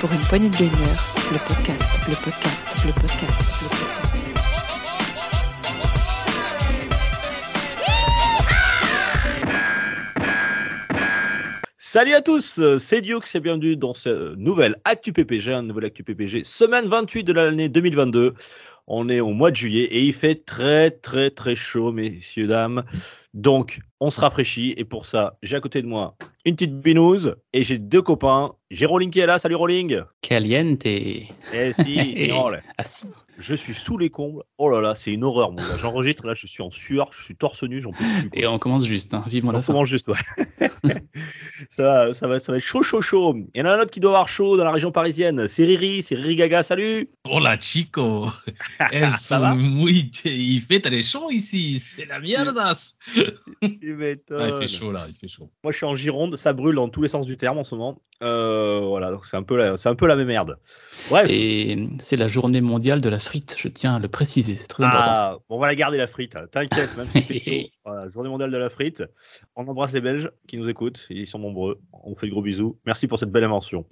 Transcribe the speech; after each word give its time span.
Pour 0.00 0.12
une 0.12 0.20
poignée 0.28 0.48
de 0.48 0.64
le 0.64 1.38
podcast, 1.46 2.00
le 2.08 2.14
podcast, 2.24 2.66
le 2.86 2.92
podcast, 2.92 3.44
le 3.62 3.68
podcast. 3.68 4.04
Salut 11.78 12.14
à 12.14 12.22
tous, 12.22 12.60
c'est 12.78 13.02
Dioux 13.02 13.20
et 13.34 13.40
bienvenue 13.40 13.76
dans 13.76 13.94
ce 13.94 14.34
nouvel 14.36 14.76
Actu 14.84 15.12
PPG, 15.12 15.52
un 15.52 15.62
nouvel 15.62 15.84
Actu 15.84 16.02
PPG, 16.04 16.42
semaine 16.44 16.86
28 16.88 17.22
de 17.24 17.32
l'année 17.32 17.68
2022. 17.68 18.34
On 18.86 19.08
est 19.08 19.20
au 19.20 19.32
mois 19.32 19.50
de 19.50 19.56
juillet 19.56 19.84
et 19.84 20.02
il 20.04 20.12
fait 20.12 20.44
très 20.44 20.90
très 20.90 21.30
très 21.30 21.54
chaud, 21.54 21.92
messieurs, 21.92 22.46
dames. 22.46 22.84
Donc, 23.34 23.80
on 24.00 24.10
se 24.10 24.20
rafraîchit 24.20 24.74
et 24.76 24.84
pour 24.84 25.06
ça, 25.06 25.36
j'ai 25.42 25.56
à 25.56 25.60
côté 25.60 25.82
de 25.82 25.86
moi 25.88 26.14
une 26.44 26.54
petite 26.56 26.78
binouse 26.80 27.34
et 27.52 27.64
j'ai 27.64 27.78
deux 27.78 28.02
copains. 28.02 28.52
J'ai 28.70 28.86
Rolling 28.86 29.10
qui 29.10 29.20
est 29.20 29.26
là. 29.26 29.38
Salut 29.38 29.54
Rolling. 29.54 30.00
Caliente. 30.20 30.84
Eh 30.86 31.26
si, 31.72 32.14
c'est 32.16 32.26
drôle. 32.28 32.60
Ah 32.78 32.84
si. 32.84 33.06
Je 33.38 33.54
suis 33.54 33.74
sous 33.74 33.98
les 33.98 34.10
combles. 34.10 34.42
Oh 34.58 34.68
là 34.70 34.80
là, 34.80 34.94
c'est 34.94 35.12
une 35.12 35.24
horreur, 35.24 35.50
mon 35.50 35.56
gars. 35.56 35.76
J'enregistre 35.80 36.26
là, 36.26 36.34
je 36.34 36.46
suis 36.46 36.62
en 36.62 36.70
sueur, 36.70 37.10
je 37.12 37.22
suis 37.24 37.34
torse 37.34 37.62
nu, 37.64 37.80
j'en 37.80 37.90
peux 37.92 37.98
plus. 38.04 38.30
quoi. 38.30 38.38
Et 38.40 38.46
on 38.46 38.58
commence 38.58 38.84
juste, 38.84 39.14
hein. 39.14 39.24
vivement 39.26 39.50
On 39.50 39.54
la 39.54 39.62
fin. 39.62 39.72
commence 39.72 39.88
juste, 39.88 40.08
ouais. 40.08 40.16
ça, 41.70 41.82
va, 41.82 42.14
ça, 42.14 42.28
va, 42.28 42.38
ça 42.40 42.52
va 42.52 42.58
être 42.58 42.64
chaud, 42.64 42.82
chaud, 42.82 43.02
chaud. 43.02 43.34
Il 43.54 43.58
y 43.58 43.62
en 43.62 43.66
a 43.66 43.74
un 43.74 43.80
autre 43.80 43.90
qui 43.90 44.00
doit 44.00 44.10
avoir 44.12 44.28
chaud 44.28 44.56
dans 44.56 44.64
la 44.64 44.70
région 44.72 44.92
parisienne. 44.92 45.46
C'est 45.48 45.64
Riri, 45.64 46.02
c'est 46.02 46.14
Riri 46.14 46.36
Gaga. 46.36 46.62
Salut. 46.62 47.08
Hola 47.24 47.58
chico, 47.58 48.30
es 48.92 49.08
Ça 49.10 49.38
va? 49.38 49.54
muy... 49.54 50.10
il 50.24 50.60
fait 50.60 50.80
très 50.80 51.02
chaud 51.02 51.30
ici, 51.30 51.80
c'est 51.84 52.06
la 52.06 52.20
mierdas. 52.20 52.96
Tu 53.80 53.94
m'étonnes. 53.94 54.40
Ah, 54.40 54.58
il 54.60 54.68
fait 54.68 54.76
chaud 54.76 54.92
là, 54.92 55.04
il 55.08 55.14
fait 55.14 55.28
chaud. 55.28 55.50
Moi, 55.62 55.72
je 55.72 55.76
suis 55.76 55.86
en 55.86 55.96
Gironde, 55.96 56.36
ça 56.36 56.52
brûle 56.52 56.74
dans 56.74 56.88
tous 56.88 57.02
les 57.02 57.08
sens 57.08 57.26
du 57.26 57.36
terme 57.36 57.58
en 57.58 57.64
ce 57.64 57.74
moment. 57.74 58.00
Euh, 58.22 58.80
voilà, 58.80 59.10
donc 59.10 59.26
c'est 59.26 59.36
un 59.36 59.42
peu 59.42 59.56
la, 59.56 59.76
c'est 59.76 59.88
un 59.88 59.94
peu 59.94 60.06
la 60.06 60.16
même 60.16 60.28
merde. 60.28 60.56
Bref. 61.10 61.28
Et 61.28 61.88
c'est 61.98 62.16
la 62.16 62.28
journée 62.28 62.60
mondiale 62.60 63.00
de 63.00 63.08
la 63.08 63.18
frite, 63.18 63.56
je 63.58 63.68
tiens 63.68 63.96
à 63.96 63.98
le 63.98 64.08
préciser, 64.08 64.54
c'est 64.54 64.68
très 64.68 64.84
important. 64.84 65.06
Ah, 65.06 65.38
bon, 65.48 65.56
on 65.56 65.58
va 65.58 65.66
la 65.66 65.74
garder 65.74 65.98
la 65.98 66.06
frite. 66.06 66.36
T'inquiète, 66.50 66.96
même 66.96 67.06
si 67.08 67.18
il 67.18 67.24
fait 67.24 67.40
chaud. 67.40 67.68
Voilà, 67.86 68.08
journée 68.08 68.30
mondiale 68.30 68.50
de 68.50 68.56
la 68.56 68.70
frite. 68.70 69.02
On 69.56 69.66
embrasse 69.68 69.92
les 69.92 70.00
Belges 70.00 70.30
qui 70.48 70.56
nous 70.56 70.70
écoutent. 70.70 71.06
Ils 71.10 71.26
sont 71.26 71.38
nombreux. 71.38 71.82
On 71.92 72.10
vous 72.10 72.16
fait 72.16 72.26
de 72.26 72.32
gros 72.32 72.40
bisous. 72.40 72.78
Merci 72.86 73.06
pour 73.06 73.18
cette 73.18 73.30
belle 73.30 73.44
invention. 73.44 73.84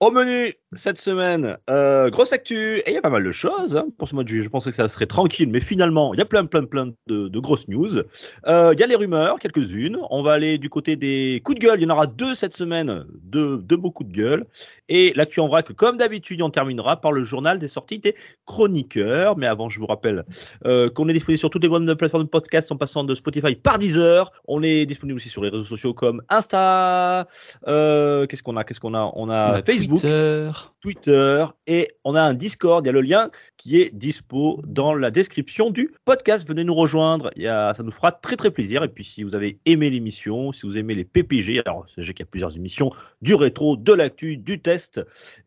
Au 0.00 0.10
menu 0.10 0.52
cette 0.74 0.98
semaine, 0.98 1.56
euh, 1.70 2.10
grosse 2.10 2.32
actu. 2.32 2.78
Et 2.78 2.88
il 2.88 2.94
y 2.94 2.96
a 2.98 3.00
pas 3.00 3.08
mal 3.10 3.24
de 3.24 3.32
choses 3.32 3.76
hein, 3.76 3.86
pour 3.98 4.06
ce 4.08 4.14
mois 4.14 4.22
de 4.24 4.28
juillet. 4.28 4.42
Je 4.42 4.50
pensais 4.50 4.70
que 4.70 4.76
ça 4.76 4.88
serait 4.88 5.06
tranquille, 5.06 5.48
mais 5.50 5.60
finalement, 5.60 6.12
il 6.12 6.18
y 6.18 6.20
a 6.20 6.26
plein, 6.26 6.44
plein, 6.44 6.64
plein 6.64 6.86
de, 7.06 7.28
de 7.28 7.38
grosses 7.40 7.68
news. 7.68 7.98
Euh, 8.46 8.72
Il 8.74 8.80
y 8.80 8.82
a 8.82 8.86
les 8.86 8.94
rumeurs, 8.94 9.38
quelques-unes. 9.38 9.98
On 10.10 10.22
va 10.22 10.32
aller 10.34 10.58
du 10.58 10.68
côté 10.68 10.96
des 10.96 11.40
coups 11.44 11.58
de 11.58 11.64
gueule. 11.66 11.80
Il 11.80 11.84
y 11.84 11.86
en 11.86 11.94
aura 11.94 12.06
deux 12.06 12.34
cette 12.34 12.54
semaine. 12.54 13.04
Deux, 13.22 13.58
deux 13.58 13.76
beaux 13.76 13.90
coups 13.90 14.10
de 14.10 14.14
gueule. 14.16 14.44
Et 14.90 15.12
l'actu 15.16 15.40
en 15.40 15.48
vrac, 15.48 15.72
comme 15.72 15.96
d'habitude, 15.96 16.42
on 16.42 16.50
terminera 16.50 17.00
par 17.00 17.12
le 17.12 17.24
journal 17.24 17.58
des 17.58 17.68
sorties 17.68 17.98
des 17.98 18.14
chroniqueurs. 18.46 19.36
Mais 19.38 19.46
avant, 19.46 19.70
je 19.70 19.78
vous 19.80 19.86
rappelle 19.86 20.24
euh, 20.66 20.90
qu'on 20.90 21.08
est 21.08 21.12
disponible 21.14 21.38
sur 21.38 21.50
toutes 21.50 21.62
les 21.62 21.68
bonnes 21.68 21.94
plateformes 21.96 22.24
de 22.24 22.28
podcast 22.28 22.70
en 22.72 22.76
passant 22.76 23.04
de 23.04 23.14
Spotify 23.14 23.54
par 23.54 23.78
Deezer. 23.78 24.30
On 24.46 24.62
est 24.62 24.84
disponible 24.86 25.16
aussi 25.16 25.28
sur 25.30 25.42
les 25.42 25.48
réseaux 25.48 25.64
sociaux 25.64 25.94
comme 25.94 26.22
Insta. 26.28 27.26
Qu'est-ce 27.64 28.42
qu'on 28.42 28.56
a 28.56 28.64
Qu'est-ce 28.64 28.80
qu'on 28.80 28.94
a? 28.94 29.10
On 29.14 29.30
a 29.30 29.50
On 29.50 29.54
a 29.54 29.62
Facebook, 29.62 30.00
Twitter 30.00 30.50
tard 30.58 30.77
Twitter 30.80 31.44
et 31.66 31.88
on 32.04 32.14
a 32.14 32.22
un 32.22 32.34
Discord. 32.34 32.84
Il 32.84 32.88
y 32.88 32.90
a 32.90 32.92
le 32.92 33.00
lien 33.00 33.30
qui 33.56 33.80
est 33.80 33.94
dispo 33.94 34.60
dans 34.66 34.94
la 34.94 35.10
description 35.10 35.70
du 35.70 35.90
podcast. 36.04 36.46
Venez 36.48 36.64
nous 36.64 36.74
rejoindre. 36.74 37.30
Il 37.36 37.42
y 37.42 37.48
a, 37.48 37.74
ça 37.74 37.82
nous 37.82 37.90
fera 37.90 38.12
très 38.12 38.36
très 38.36 38.50
plaisir. 38.50 38.84
Et 38.84 38.88
puis 38.88 39.04
si 39.04 39.22
vous 39.24 39.34
avez 39.34 39.58
aimé 39.66 39.90
l'émission, 39.90 40.52
si 40.52 40.62
vous 40.66 40.76
aimez 40.76 40.94
les 40.94 41.04
PPG, 41.04 41.60
alors 41.66 41.88
sachez 41.88 42.12
qu'il 42.14 42.24
y 42.24 42.28
a 42.28 42.30
plusieurs 42.30 42.56
émissions 42.56 42.90
du 43.22 43.34
rétro, 43.34 43.76
de 43.76 43.92
l'actu, 43.92 44.36
du 44.36 44.60
test 44.60 45.00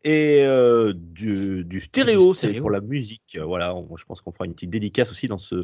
et 0.03 0.41
euh, 0.43 0.93
du, 0.95 1.63
du 1.63 1.79
stéréo, 1.79 2.33
Du 2.33 2.37
c'est 2.37 2.53
pour 2.59 2.69
la 2.69 2.81
musique. 2.81 3.37
Voilà, 3.41 3.73
on- 3.75 3.95
je 3.97 4.03
pense 4.05 4.21
qu'on 4.21 4.31
fera 4.31 4.45
une 4.45 4.53
petite 4.53 4.69
dédicace 4.69 5.11
aussi 5.11 5.27
dans 5.27 5.37
ce 5.37 5.63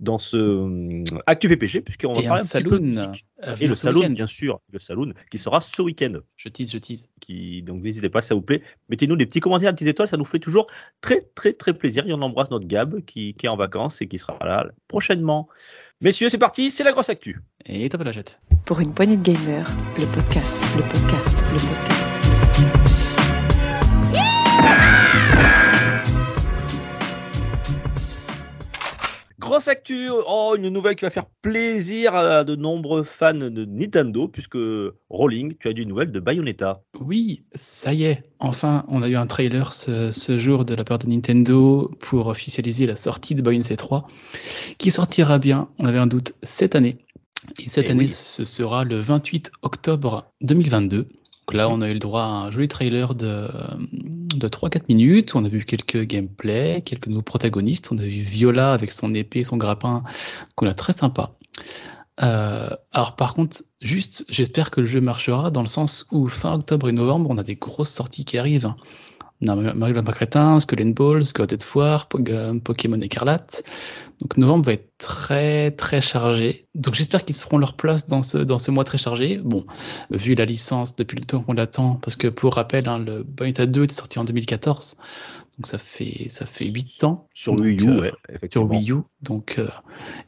dans 0.00 0.18
ce 0.18 0.36
hum, 0.36 1.04
actu 1.26 1.48
PPG 1.48 1.80
puisqu'on 1.80 2.14
va 2.14 2.20
Et 2.20 2.26
parler 2.26 2.42
un 2.42 2.44
un, 2.44 2.46
petit 2.46 2.62
peu 2.68 2.78
de 2.78 2.92
saloon. 2.92 3.08
musique. 3.08 3.26
à 3.40 3.54
Et 3.60 3.66
le 3.66 3.74
saloon, 3.74 4.10
bien 4.10 4.26
sûr, 4.26 4.60
le 4.72 4.78
saloon 4.78 5.12
qui 5.30 5.38
sera 5.38 5.60
ce 5.60 5.80
week-end 5.82 6.12
Je 6.36 6.48
tease, 6.48 6.72
je 6.72 6.78
tease. 6.78 7.08
qui 7.20 7.62
donc 7.62 7.82
n'hésitez 7.82 8.08
pas, 8.10 8.20
ça 8.20 8.34
vous 8.34 8.42
plaît. 8.42 8.62
Mettez-nous 8.98 9.14
des 9.14 9.26
petits 9.26 9.38
commentaires, 9.38 9.70
des 9.70 9.76
petites 9.76 9.88
étoiles, 9.88 10.08
ça 10.08 10.16
nous 10.16 10.24
fait 10.24 10.40
toujours 10.40 10.66
très 11.00 11.20
très 11.36 11.52
très 11.52 11.72
plaisir. 11.72 12.04
Et 12.08 12.12
on 12.12 12.20
embrasse 12.20 12.50
notre 12.50 12.66
Gab 12.66 13.00
qui, 13.04 13.34
qui 13.34 13.46
est 13.46 13.48
en 13.48 13.54
vacances 13.54 14.02
et 14.02 14.08
qui 14.08 14.18
sera 14.18 14.36
là 14.44 14.66
prochainement. 14.88 15.48
Messieurs, 16.00 16.28
c'est 16.28 16.38
parti, 16.38 16.72
c'est 16.72 16.82
la 16.82 16.90
grosse 16.90 17.08
actu. 17.08 17.40
Et 17.64 17.88
top 17.88 18.02
la 18.02 18.10
jette. 18.10 18.40
Pour 18.64 18.80
une 18.80 18.92
poignée 18.92 19.16
de 19.16 19.22
gamer, 19.22 19.70
le 19.98 20.06
podcast, 20.06 20.56
le 20.76 20.82
podcast, 20.82 21.44
le 21.52 21.58
podcast. 21.58 22.07
Grosse 29.48 29.68
actu, 29.68 30.08
oh 30.26 30.54
une 30.56 30.68
nouvelle 30.68 30.94
qui 30.96 31.04
va 31.04 31.10
faire 31.10 31.26
plaisir 31.42 32.14
à 32.14 32.44
de 32.44 32.54
nombreux 32.56 33.02
fans 33.02 33.34
de 33.34 33.64
Nintendo 33.64 34.28
puisque 34.28 34.58
Rolling, 35.10 35.54
tu 35.58 35.68
as 35.68 35.72
du 35.72 35.86
nouvelle 35.86 36.12
de 36.12 36.20
Bayonetta. 36.20 36.82
Oui, 37.00 37.44
ça 37.54 37.92
y 37.94 38.04
est. 38.04 38.22
Enfin, 38.40 38.84
on 38.88 39.02
a 39.02 39.08
eu 39.08 39.16
un 39.16 39.26
trailer 39.26 39.72
ce, 39.72 40.10
ce 40.12 40.38
jour 40.38 40.64
de 40.64 40.74
la 40.74 40.84
part 40.84 40.98
de 40.98 41.06
Nintendo 41.06 41.90
pour 42.00 42.26
officialiser 42.26 42.86
la 42.86 42.96
sortie 42.96 43.34
de 43.34 43.42
Bayonetta 43.42 43.76
3, 43.76 44.06
qui 44.78 44.90
sortira 44.90 45.38
bien, 45.38 45.68
on 45.78 45.86
avait 45.86 45.98
un 45.98 46.06
doute, 46.06 46.34
cette 46.42 46.74
année. 46.76 46.98
Et 47.64 47.68
cette 47.68 47.86
Eh 47.88 47.92
année, 47.92 48.04
oui. 48.04 48.08
ce 48.10 48.44
sera 48.44 48.84
le 48.84 48.98
28 49.00 49.52
octobre 49.62 50.30
2022. 50.42 51.08
Donc 51.48 51.54
là, 51.54 51.70
on 51.70 51.80
a 51.80 51.88
eu 51.88 51.94
le 51.94 51.98
droit 51.98 52.24
à 52.24 52.26
un 52.26 52.50
joli 52.50 52.68
trailer 52.68 53.14
de, 53.14 53.48
de 54.36 54.48
3-4 54.48 54.82
minutes. 54.90 55.34
On 55.34 55.46
a 55.46 55.48
vu 55.48 55.64
quelques 55.64 56.02
gameplays, 56.02 56.82
quelques 56.84 57.06
nouveaux 57.06 57.22
protagonistes. 57.22 57.88
On 57.90 57.96
a 57.96 58.02
vu 58.02 58.20
Viola 58.20 58.74
avec 58.74 58.92
son 58.92 59.14
épée, 59.14 59.44
son 59.44 59.56
grappin, 59.56 60.02
qu'on 60.56 60.66
a 60.66 60.74
très 60.74 60.92
sympa. 60.92 61.32
Euh, 62.22 62.68
alors 62.92 63.16
par 63.16 63.32
contre, 63.32 63.62
juste, 63.80 64.26
j'espère 64.28 64.70
que 64.70 64.82
le 64.82 64.86
jeu 64.86 65.00
marchera 65.00 65.50
dans 65.50 65.62
le 65.62 65.68
sens 65.68 66.06
où 66.12 66.28
fin 66.28 66.52
octobre 66.52 66.90
et 66.90 66.92
novembre, 66.92 67.30
on 67.30 67.38
a 67.38 67.42
des 67.42 67.56
grosses 67.56 67.94
sorties 67.94 68.26
qui 68.26 68.36
arrivent. 68.36 68.74
On 69.40 69.46
a 69.48 69.74
Mario 69.74 69.94
Lapin 69.94 70.12
Crétin, 70.12 70.58
Skull 70.60 70.82
and 70.82 70.90
Balls, 70.96 71.32
God 71.34 71.52
of 71.52 71.74
War, 71.76 72.08
Po- 72.08 72.18
Pokémon 72.64 73.00
Écarlate. 73.00 73.62
Donc 74.20 74.36
novembre 74.36 74.64
va 74.66 74.72
être 74.72 74.88
très 74.98 75.70
très 75.70 76.00
chargé. 76.00 76.66
Donc 76.74 76.94
j'espère 76.94 77.24
qu'ils 77.24 77.36
se 77.36 77.42
feront 77.42 77.58
leur 77.58 77.74
place 77.74 78.08
dans 78.08 78.24
ce, 78.24 78.38
dans 78.38 78.58
ce 78.58 78.72
mois 78.72 78.82
très 78.84 78.98
chargé. 78.98 79.38
Bon, 79.38 79.64
vu 80.10 80.34
la 80.34 80.44
licence 80.44 80.96
depuis 80.96 81.16
le 81.18 81.24
temps 81.24 81.40
qu'on 81.42 81.52
l'attend, 81.52 81.94
parce 82.02 82.16
que 82.16 82.26
pour 82.26 82.54
rappel, 82.54 82.88
hein, 82.88 82.98
le 82.98 83.22
Bayonetta 83.22 83.66
2 83.66 83.84
est 83.84 83.92
sorti 83.92 84.18
en 84.18 84.24
2014. 84.24 84.96
Donc 85.56 85.66
ça 85.66 85.78
fait, 85.78 86.26
ça 86.28 86.44
fait 86.46 86.66
8 86.66 87.04
ans. 87.04 87.28
Sur 87.32 87.52
Donc, 87.54 87.62
Wii 87.64 87.80
U, 87.80 87.88
euh, 87.90 88.00
ouais, 88.00 88.08
sur 88.08 88.34
effectivement. 88.34 88.68
Wii 88.78 88.90
U. 88.92 88.96
Donc, 89.22 89.56
euh, 89.58 89.68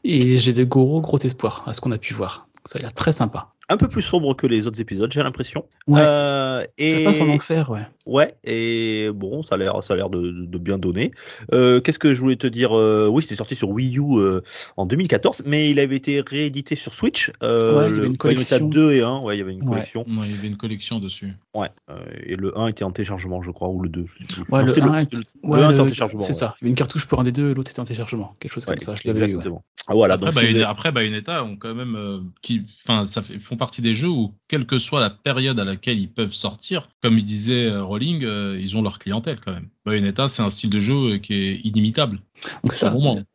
et 0.05 0.39
j'ai 0.39 0.53
de 0.53 0.63
gros, 0.63 1.01
gros 1.01 1.17
espoirs 1.19 1.63
à 1.65 1.73
ce 1.73 1.81
qu'on 1.81 1.91
a 1.91 1.97
pu 1.97 2.13
voir. 2.13 2.47
Donc, 2.55 2.67
ça 2.69 2.79
a 2.79 2.81
l'air 2.81 2.93
très 2.93 3.11
sympa. 3.11 3.49
Un 3.69 3.77
peu 3.77 3.87
plus 3.87 4.01
sombre 4.01 4.35
que 4.35 4.45
les 4.47 4.67
autres 4.67 4.81
épisodes, 4.81 5.09
j'ai 5.13 5.23
l'impression. 5.23 5.63
Ouais. 5.87 6.01
Euh, 6.03 6.65
et... 6.77 6.89
Ça 6.89 6.97
se 6.97 7.03
passe 7.05 7.21
en 7.21 7.29
enfer, 7.29 7.69
ouais. 7.69 7.87
Ouais, 8.07 8.33
et 8.43 9.09
bon, 9.13 9.43
ça 9.43 9.55
a 9.55 9.57
l'air, 9.59 9.83
ça 9.83 9.93
a 9.93 9.97
l'air 9.97 10.09
de, 10.09 10.31
de 10.31 10.57
bien 10.57 10.77
donner. 10.79 11.11
Euh, 11.53 11.81
Qu'est-ce 11.81 11.99
que 11.99 12.13
je 12.13 12.19
voulais 12.19 12.35
te 12.35 12.47
dire 12.47 12.75
euh, 12.75 13.07
Oui, 13.07 13.21
c'était 13.21 13.35
sorti 13.35 13.55
sur 13.55 13.69
Wii 13.69 13.97
U 13.99 14.17
euh, 14.17 14.41
en 14.75 14.85
2014, 14.87 15.43
mais 15.45 15.69
il 15.69 15.79
avait 15.79 15.97
été 15.97 16.21
réédité 16.21 16.75
sur 16.75 16.93
Switch. 16.93 17.31
Euh, 17.43 17.77
Ouais, 17.77 17.85
il 17.85 17.89
y 17.89 17.93
avait 17.93 17.99
le 18.01 18.05
une 18.07 18.13
Bayonetta 18.17 18.57
collection. 18.59 18.69
2 18.69 18.91
et 18.93 19.01
1, 19.01 19.19
ouais, 19.19 19.35
il 19.35 19.39
y 19.39 19.41
avait 19.41 19.53
une 19.53 19.61
Ouais. 19.63 19.69
collection. 19.75 20.03
Non, 20.07 20.21
il 20.23 20.31
y 20.31 20.33
avait 20.33 20.47
une 20.47 20.57
collection 20.57 20.99
dessus. 20.99 21.33
Ouais, 21.53 21.69
euh, 21.89 21.97
et 22.23 22.35
le 22.35 22.57
1 22.57 22.67
était 22.67 22.83
en 22.83 22.91
téléchargement, 22.91 23.43
je 23.43 23.51
crois, 23.51 23.69
ou 23.69 23.81
le 23.81 23.89
2, 23.89 24.05
je 24.07 24.25
sais 24.25 24.33
plus. 24.33 24.41
Ouais, 24.51 24.61
Non, 24.61 24.65
le 24.65 24.73
c'était 24.73 24.81
1 24.87 24.99
c'était 25.01 25.15
est- 25.17 25.19
le- 25.43 25.49
Ouais, 25.49 25.59
le 25.59 25.65
1 25.65 25.71
était 25.71 25.79
en 25.79 25.83
téléchargement. 25.83 26.21
C'est 26.21 26.27
ouais. 26.29 26.33
ça. 26.33 26.55
Il 26.59 26.63
y 26.63 26.65
avait 26.65 26.69
une 26.71 26.75
cartouche 26.75 27.05
pour 27.05 27.19
un 27.19 27.23
des 27.23 27.31
deux 27.31 27.51
et 27.51 27.53
l'autre 27.53 27.71
était 27.71 27.79
en 27.79 27.83
téléchargement. 27.85 28.33
Quelque 28.39 28.51
chose 28.53 28.65
Ouais, 28.67 28.73
comme 28.75 28.79
ça. 28.79 28.95
Je 28.95 29.07
l'avais 29.07 29.19
ouais. 29.21 29.25
exactement. 29.29 29.63
Ah, 29.87 29.93
voilà, 29.95 30.13
Après, 30.13 30.27
donc 30.27 30.35
Bayonetta, 30.35 30.57
avez- 30.59 30.71
après, 30.71 30.91
Bayonetta 30.91 31.43
ont 31.43 31.55
quand 31.57 31.73
même, 31.73 31.95
euh, 31.95 32.19
qui, 32.43 32.61
enfin, 32.85 33.05
ça 33.05 33.21
fait, 33.23 33.39
font 33.39 33.57
partie 33.57 33.81
des 33.81 33.93
jeux 33.95 34.07
où, 34.09 34.31
quelle 34.47 34.65
que 34.67 34.77
soit 34.77 34.99
la 34.99 35.09
période 35.09 35.59
à 35.59 35.63
laquelle 35.65 35.99
ils 35.99 36.11
peuvent 36.11 36.33
sortir, 36.33 36.87
comme 37.01 37.17
il 37.17 37.25
disait 37.25 37.65
Rowling, 37.91 38.23
euh, 38.23 38.57
ils 38.59 38.77
ont 38.77 38.81
leur 38.81 38.99
clientèle 38.99 39.39
quand 39.39 39.51
même. 39.51 39.67
Bayonetta, 39.85 40.27
c'est 40.27 40.41
un 40.41 40.49
style 40.49 40.69
de 40.69 40.79
jeu 40.79 40.95
euh, 40.95 41.17
qui 41.17 41.33
est 41.33 41.55
inimitable. 41.65 42.21
Donc, 42.63 42.71
ça. 42.71 42.93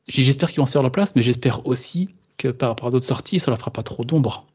J'espère 0.08 0.50
qu'ils 0.50 0.61
vont 0.61 0.67
se 0.67 0.73
faire 0.73 0.82
leur 0.82 0.93
place, 0.93 1.14
mais 1.14 1.23
j'espère 1.23 1.67
aussi 1.67 2.08
que 2.38 2.49
par 2.49 2.70
rapport 2.70 2.88
à 2.88 2.91
d'autres 2.91 3.06
sorties, 3.06 3.38
ça 3.38 3.50
leur 3.50 3.58
fera 3.58 3.70
pas 3.70 3.82
trop 3.82 4.05
d'ombre. 4.05 4.47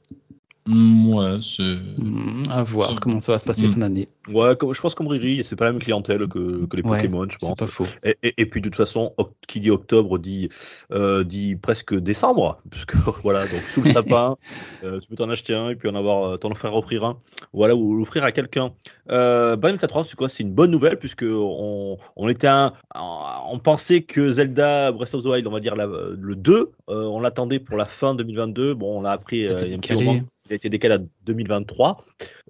Mm, 0.68 1.14
ouais, 1.16 1.40
c'est. 1.42 1.64
Hmm, 1.98 2.44
à 2.50 2.62
voir 2.62 3.00
comment 3.00 3.20
ça 3.20 3.32
va 3.32 3.40
se 3.40 3.46
passer 3.46 3.66
Hmm. 3.68 3.72
fin 3.74 3.80
d'année. 3.80 4.08
Ouais, 4.32 4.56
comme- 4.56 4.76
je 4.76 4.80
pense 4.80 4.94
comme 4.94 5.08
Riri, 5.08 5.44
c'est 5.48 5.56
pas 5.56 5.66
la 5.66 5.72
même 5.72 5.82
clientèle 5.82 6.28
que, 6.28 6.68
que 6.68 6.76
les 6.78 6.84
Ouais, 6.84 6.98
Pokémon, 6.98 7.26
je 7.28 7.38
C'est 7.40 7.48
pense. 7.48 7.58
pas 7.58 7.66
faux. 7.66 7.88
Et, 8.04 8.16
et- 8.22 8.34
et 8.42 8.46
puis 8.46 8.62
de 8.62 8.70
toute 8.70 8.76
façon, 8.76 9.14
qui 9.48 9.60
dit 9.60 9.72
octobre 9.72 10.20
dit, 10.20 10.50
euh, 10.94 11.24
dit 11.24 11.56
presque 11.56 11.96
décembre, 11.96 12.62
puisque 12.70 12.94
voilà, 13.24 13.48
donc 13.48 13.62
sous 13.74 13.82
le 13.82 13.90
sapin, 13.92 14.36
euh, 14.84 15.00
tu 15.00 15.08
peux 15.10 15.16
t'en 15.16 15.30
acheter 15.32 15.56
un 15.56 15.70
et 15.70 15.76
puis 15.76 15.90
en 15.90 15.96
avoir, 15.96 16.26
euh, 16.34 16.38
t'en 16.38 16.54
faire 16.54 16.76
offrir 16.76 17.06
un, 17.06 17.18
voilà, 17.54 17.76
ou 17.76 17.96
l'offrir 17.98 18.24
à 18.24 18.32
quelqu'un. 18.32 18.72
Euh, 19.10 19.56
Bayonetta 19.56 19.88
3, 19.88 20.04
c'est 20.04 20.16
quoi? 20.16 20.30
C'est 20.30 20.44
une 20.44 20.54
bonne 20.54 20.70
nouvelle 20.70 21.00
puisque 21.00 21.26
on, 21.28 21.98
on 22.16 22.30
était 22.30 22.48
un, 22.48 22.72
on 22.96 23.58
pensait 23.58 24.04
que 24.04 24.30
Zelda 24.32 24.92
Breath 24.92 25.16
of 25.16 25.24
the 25.24 25.26
Wild, 25.28 25.48
on 25.48 25.52
va 25.52 25.60
dire 25.60 25.76
la- 25.76 25.88
le 25.88 26.36
2, 26.36 26.72
euh, 26.90 27.04
on 27.06 27.20
l'attendait 27.20 27.60
pour 27.60 27.78
la 27.78 27.86
fin 27.86 28.14
2022. 28.14 28.76
Bon, 28.76 29.00
on 29.00 29.02
l'a 29.02 29.12
appris 29.12 29.48
euh, 29.48 29.62
il 29.64 29.70
y 29.70 29.74
a 29.74 29.78
un 29.78 29.80
petit 29.80 29.94
moment. 29.94 30.20
Il 30.46 30.54
a 30.54 30.56
été 30.56 30.70
décalé 30.70 30.98
2023. 31.26 32.04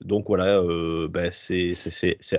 Donc 0.03 0.25
voilà, 0.27 0.57
euh, 0.57 1.07
ben, 1.07 1.29
c'est 1.31 1.75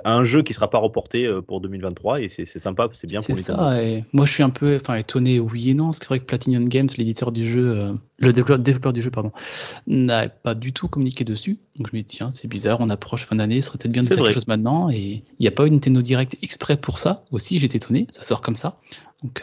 un 0.04 0.24
jeu 0.24 0.42
qui 0.42 0.52
ne 0.52 0.54
sera 0.54 0.70
pas 0.70 0.78
reporté 0.78 1.26
euh, 1.26 1.42
pour 1.42 1.60
2023 1.60 2.20
et 2.20 2.28
c'est 2.28 2.46
sympa, 2.46 2.88
c'est 2.92 3.06
bien 3.06 3.20
pour 3.20 3.36
C'est 3.36 3.42
ça, 3.42 3.82
et 3.82 4.04
moi 4.12 4.26
je 4.26 4.32
suis 4.32 4.42
un 4.42 4.50
peu 4.50 4.76
enfin, 4.76 4.96
étonné, 4.96 5.38
oui 5.38 5.70
et 5.70 5.74
non, 5.74 5.86
parce 5.86 5.98
que 5.98 6.06
c'est 6.06 6.08
vrai 6.08 6.20
que 6.20 6.24
Platinum 6.24 6.68
Games, 6.68 6.88
l'éditeur 6.96 7.30
du 7.32 7.46
jeu, 7.46 7.78
euh, 7.78 7.94
le 8.18 8.32
développeur, 8.32 8.92
du 8.92 9.02
jeu, 9.02 9.10
pardon, 9.10 9.32
n'a 9.86 10.28
pas 10.28 10.54
du 10.54 10.72
tout 10.72 10.88
communiqué 10.88 11.24
dessus. 11.24 11.58
Donc 11.76 11.88
je 11.90 11.96
me 11.96 12.00
dis, 12.00 12.06
tiens, 12.06 12.30
c'est 12.30 12.48
bizarre, 12.48 12.78
on 12.80 12.90
approche 12.90 13.24
fin 13.24 13.36
d'année, 13.36 13.60
ce 13.60 13.68
serait 13.68 13.78
peut-être 13.78 13.92
bien 13.92 14.02
de 14.02 14.08
faire 14.08 14.16
quelque 14.16 14.32
chose 14.32 14.46
maintenant. 14.46 14.90
Et 14.90 15.22
il 15.38 15.40
n'y 15.40 15.48
a 15.48 15.52
pas 15.52 15.64
eu 15.64 15.68
une 15.68 15.74
Nintendo 15.74 16.02
Direct 16.02 16.36
exprès 16.42 16.76
pour 16.76 16.98
ça 16.98 17.24
aussi, 17.30 17.58
j'étais 17.58 17.76
étonné, 17.76 18.06
ça 18.10 18.22
sort 18.22 18.40
comme 18.40 18.56
ça. 18.56 18.78
Donc 19.22 19.42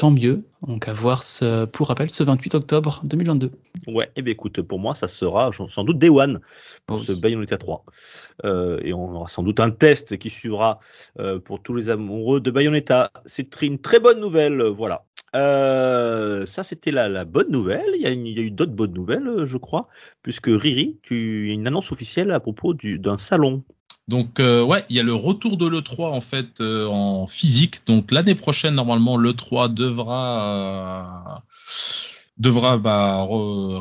tant 0.00 0.10
mieux. 0.10 0.44
Donc 0.66 0.88
à 0.88 0.94
voir 0.94 1.22
ce, 1.22 1.66
pour 1.66 1.88
rappel 1.88 2.10
ce 2.10 2.22
28 2.22 2.54
octobre 2.54 3.02
2022. 3.04 3.52
Ouais, 3.86 4.06
et 4.06 4.10
eh 4.16 4.22
bien 4.22 4.32
écoute, 4.32 4.62
pour 4.62 4.78
moi 4.78 4.94
ça 4.94 5.08
sera 5.08 5.50
sans 5.68 5.84
doute 5.84 5.98
Day 5.98 6.08
One 6.08 6.39
pour 6.86 7.00
ce 7.00 7.12
Bayonetta 7.12 7.58
3. 7.58 7.84
Euh, 8.44 8.80
et 8.82 8.92
on 8.92 9.12
aura 9.12 9.28
sans 9.28 9.42
doute 9.42 9.60
un 9.60 9.70
test 9.70 10.18
qui 10.18 10.30
suivra 10.30 10.78
euh, 11.18 11.38
pour 11.38 11.62
tous 11.62 11.74
les 11.74 11.88
amoureux 11.88 12.40
de 12.40 12.50
Bayonetta. 12.50 13.10
C'est 13.26 13.62
une 13.62 13.78
très 13.78 14.00
bonne 14.00 14.20
nouvelle, 14.20 14.62
voilà. 14.62 15.04
Euh, 15.36 16.44
ça, 16.46 16.64
c'était 16.64 16.90
la, 16.90 17.24
bonne 17.24 17.50
nouvelle. 17.50 17.90
Il 17.94 18.02
y 18.02 18.06
a, 18.06 18.12
eu 18.12 18.50
d'autres 18.50 18.72
bonnes 18.72 18.94
nouvelles, 18.94 19.44
je 19.44 19.56
crois, 19.56 19.88
puisque 20.22 20.48
Riri, 20.48 20.98
tu 21.02 21.50
as 21.50 21.54
une 21.54 21.66
annonce 21.66 21.92
officielle 21.92 22.30
à 22.32 22.40
propos 22.40 22.74
d'un 22.74 23.18
salon 23.18 23.62
donc 24.10 24.40
euh, 24.40 24.64
ouais, 24.64 24.84
il 24.88 24.96
y 24.96 24.98
a 25.00 25.04
le 25.04 25.14
retour 25.14 25.56
de 25.56 25.68
l'E3 25.68 26.06
en 26.06 26.20
fait 26.20 26.60
euh, 26.60 26.88
en 26.88 27.28
physique. 27.28 27.86
Donc 27.86 28.10
l'année 28.10 28.34
prochaine, 28.34 28.74
normalement, 28.74 29.16
l'E3 29.16 29.72
devra 29.72 31.44
devra 32.40 32.78
bah, 32.78 33.26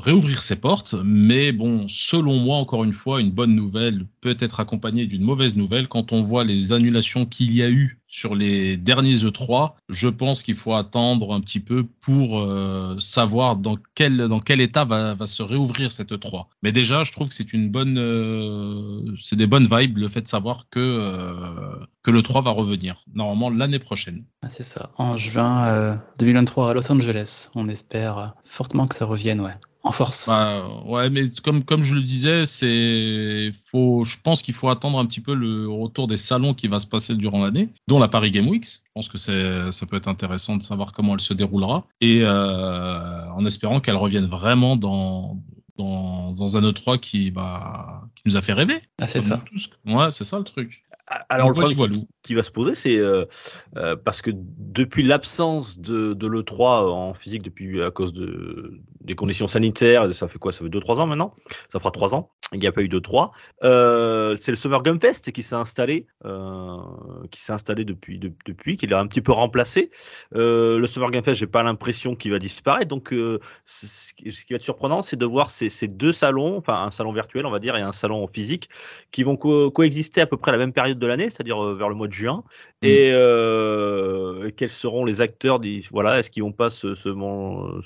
réouvrir 0.04 0.42
ses 0.42 0.58
portes. 0.58 0.94
Mais 1.06 1.54
bon, 1.54 1.88
selon 1.88 2.38
moi, 2.40 2.58
encore 2.58 2.84
une 2.84 2.94
fois, 2.94 3.22
une 3.22 3.32
bonne 3.32 3.56
nouvelle 3.56 4.06
peut 4.20 4.36
être 4.40 4.60
accompagnée 4.60 5.08
d'une 5.08 5.24
mauvaise 5.24 5.56
nouvelle. 5.56 5.88
Quand 5.88 6.12
on 6.12 6.22
voit 6.22 6.44
les 6.44 6.74
annulations 6.74 7.26
qu'il 7.26 7.54
y 7.54 7.64
a 7.64 7.70
eu 7.70 8.02
sur 8.10 8.36
les 8.36 8.76
derniers 8.76 9.16
E3, 9.16 9.74
je 9.88 10.10
pense 10.10 10.42
qu'il 10.44 10.56
faut 10.56 10.74
attendre 10.74 11.34
un 11.34 11.40
petit 11.40 11.60
peu 11.60 11.86
pour 12.02 12.40
euh, 12.40 13.00
savoir 13.00 13.56
dans 13.56 13.78
quel, 13.94 14.18
dans 14.28 14.40
quel 14.40 14.62
état 14.62 14.84
va, 14.84 15.14
va, 15.14 15.28
se 15.28 15.44
réouvrir 15.44 15.92
cette 15.92 16.12
E3. 16.12 16.48
Mais 16.64 16.72
déjà, 16.72 17.04
je 17.04 17.12
trouve 17.12 17.30
que 17.30 17.36
c'est 17.36 17.54
une 17.54 17.70
bonne, 17.70 17.98
euh, 18.00 19.16
c'est 19.22 19.36
des 19.36 19.48
bonnes 19.48 19.68
vibes 19.68 20.00
le 20.00 20.08
fait 20.08 20.22
de 20.22 20.28
savoir 20.28 20.66
que, 20.72 20.80
euh, 20.80 21.86
que 22.02 22.10
l'E3 22.10 22.44
va 22.44 22.52
revenir, 22.52 23.06
normalement 23.14 23.52
l'année 23.52 23.80
prochaine. 23.80 24.24
Ah, 24.42 24.50
c'est 24.50 24.64
ça, 24.64 24.92
en 24.98 25.16
juin 25.16 26.02
2023 26.18 26.72
à 26.72 26.74
Los 26.74 26.92
Angeles. 26.92 27.52
On 27.54 27.70
espère 27.70 28.34
fortement 28.44 28.88
que 28.88 28.96
ça 28.96 29.06
revienne, 29.06 29.40
ouais 29.40 29.56
en 29.84 29.92
force. 29.92 30.28
Bah, 30.28 30.68
ouais, 30.86 31.10
mais 31.10 31.24
comme, 31.44 31.64
comme 31.64 31.84
je 31.84 31.96
le 31.96 32.02
disais, 32.02 32.46
c'est 32.46 33.52
faut, 33.72 34.04
je 34.04 34.18
pense 34.22 34.42
qu'il 34.42 34.54
faut 34.54 34.70
attendre 34.70 35.00
un 35.00 35.06
petit 35.06 35.22
peu 35.22 35.34
le 35.34 35.70
retour 35.70 36.08
des 36.08 36.18
salons 36.18 36.54
qui 36.54 36.68
va 36.68 36.80
se 36.80 36.88
passer 36.88 37.16
durant 37.16 37.44
l'année, 37.44 37.70
dont 37.88 38.00
la 38.00 38.08
Paris 38.08 38.32
Game 38.32 38.48
Week. 38.48 38.66
Je 38.66 38.92
pense 38.94 39.10
que 39.10 39.18
c'est, 39.18 39.72
ça 39.72 39.86
peut 39.86 39.96
être 39.96 40.08
intéressant 40.08 40.58
de 40.58 40.64
savoir 40.64 40.92
comment 40.92 41.14
elle 41.14 41.22
se 41.22 41.34
déroulera 41.34 41.86
et 42.02 42.22
euh, 42.24 43.32
en 43.32 43.46
espérant 43.46 43.80
qu'elle 43.80 43.96
revienne 43.96 44.26
vraiment 44.26 44.76
dans, 44.76 45.40
dans, 45.78 46.34
dans, 46.34 46.58
un 46.58 46.62
E3 46.62 47.00
qui, 47.00 47.32
bah, 47.32 48.04
qui 48.16 48.24
nous 48.26 48.36
a 48.36 48.42
fait 48.42 48.54
rêver. 48.54 48.82
Ah, 49.00 49.08
c'est 49.08 49.22
ça. 49.22 49.42
Ouais, 49.86 50.12
c'est 50.12 50.26
ça 50.26 50.38
le 50.38 50.44
truc. 50.44 50.84
Alors, 51.30 51.50
le 51.50 51.54
problème 51.54 52.04
qui, 52.30 52.36
va 52.36 52.44
se 52.44 52.52
poser, 52.52 52.76
c'est 52.76 52.98
euh, 52.98 53.26
euh, 53.76 53.96
parce 53.96 54.22
que 54.22 54.30
depuis 54.34 55.02
l'absence 55.02 55.80
de, 55.80 56.14
de 56.14 56.28
l'E3 56.28 56.88
en 56.92 57.14
physique, 57.16 57.42
depuis 57.42 57.82
à 57.82 57.90
cause 57.90 58.14
de, 58.14 58.80
des 59.02 59.16
conditions 59.16 59.48
sanitaires, 59.48 60.14
ça 60.14 60.28
fait 60.28 60.38
quoi? 60.38 60.52
Ça 60.52 60.60
fait 60.60 60.70
2-3 60.70 61.00
ans 61.00 61.08
maintenant? 61.08 61.32
Ça 61.72 61.80
fera 61.80 61.90
3 61.90 62.14
ans. 62.14 62.30
Il 62.54 62.60
n'y 62.60 62.68
a 62.68 62.72
pas 62.72 62.82
eu 62.82 62.88
de 62.88 63.00
3. 63.00 63.32
Euh, 63.64 64.38
c'est 64.40 64.52
le 64.52 64.58
Summer 64.58 64.82
Game 64.84 65.00
Fest 65.00 65.32
qui 65.32 65.42
s'est 65.44 65.56
installé, 65.56 66.08
qui 67.32 67.42
s'est 67.42 67.54
installé 67.54 67.84
depuis, 67.84 68.20
depuis, 68.20 68.78
qui 68.78 68.86
l'a 68.86 69.00
un 69.00 69.08
petit 69.08 69.22
peu 69.22 69.32
remplacé. 69.32 69.90
le 70.32 70.86
Summer 70.86 71.10
Game 71.10 71.24
Fest, 71.24 71.40
j'ai 71.40 71.48
pas 71.48 71.64
l'impression 71.64 72.16
qu'il 72.16 72.32
va 72.32 72.40
disparaître. 72.40 72.88
Donc, 72.88 73.10
ce 73.66 74.14
qui 74.14 74.54
va 74.54 74.56
être 74.56 74.64
surprenant, 74.64 75.02
c'est 75.02 75.18
de 75.18 75.26
voir 75.26 75.50
ces, 75.50 75.70
ces, 75.70 75.88
deux 75.88 76.14
salons, 76.14 76.58
enfin 76.58 76.84
un 76.84 76.92
salon 76.92 77.12
virtuel, 77.12 77.46
on 77.46 77.52
va 77.52 77.60
dire, 77.60 77.76
et 77.76 77.82
un 77.82 77.94
salon 77.94 78.28
physique, 78.28 78.70
qui 79.12 79.24
vont 79.24 79.36
coexister 79.36 80.22
à 80.22 80.26
peu 80.28 80.38
près 80.38 80.50
à 80.50 80.54
la 80.54 80.60
même 80.60 80.74
période 80.74 81.00
de 81.00 81.08
l'année, 81.08 81.30
c'est-à-dire 81.30 81.62
vers 81.76 81.90
le 81.90 81.96
mois 81.96 82.08
de 82.08 82.14
juin. 82.20 82.44
Mmh. 82.82 82.86
Et 82.86 83.12
euh, 83.12 84.52
quels 84.56 84.70
seront 84.70 85.06
les 85.06 85.22
acteurs 85.22 85.60
Voilà, 85.92 86.20
est-ce 86.20 86.30
qu'ils 86.30 86.44
vont 86.44 86.52
pas 86.52 86.70
se, 86.70 86.96
se, 86.96 87.10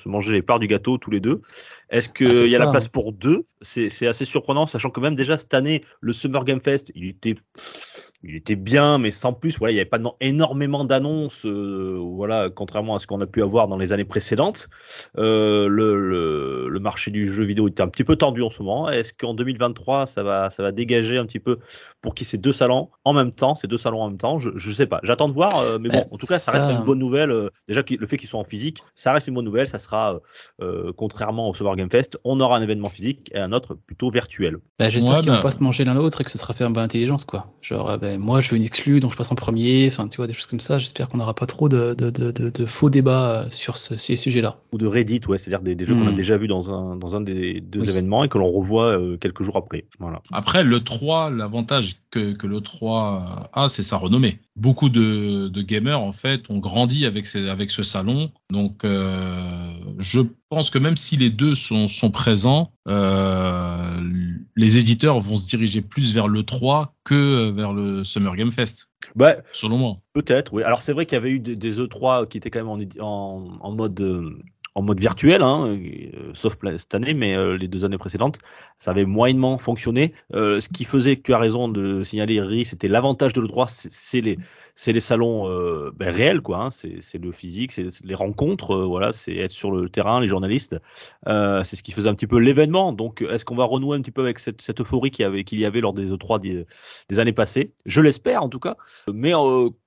manger 0.07 0.31
les 0.31 0.41
parts 0.41 0.59
du 0.59 0.67
gâteau 0.67 0.97
tous 0.97 1.11
les 1.11 1.19
deux? 1.19 1.41
Est-ce 1.89 2.09
qu'il 2.09 2.27
ah, 2.27 2.45
y 2.45 2.55
a 2.55 2.59
la 2.59 2.71
place 2.71 2.89
pour 2.89 3.13
deux? 3.13 3.45
C'est 3.61 4.07
assez 4.07 4.25
surprenant, 4.25 4.65
sachant 4.65 4.89
que 4.89 4.99
même 4.99 5.15
déjà 5.15 5.37
cette 5.37 5.53
année, 5.53 5.81
le 6.01 6.13
Summer 6.13 6.43
Game 6.43 6.61
Fest, 6.61 6.91
il 6.95 7.07
était 7.07 7.35
il 8.23 8.35
était 8.35 8.55
bien, 8.55 8.97
mais 8.97 9.11
sans 9.11 9.33
plus. 9.33 9.57
Voilà, 9.59 9.73
il 9.73 9.75
n'y 9.75 9.81
avait 9.81 9.89
pas 9.89 9.99
énormément 10.21 10.85
d'annonces, 10.85 11.45
euh, 11.45 11.99
voilà, 11.99 12.49
contrairement 12.49 12.95
à 12.95 12.99
ce 12.99 13.07
qu'on 13.07 13.19
a 13.19 13.25
pu 13.25 13.43
avoir 13.43 13.67
dans 13.67 13.77
les 13.77 13.91
années 13.91 14.05
précédentes. 14.05 14.69
Euh, 15.17 15.67
le, 15.67 16.69
le, 16.69 16.79
marché 16.79 17.11
du 17.11 17.25
jeu 17.25 17.45
vidéo 17.45 17.69
était 17.69 17.81
un 17.81 17.87
petit 17.87 18.03
peu 18.03 18.15
tendu 18.15 18.41
en 18.41 18.49
ce 18.49 18.61
moment. 18.61 18.89
Est-ce 18.89 19.13
qu'en 19.13 19.33
2023, 19.33 20.05
ça 20.05 20.23
va, 20.23 20.49
ça 20.49 20.63
va 20.63 20.71
dégager 20.73 21.17
un 21.17 21.25
petit 21.25 21.39
peu 21.39 21.59
pour 22.01 22.13
qu'il 22.13 22.25
y 22.25 22.27
ait 22.27 22.31
ces 22.31 22.37
deux 22.37 22.51
salons 22.51 22.89
en 23.05 23.13
même 23.13 23.31
temps, 23.31 23.55
ces 23.55 23.67
deux 23.67 23.77
salons 23.77 24.01
en 24.01 24.09
même 24.09 24.17
temps? 24.17 24.39
Je 24.39 24.49
ne 24.49 24.73
sais 24.73 24.85
pas. 24.85 24.99
J'attends 25.03 25.29
de 25.29 25.33
voir, 25.33 25.57
euh, 25.59 25.77
mais 25.79 25.89
bon, 25.89 26.05
en 26.11 26.17
tout 26.17 26.25
cas, 26.25 26.39
ça, 26.39 26.51
reste 26.51 26.77
une 26.77 26.85
bonne 26.85 26.99
nouvelle. 26.99 27.49
déjà, 27.67 27.83
le 27.87 28.05
fait 28.05 28.17
qu'ils 28.17 28.29
soient 28.29 28.39
en 28.39 28.45
physique, 28.45 28.83
ça 28.95 29.13
reste 29.13 29.27
une 29.27 29.33
bonne 29.33 29.45
nouvelle. 29.45 29.67
Ça 29.67 29.79
sera, 29.79 30.19
contrairement 30.95 31.49
au 31.49 31.53
Summer 31.53 31.75
Game 31.75 31.89
Fest, 31.89 32.17
on 32.23 32.39
aura 32.39 32.57
un 32.57 32.61
événement 32.61 32.89
physique 32.89 33.31
et 33.33 33.39
un 33.39 33.51
autre 33.51 33.75
plutôt 33.75 34.09
virtuel. 34.09 34.57
Bah, 34.79 34.89
j'espère 34.89 35.19
qu'ils 35.19 35.27
ne 35.27 35.31
vont 35.31 35.37
bah 35.37 35.43
pas 35.43 35.51
se 35.51 35.63
manger 35.63 35.83
l'un 35.83 35.93
l'autre 35.93 36.21
et 36.21 36.23
que 36.23 36.31
ce 36.31 36.37
sera 36.37 36.53
fait 36.53 36.65
en 36.65 36.69
bonne 36.69 36.83
intelligence, 36.83 37.25
quoi. 37.25 37.47
Genre, 37.61 37.97
ben, 38.13 38.19
moi 38.19 38.41
je 38.41 38.49
veux 38.51 38.57
une 38.57 38.63
exclue, 38.63 38.99
donc 38.99 39.11
je 39.11 39.17
passe 39.17 39.31
en 39.31 39.35
premier, 39.35 39.87
enfin 39.87 40.07
tu 40.07 40.17
vois, 40.17 40.27
des 40.27 40.33
choses 40.33 40.45
comme 40.45 40.59
ça. 40.59 40.77
J'espère 40.77 41.09
qu'on 41.09 41.17
n'aura 41.17 41.33
pas 41.33 41.45
trop 41.45 41.67
de, 41.67 41.93
de, 41.95 42.09
de, 42.09 42.31
de, 42.31 42.65
faux 42.65 42.89
débats 42.89 43.43
euh, 43.43 43.47
sur 43.49 43.77
ce, 43.77 43.97
ces 43.97 44.15
sujets-là. 44.15 44.57
Ou 44.71 44.77
de 44.77 44.85
Reddit, 44.85 45.21
ouais, 45.27 45.37
c'est-à-dire 45.37 45.61
des, 45.61 45.85
jeux 45.85 45.95
qu'on 45.95 46.07
a 46.07 46.11
hmm. 46.11 46.15
déjà 46.15 46.37
vus 46.37 46.47
dans 46.47 46.69
un, 46.69 46.95
dans 46.95 47.15
un 47.15 47.21
des 47.21 47.59
deux 47.61 47.89
événements 47.89 48.23
et 48.23 48.29
que 48.29 48.37
l'on 48.37 48.51
revoit 48.51 48.99
euh, 48.99 49.17
quelques 49.17 49.43
jours 49.43 49.57
après. 49.57 49.85
Voilà. 49.99 50.21
Après, 50.31 50.63
le 50.63 50.83
3, 50.83 51.31
l'avantage 51.31 51.95
que, 52.13 52.33
que 52.33 52.45
le 52.45 52.61
3 52.61 53.49
a, 53.51 53.69
c'est 53.69 53.81
sa 53.81 53.97
renommée. 53.97 54.39
Beaucoup 54.55 54.89
de, 54.89 55.47
de, 55.47 55.61
gamers, 55.63 55.99
en 55.99 56.11
fait, 56.11 56.47
ont 56.49 56.59
grandi 56.59 57.07
avec, 57.07 57.25
ces, 57.25 57.49
avec 57.49 57.71
ce 57.71 57.81
salon. 57.81 58.31
Donc, 58.51 58.85
euh, 58.85 59.73
je 59.97 60.21
pense 60.49 60.69
que 60.69 60.77
même 60.77 60.95
si 60.95 61.17
les 61.17 61.31
deux 61.31 61.55
sont, 61.55 61.87
sont 61.87 62.11
présents, 62.11 62.71
euh, 62.87 63.99
les 64.55 64.77
éditeurs 64.77 65.19
vont 65.19 65.37
se 65.37 65.47
diriger 65.47 65.81
plus 65.81 66.13
vers 66.13 66.27
le 66.27 66.43
3 66.43 66.93
que 67.03 67.49
vers 67.49 67.73
le 67.73 68.03
Summer 68.03 68.35
Game 68.35 68.51
Fest. 68.51 68.89
Bah, 69.15 69.37
selon 69.51 69.79
moi. 69.79 69.97
Peut-être, 70.13 70.53
oui. 70.53 70.61
Alors 70.61 70.83
c'est 70.83 70.93
vrai 70.93 71.07
qu'il 71.07 71.15
y 71.15 71.17
avait 71.17 71.31
eu 71.31 71.39
des, 71.39 71.79
E3 71.79 72.27
qui 72.27 72.37
étaient 72.37 72.51
quand 72.51 72.63
même 72.63 72.89
en, 72.99 73.57
en, 73.59 73.71
mode 73.71 73.99
euh, 74.01 74.37
en 74.75 74.81
mode 74.81 74.99
virtuel, 74.99 75.43
hein, 75.43 75.67
euh, 75.67 76.31
sauf 76.33 76.57
cette 76.77 76.95
année, 76.95 77.13
mais 77.13 77.35
les 77.57 77.67
deux 77.67 77.85
années 77.85 77.97
précédentes, 77.97 78.39
ça 78.79 78.91
avait 78.91 79.05
moyennement 79.05 79.57
fonctionné. 79.57 80.13
ce 80.31 80.67
qui 80.69 80.85
faisait 80.85 81.17
que 81.17 81.21
tu 81.21 81.33
as 81.33 81.39
raison 81.39 81.69
de 81.69 82.03
signaler, 82.03 82.41
Riri, 82.41 82.65
c'était 82.65 82.87
l'avantage 82.87 83.33
de 83.33 83.41
l'E3, 83.41 83.67
c'est 83.69 84.21
les, 84.21 84.37
c'est 84.75 84.93
les 84.93 84.99
salons 84.99 85.47
euh, 85.49 85.91
ben, 85.95 86.13
réels, 86.13 86.41
quoi. 86.41 86.65
Hein. 86.65 86.69
C'est 86.71 87.17
le 87.17 87.31
physique, 87.31 87.71
c'est 87.71 87.87
les 88.03 88.15
rencontres, 88.15 88.71
euh, 88.71 88.85
voilà, 88.85 89.13
c'est 89.13 89.35
être 89.35 89.51
sur 89.51 89.71
le 89.71 89.89
terrain, 89.89 90.19
les 90.19 90.27
journalistes. 90.27 90.75
Euh, 91.27 91.63
c'est 91.63 91.75
ce 91.75 91.83
qui 91.83 91.91
faisait 91.91 92.09
un 92.09 92.15
petit 92.15 92.27
peu 92.27 92.39
l'événement. 92.39 92.93
Donc, 92.93 93.21
est-ce 93.21 93.45
qu'on 93.45 93.55
va 93.55 93.65
renouer 93.65 93.97
un 93.97 94.01
petit 94.01 94.11
peu 94.11 94.23
avec 94.23 94.39
cette, 94.39 94.79
euphorie 94.79 95.11
qu'il 95.11 95.25
y, 95.59 95.65
avait, 95.65 95.81
lors 95.81 95.93
des 95.93 96.11
E3 96.11 96.39
des, 96.39 97.19
années 97.19 97.33
passées? 97.33 97.73
Je 97.85 98.01
l'espère, 98.01 98.43
en 98.43 98.49
tout 98.49 98.59
cas. 98.59 98.75
Mais 99.11 99.31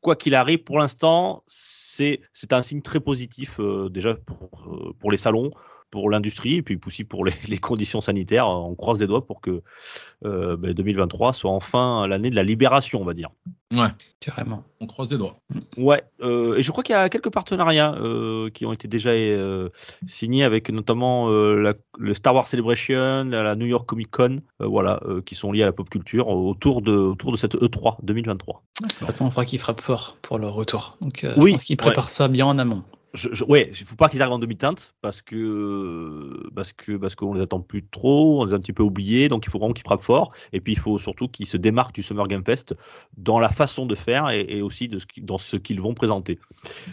quoi 0.01 0.17
qu'il 0.17 0.35
arrive, 0.35 0.63
pour 0.63 0.79
l'instant, 0.79 1.43
c'est 1.47 2.21
un 2.51 2.63
signe 2.63 2.83
très 2.83 3.01
positif 3.01 3.61
déjà 3.91 4.15
pour, 4.15 4.95
pour 4.99 5.11
les 5.11 5.17
salons 5.17 5.51
pour 5.97 6.11
l'industrie 6.11 6.57
et 6.57 6.63
puis 6.63 6.79
aussi 6.87 7.05
pour 7.05 7.25
les, 7.49 7.59
conditions 7.59 8.03
sanitaires. 8.03 8.49
On 8.49 8.75
croise 8.75 9.01
les 9.01 9.07
doigts 9.07 9.27
pour 9.27 9.41
que 9.41 9.63
2023 10.23 11.29
ben, 11.29 11.33
soit 11.33 11.51
enfin 11.51 12.07
l'année 12.07 12.29
de 12.29 12.37
la 12.37 12.43
libération, 12.43 13.01
on 13.01 13.05
va 13.05 13.15
dire. 13.15 13.31
Ouais, 13.73 13.89
carrément. 14.21 14.63
On 14.81 14.87
croise 14.87 15.09
des 15.09 15.17
doigts. 15.17 15.41
Ouais, 15.79 16.05
euh, 16.21 16.57
et 16.57 16.63
je 16.63 16.71
crois 16.71 16.85
qu'il 16.85 16.93
y 16.93 16.99
a 16.99 17.09
quelques 17.09 17.33
partenariats 17.33 17.95
euh, 17.95 18.51
qui 18.51 18.67
ont 18.67 18.75
été 18.75 18.89
déjà 18.89 19.09
euh, 19.09 19.71
signés 20.07 20.45
avec 20.45 20.69
notamment 20.69 21.29
le 21.29 22.15
Star 22.15 22.35
Wars 22.35 22.47
Celebration, 22.47 23.25
la, 23.25 23.57
New 23.57 23.67
York 23.67 23.89
Comic 23.89 24.11
Con, 24.11 24.43
voilà, 24.61 25.01
qui 25.25 25.35
sont 25.35 25.51
liés 25.51 25.63
à 25.63 25.67
la 25.67 25.73
pop 25.73 25.89
culture 25.89 26.29
autour 26.29 26.83
de, 26.83 26.93
autour 26.93 27.33
de 27.33 27.39
cette 27.39 27.55
E3 27.55 27.97
2023. 28.03 28.63
De 28.83 28.89
toute 28.89 28.99
façon, 28.99 29.25
on 29.25 29.31
fera 29.31 29.47
qu'ils 29.47 29.61
frappent 29.61 29.81
fort 29.81 30.19
pour 30.21 30.39
leur 30.39 30.53
retour. 30.53 30.99
Donc, 31.01 31.25
oui, 31.39 31.53
je 31.53 31.55
pense 31.55 31.65
qu'ils 31.65 31.79
préparent 31.79 32.11
ça 32.11 32.29
bien 32.29 32.45
en 32.45 32.59
amont 32.59 32.85
je, 33.17 33.45
ouais, 33.45 33.69
il 33.71 33.87
faut 33.87 33.97
pas 33.97 34.09
qu'ils 34.09 34.23
arrivent 34.23 34.35
en 34.35 34.39
demi-teinte 34.39 34.95
parce 35.01 35.23
que 35.23 36.49
parce 36.55 36.73
que 36.73 36.97
parce 36.97 37.15
qu'on 37.15 37.35
les 37.35 37.43
attend 37.43 37.61
plus 37.61 37.87
trop, 37.87 38.43
on 38.43 38.45
les 38.45 38.53
a 38.53 38.57
un 38.57 38.61
petit 38.61 38.73
peu 38.73 38.83
oubliés, 38.83 39.29
donc 39.29 39.47
il 39.47 39.51
faut 39.51 39.59
vraiment 39.59 39.73
qu'ils 39.73 39.85
frappent 39.85 40.03
fort. 40.03 40.33
Et 40.53 40.61
puis 40.61 40.75
il 40.75 40.79
faut 40.79 40.99
surtout 40.99 41.29
qu'ils 41.29 41.47
se 41.47 41.57
démarquent 41.57 41.95
du 41.95 42.03
Summer 42.03 42.29
Game 42.29 42.45
Fest 42.45 42.75
dans 43.17 43.39
la 43.39 43.49
façon 43.49 43.87
de 43.87 43.95
faire 43.95 44.31
et, 44.31 44.63
aussi 44.63 44.89
de 44.89 44.99
ce, 44.99 45.07
dans 45.19 45.39
ce 45.39 45.57
qu'ils 45.57 45.81
vont 45.81 45.95
présenter. 45.95 46.39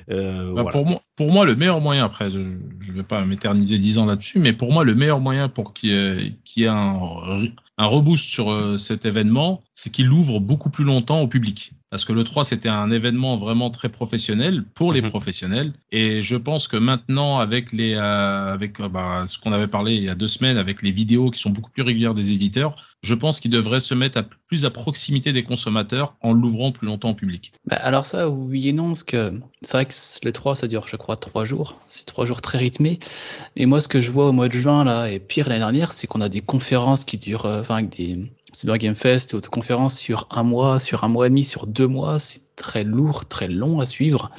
Euh, 0.10 0.54
bah, 0.54 0.66
pour 0.72 0.86
moi, 0.86 1.02
pour 1.16 1.32
moi, 1.32 1.46
le 1.46 1.56
meilleur 1.56 1.80
moyen, 1.80 2.06
après, 2.06 2.32
je 2.32 2.40
ne 2.40 2.92
vais 2.92 3.04
pas 3.04 3.24
m'éterniser 3.24 3.78
dix 3.78 3.98
ans 3.98 4.06
là-dessus, 4.06 4.40
mais 4.40 4.54
pour 4.54 4.72
moi, 4.72 4.84
le 4.84 4.96
meilleur 4.96 5.20
moyen 5.20 5.48
pour 5.48 5.74
qu'il 5.74 6.36
y 6.56 6.64
ait, 6.64 6.68
un, 6.68 7.00
un 7.78 7.86
reboost 7.86 8.26
sur 8.26 8.52
euh, 8.52 8.78
cet 8.78 9.06
événement, 9.06 9.64
c'est 9.74 9.92
qu'il 9.92 10.10
ouvre 10.12 10.40
beaucoup 10.40 10.70
plus 10.70 10.84
longtemps 10.84 11.22
au 11.22 11.28
public. 11.28 11.74
Parce 11.90 12.06
que 12.06 12.14
le 12.14 12.24
3, 12.24 12.46
c'était 12.46 12.70
un 12.70 12.90
événement 12.90 13.38
vraiment 13.38 13.70
très 13.70 13.90
professionnel 13.90 14.64
pour 14.74 14.94
les 14.94 15.02
mhm. 15.02 15.10
professionnels. 15.10 15.74
Et 15.92 16.22
je 16.22 16.36
pense 16.36 16.68
que 16.68 16.78
maintenant, 16.78 17.40
avec, 17.40 17.72
les, 17.72 17.94
euh, 17.94 18.54
avec 18.54 18.80
euh, 18.80 18.90
bah, 18.90 19.26
ce 19.28 19.38
qu'on 19.38 19.54
avait 19.54 19.68
parlé 19.68 19.96
il 19.96 20.04
y 20.04 20.10
a 20.10 20.16
deux 20.16 20.28
semaines, 20.28 20.58
avec 20.58 20.82
les 20.82 20.92
vidéos 20.92 21.30
qui 21.30 21.40
sont 21.40 21.52
beaucoup 21.52 21.72
plus 21.72 21.84
régulières 21.84 22.16
des 22.16 22.32
éditeurs, 22.32 22.93
je 23.04 23.14
pense 23.14 23.42
qu'ils 23.42 23.52
devraient 23.52 23.82
se 23.82 23.94
mettre 23.94 24.18
à, 24.18 24.24
plus 24.24 24.66
à 24.66 24.72
proximité 24.72 25.34
des 25.34 25.44
consommateurs 25.44 26.16
en 26.22 26.32
l'ouvrant 26.34 26.72
plus 26.72 26.88
longtemps 26.88 27.12
au 27.12 27.16
public. 27.16 27.52
Bah, 27.66 27.76
alors 27.76 28.06
ça, 28.06 28.30
oui 28.30 28.70
et 28.70 28.74
non, 28.74 28.88
parce 28.88 29.04
que 29.04 29.40
c'est 29.62 29.78
vrai 29.78 29.86
que 29.86 29.94
le 30.24 30.32
3, 30.32 30.56
ça 30.56 30.68
dure, 30.68 30.88
je 30.88 30.96
crois, 30.96 31.18
trois 31.18 31.44
jours. 31.44 31.78
C'est 31.90 32.06
trois 32.06 32.26
jours 32.26 32.42
très 32.42 32.58
rythmés. 32.58 33.00
Et 33.58 33.66
moi, 33.66 33.82
ce 33.82 33.90
que 33.90 34.00
je 34.00 34.10
vois 34.10 34.30
au 34.30 34.32
mois 34.32 34.48
de 34.48 34.54
juin, 34.54 34.86
là, 34.86 35.12
et 35.12 35.20
pire 35.20 35.50
l'année 35.50 35.60
dernière, 35.60 35.92
c'est 35.92 36.08
qu'on 36.08 36.22
a 36.22 36.30
des 36.30 36.42
conférences 36.42 37.04
qui 37.04 37.18
durent, 37.18 37.46
euh, 37.46 37.60
enfin, 37.60 37.76
avec 37.76 37.90
des 37.90 38.32
Cyber 38.54 38.78
Game 38.78 38.96
Fest 38.96 39.34
et 39.34 39.36
autres 39.36 39.50
conférences 39.50 39.98
sur 39.98 40.28
un 40.32 40.44
mois, 40.44 40.80
sur 40.80 41.04
un 41.04 41.10
mois 41.10 41.28
et 41.28 41.30
demi, 41.30 41.44
sur 41.44 41.68
deux 41.68 41.88
mois. 41.88 42.20
C'est 42.20 42.56
très 42.56 42.86
lourd, 42.86 43.26
très 43.26 43.50
long 43.50 43.82
à 43.82 43.86
suivre. 43.86 44.32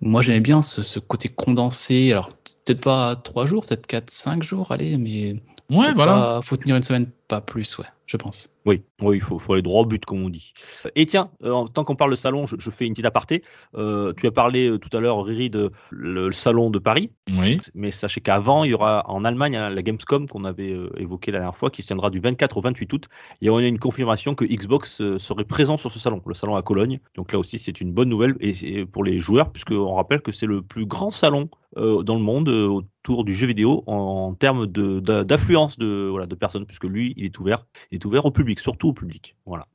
Moi, 0.00 0.22
j'aimais 0.22 0.40
bien 0.40 0.62
ce, 0.62 0.98
côté 0.98 1.28
condensé. 1.28 2.12
Alors, 2.12 2.30
peut-être 2.64 2.80
pas 2.80 3.16
trois 3.16 3.44
jours, 3.44 3.66
peut-être 3.66 3.86
quatre, 3.86 4.10
cinq 4.10 4.42
jours, 4.42 4.72
allez, 4.72 4.96
mais. 4.96 5.36
Ouais, 5.70 5.92
voilà. 5.94 6.40
faut 6.42 6.56
tenir 6.56 6.76
une 6.76 6.82
semaine, 6.82 7.10
pas 7.28 7.40
plus, 7.40 7.78
ouais 7.78 7.86
je 8.10 8.16
pense. 8.16 8.56
Oui, 8.66 8.82
oui, 9.00 9.18
il 9.18 9.22
faut, 9.22 9.38
faut, 9.38 9.52
aller 9.52 9.62
droit 9.62 9.82
au 9.82 9.86
but, 9.86 10.04
comme 10.04 10.24
on 10.24 10.28
dit. 10.28 10.52
Et 10.96 11.06
tiens, 11.06 11.30
euh, 11.44 11.64
tant 11.66 11.84
qu'on 11.84 11.94
parle 11.94 12.10
de 12.10 12.16
salon, 12.16 12.44
je, 12.44 12.70
fais 12.70 12.84
une 12.84 12.92
petite 12.92 13.06
aparté. 13.06 13.44
Euh, 13.76 14.12
tu 14.16 14.26
as 14.26 14.32
parlé 14.32 14.68
euh, 14.68 14.78
tout 14.78 14.94
à 14.96 15.00
l'heure, 15.00 15.22
Riri, 15.22 15.48
de 15.48 15.70
le, 15.90 16.32
salon 16.32 16.70
de 16.70 16.80
Paris. 16.80 17.12
Oui. 17.38 17.60
Mais 17.72 17.92
sachez 17.92 18.20
qu'avant, 18.20 18.64
il 18.64 18.72
y 18.72 18.74
aura 18.74 19.08
en 19.08 19.24
Allemagne 19.24 19.56
hein, 19.56 19.70
la 19.70 19.80
Gamescom 19.82 20.26
qu'on 20.26 20.44
avait 20.44 20.76
évoquée 20.96 21.30
la 21.30 21.38
dernière 21.38 21.56
fois, 21.56 21.70
qui 21.70 21.82
se 21.82 21.86
tiendra 21.86 22.10
du 22.10 22.18
24 22.18 22.56
au 22.56 22.60
28 22.60 22.92
août. 22.92 23.08
Et 23.42 23.48
on 23.48 23.58
a 23.58 23.62
une 23.62 23.78
confirmation 23.78 24.34
que 24.34 24.44
Xbox 24.44 25.00
serait 25.18 25.44
présent 25.44 25.78
sur 25.78 25.92
ce 25.92 26.00
salon, 26.00 26.20
le 26.26 26.34
salon 26.34 26.56
à 26.56 26.62
Cologne. 26.62 26.98
Donc 27.14 27.32
là 27.32 27.38
aussi, 27.38 27.60
c'est 27.60 27.80
une 27.80 27.92
bonne 27.92 28.08
nouvelle 28.08 28.34
et 28.40 28.84
pour 28.86 29.04
les 29.04 29.20
joueurs, 29.20 29.52
puisqu'on 29.52 29.94
rappelle 29.94 30.20
que 30.20 30.32
c'est 30.32 30.46
le 30.46 30.62
plus 30.62 30.84
grand 30.84 31.12
salon 31.12 31.48
dans 31.76 32.16
le 32.16 32.20
monde 32.20 32.48
autour 32.48 33.24
du 33.24 33.32
jeu 33.32 33.46
vidéo 33.46 33.84
en, 33.86 34.34
termes 34.34 34.66
d'affluence 34.66 35.78
de, 35.78 36.08
voilà, 36.10 36.26
de 36.26 36.34
personnes, 36.34 36.66
puisque 36.66 36.84
lui, 36.84 37.14
il 37.16 37.26
est 37.26 37.38
ouvert 37.38 37.64
ouvert 38.04 38.24
au 38.24 38.30
public, 38.30 38.60
surtout 38.60 38.88
au 38.88 38.92
public. 38.92 39.36
Voilà. 39.46 39.66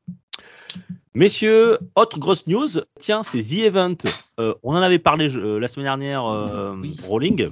Messieurs, 1.14 1.78
autre 1.96 2.20
grosse 2.20 2.48
news, 2.48 2.68
tiens, 3.00 3.24
c'est 3.24 3.42
The 3.42 3.66
Event. 3.66 3.96
Euh, 4.40 4.54
on 4.64 4.74
en 4.74 4.82
avait 4.82 5.00
parlé 5.00 5.34
euh, 5.34 5.60
la 5.60 5.70
semaine 5.70 5.86
dernière, 5.86 6.26
euh, 6.26 6.76
Rolling. 7.08 7.50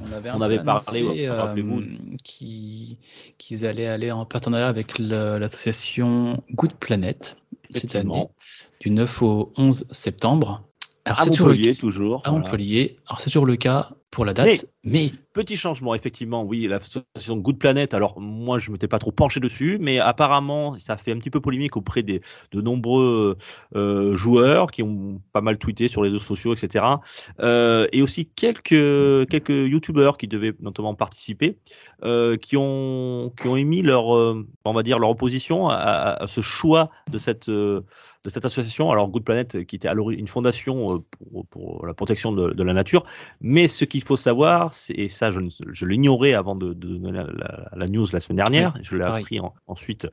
On 0.00 0.40
avait, 0.40 0.64
parlé, 0.64 1.28
rappelez-vous, 1.28 1.82
qu'ils 2.22 3.66
allaient 3.66 3.86
aller 3.86 4.10
en 4.10 4.24
partenariat 4.24 4.68
avec 4.68 4.98
l'association 4.98 6.42
Good 6.54 6.72
Planet 6.74 7.36
cette 7.68 7.94
année, 7.94 8.26
du 8.80 8.88
9 8.88 9.22
au 9.22 9.52
11 9.58 9.84
septembre. 9.90 10.62
Alors, 11.04 11.20
à 11.20 11.26
Montpellier, 11.26 11.74
toujours. 11.74 12.22
À 12.24 12.30
Montpellier. 12.30 12.96
Alors, 13.06 13.20
c'est 13.20 13.28
toujours 13.28 13.44
le 13.44 13.56
cas 13.56 13.90
pour 14.10 14.24
la 14.24 14.32
date, 14.32 14.66
mais, 14.84 15.12
Petit 15.34 15.56
changement, 15.56 15.94
effectivement, 15.94 16.42
oui, 16.42 16.66
l'association 16.66 17.36
Good 17.36 17.58
Planet, 17.58 17.92
alors 17.92 18.18
moi 18.18 18.58
je 18.58 18.70
ne 18.70 18.72
m'étais 18.72 18.88
pas 18.88 18.98
trop 18.98 19.12
penché 19.12 19.40
dessus, 19.40 19.76
mais 19.78 19.98
apparemment 19.98 20.78
ça 20.78 20.96
fait 20.96 21.12
un 21.12 21.18
petit 21.18 21.28
peu 21.28 21.38
polémique 21.38 21.76
auprès 21.76 22.02
des, 22.02 22.22
de 22.50 22.62
nombreux 22.62 23.36
euh, 23.76 24.14
joueurs 24.14 24.70
qui 24.70 24.82
ont 24.82 25.20
pas 25.34 25.42
mal 25.42 25.58
tweeté 25.58 25.88
sur 25.88 26.02
les 26.02 26.08
réseaux 26.08 26.24
sociaux, 26.24 26.54
etc. 26.54 26.82
Euh, 27.40 27.86
et 27.92 28.00
aussi 28.00 28.26
quelques, 28.26 29.28
quelques 29.28 29.50
youtubeurs 29.50 30.16
qui 30.16 30.28
devaient 30.28 30.54
notamment 30.60 30.94
participer, 30.94 31.58
euh, 32.04 32.38
qui, 32.38 32.56
ont, 32.56 33.30
qui 33.38 33.48
ont 33.48 33.56
émis 33.56 33.82
leur, 33.82 34.06
on 34.06 34.72
va 34.72 34.82
dire, 34.82 34.98
leur 34.98 35.10
opposition 35.10 35.68
à, 35.68 36.24
ce 36.26 36.40
choix 36.40 36.88
de 37.12 37.18
cette 37.18 37.50
de 38.24 38.30
cette 38.30 38.44
association. 38.44 38.90
Alors 38.90 39.08
Good 39.08 39.24
Planet, 39.24 39.64
qui 39.66 39.76
était 39.76 39.88
alors 39.88 40.10
une 40.10 40.26
fondation 40.26 41.04
pour, 41.50 41.86
la 41.86 41.94
protection 41.94 42.32
de, 42.32 42.50
de, 42.50 42.62
la 42.62 42.72
nature, 42.72 43.04
mais 43.40 43.68
ce 43.68 43.84
qu'il 43.84 44.02
faut 44.02 44.16
savoir, 44.16 44.74
et 44.90 45.08
ça 45.08 45.27
je, 45.30 45.86
l'ignorais 45.86 46.34
avant 46.34 46.54
de, 46.54 46.72
donner 46.72 47.22
la, 47.72 47.88
news 47.88 48.06
la 48.12 48.20
semaine 48.20 48.36
dernière, 48.36 48.74
je 48.82 48.96
l'ai 48.96 49.04
appris 49.04 49.40
ensuite 49.66 50.06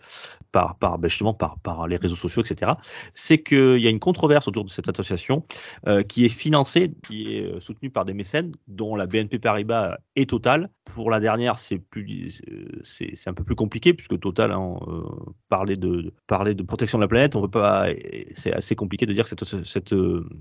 par, 0.51 0.77
par, 0.77 0.99
ben, 0.99 1.07
justement 1.07 1.33
par, 1.33 1.59
par 1.59 1.87
les 1.87 1.97
réseaux 1.97 2.15
sociaux, 2.15 2.41
etc., 2.41 2.73
c'est 3.13 3.41
qu'il 3.41 3.79
y 3.79 3.87
a 3.87 3.89
une 3.89 3.99
controverse 3.99 4.47
autour 4.47 4.65
de 4.65 4.69
cette 4.69 4.89
association 4.89 5.43
euh, 5.87 6.03
qui 6.03 6.25
est 6.25 6.29
financée, 6.29 6.91
qui 7.07 7.35
est 7.35 7.43
euh, 7.43 7.59
soutenue 7.59 7.89
par 7.89 8.05
des 8.05 8.13
mécènes, 8.13 8.53
dont 8.67 8.95
la 8.95 9.05
BNP 9.05 9.39
Paribas 9.39 9.97
est 10.15 10.29
Total. 10.29 10.69
Pour 10.93 11.09
la 11.09 11.19
dernière, 11.19 11.59
c'est 11.59 11.77
plus, 11.77 12.41
c'est, 12.83 13.27
un 13.27 13.33
peu 13.33 13.43
plus 13.43 13.55
compliqué 13.55 13.93
puisque 13.93 14.19
Total, 14.19 14.51
hein, 14.51 14.77
euh, 14.87 15.01
parler 15.49 15.75
de, 15.75 16.13
parler 16.27 16.53
de 16.53 16.63
protection 16.63 16.97
de 16.99 17.03
la 17.03 17.07
planète, 17.07 17.35
on 17.35 17.41
peut 17.41 17.59
pas, 17.59 17.87
c'est 18.33 18.53
assez 18.53 18.75
compliqué 18.75 19.05
de 19.05 19.13
dire 19.13 19.25
que 19.25 19.29
cette, 19.29 19.65
cette, 19.65 19.95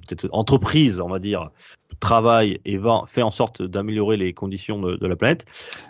cette 0.09 0.27
entreprise, 0.31 1.01
on 1.01 1.09
va 1.09 1.19
dire, 1.19 1.51
travaille 2.01 2.61
et 2.65 2.77
va, 2.77 3.03
fait 3.07 3.23
en 3.23 3.31
sorte 3.31 3.63
d'améliorer 3.63 4.17
les 4.17 4.33
conditions 4.33 4.81
de, 4.81 5.07
la 5.07 5.17
planète. 5.17 5.45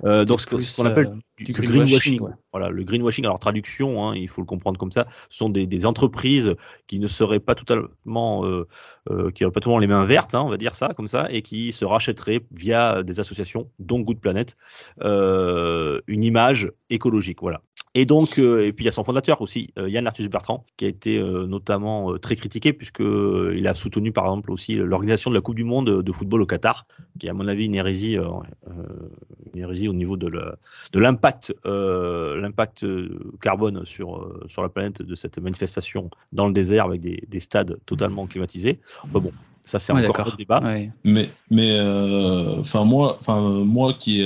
Euh, 0.05 0.25
donc, 0.25 0.41
ce 0.41 0.77
qu'on 0.77 0.87
appelle 0.87 1.07
euh, 1.07 1.45
du, 1.45 1.53
greenwashing. 1.53 2.21
Voilà, 2.53 2.69
le 2.69 2.85
greenwashing, 2.85 3.25
alors 3.25 3.39
traduction, 3.39 4.05
hein, 4.05 4.15
il 4.15 4.29
faut 4.29 4.41
le 4.41 4.47
comprendre 4.47 4.79
comme 4.79 4.93
ça, 4.93 5.07
ce 5.29 5.39
sont 5.39 5.49
des, 5.49 5.87
entreprises 5.87 6.55
qui 6.87 6.99
ne 6.99 7.09
seraient 7.09 7.41
pas 7.41 7.55
totalement, 7.55 8.45
euh, 8.45 8.67
qui 9.33 9.43
n'auraient 9.43 9.53
pas 9.53 9.61
totalement 9.61 9.79
les 9.79 9.87
mains 9.87 10.07
vertes, 10.07 10.35
hein, 10.35 10.43
on 10.45 10.49
va 10.49 10.57
dire 10.57 10.75
ça 10.75 10.89
comme 10.97 11.09
ça, 11.09 11.27
et 11.31 11.43
qui 11.43 11.73
se 11.73 11.85
rachèteraient 11.85 12.41
via 12.53 13.03
des 13.03 13.21
associations, 13.21 13.69
dont 13.79 14.01
Good 14.01 14.21
Planet, 14.21 14.44
une 15.01 16.25
image 16.25 16.71
écologique. 16.91 17.41
Voilà. 17.41 17.61
Et 17.97 18.07
donc, 18.07 18.41
euh, 18.41 18.67
et 18.67 18.73
puis 18.73 18.85
il 18.85 18.87
y 18.87 18.89
a 18.89 18.93
son 18.93 19.05
fondateur 19.05 19.41
aussi, 19.41 19.73
euh, 19.79 19.89
Yann 19.89 20.05
Arthus 20.07 20.29
Bertrand, 20.29 20.67
qui 20.77 20.85
a 20.85 20.89
été 20.89 21.17
euh, 21.17 21.47
notamment 21.47 22.19
très 22.19 22.35
critiqué 22.35 22.73
puisque 22.73 23.01
il 23.01 23.69
a 23.69 23.75
soutenu 23.75 24.11
par 24.11 24.25
exemple 24.25 24.51
aussi 24.51 24.75
l'organisation 24.75 25.31
de 25.31 25.37
la 25.37 25.41
Coupe 25.41 25.55
du 25.55 25.63
Monde 25.63 26.03
de 26.03 26.13
football 26.13 26.43
au 26.43 26.47
Qatar, 26.47 26.87
qui 27.21 27.27
est 27.27 27.31
à 27.31 27.35
mon 27.35 27.47
avis 27.47 27.67
une 27.67 27.77
hérésie, 27.77 28.17
une 28.17 29.61
hérésie 29.61 29.87
au 29.87 29.93
niveau 29.93 30.17
de 30.17 30.29
l'impact, 30.95 31.55
l'impact 31.65 32.85
carbone 33.41 33.85
sur 33.85 34.43
sur 34.49 34.63
la 34.63 34.69
planète 34.69 35.03
de 35.03 35.15
cette 35.15 35.39
manifestation 35.39 36.11
dans 36.33 36.49
le 36.49 36.53
désert 36.53 36.87
avec 36.87 37.01
des, 37.01 37.23
des 37.29 37.41
stades 37.41 37.79
totalement 37.87 38.27
climatisés. 38.27 38.81
Enfin 39.05 39.21
bon, 39.21 39.33
ça, 39.66 39.78
c'est 39.78 39.92
encore 39.92 40.33
un 40.33 40.37
débat. 40.37 40.62
Mais, 41.04 41.30
mais 41.50 41.80
enfin 42.61 42.85
moi, 42.85 43.16
enfin 43.21 43.40
moi 43.40 43.94
qui, 43.94 44.23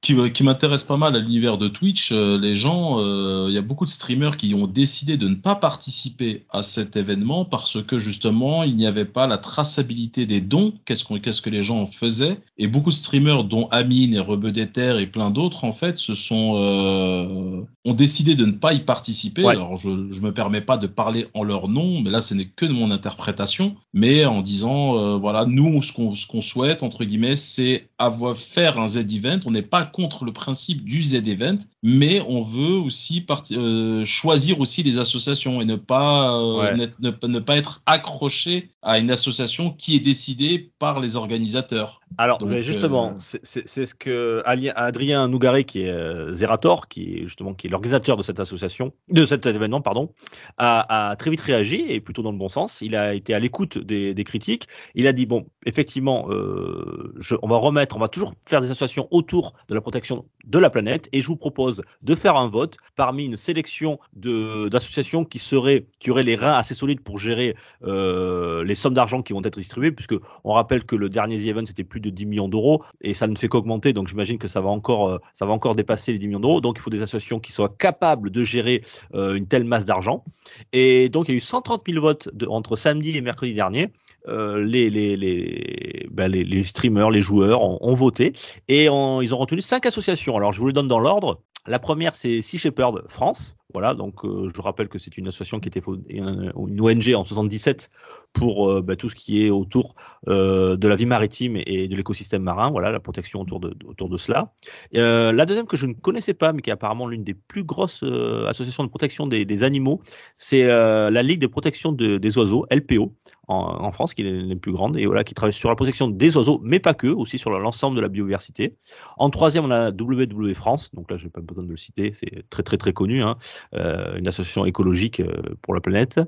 qui, 0.00 0.42
m'intéresse 0.44 0.84
pas 0.84 0.96
mal 0.96 1.16
à 1.16 1.18
l'univers 1.18 1.58
de 1.58 1.66
Twitch, 1.66 2.12
euh, 2.12 2.38
les 2.38 2.54
gens, 2.54 3.00
euh, 3.00 3.46
il 3.48 3.54
y 3.54 3.58
a 3.58 3.62
beaucoup 3.62 3.84
de 3.84 3.90
streamers 3.90 4.36
qui 4.36 4.54
ont 4.54 4.68
décidé 4.68 5.16
de 5.16 5.28
ne 5.28 5.34
pas 5.34 5.56
participer 5.56 6.46
à 6.50 6.62
cet 6.62 6.96
événement 6.96 7.44
parce 7.44 7.82
que 7.82 7.98
justement, 7.98 8.62
il 8.62 8.76
n'y 8.76 8.86
avait 8.86 9.04
pas 9.04 9.26
la 9.26 9.38
traçabilité 9.38 10.24
des 10.24 10.40
dons, 10.40 10.72
qu'est-ce, 10.84 11.04
qu'est-ce 11.18 11.42
que 11.42 11.50
les 11.50 11.62
gens 11.62 11.84
faisaient? 11.84 12.38
Et 12.58 12.68
beaucoup 12.68 12.90
de 12.90 12.94
streamers, 12.94 13.44
dont 13.44 13.66
Amine 13.70 14.14
et 14.14 14.20
Rebeu 14.20 14.52
et 14.56 15.06
plein 15.06 15.30
d'autres, 15.30 15.64
en 15.64 15.72
fait, 15.72 15.98
se 15.98 16.14
sont, 16.14 16.54
euh, 16.56 17.60
ont 17.84 17.94
décidé 17.94 18.34
de 18.34 18.46
ne 18.46 18.52
pas 18.52 18.72
y 18.72 18.80
participer. 18.80 19.46
Alors, 19.46 19.76
je 19.76 19.90
ne 19.90 20.20
me 20.20 20.32
permets 20.32 20.60
pas 20.60 20.76
de 20.76 20.86
parler 20.86 21.26
en 21.34 21.42
leur 21.42 21.68
nom, 21.68 22.00
mais 22.00 22.10
là, 22.10 22.20
ce 22.20 22.34
n'est 22.34 22.46
que 22.46 22.66
de 22.66 22.72
mon 22.72 22.90
interprétation, 22.90 23.76
mais 23.92 24.24
en 24.24 24.42
disant, 24.42 25.18
voilà, 25.18 25.44
nous, 25.44 25.82
ce 25.82 25.92
qu'on, 25.92 26.14
ce 26.14 26.26
qu'on 26.26 26.40
souhaite, 26.40 26.82
entre 26.82 27.04
guillemets, 27.04 27.34
c'est 27.34 27.88
avoir, 27.98 28.36
faire 28.36 28.78
un 28.78 28.88
Z-Event. 28.88 29.40
On 29.46 29.50
n'est 29.50 29.62
pas 29.62 29.87
contre 29.88 30.24
le 30.24 30.32
principe 30.32 30.84
du 30.84 31.02
Z-Event, 31.02 31.58
mais 31.82 32.20
on 32.28 32.40
veut 32.40 32.76
aussi 32.76 33.24
euh, 33.52 34.04
choisir 34.04 34.60
aussi 34.60 34.82
les 34.82 34.98
associations 34.98 35.60
et 35.60 35.64
ne 35.64 35.76
pas, 35.76 36.34
euh, 36.36 36.86
ne, 37.00 37.38
pas 37.38 37.56
être 37.56 37.82
accroché 37.86 38.70
à 38.82 38.98
une 38.98 39.10
association 39.10 39.72
qui 39.72 39.96
est 39.96 40.00
décidée 40.00 40.70
par 40.78 41.00
les 41.00 41.16
organisateurs. 41.16 41.97
Alors, 42.16 42.40
justement, 42.62 43.16
euh, 43.34 43.38
c'est 43.42 43.86
ce 43.86 43.94
que 43.94 44.42
Adrien 44.44 45.28
Nougaré, 45.28 45.64
qui 45.64 45.82
est 45.82 46.32
Zerator, 46.32 46.88
qui 46.88 47.18
est 47.18 47.22
justement 47.22 47.54
qui 47.54 47.66
est 47.66 47.70
l'organisateur 47.70 48.16
de 48.16 48.22
cette 48.22 48.40
association, 48.40 48.92
de 49.10 49.26
cet 49.26 49.46
événement, 49.46 49.80
pardon, 49.80 50.12
a, 50.56 51.14
très 51.18 51.30
vite 51.30 51.40
réagi 51.40 51.84
et 51.88 52.00
plutôt 52.00 52.22
dans 52.22 52.32
le 52.32 52.38
bon 52.38 52.48
sens. 52.48 52.80
Il 52.80 52.96
a 52.96 53.14
été 53.14 53.34
à 53.34 53.38
l'écoute 53.38 53.78
des, 53.78 54.24
critiques. 54.24 54.66
Il 54.94 55.06
a 55.06 55.12
dit 55.12 55.26
bon, 55.26 55.46
effectivement, 55.66 56.28
on 56.28 57.48
va 57.48 57.56
remettre, 57.56 57.96
on 57.96 58.00
va 58.00 58.08
toujours 58.08 58.34
faire 58.46 58.60
des 58.60 58.70
associations 58.70 59.08
autour 59.10 59.54
de 59.68 59.74
la 59.74 59.80
protection 59.80 60.24
de 60.48 60.58
la 60.58 60.70
planète 60.70 61.08
et 61.12 61.20
je 61.20 61.26
vous 61.26 61.36
propose 61.36 61.82
de 62.02 62.14
faire 62.14 62.36
un 62.36 62.48
vote 62.48 62.76
parmi 62.96 63.26
une 63.26 63.36
sélection 63.36 63.98
d'associations 64.14 65.24
qui 65.24 65.38
seraient 65.38 65.86
qui 65.98 66.10
auraient 66.10 66.22
les 66.22 66.36
reins 66.36 66.54
assez 66.54 66.74
solides 66.74 67.00
pour 67.00 67.18
gérer 67.18 67.54
euh, 67.84 68.64
les 68.64 68.74
sommes 68.74 68.94
d'argent 68.94 69.22
qui 69.22 69.32
vont 69.32 69.42
être 69.42 69.58
distribuées 69.58 69.92
puisque 69.92 70.14
on 70.44 70.52
rappelle 70.54 70.84
que 70.84 70.96
le 70.96 71.08
dernier 71.08 71.38
The 71.38 71.46
Event 71.48 71.66
c'était 71.66 71.84
plus 71.84 71.97
de 72.00 72.10
10 72.10 72.26
millions 72.26 72.48
d'euros 72.48 72.82
et 73.00 73.14
ça 73.14 73.26
ne 73.26 73.36
fait 73.36 73.48
qu'augmenter. 73.48 73.92
Donc 73.92 74.08
j'imagine 74.08 74.38
que 74.38 74.48
ça 74.48 74.60
va 74.60 74.70
encore, 74.70 75.20
ça 75.34 75.46
va 75.46 75.52
encore 75.52 75.74
dépasser 75.74 76.12
les 76.12 76.18
10 76.18 76.28
millions 76.28 76.40
d'euros. 76.40 76.60
Donc 76.60 76.76
il 76.78 76.80
faut 76.80 76.90
des 76.90 77.02
associations 77.02 77.40
qui 77.40 77.52
soient 77.52 77.74
capables 77.78 78.30
de 78.30 78.44
gérer 78.44 78.82
une 79.14 79.46
telle 79.46 79.64
masse 79.64 79.84
d'argent. 79.84 80.24
Et 80.72 81.08
donc 81.08 81.28
il 81.28 81.32
y 81.32 81.34
a 81.34 81.38
eu 81.38 81.42
130 81.42 81.82
000 81.88 82.00
votes 82.00 82.28
entre 82.48 82.76
samedi 82.76 83.16
et 83.16 83.20
mercredi 83.20 83.54
dernier. 83.54 83.88
les, 84.26 84.90
les, 84.90 85.16
les, 85.16 86.06
ben, 86.10 86.28
les, 86.28 86.44
les, 86.44 86.64
streamers, 86.64 87.10
les 87.10 87.20
joueurs 87.20 87.62
ont, 87.62 87.94
voté 87.94 88.32
et 88.68 88.84
ils 88.84 89.34
ont 89.34 89.38
retenu 89.38 89.60
cinq 89.60 89.86
associations. 89.86 90.36
Alors 90.36 90.52
je 90.52 90.60
vous 90.60 90.68
les 90.68 90.72
donne 90.72 90.88
dans 90.88 91.00
l'ordre. 91.00 91.40
La 91.68 91.78
première, 91.78 92.16
c'est 92.16 92.40
Sea 92.40 92.58
Shepherd 92.58 93.04
France. 93.08 93.56
Voilà, 93.74 93.94
donc 93.94 94.24
euh, 94.24 94.48
je 94.54 94.62
rappelle 94.62 94.88
que 94.88 94.98
c'est 94.98 95.18
une 95.18 95.28
association 95.28 95.60
qui 95.60 95.68
était 95.68 95.82
une, 96.08 96.80
ONG 96.80 97.14
en 97.14 97.24
77 97.24 97.90
pour 98.32 98.70
euh, 98.70 98.82
bah, 98.82 98.96
tout 98.96 99.08
ce 99.08 99.14
qui 99.14 99.44
est 99.44 99.50
autour 99.50 99.94
euh, 100.28 100.76
de 100.76 100.88
la 100.88 100.96
vie 100.96 101.06
maritime 101.06 101.56
et 101.66 101.88
de 101.88 101.96
l'écosystème 101.96 102.42
marin. 102.42 102.70
Voilà, 102.70 102.90
la 102.90 103.00
protection 103.00 103.40
autour 103.40 103.60
de, 103.60 103.74
autour 103.86 104.08
de 104.08 104.16
cela. 104.16 104.52
la 104.92 105.46
deuxième 105.46 105.66
que 105.66 105.76
je 105.76 105.86
ne 105.86 105.94
connaissais 105.94 106.34
pas, 106.34 106.52
mais 106.52 106.62
qui 106.62 106.70
est 106.70 106.72
apparemment 106.72 107.06
l'une 107.06 107.24
des 107.24 107.34
plus 107.34 107.64
grosses 107.64 108.02
associations 108.48 108.84
de 108.84 108.88
protection 108.88 109.26
des, 109.26 109.62
animaux, 109.62 110.00
c'est 110.36 110.66
la 110.66 111.22
Ligue 111.22 111.40
de 111.40 111.46
protection 111.46 111.92
des 111.92 112.38
oiseaux, 112.38 112.66
LPO 112.70 113.12
en, 113.48 113.92
France, 113.92 114.14
qui 114.14 114.22
est 114.22 114.30
les 114.30 114.56
plus 114.56 114.72
grande, 114.72 114.98
et 114.98 115.06
voilà, 115.06 115.24
qui 115.24 115.34
travaille 115.34 115.54
sur 115.54 115.70
la 115.70 115.74
protection 115.74 116.08
des 116.08 116.36
oiseaux, 116.36 116.60
mais 116.62 116.80
pas 116.80 116.92
que, 116.92 117.06
aussi 117.06 117.38
sur 117.38 117.50
l'ensemble 117.50 117.96
de 117.96 118.02
la 118.02 118.08
biodiversité. 118.08 118.76
En 119.16 119.30
troisième, 119.30 119.64
on 119.64 119.70
a 119.70 119.90
WW 119.90 120.52
France, 120.54 120.90
donc 120.94 121.10
là, 121.10 121.16
je 121.16 121.24
n'ai 121.24 121.30
pas 121.30 121.40
besoin 121.40 121.64
de 121.64 121.70
le 121.70 121.76
citer, 121.76 122.12
c'est 122.12 122.48
très 122.50 122.62
très 122.62 122.76
très 122.76 122.92
connu, 122.92 123.22
hein, 123.22 123.36
euh, 123.74 124.16
une 124.16 124.28
association 124.28 124.66
écologique 124.66 125.20
euh, 125.20 125.32
pour 125.62 125.74
la 125.74 125.80
planète. 125.80 126.20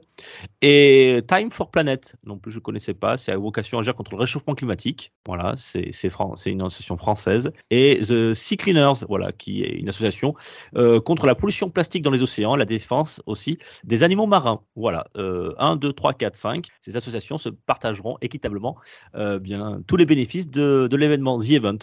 Et 0.63 1.21
Time 1.29 1.51
for 1.51 1.71
Planet, 1.71 1.90
non 2.25 2.39
plus 2.39 2.51
je 2.51 2.59
ne 2.59 2.63
connaissais 2.63 2.95
pas, 2.95 3.17
c'est 3.17 3.33
à 3.33 3.39
vocation 3.39 3.79
à 3.79 3.81
agir 3.81 3.95
contre 3.95 4.13
le 4.13 4.19
réchauffement 4.19 4.55
climatique, 4.55 5.13
voilà, 5.27 5.55
c'est 5.57 5.91
une 6.47 6.63
association 6.63 6.97
française. 6.97 7.51
Et 7.71 8.01
The 8.01 8.35
Sea 8.35 8.57
Cleaners, 8.57 9.05
voilà, 9.09 9.33
qui 9.33 9.63
est 9.63 9.79
une 9.79 9.89
association 9.89 10.35
euh, 10.77 11.01
contre 11.01 11.27
la 11.27 11.35
pollution 11.35 11.71
plastique 11.71 12.03
dans 12.03 12.11
les 12.11 12.23
océans, 12.23 12.57
la 12.57 12.65
défense 12.65 13.23
aussi 13.27 13.59
des 13.85 14.03
animaux 14.03 14.27
marins. 14.27 14.63
Voilà, 14.77 15.07
1, 15.15 15.77
2, 15.77 15.93
3, 15.93 16.15
4, 16.15 16.37
5, 16.37 16.67
ces 16.81 16.97
associations 16.97 17.39
se 17.39 17.49
partageront 17.49 18.17
équitablement 18.21 18.77
euh, 19.15 19.39
bien, 19.39 19.81
tous 19.87 19.97
les 19.97 20.07
bénéfices 20.07 20.49
de, 20.49 20.89
l'événement 20.97 21.39
The 21.39 21.51
Event. 21.51 21.79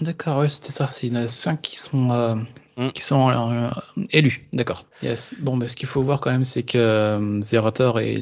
D'accord, 0.00 0.38
ouais, 0.38 0.48
c'était 0.48 0.72
ça. 0.72 0.88
C'est 0.90 1.06
une 1.06 1.28
5 1.28 1.60
qui 1.60 1.78
sont, 1.78 2.46
euh, 2.78 2.88
mm. 2.88 2.92
qui 2.92 3.02
sont 3.02 3.30
euh, 3.30 3.70
élus. 4.10 4.48
D'accord. 4.52 4.84
Yes. 5.02 5.34
Bon, 5.40 5.56
mais 5.56 5.68
ce 5.68 5.76
qu'il 5.76 5.88
faut 5.88 6.02
voir 6.02 6.20
quand 6.20 6.30
même, 6.30 6.44
c'est 6.44 6.62
que 6.62 7.40
Zerator 7.42 8.00
et 8.00 8.20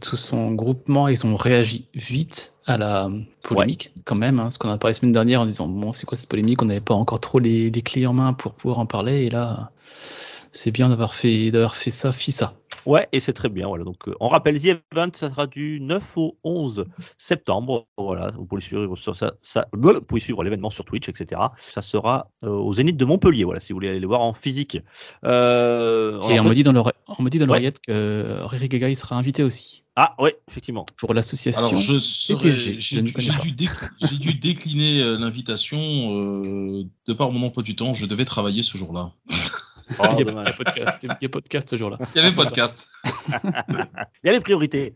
tout 0.00 0.16
son 0.16 0.52
groupement, 0.52 1.08
ils 1.08 1.26
ont 1.26 1.36
réagi 1.36 1.86
vite 1.94 2.52
à 2.66 2.78
la 2.78 3.10
polémique, 3.42 3.92
quand 4.04 4.14
même. 4.14 4.38
Hein, 4.38 4.50
ce 4.50 4.58
qu'on 4.58 4.70
a 4.70 4.78
parlé 4.78 4.92
la 4.92 5.00
semaine 5.00 5.12
dernière 5.12 5.40
en 5.40 5.46
disant 5.46 5.68
Bon, 5.68 5.92
c'est 5.92 6.06
quoi 6.06 6.16
cette 6.16 6.28
polémique? 6.28 6.62
On 6.62 6.66
n'avait 6.66 6.80
pas 6.80 6.94
encore 6.94 7.20
trop 7.20 7.38
les, 7.38 7.70
les, 7.70 7.82
clés 7.82 8.06
en 8.06 8.12
main 8.12 8.32
pour 8.32 8.52
pouvoir 8.52 8.78
en 8.78 8.86
parler. 8.86 9.24
Et 9.24 9.30
là, 9.30 9.70
c'est 10.52 10.70
bien 10.70 10.88
d'avoir 10.88 11.14
fait, 11.14 11.50
d'avoir 11.50 11.76
fait 11.76 11.90
ça, 11.90 12.12
fit 12.12 12.32
ça. 12.32 12.54
Ouais, 12.86 13.08
et 13.12 13.20
c'est 13.20 13.32
très 13.32 13.48
bien. 13.48 13.68
Voilà. 13.68 13.84
Donc, 13.84 14.08
euh, 14.08 14.14
on 14.20 14.28
rappelle, 14.28 14.60
The 14.60 14.80
Event, 14.94 15.10
ça 15.14 15.30
sera 15.30 15.46
du 15.46 15.80
9 15.80 16.18
au 16.18 16.38
11 16.44 16.86
septembre. 17.18 17.86
Voilà, 17.96 18.32
vous 18.36 18.44
pouvez 18.44 18.60
suivre, 18.60 18.96
sur 18.96 19.16
ça, 19.16 19.34
ça 19.42 19.68
vous 19.72 20.00
pouvez 20.00 20.20
suivre 20.20 20.42
l'événement 20.42 20.70
sur 20.70 20.84
Twitch, 20.84 21.08
etc. 21.08 21.40
Ça 21.58 21.82
sera 21.82 22.30
euh, 22.44 22.48
au 22.48 22.72
Zénith 22.72 22.96
de 22.96 23.04
Montpellier. 23.04 23.44
Voilà, 23.44 23.60
si 23.60 23.72
vous 23.72 23.76
voulez 23.76 23.90
aller 23.90 24.00
le 24.00 24.06
voir 24.06 24.20
en 24.20 24.32
physique. 24.32 24.78
Euh, 25.24 26.20
et 26.28 26.40
on, 26.40 26.44
me 26.44 26.54
dit 26.54 26.62
dans 26.62 26.72
l'oreillette 27.46 27.80
que 27.80 28.38
Riri 28.44 28.68
Gaga 28.68 28.88
il 28.88 28.96
sera 28.96 29.16
invité 29.16 29.42
aussi. 29.42 29.84
Ah 29.94 30.14
oui, 30.18 30.30
effectivement. 30.48 30.86
Pour 30.96 31.12
l'association. 31.12 31.66
Alors 31.66 31.76
je 31.76 31.98
j'ai 31.98 33.02
dû, 34.18 34.34
décliner 34.34 35.18
l'invitation 35.18 35.62
de 35.62 37.12
par 37.12 37.30
mon 37.30 37.46
emploi 37.46 37.62
du 37.62 37.76
temps. 37.76 37.92
Je 37.92 38.06
devais 38.06 38.24
travailler 38.24 38.62
ce 38.62 38.78
jour-là. 38.78 39.12
Oh, 39.98 40.04
il, 40.18 40.26
y 40.26 40.30
a, 40.30 40.52
podcast, 40.52 41.02
il 41.02 41.16
y 41.22 41.26
a 41.26 41.28
podcast 41.28 41.70
ce 41.70 41.76
jour-là. 41.76 41.98
Il 42.14 42.22
y 42.22 42.24
avait 42.24 42.34
podcast. 42.34 42.90
il 43.32 44.24
y 44.24 44.28
avait 44.28 44.40
priorité. 44.40 44.94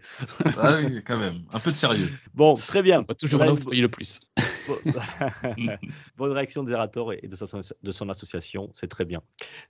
Ah 0.58 0.76
oui, 0.76 1.02
quand 1.04 1.18
même. 1.18 1.42
Un 1.52 1.58
peu 1.58 1.70
de 1.70 1.76
sérieux. 1.76 2.10
Bon, 2.34 2.54
très 2.54 2.82
bien. 2.82 3.02
toujours 3.18 3.44
là 3.44 3.52
où 3.52 3.56
c'est 3.56 3.74
le 3.74 3.88
plus. 3.88 4.20
Bonne 6.16 6.32
réaction 6.32 6.62
de 6.62 6.68
Zerator 6.68 7.12
et 7.12 7.28
de 7.28 7.92
son, 7.92 8.08
association, 8.08 8.70
c'est 8.74 8.88
très 8.88 9.04
bien. 9.04 9.22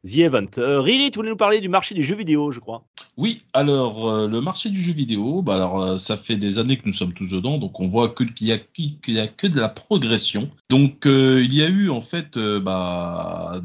The 0.05 0.19
Event. 0.19 0.47
Euh, 0.59 0.85
tu 0.85 1.11
voulais 1.17 1.31
nous 1.31 1.37
parler 1.37 1.61
du 1.61 1.69
marché 1.69 1.95
du 1.95 2.05
jeu 2.05 2.17
vidéo, 2.17 2.51
je 2.51 2.61
crois. 2.61 2.85
Oui, 3.17 3.43
alors 3.55 4.09
euh, 4.09 4.29
le 4.29 4.41
marché 4.41 4.69
du 4.69 4.81
jeu 4.81 4.93
vidéo, 4.93 5.41
bah, 5.43 5.55
alors, 5.55 5.83
euh, 5.83 5.99
ça 5.99 6.17
fait 6.17 6.37
des 6.37 6.59
années 6.59 6.77
que 6.77 6.87
nous 6.87 6.93
sommes 6.93 7.15
tous 7.15 7.31
dedans, 7.31 7.59
donc 7.59 7.81
on 7.81 7.87
voit 7.87 8.15
qu'il 8.15 8.33
n'y 8.41 8.53
a, 8.53 8.57
a 8.57 9.27
que 9.29 9.47
de 9.47 9.59
la 9.59 9.69
progression. 9.69 10.51
Donc 10.69 11.07
il 11.07 11.55
y 11.55 11.63
a 11.63 11.69
eu 11.69 11.89
en 11.91 12.01
fait, 12.01 12.39
bah, 12.39 13.61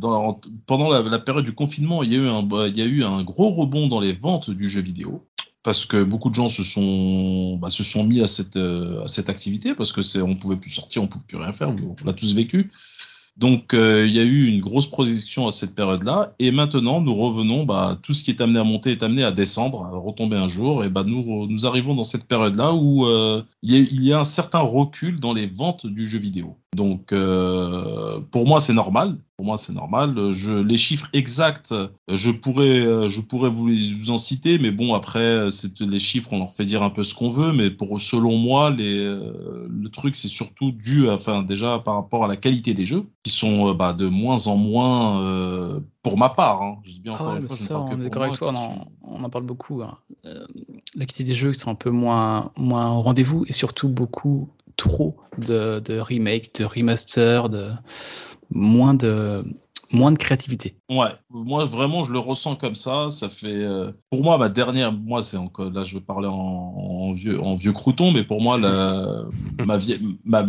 pendant 0.67 0.89
la, 0.89 1.19
période 1.19 1.45
du 1.45 1.53
confinement, 1.53 1.99
bah, 2.43 2.67
il 2.67 2.77
y 2.77 2.81
a 2.81 2.85
eu 2.85 3.03
un 3.03 3.23
gros 3.23 3.49
rebond 3.49 3.87
dans 3.87 3.99
les 3.99 4.13
ventes 4.13 4.49
du 4.49 4.67
jeu 4.67 4.81
vidéo 4.81 5.25
parce 5.63 5.85
que 5.85 6.03
beaucoup 6.03 6.29
de 6.29 6.35
gens 6.35 6.49
se 6.49 6.63
sont, 6.63 7.57
bah, 7.57 7.69
se 7.69 7.83
sont 7.83 8.03
mis 8.03 8.21
à 8.21 8.27
cette, 8.27 8.55
euh, 8.55 9.03
à 9.03 9.07
cette 9.07 9.29
activité 9.29 9.75
parce 9.75 9.91
que 9.91 10.01
c'est, 10.01 10.21
on 10.21 10.35
pouvait 10.35 10.55
plus 10.55 10.71
sortir, 10.71 11.03
on 11.03 11.07
pouvait 11.07 11.25
plus 11.27 11.37
rien 11.37 11.51
faire, 11.51 11.69
on 11.69 12.05
l'a 12.05 12.13
tous 12.13 12.33
vécu. 12.35 12.71
Donc 13.37 13.73
euh, 13.73 14.05
il 14.07 14.13
y 14.13 14.19
a 14.19 14.23
eu 14.23 14.45
une 14.45 14.59
grosse 14.59 14.87
projection 14.87 15.47
à 15.47 15.51
cette 15.51 15.73
période-là, 15.73 16.33
et 16.37 16.51
maintenant 16.51 16.99
nous 16.99 17.15
revenons, 17.15 17.63
bah, 17.63 17.97
tout 18.03 18.11
ce 18.11 18.23
qui 18.23 18.31
est 18.31 18.41
amené 18.41 18.59
à 18.59 18.63
monter 18.63 18.91
est 18.91 19.03
amené 19.03 19.23
à 19.23 19.31
descendre, 19.31 19.85
à 19.85 19.91
retomber 19.91 20.35
un 20.35 20.49
jour, 20.49 20.83
et 20.83 20.89
bah, 20.89 21.03
nous, 21.05 21.47
nous 21.47 21.65
arrivons 21.65 21.95
dans 21.95 22.03
cette 22.03 22.25
période-là 22.25 22.73
où 22.73 23.05
euh, 23.05 23.41
il, 23.61 24.03
y 24.03 24.11
a, 24.11 24.19
un 24.19 24.25
certain 24.25 24.59
recul 24.59 25.19
dans 25.19 25.33
les 25.33 25.47
ventes 25.47 25.87
du 25.87 26.07
jeu 26.07 26.19
vidéo. 26.19 26.57
Donc 26.75 27.13
pour 28.31 28.47
moi 28.47 28.59
c'est 28.59 28.73
normal, 28.73 29.17
pour 29.41 29.47
moi 29.47 29.57
c'est 29.57 29.73
normal. 29.73 30.31
Je, 30.31 30.53
les 30.53 30.77
chiffres 30.77 31.09
exacts, 31.13 31.73
je 32.07 32.29
pourrais, 32.29 33.09
je 33.09 33.21
pourrais 33.21 33.49
vous, 33.49 33.69
les, 33.69 33.95
vous 33.95 34.11
en 34.11 34.19
citer, 34.19 34.59
mais 34.59 34.69
bon 34.69 34.93
après 34.93 35.47
les 35.79 35.99
chiffres 35.99 36.31
on 36.31 36.37
leur 36.37 36.53
fait 36.53 36.63
dire 36.63 36.83
un 36.83 36.91
peu 36.91 37.01
ce 37.01 37.15
qu'on 37.15 37.31
veut, 37.31 37.51
mais 37.51 37.71
pour 37.71 37.99
selon 37.99 38.37
moi 38.37 38.69
les, 38.69 39.03
le 39.03 39.89
truc 39.89 40.15
c'est 40.15 40.27
surtout 40.27 40.71
dû, 40.71 41.09
enfin 41.09 41.41
déjà 41.41 41.79
par 41.79 41.95
rapport 41.95 42.23
à 42.23 42.27
la 42.27 42.35
qualité 42.35 42.75
des 42.75 42.85
jeux 42.85 43.07
qui 43.23 43.31
sont 43.31 43.69
euh, 43.69 43.73
bah, 43.73 43.93
de 43.93 44.07
moins 44.07 44.47
en 44.47 44.57
moins, 44.57 45.23
euh, 45.23 45.79
pour 46.03 46.17
ma 46.17 46.29
part, 46.29 46.61
hein. 46.61 46.77
je 46.83 46.93
dis 46.93 46.99
bien 46.99 47.13
ah 47.15 47.21
encore 47.21 47.35
une 47.35 47.47
fois, 47.47 47.55
ça, 47.55 47.79
on 47.79 47.99
est 47.99 48.03
d'accord 48.03 48.23
avec 48.23 48.37
toi, 48.37 48.53
on, 49.03 49.23
en 49.23 49.29
parle 49.29 49.45
beaucoup. 49.45 49.81
Hein. 49.81 49.97
Euh, 50.25 50.45
la 50.95 51.05
qualité 51.05 51.23
des 51.23 51.33
jeux 51.33 51.51
qui 51.51 51.59
sont 51.59 51.69
un 51.69 51.75
peu 51.75 51.91
moins, 51.91 52.51
moins 52.57 52.91
au 52.91 53.01
rendez-vous 53.01 53.45
et 53.47 53.53
surtout 53.53 53.89
beaucoup 53.89 54.49
trop 54.77 55.17
de, 55.37 55.79
de 55.79 55.99
remakes, 55.99 56.59
de 56.59 56.65
remasters, 56.65 57.49
de 57.49 57.71
moins 58.49 58.93
de 58.93 59.43
moins 59.91 60.11
de 60.11 60.17
créativité. 60.17 60.77
Ouais, 60.89 61.11
moi 61.33 61.65
vraiment 61.65 62.03
je 62.03 62.11
le 62.11 62.19
ressens 62.19 62.55
comme 62.55 62.75
ça. 62.75 63.09
Ça 63.09 63.29
fait, 63.29 63.65
pour 64.09 64.23
moi 64.23 64.37
ma 64.37 64.49
dernière, 64.49 64.91
moi 64.91 65.21
c'est 65.21 65.37
encore 65.37 65.71
là 65.71 65.83
je 65.83 65.95
vais 65.95 66.01
parler 66.01 66.27
en, 66.27 67.13
vieux 67.13 67.41
en 67.41 67.55
vieux 67.55 67.73
crouton, 67.73 68.11
mais 68.11 68.23
pour 68.23 68.41
moi 68.41 68.57
la, 68.57 69.23
ma, 69.65 69.77
vieille, 69.77 70.17
ma, 70.25 70.45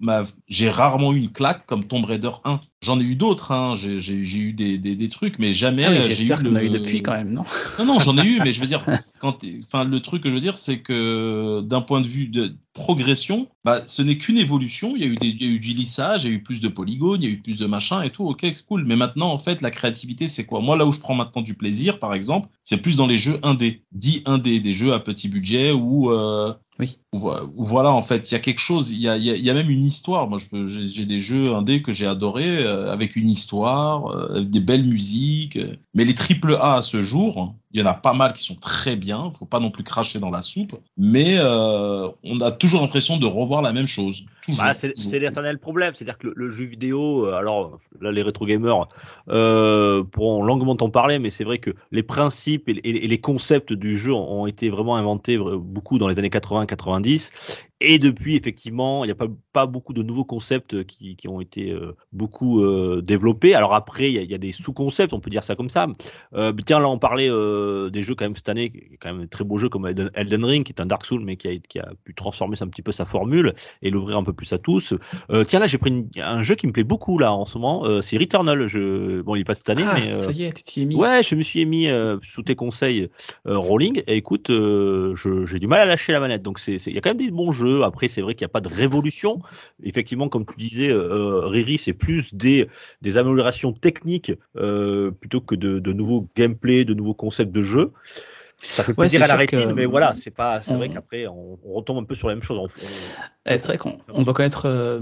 ma, 0.00 0.24
j'ai 0.48 0.70
rarement 0.70 1.12
eu 1.12 1.18
une 1.18 1.30
claque 1.30 1.66
comme 1.66 1.84
Tomb 1.84 2.04
Raider 2.04 2.30
1. 2.44 2.60
J'en 2.82 2.98
ai 2.98 3.04
eu 3.04 3.14
d'autres, 3.14 3.52
hein. 3.52 3.74
j'ai 3.76 4.14
eu 4.14 4.52
des, 4.52 4.76
des, 4.76 4.96
des, 4.96 5.08
trucs, 5.08 5.38
mais 5.38 5.52
jamais 5.52 5.84
ah 5.84 6.10
j'ai 6.10 6.24
eu. 6.24 6.28
Que 6.28 6.48
le... 6.48 6.56
as 6.56 6.64
eu 6.64 6.70
depuis 6.70 7.02
quand 7.02 7.12
même, 7.12 7.32
non? 7.32 7.44
Non, 7.78 7.84
non, 7.84 7.98
j'en 8.00 8.18
ai 8.18 8.26
eu, 8.26 8.40
mais 8.40 8.52
je 8.52 8.60
veux 8.60 8.66
dire, 8.66 8.84
quand, 9.20 9.38
enfin, 9.62 9.84
le 9.84 10.00
truc 10.00 10.22
que 10.24 10.28
je 10.28 10.34
veux 10.34 10.40
dire, 10.40 10.58
c'est 10.58 10.80
que 10.80 11.60
d'un 11.60 11.80
point 11.80 12.00
de 12.00 12.08
vue 12.08 12.26
de 12.26 12.56
progression, 12.72 13.48
bah, 13.64 13.82
ce 13.86 14.02
n'est 14.02 14.18
qu'une 14.18 14.38
évolution. 14.38 14.94
Il 14.96 15.02
y, 15.02 15.04
a 15.04 15.08
eu 15.08 15.14
des, 15.14 15.28
il 15.28 15.42
y 15.42 15.46
a 15.46 15.50
eu 15.52 15.60
du 15.60 15.74
lissage, 15.74 16.24
il 16.24 16.30
y 16.30 16.32
a 16.32 16.36
eu 16.36 16.42
plus 16.42 16.60
de 16.60 16.68
polygones, 16.68 17.22
il 17.22 17.28
y 17.28 17.30
a 17.30 17.34
eu 17.34 17.40
plus 17.40 17.58
de 17.58 17.66
machin 17.66 18.02
et 18.02 18.10
tout. 18.10 18.26
Ok, 18.26 18.40
c'est 18.42 18.66
cool. 18.66 18.84
Mais 18.84 18.96
maintenant, 18.96 19.30
en 19.30 19.38
fait, 19.38 19.60
la 19.60 19.70
créativité, 19.92 20.26
c'est 20.26 20.46
quoi? 20.46 20.60
Moi, 20.60 20.76
là 20.76 20.86
où 20.86 20.92
je 20.92 21.00
prends 21.00 21.14
maintenant 21.14 21.42
du 21.42 21.54
plaisir, 21.54 21.98
par 21.98 22.14
exemple, 22.14 22.48
c'est 22.62 22.78
plus 22.78 22.96
dans 22.96 23.06
les 23.06 23.18
jeux 23.18 23.38
indés, 23.42 23.82
dit 23.92 24.22
indés, 24.24 24.60
des 24.60 24.72
jeux 24.72 24.92
à 24.92 25.00
petit 25.00 25.28
budget 25.28 25.72
où 25.72 26.10
euh, 26.10 26.52
oui. 26.78 26.98
Voilà, 27.12 27.92
en 27.92 28.02
fait, 28.02 28.30
il 28.30 28.34
y 28.34 28.36
a 28.36 28.40
quelque 28.40 28.58
chose, 28.58 28.90
il 28.90 29.00
y 29.00 29.08
a, 29.08 29.16
y 29.16 29.50
a, 29.50 29.54
même 29.54 29.70
une 29.70 29.84
histoire. 29.84 30.28
Moi, 30.28 30.38
j'ai 30.64 31.04
des 31.04 31.20
jeux 31.20 31.54
indés 31.54 31.82
que 31.82 31.92
j'ai 31.92 32.06
adorés 32.06 32.58
euh, 32.58 32.90
avec 32.90 33.14
une 33.14 33.28
histoire, 33.28 34.06
euh, 34.06 34.36
avec 34.36 34.50
des 34.50 34.60
belles 34.60 34.86
musiques. 34.86 35.58
Mais 35.94 36.04
les 36.04 36.14
triple 36.14 36.56
A 36.60 36.76
à 36.76 36.82
ce 36.82 37.02
jour, 37.02 37.54
il 37.72 37.80
y 37.80 37.82
en 37.82 37.86
a 37.86 37.94
pas 37.94 38.12
mal 38.12 38.32
qui 38.32 38.42
sont 38.44 38.54
très 38.54 38.96
bien. 38.96 39.30
Il 39.34 39.38
faut 39.38 39.46
pas 39.46 39.60
non 39.60 39.70
plus 39.70 39.84
cracher 39.84 40.18
dans 40.18 40.30
la 40.30 40.42
soupe. 40.42 40.74
Mais 40.98 41.36
euh, 41.38 42.08
on 42.22 42.40
a 42.40 42.50
toujours 42.50 42.82
l'impression 42.82 43.16
de 43.16 43.26
revoir 43.26 43.62
la 43.62 43.72
même 43.72 43.86
chose. 43.86 44.24
Bah, 44.58 44.74
c'est 44.74 44.94
l'éternel 45.18 45.58
problème. 45.58 45.94
C'est-à-dire 45.94 46.18
que 46.18 46.32
le, 46.34 46.50
jeu 46.50 46.64
vidéo, 46.64 47.26
alors 47.26 47.78
là, 48.00 48.12
les 48.12 48.22
rétro 48.22 48.44
gamers 48.44 48.88
euh, 49.28 50.04
pourront 50.04 50.42
longuement 50.42 50.76
en 50.80 50.90
parler, 50.90 51.18
mais 51.18 51.30
c'est 51.30 51.44
vrai 51.44 51.58
que 51.58 51.70
les 51.92 52.02
principes 52.02 52.68
et, 52.68 52.80
et, 52.84 53.08
les 53.08 53.20
concepts 53.20 53.72
du 53.72 53.96
jeu 53.96 54.12
ont 54.12 54.46
été 54.46 54.68
vraiment 54.68 54.96
inventés 54.96 55.38
beaucoup 55.38 55.98
dans 55.98 56.08
les 56.08 56.18
années 56.18 56.30
80 56.30 56.66
90 56.66 57.30
Et 57.84 57.98
depuis, 57.98 58.36
effectivement, 58.36 59.04
il 59.04 59.08
n'y 59.08 59.12
a 59.12 59.14
pas, 59.14 59.26
pas 59.52 59.66
beaucoup 59.66 59.92
de 59.92 60.02
nouveaux 60.02 60.24
concepts 60.24 60.84
qui, 60.84 61.16
qui 61.16 61.28
ont 61.28 61.40
été 61.40 61.70
euh, 61.70 61.94
beaucoup 62.12 62.62
euh, 62.62 63.02
développés. 63.02 63.54
Alors 63.54 63.74
après, 63.74 64.10
il 64.10 64.14
y, 64.14 64.18
a- 64.18 64.22
il 64.22 64.30
y 64.30 64.34
a 64.34 64.38
des 64.38 64.52
sous-concepts, 64.52 65.12
on 65.12 65.20
peut 65.20 65.30
dire 65.30 65.44
ça 65.44 65.54
comme 65.56 65.68
ça. 65.70 65.86
Euh, 66.34 66.52
tiens, 66.66 66.78
là, 66.80 66.88
on 66.88 66.98
parlait 66.98 67.28
euh, 67.30 67.90
des 67.90 68.02
jeux 68.02 68.14
quand 68.14 68.24
même 68.24 68.36
cette 68.36 68.48
année, 68.48 68.72
quand 69.00 69.12
même 69.12 69.22
un 69.22 69.26
très 69.26 69.44
beau 69.44 69.58
jeu 69.58 69.68
comme 69.68 69.86
Elden, 69.86 70.44
Ring, 70.44 70.64
qui 70.64 70.72
est 70.72 70.80
un 70.80 70.86
Dark 70.86 71.04
Souls, 71.04 71.22
mais 71.24 71.36
qui 71.36 71.48
a, 71.48 71.56
qui 71.56 71.78
a 71.78 71.88
pu 72.04 72.14
transformer 72.14 72.56
un 72.60 72.68
petit 72.68 72.82
peu 72.82 72.92
sa 72.92 73.04
formule 73.04 73.54
et 73.82 73.90
l'ouvrir 73.90 74.16
un 74.18 74.24
peu 74.24 74.32
plus 74.32 74.52
à 74.52 74.58
tous. 74.58 74.94
Euh, 75.30 75.44
tiens, 75.44 75.58
là, 75.60 75.66
j'ai 75.66 75.78
pris 75.78 75.90
une- 75.90 76.08
un 76.22 76.42
jeu 76.42 76.54
qui 76.54 76.66
me 76.66 76.72
plaît 76.72 76.84
beaucoup 76.84 77.18
là 77.18 77.32
en 77.32 77.44
ce 77.46 77.58
moment. 77.58 77.84
euh, 77.86 78.02
c'est 78.02 78.16
Returnal. 78.18 78.66
Je... 78.68 79.22
Bon, 79.22 79.34
il 79.34 79.40
est 79.40 79.44
pas 79.44 79.54
cette 79.54 79.68
année, 79.70 79.84
Ah, 79.86 79.94
mais 79.98 80.12
euh, 80.14 80.20
ça 80.20 80.30
y 80.32 80.44
est, 80.44 80.52
tu 80.52 80.62
t'y 80.62 80.82
es 80.82 80.84
mis. 80.84 80.96
Ouais, 80.96 81.22
je 81.22 81.34
me 81.34 81.42
suis 81.42 81.64
mis 81.64 81.88
euh, 81.88 82.18
sous 82.22 82.42
tes 82.42 82.54
conseils 82.54 83.08
euh, 83.46 83.56
Rolling. 83.58 84.02
Et 84.06 84.16
écoute, 84.16 84.50
euh, 84.50 85.14
j'ai 85.46 85.58
du 85.58 85.66
mal 85.66 85.80
à 85.80 85.84
lâcher 85.86 86.12
la 86.12 86.20
manette. 86.20 86.42
Donc, 86.42 86.60
il 86.66 86.74
y 86.92 86.98
a 86.98 87.00
quand 87.00 87.10
même 87.10 87.16
des 87.16 87.30
bons 87.30 87.52
jeux. 87.52 87.71
Après, 87.82 88.08
c'est 88.08 88.20
vrai 88.20 88.34
qu'il 88.34 88.44
n'y 88.44 88.50
a 88.50 88.52
pas 88.52 88.60
de 88.60 88.68
révolution. 88.68 89.40
Effectivement, 89.82 90.28
comme 90.28 90.44
tu 90.46 90.56
disais, 90.56 90.90
euh, 90.90 91.46
Riri, 91.46 91.78
c'est 91.78 91.94
plus 91.94 92.34
des, 92.34 92.68
des 93.00 93.18
améliorations 93.18 93.72
techniques 93.72 94.32
euh, 94.56 95.10
plutôt 95.10 95.40
que 95.40 95.54
de, 95.54 95.78
de 95.78 95.92
nouveaux 95.92 96.28
gameplay, 96.36 96.84
de 96.84 96.94
nouveaux 96.94 97.14
concepts 97.14 97.52
de 97.52 97.62
jeu. 97.62 97.92
Ça 98.62 98.82
fait 98.84 98.90
Ouais, 98.92 98.94
plaisir 99.06 99.24
c'est 99.24 99.30
à 99.30 99.36
la 99.36 99.46
que- 99.46 99.56
rétine, 99.56 99.72
mais 99.74 99.86
voilà, 99.86 100.14
c'est 100.16 100.30
pas, 100.30 100.60
c'est 100.60 100.74
vrai 100.74 100.88
on- 100.88 100.94
qu'après, 100.94 101.26
on, 101.26 101.58
on 101.66 101.72
retombe 101.74 101.98
un 101.98 102.04
peu 102.04 102.14
sur 102.14 102.28
la 102.28 102.34
même 102.34 102.42
chose. 102.44 102.58
On- 102.58 102.66
Eh, 103.44 103.58
c'est 103.58 103.66
vrai 103.66 103.78
qu'on 103.78 103.98
on 104.14 104.22
va 104.22 104.32
connaître, 104.32 104.66
euh, 104.66 105.00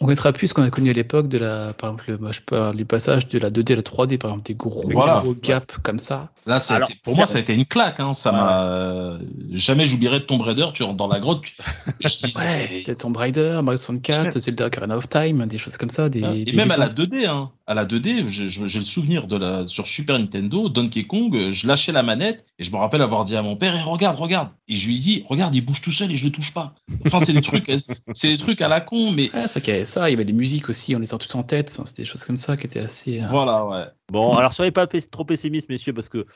on 0.00 0.06
connaîtra 0.06 0.32
plus 0.32 0.48
ce 0.48 0.54
qu'on 0.54 0.64
a 0.64 0.70
connu 0.70 0.90
à 0.90 0.92
l'époque 0.92 1.28
de 1.28 1.38
la, 1.38 1.72
par 1.72 1.90
exemple, 1.90 2.04
le- 2.10 2.18
moi, 2.18 2.32
je 2.32 2.40
parle 2.40 2.74
du 2.76 2.84
passage 2.84 3.28
de 3.28 3.38
la 3.38 3.50
2D 3.50 3.74
à 3.74 3.76
la 3.76 3.82
3D, 3.82 4.18
par 4.18 4.30
exemple, 4.32 4.46
des 4.46 4.54
gros, 4.54 4.90
Voilà. 4.90 5.20
gros 5.20 5.34
gaps 5.40 5.76
comme 5.84 6.00
ça. 6.00 6.30
Là, 6.46 6.58
ça 6.58 6.74
a 6.74 6.76
Alors, 6.78 6.90
été- 6.90 6.98
pour 7.04 7.14
moi, 7.16 7.26
ça- 7.26 7.34
ça 7.34 7.38
a 7.38 7.40
été 7.42 7.54
une 7.54 7.64
claque. 7.64 8.00
Hein. 8.00 8.12
Ça 8.14 8.32
Ouais. 8.32 8.38
m'a 8.38 8.70
euh, 8.72 9.18
jamais 9.52 9.86
j'oublierai 9.86 10.20
de 10.20 10.24
Tomb 10.24 10.40
Raider. 10.42 10.66
Tu 10.74 10.82
rentres 10.82 10.96
dans 10.96 11.06
la 11.08 11.20
grotte. 11.20 11.42
tu- 11.42 11.52
je 12.00 12.08
dis, 12.18 12.24
Ouais, 12.36 12.66
c'est- 12.68 12.82
peut-être 12.84 13.00
Tomb 13.00 13.16
Raider, 13.16 13.60
Mario 13.62 13.76
64, 13.78 14.38
Zelda 14.38 14.66
Ocarina 14.66 14.96
of 14.96 15.08
Time, 15.08 15.46
des 15.46 15.58
choses 15.58 15.76
comme 15.76 15.90
ça. 15.90 16.08
Des, 16.08 16.20
Et 16.22 16.44
des 16.44 16.52
même 16.52 16.70
à 16.72 16.76
la 16.76 16.84
licences- 16.86 16.94
2D, 16.96 17.26
hein. 17.26 17.50
à 17.68 17.74
la 17.74 17.84
2D, 17.84 18.24
j'ai 18.28 18.44
le 18.62 18.84
souvenir 18.84 19.26
de 19.28 19.36
la 19.36 19.66
sur 19.68 19.86
Super 19.86 20.18
Nintendo, 20.18 20.68
Donkey 20.68 21.04
Kong, 21.04 21.34
euh, 21.36 21.50
je 21.52 21.66
lâchais 21.68 21.92
la 21.92 22.02
manette 22.02 22.44
et 22.58 22.64
je 22.64 22.70
me 22.72 22.76
rappelle 22.76 22.95
avoir 23.00 23.24
dit 23.24 23.36
à 23.36 23.42
mon 23.42 23.56
père, 23.56 23.74
Eh, 23.76 23.82
regarde, 23.82 24.16
regarde. 24.18 24.48
Et 24.68 24.76
je 24.76 24.86
lui 24.88 24.98
dis, 24.98 25.24
regarde, 25.28 25.54
il 25.54 25.60
bouge 25.64 25.80
tout 25.80 25.90
seul 25.90 26.10
et 26.10 26.16
je 26.16 26.24
le 26.24 26.32
touche 26.32 26.52
pas. 26.52 26.74
Enfin, 27.06 27.20
c'est 27.20 27.32
des 27.32 27.40
trucs, 27.40 27.70
c'est 28.14 28.28
des 28.28 28.36
trucs 28.36 28.60
à 28.60 28.68
la 28.68 28.80
con, 28.80 29.12
mais 29.12 29.30
y 29.68 29.70
avait 29.70 29.84
ça, 29.86 30.08
il 30.08 30.12
y 30.12 30.14
avait 30.14 30.24
des 30.24 30.32
musiques 30.32 30.68
aussi, 30.68 30.94
on 30.96 30.98
les 30.98 31.06
sent 31.06 31.18
toutes 31.18 31.34
en 31.36 31.42
tête, 31.42 31.70
enfin, 31.72 31.84
c'était 31.84 32.02
des 32.02 32.06
choses 32.08 32.24
comme 32.24 32.36
ça 32.38 32.56
qui 32.56 32.66
étaient 32.66 32.80
assez. 32.80 33.20
euh, 33.22 33.26
voilà, 33.28 33.66
ouais. 33.66 33.84
Bon, 34.12 34.36
alors 34.36 34.52
soyez 34.52 34.70
pas 34.70 34.86
trop 34.86 35.24
pessimistes, 35.24 35.68
messieurs, 35.68 35.92
parce 35.92 36.08
que 36.08 36.26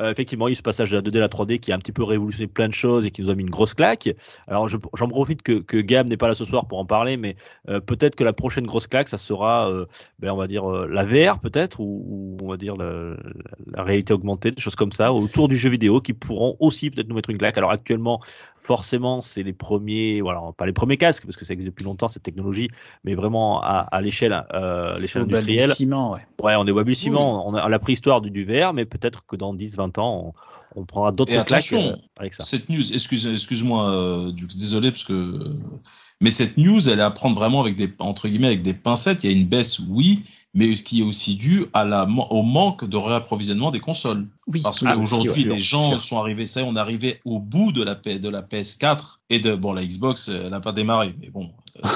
euh, 0.00 0.10
effectivement, 0.10 0.48
il 0.48 0.50
y 0.50 0.52
a 0.52 0.54
eu 0.54 0.56
ce 0.56 0.62
passage 0.62 0.90
de 0.90 0.96
la 0.96 1.02
2D 1.02 1.16
à 1.18 1.20
la 1.20 1.28
3D 1.28 1.58
qui 1.60 1.70
a 1.70 1.76
un 1.76 1.78
petit 1.78 1.92
peu 1.92 2.02
révolutionné 2.02 2.48
plein 2.48 2.66
de 2.68 2.72
choses 2.74 3.06
et 3.06 3.10
qui 3.12 3.22
nous 3.22 3.30
a 3.30 3.34
mis 3.36 3.42
une 3.44 3.50
grosse 3.50 3.72
claque. 3.74 4.08
Alors, 4.48 4.68
je- 4.68 4.76
j'en 4.96 5.08
profite 5.08 5.42
que, 5.42 5.60
que 5.60 5.76
Gab 5.76 6.08
n'est 6.08 6.16
pas 6.16 6.26
là 6.28 6.34
ce 6.34 6.44
soir 6.44 6.66
pour 6.66 6.78
en 6.80 6.84
parler, 6.84 7.16
mais 7.16 7.36
euh, 7.68 7.80
peut-être 7.80 8.16
que 8.16 8.24
la 8.24 8.32
prochaine 8.32 8.66
grosse 8.66 8.88
claque, 8.88 9.08
ça 9.08 9.16
sera, 9.18 9.70
euh, 9.70 9.86
ben, 10.18 10.32
on 10.32 10.36
va 10.36 10.48
dire, 10.48 10.68
euh, 10.70 10.88
la 10.90 11.04
VR, 11.04 11.38
peut-être, 11.38 11.78
ou, 11.80 12.04
ou 12.40 12.44
on 12.44 12.48
va 12.48 12.56
dire 12.56 12.76
la, 12.76 12.90
la- 12.90 13.16
la 13.76 13.82
réalité 13.84 14.12
augmentée, 14.12 14.50
des 14.50 14.60
choses 14.60 14.74
comme 14.76 14.92
ça, 14.92 15.12
autour 15.12 15.48
du 15.48 15.56
jeu 15.56 15.70
vidéo, 15.70 16.00
qui 16.00 16.09
pourront 16.14 16.56
aussi 16.60 16.90
peut-être 16.90 17.08
nous 17.08 17.14
mettre 17.14 17.30
une 17.30 17.38
claque. 17.38 17.58
Alors, 17.58 17.70
actuellement, 17.70 18.20
forcément, 18.62 19.20
c'est 19.20 19.42
les 19.42 19.52
premiers, 19.52 20.20
voilà, 20.20 20.40
pas 20.56 20.66
les 20.66 20.72
premiers 20.72 20.96
casques, 20.96 21.24
parce 21.24 21.36
que 21.36 21.44
ça 21.44 21.52
existe 21.52 21.70
depuis 21.70 21.84
longtemps, 21.84 22.08
cette 22.08 22.22
technologie, 22.22 22.68
mais 23.04 23.14
vraiment 23.14 23.62
à, 23.62 23.88
à 23.90 24.00
l'échelle 24.00 24.44
euh, 24.54 24.92
l'échelle 24.94 25.22
industrielle. 25.22 25.70
ouais. 25.80 26.20
Ouais, 26.42 26.54
on 26.56 26.66
est 26.66 26.70
au 26.70 26.74
balbutiement, 26.76 27.48
on 27.48 27.54
a 27.54 27.68
la 27.68 27.78
préhistoire 27.78 28.20
du, 28.20 28.30
du 28.30 28.44
VR, 28.44 28.72
mais 28.72 28.84
peut-être 28.84 29.24
que 29.26 29.36
dans 29.36 29.54
10-20 29.54 29.98
ans, 30.00 30.34
on, 30.76 30.80
on 30.80 30.84
prendra 30.84 31.12
d'autres 31.12 31.44
claques 31.44 31.72
euh, 31.72 31.96
avec 32.16 32.34
ça. 32.34 32.44
Cette 32.44 32.68
news, 32.68 32.92
excuse, 32.92 33.26
excuse-moi, 33.26 33.90
euh, 33.90 34.32
désolé 34.32 34.90
parce 34.90 35.04
que, 35.04 35.56
mais 36.20 36.30
cette 36.30 36.56
news, 36.56 36.88
elle 36.88 37.00
est 37.00 37.02
à 37.02 37.10
prendre 37.10 37.34
vraiment 37.34 37.60
avec 37.60 37.76
des 37.76 37.92
entre 37.98 38.28
guillemets 38.28 38.48
avec 38.48 38.62
des 38.62 38.74
pincettes. 38.74 39.24
Il 39.24 39.30
y 39.30 39.34
a 39.34 39.36
une 39.36 39.48
baisse, 39.48 39.78
oui, 39.80 40.24
mais 40.54 40.74
ce 40.76 40.82
qui 40.82 41.00
est 41.00 41.04
aussi 41.04 41.36
dû 41.36 41.66
à 41.74 41.84
la 41.84 42.04
au 42.30 42.42
manque 42.42 42.84
de 42.84 42.96
réapprovisionnement 42.96 43.70
des 43.70 43.80
consoles. 43.80 44.26
Oui, 44.46 44.60
Parce 44.62 44.82
ah, 44.84 44.94
qu'aujourd'hui, 44.96 45.48
ouais, 45.48 45.54
les 45.56 45.60
gens 45.60 45.90
sûr. 45.90 46.00
sont 46.00 46.18
arrivés, 46.18 46.44
ça, 46.46 46.64
on 46.64 46.74
est 46.74 46.78
arrivé 46.80 47.20
au 47.24 47.38
bout 47.38 47.70
de 47.70 47.84
la, 47.84 47.94
P- 47.94 48.18
de 48.18 48.28
la 48.28 48.42
PS4 48.42 49.18
et 49.30 49.38
de 49.38 49.54
bon 49.54 49.72
la 49.72 49.84
Xbox, 49.84 50.28
elle 50.28 50.48
n'a 50.50 50.58
pas 50.60 50.72
démarré, 50.72 51.14
mais 51.20 51.30
bon. 51.30 51.50
euh, 51.84 51.88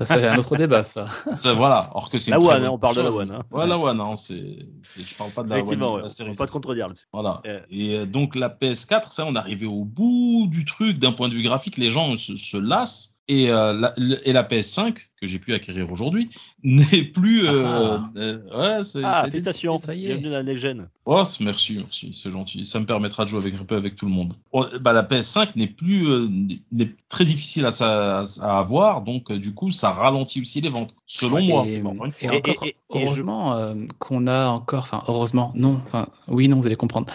Ça, 0.00 0.04
C'est 0.16 0.26
un 0.26 0.38
autre 0.38 0.56
débat, 0.56 0.82
ça. 0.84 1.06
ça, 1.34 1.52
voilà. 1.52 1.90
Or 1.94 2.08
que 2.08 2.16
c'est 2.16 2.30
La 2.30 2.40
One, 2.40 2.64
hein, 2.64 2.70
on 2.70 2.78
parle 2.78 2.96
de 2.96 3.02
la. 3.02 3.12
One. 3.12 3.30
hein. 3.30 3.42
Ouais, 3.50 3.66
la 3.66 3.78
One, 3.78 4.00
hein, 4.00 4.16
c'est, 4.16 4.66
je 4.96 5.14
parle 5.16 5.30
pas 5.32 5.42
de 5.42 5.50
la 5.50 5.58
One, 5.58 5.68
ouais, 5.68 5.98
la 5.98 6.04
on 6.06 6.08
série. 6.08 6.30
peut 6.30 6.36
pas 6.38 6.46
te 6.46 6.52
contredire. 6.52 6.88
Voilà. 7.12 7.42
Euh. 7.46 7.60
Et 7.70 7.94
euh, 7.98 8.06
donc 8.06 8.36
la 8.36 8.48
PS4, 8.48 9.12
ça, 9.12 9.26
on 9.26 9.34
est 9.34 9.38
arrivé 9.38 9.66
au 9.66 9.84
bout 9.84 10.46
du 10.50 10.64
truc 10.64 10.98
d'un 10.98 11.12
point 11.12 11.28
de 11.28 11.34
vue 11.34 11.42
graphique. 11.42 11.76
Les 11.76 11.90
gens 11.90 12.16
se, 12.16 12.36
se 12.36 12.56
lassent. 12.56 13.12
Et, 13.28 13.50
euh, 13.50 13.72
la, 13.72 13.92
le- 13.96 14.26
et 14.26 14.32
la 14.32 14.44
PS5, 14.44 15.08
que 15.20 15.26
j'ai 15.26 15.38
pu 15.38 15.54
acquérir 15.54 15.90
aujourd'hui, 15.90 16.30
n'est 16.64 17.04
plus. 17.04 17.46
euh, 17.46 17.96
Ah. 17.98 18.10
euh, 18.16 18.78
ouais, 18.78 18.84
c'est, 18.84 19.00
Ah, 19.04 19.22
c'est- 19.24 19.30
félicitations, 19.30 19.78
ça 19.78 19.94
y 19.94 20.04
est. 20.04 20.08
bienvenue 20.08 20.24
dans 20.30 20.36
la 20.36 20.42
Next 20.42 20.62
Gen. 20.62 20.88
Oh, 21.08 21.22
merci, 21.40 21.76
merci, 21.78 22.12
c'est 22.12 22.30
gentil. 22.30 22.64
Ça 22.66 22.80
me 22.80 22.86
permettra 22.86 23.24
de 23.24 23.28
jouer 23.30 23.38
avec, 23.38 23.54
un 23.54 23.64
peu 23.64 23.76
avec 23.76 23.94
tout 23.96 24.06
le 24.06 24.12
monde. 24.12 24.34
Oh, 24.52 24.64
bah, 24.80 24.92
la 24.92 25.02
PS5 25.04 25.50
n'est 25.56 25.68
plus 25.68 26.08
euh, 26.08 26.28
n'est 26.72 26.90
très 27.08 27.24
difficile 27.24 27.64
à, 27.64 27.70
sa- 27.70 28.24
à 28.42 28.58
avoir, 28.58 29.02
donc 29.02 29.30
euh, 29.30 29.38
du 29.38 29.54
coup, 29.54 29.70
ça 29.70 29.90
ralentit 29.92 30.40
aussi 30.40 30.60
les 30.60 30.68
ventes, 30.68 30.94
selon 31.06 31.40
moi. 31.42 31.64
Et, 31.66 31.80
Encore 31.80 32.04
une 32.06 32.10
fois. 32.10 32.20
et 32.22 32.26
Et- 32.26 32.38
encore, 32.38 32.64
et- 32.64 32.68
et- 32.68 32.70
et 32.70 33.00
je- 33.00 33.04
heureusement 33.06 33.54
euh, 33.54 33.74
qu'on 34.00 34.26
a 34.26 34.48
encore, 34.48 34.82
enfin 34.82 35.02
heureusement, 35.08 35.52
non, 35.54 35.80
enfin 35.86 36.08
oui, 36.28 36.48
non, 36.48 36.58
vous 36.58 36.66
allez 36.66 36.76
comprendre, 36.76 37.06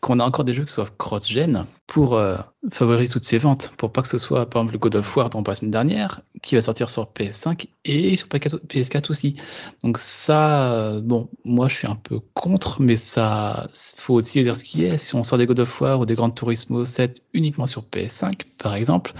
qu'on 0.00 0.18
a 0.20 0.24
encore 0.24 0.44
des 0.44 0.54
jeux 0.54 0.64
qui 0.64 0.72
soient 0.72 0.88
cross-gen 0.98 1.66
pour 1.86 2.14
euh, 2.14 2.36
favoriser 2.72 3.12
toutes 3.12 3.24
ces 3.24 3.36
ventes, 3.38 3.74
pour 3.76 3.92
pas 3.92 4.00
que 4.00 4.08
ce 4.08 4.16
soit 4.16 4.48
par 4.48 4.62
exemple 4.62 4.72
le 4.72 4.78
God 4.78 4.96
of 4.96 5.16
War 5.16 5.28
dont 5.28 5.40
on 5.40 5.42
parlait 5.42 5.56
la 5.56 5.60
semaine 5.60 5.70
dernière, 5.70 6.22
qui 6.42 6.54
va 6.54 6.62
sortir 6.62 6.88
sur 6.88 7.04
PS5 7.12 7.43
et 7.84 8.16
sur 8.16 8.28
PS4 8.28 9.10
aussi. 9.10 9.34
Donc 9.82 9.98
ça, 9.98 10.72
euh, 10.72 11.00
bon, 11.00 11.28
moi 11.44 11.68
je 11.68 11.76
suis 11.76 11.86
un 11.86 11.96
peu 11.96 12.20
contre, 12.34 12.80
mais 12.80 12.96
ça, 12.96 13.68
faut 13.96 14.14
aussi 14.14 14.42
dire 14.42 14.56
ce 14.56 14.64
qui 14.64 14.84
est. 14.84 14.98
Si 14.98 15.14
on 15.14 15.24
sort 15.24 15.38
des 15.38 15.46
God 15.46 15.60
of 15.60 15.80
War 15.80 16.00
ou 16.00 16.06
des 16.06 16.14
Gran 16.14 16.30
Turismo 16.30 16.84
7 16.84 17.22
uniquement 17.32 17.66
sur 17.66 17.82
PS5, 17.82 18.32
par 18.58 18.74
exemple, 18.74 19.12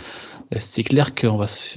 euh, 0.53 0.57
c'est 0.61 0.85
clair 0.85 1.15
que 1.15 1.27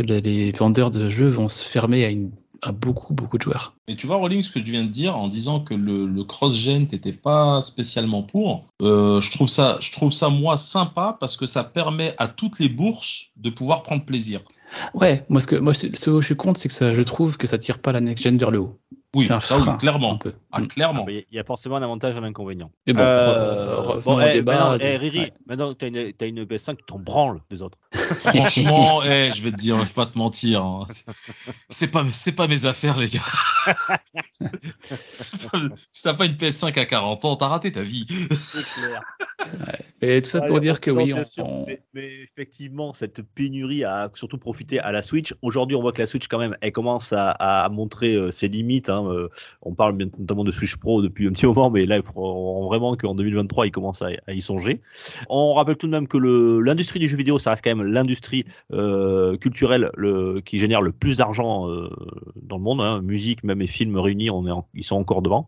les 0.03 0.51
vendeurs 0.51 0.91
de 0.91 1.09
jeux 1.09 1.29
vont 1.29 1.49
se 1.49 1.63
fermer 1.63 2.29
à 2.61 2.71
beaucoup, 2.71 3.13
beaucoup 3.13 3.37
de 3.37 3.43
joueurs. 3.43 3.75
Mais 3.87 3.95
tu 3.95 4.07
vois, 4.07 4.17
Rolling, 4.17 4.43
ce 4.43 4.51
que 4.51 4.59
tu 4.59 4.71
viens 4.71 4.83
de 4.83 4.89
dire 4.89 5.17
en 5.17 5.27
disant 5.27 5.59
que 5.59 5.73
le, 5.73 6.05
le 6.05 6.23
cross-gen 6.23 6.87
t'étais 6.87 7.13
pas 7.13 7.61
spécialement 7.61 8.23
pour, 8.23 8.65
euh, 8.81 9.21
je 9.21 9.31
trouve 9.31 9.49
ça, 9.49 9.77
je 9.79 9.91
trouve 9.91 10.11
ça 10.11 10.29
moi 10.29 10.57
sympa 10.57 11.15
parce 11.19 11.37
que 11.37 11.45
ça 11.45 11.63
permet 11.63 12.15
à 12.17 12.27
toutes 12.27 12.59
les 12.59 12.69
bourses 12.69 13.27
de 13.37 13.49
pouvoir 13.49 13.83
prendre 13.83 14.03
plaisir. 14.05 14.41
Ouais, 14.93 15.25
moi 15.29 15.39
ce 15.41 15.47
que 15.47 15.55
moi 15.55 15.73
ce 15.73 16.09
où 16.09 16.21
je 16.21 16.25
suis 16.25 16.35
contre, 16.35 16.59
c'est 16.59 16.67
que 16.67 16.73
ça, 16.73 16.93
je 16.93 17.01
trouve 17.01 17.37
que 17.37 17.47
ça 17.47 17.57
tire 17.57 17.79
pas 17.79 17.91
la 17.91 18.01
next 18.01 18.23
gen 18.23 18.37
vers 18.37 18.51
le 18.51 18.59
haut. 18.59 18.79
Oui, 19.17 19.25
C'est 19.25 19.33
un 19.33 19.39
ça 19.39 19.57
oui, 19.57 19.65
clairement. 19.79 20.17
peu. 20.17 20.33
Ah, 20.51 20.61
Mm. 20.61 20.67
clairement. 20.67 21.03
Mais 21.05 21.25
Il 21.31 21.35
y 21.35 21.39
a 21.39 21.43
forcément 21.43 21.77
un 21.77 21.81
avantage 21.81 22.15
et 22.15 22.19
un 22.19 22.23
inconvénient. 22.23 22.71
Mais 22.85 22.93
bon, 22.93 23.01
Euh, 23.01 23.75
re- 23.77 23.81
revenons 23.81 24.01
bon, 24.03 24.17
au 24.17 24.21
eh, 24.21 24.33
débat. 24.33 24.53
maintenant, 24.71 24.77
eh, 24.79 24.97
Riri, 24.97 25.19
ouais. 25.19 25.33
maintenant 25.47 25.73
que 25.73 25.79
tu 25.79 25.85
as 25.85 25.87
une, 25.87 26.13
t'as 26.13 26.27
une 26.27 26.43
PS5, 26.45 26.77
tu 26.77 26.83
t'en 26.85 26.99
branles 26.99 27.41
des 27.49 27.61
autres. 27.63 27.77
Franchement, 28.19 29.01
eh, 29.03 29.31
je 29.35 29.41
vais 29.41 29.51
te 29.51 29.55
dire, 29.55 29.77
je 29.79 29.85
vais 29.85 29.93
pas 29.93 30.05
te 30.05 30.17
mentir. 30.17 30.63
hein. 30.63 30.85
C'est- 31.69 31.87
pas, 31.87 32.05
c'est 32.11 32.31
pas 32.33 32.47
mes 32.47 32.65
affaires, 32.65 32.97
les 32.97 33.09
gars. 33.09 33.21
Pas- 34.39 35.59
Si 35.91 36.03
t'as 36.03 36.13
pas 36.13 36.25
une 36.25 36.35
PS5 36.35 36.77
à 36.77 36.85
40 36.85 37.25
ans, 37.25 37.35
t'as 37.35 37.47
raté 37.47 37.71
ta 37.71 37.81
vie. 37.81 38.05
C'est 38.09 38.63
clair. 38.81 39.01
Et 40.01 40.21
tout 40.21 40.29
ça 40.29 40.41
pour 40.47 40.59
dire 40.59 40.79
que 40.79 40.91
oui, 40.91 41.13
on, 41.13 41.23
sûr, 41.25 41.47
on- 41.47 41.65
Mais, 41.65 41.81
mais 41.93 42.09
effectivement, 42.23 42.93
cette 42.93 43.21
pénurie 43.21 43.83
a 43.83 44.09
surtout 44.13 44.37
profité 44.37 44.79
à 44.79 44.91
la 44.91 45.01
Switch. 45.01 45.33
Aujourd'hui, 45.41 45.75
on 45.75 45.81
voit 45.81 45.91
que 45.91 46.01
la 46.01 46.07
Switch, 46.07 46.27
quand 46.27 46.37
même, 46.39 46.55
elle 46.61 46.71
commence 46.71 47.13
à, 47.13 47.31
à 47.31 47.69
montrer 47.69 48.13
euh, 48.15 48.31
ses 48.31 48.47
limites. 48.47 48.89
hein. 48.89 49.03
Euh, 49.11 49.29
on 49.61 49.73
parle 49.73 49.97
notamment 49.97 50.43
de 50.43 50.51
Switch 50.51 50.75
Pro 50.77 51.01
depuis 51.01 51.27
un 51.27 51.31
petit 51.31 51.45
moment, 51.45 51.69
mais 51.69 51.85
là, 51.85 51.97
il 51.97 52.03
faut 52.03 52.67
vraiment 52.67 52.95
qu'en 52.95 53.15
2023, 53.15 53.67
ils 53.67 53.71
commencent 53.71 54.01
à, 54.01 54.33
y 54.33 54.41
songer. 54.41 54.81
On 55.29 55.53
rappelle 55.53 55.77
tout 55.77 55.87
de 55.87 55.91
même 55.91 56.07
que 56.07 56.17
l'industrie 56.17 56.99
du 56.99 57.07
jeu 57.07 57.17
vidéo, 57.17 57.39
ça 57.39 57.51
reste 57.51 57.63
quand 57.63 57.75
même 57.75 57.85
l'industrie 57.85 58.45
euh, 58.73 59.37
culturelle 59.37 59.91
le, 59.95 60.41
qui 60.41 60.59
génère 60.59 60.81
le 60.81 60.91
plus 60.91 61.17
d'argent 61.17 61.69
euh, 61.69 61.89
dans 62.41 62.57
le 62.57 62.63
monde. 62.63 62.81
hein. 62.81 63.01
Musique, 63.01 63.43
même 63.43 63.61
et 63.61 63.67
films 63.67 63.97
réunis, 63.97 64.29
on 64.29 64.47
est 64.47 64.51
ils 64.73 64.83
sont 64.83 64.95
encore 64.95 65.21
devant. 65.21 65.47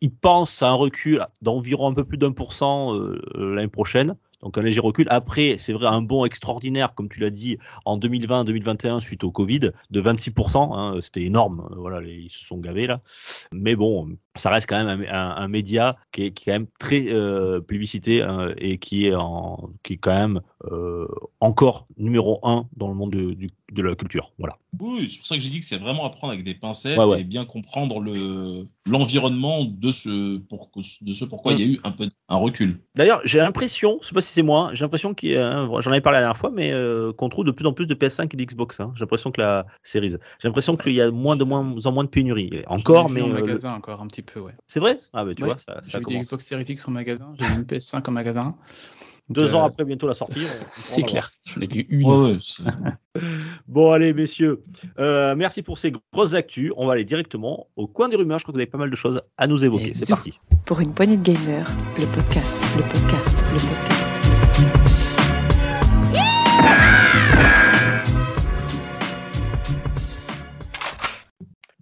Ils 0.00 0.10
pensent 0.10 0.62
à 0.62 0.68
un 0.68 0.74
recul 0.74 1.24
d'environ 1.40 1.88
un 1.88 1.94
peu 1.94 2.04
plus 2.04 2.18
d'un 2.18 2.32
pour 2.32 2.52
cent 2.52 2.92
l'année 3.34 3.68
prochaine. 3.68 4.16
Donc 4.42 4.58
un 4.58 4.62
léger 4.62 4.80
recul. 4.80 5.06
Après, 5.10 5.56
c'est 5.58 5.72
vrai, 5.72 5.86
un 5.86 6.02
bond 6.02 6.24
extraordinaire, 6.24 6.94
comme 6.94 7.08
tu 7.08 7.20
l'as 7.20 7.30
dit, 7.30 7.58
en 7.84 7.98
2020-2021 7.98 9.00
suite 9.00 9.24
au 9.24 9.30
Covid, 9.30 9.70
de 9.90 10.02
26%. 10.02 10.76
hein, 10.76 10.98
C'était 11.00 11.22
énorme. 11.22 11.68
Voilà, 11.76 12.02
ils 12.06 12.30
se 12.30 12.44
sont 12.44 12.58
gavés 12.58 12.86
là. 12.86 13.00
Mais 13.52 13.76
bon, 13.76 14.16
ça 14.36 14.50
reste 14.50 14.68
quand 14.68 14.82
même 14.84 15.02
un, 15.02 15.12
un- 15.12 15.36
un 15.36 15.48
média 15.48 15.96
qui 16.12 16.24
est, 16.24 16.30
qui 16.32 16.44
est 16.48 16.52
quand 16.52 16.58
même 16.58 16.66
très 16.78 17.06
euh, 17.12 17.60
publicité 17.60 18.22
euh, 18.22 18.52
et 18.58 18.78
qui 18.78 19.06
est, 19.06 19.14
en, 19.14 19.70
qui 19.82 19.94
est 19.94 19.98
quand 19.98 20.14
même 20.14 20.40
euh, 20.70 21.06
encore 21.40 21.86
numéro 21.96 22.38
un 22.46 22.66
dans 22.76 22.88
le 22.88 22.94
monde 22.94 23.12
de, 23.12 23.32
du- 23.34 23.50
de 23.72 23.82
la 23.82 23.94
culture. 23.94 24.32
Voilà. 24.38 24.56
Oui, 24.80 25.08
c'est 25.10 25.18
pour 25.18 25.26
ça 25.26 25.34
que 25.36 25.42
j'ai 25.42 25.50
dit 25.50 25.60
que 25.60 25.66
c'est 25.66 25.76
vraiment 25.76 26.04
à 26.06 26.10
prendre 26.10 26.32
avec 26.32 26.44
des 26.44 26.54
pincettes 26.54 26.96
Ouais, 26.98 27.04
ouais. 27.04 27.20
et 27.20 27.24
bien 27.24 27.44
comprendre 27.44 28.00
le 28.00 28.66
l'environnement 28.86 29.64
de 29.64 29.90
ce 29.92 30.38
pour 30.38 30.70
de 31.02 31.12
ce 31.12 31.24
pourquoi 31.24 31.52
il 31.52 31.60
y 31.60 31.62
a 31.62 31.66
eu 31.66 31.80
un 31.84 31.90
peu 31.92 32.08
un 32.28 32.36
recul. 32.36 32.80
D'ailleurs, 32.94 33.20
j'ai 33.24 33.38
l'impression, 33.38 33.98
je 34.02 34.08
sais 34.08 34.14
pas 34.14 34.20
si 34.20 34.32
c'est 34.32 34.42
moi, 34.42 34.70
j'ai 34.72 34.84
l'impression 34.84 35.14
qu'il 35.14 35.30
y 35.32 35.36
a 35.36 35.46
un- 35.58 35.80
j'en 35.80 35.90
avais 35.90 36.00
parlé 36.00 36.16
la 36.16 36.22
dernière 36.22 36.36
fois, 36.36 36.50
mais 36.50 36.72
euh, 36.72 37.12
qu'on 37.12 37.28
trouve 37.28 37.44
de 37.44 37.50
plus 37.50 37.66
en 37.66 37.72
plus 37.72 37.86
de 37.86 37.94
PS5 37.94 38.32
et 38.32 38.36
d'Xbox. 38.36 38.80
hein. 38.80 38.92
J'ai 38.96 39.00
l'impression 39.00 39.30
que 39.30 39.40
la 39.40 39.66
série, 39.82 40.08
j'ai 40.10 40.18
l'impression 40.44 40.76
qu'il 40.76 40.92
y 40.92 41.00
a 41.00 41.10
moins 41.10 41.36
de 41.36 41.44
moins 41.44 41.74
en 41.84 41.92
moins 41.92 42.04
de 42.04 42.08
pénurie. 42.08 42.50
Encore, 42.66 43.10
mais 43.10 43.20
ai 43.20 43.24
vu 43.24 43.30
en 43.30 43.34
le- 43.34 43.40
magasin 43.40 43.74
encore 43.74 44.00
un 44.02 44.06
petit 44.06 44.21
peu, 44.22 44.40
ouais. 44.40 44.54
c'est 44.66 44.80
vrai? 44.80 44.96
Ah, 45.12 45.24
mais 45.24 45.34
tu 45.34 45.42
Ouais, 45.42 45.48
vois, 45.48 45.58
ça, 45.58 45.80
J'ai 45.86 46.00
commence. 46.00 46.24
Xbox 46.26 46.46
Series 46.46 46.64
X 46.68 46.88
en 46.88 46.90
magasin, 46.92 47.34
j'ai 47.38 47.46
vu 47.46 47.54
une 47.54 47.62
PS5 47.64 48.08
en 48.08 48.12
magasin. 48.12 48.56
Deux 49.28 49.54
ans 49.54 49.62
euh, 49.62 49.66
après 49.68 49.84
bientôt 49.84 50.08
la 50.08 50.14
sortie. 50.14 50.44
C'est 50.70 51.02
clair, 51.04 51.30
j'en 51.46 51.60
ai 51.60 51.66
vu 51.66 51.86
une. 51.88 52.04
Ouais, 52.04 52.38
Bon, 53.68 53.92
allez, 53.92 54.12
messieurs, 54.12 54.60
euh, 54.98 55.34
merci 55.36 55.62
pour 55.62 55.78
ces 55.78 55.92
grosses 56.12 56.34
actus. 56.34 56.72
On 56.76 56.86
va 56.86 56.94
aller 56.94 57.04
directement 57.04 57.68
au 57.76 57.86
coin 57.86 58.08
des 58.08 58.16
rumeurs. 58.16 58.38
Je 58.40 58.44
crois 58.44 58.52
que 58.52 58.56
vous 58.58 58.62
avez 58.62 58.70
pas 58.70 58.78
mal 58.78 58.90
de 58.90 58.96
choses 58.96 59.22
à 59.38 59.46
nous 59.46 59.64
évoquer. 59.64 59.94
C'est 59.94 60.08
parti. 60.08 60.32
Pour 60.66 60.80
une 60.80 60.92
poignée 60.92 61.16
de 61.16 61.22
gamers, 61.22 61.70
le 61.98 62.06
podcast, 62.06 62.54
le 62.76 62.82
podcast, 62.82 63.44
le 63.52 63.58
podcast. 63.58 65.02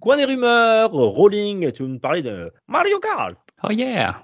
Coin 0.00 0.16
des 0.16 0.24
rumeurs, 0.24 0.90
Rolling, 0.92 1.72
tu 1.72 1.82
veux 1.82 1.88
nous 1.88 1.98
parler 1.98 2.22
de 2.22 2.50
Mario 2.68 2.98
Kart? 2.98 3.34
Oh 3.62 3.70
yeah 3.70 4.22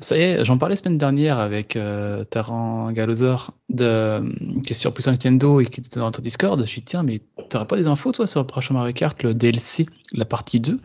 Ça 0.00 0.16
y 0.16 0.20
est, 0.22 0.44
j'en 0.46 0.56
parlais 0.56 0.74
la 0.74 0.80
semaine 0.80 0.96
dernière 0.96 1.38
avec 1.38 1.76
euh, 1.76 2.24
Taran 2.24 2.90
Galozor, 2.92 3.50
de, 3.68 4.22
qui 4.62 4.72
est 4.72 4.76
sur 4.76 4.94
Puissance 4.94 5.12
Nintendo 5.14 5.60
et 5.60 5.66
qui 5.66 5.80
était 5.80 6.00
dans 6.00 6.06
notre 6.06 6.22
Discord. 6.22 6.58
Je 6.60 6.64
lui 6.72 6.78
ai 6.78 6.80
dit, 6.80 6.84
tiens, 6.84 7.02
mais 7.02 7.20
t'aurais 7.50 7.66
pas 7.66 7.76
des 7.76 7.86
infos, 7.86 8.12
toi, 8.12 8.26
sur 8.26 8.40
le 8.40 8.46
prochain 8.46 8.72
Mario 8.72 8.94
Kart, 8.94 9.22
le 9.22 9.34
DLC, 9.34 9.84
la 10.12 10.24
partie 10.24 10.60
2 10.60 10.80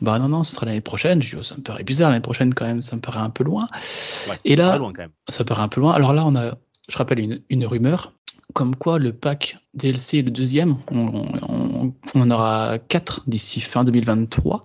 Bah 0.00 0.20
non, 0.20 0.28
non, 0.28 0.44
ce 0.44 0.52
sera 0.54 0.66
l'année 0.66 0.80
prochaine. 0.80 1.20
Je 1.20 1.30
lui 1.30 1.34
dit, 1.34 1.40
oh, 1.40 1.42
ça 1.42 1.56
me 1.56 1.62
paraît 1.62 1.82
bizarre, 1.82 2.10
l'année 2.10 2.22
prochaine, 2.22 2.54
quand 2.54 2.66
même, 2.66 2.82
ça 2.82 2.94
me 2.94 3.00
paraît 3.00 3.18
un 3.18 3.30
peu 3.30 3.42
loin. 3.42 3.66
Ouais, 4.30 4.36
Et 4.44 4.54
là- 4.54 4.78
loin 4.78 4.92
quand 4.92 5.02
même. 5.02 5.10
Ça 5.28 5.42
paraît 5.44 5.62
un 5.62 5.68
peu 5.68 5.80
loin. 5.80 5.92
Alors 5.92 6.12
là, 6.12 6.24
on 6.24 6.36
a, 6.36 6.54
je 6.88 6.96
rappelle, 6.96 7.18
une, 7.18 7.42
une 7.50 7.66
rumeur, 7.66 8.12
comme 8.52 8.76
quoi 8.76 8.98
le 8.98 9.12
pack 9.12 9.58
DLC, 9.74 10.22
le 10.22 10.30
deuxième, 10.30 10.76
on, 10.90 11.92
en 12.14 12.30
aura 12.30 12.78
4 12.88 13.22
d'ici 13.26 13.60
fin 13.60 13.84
2023, 13.84 14.62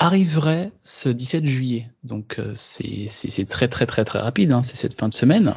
arriverait 0.00 0.72
ce 0.82 1.10
17 1.10 1.46
juillet. 1.46 1.86
Donc 2.04 2.36
euh, 2.38 2.54
c'est 2.56 3.48
très 3.48 3.68
très 3.68 3.86
très 3.86 4.04
très 4.04 4.18
rapide, 4.18 4.50
hein, 4.50 4.62
c'est 4.62 4.76
cette 4.76 4.98
fin 4.98 5.08
de 5.08 5.14
semaine. 5.14 5.54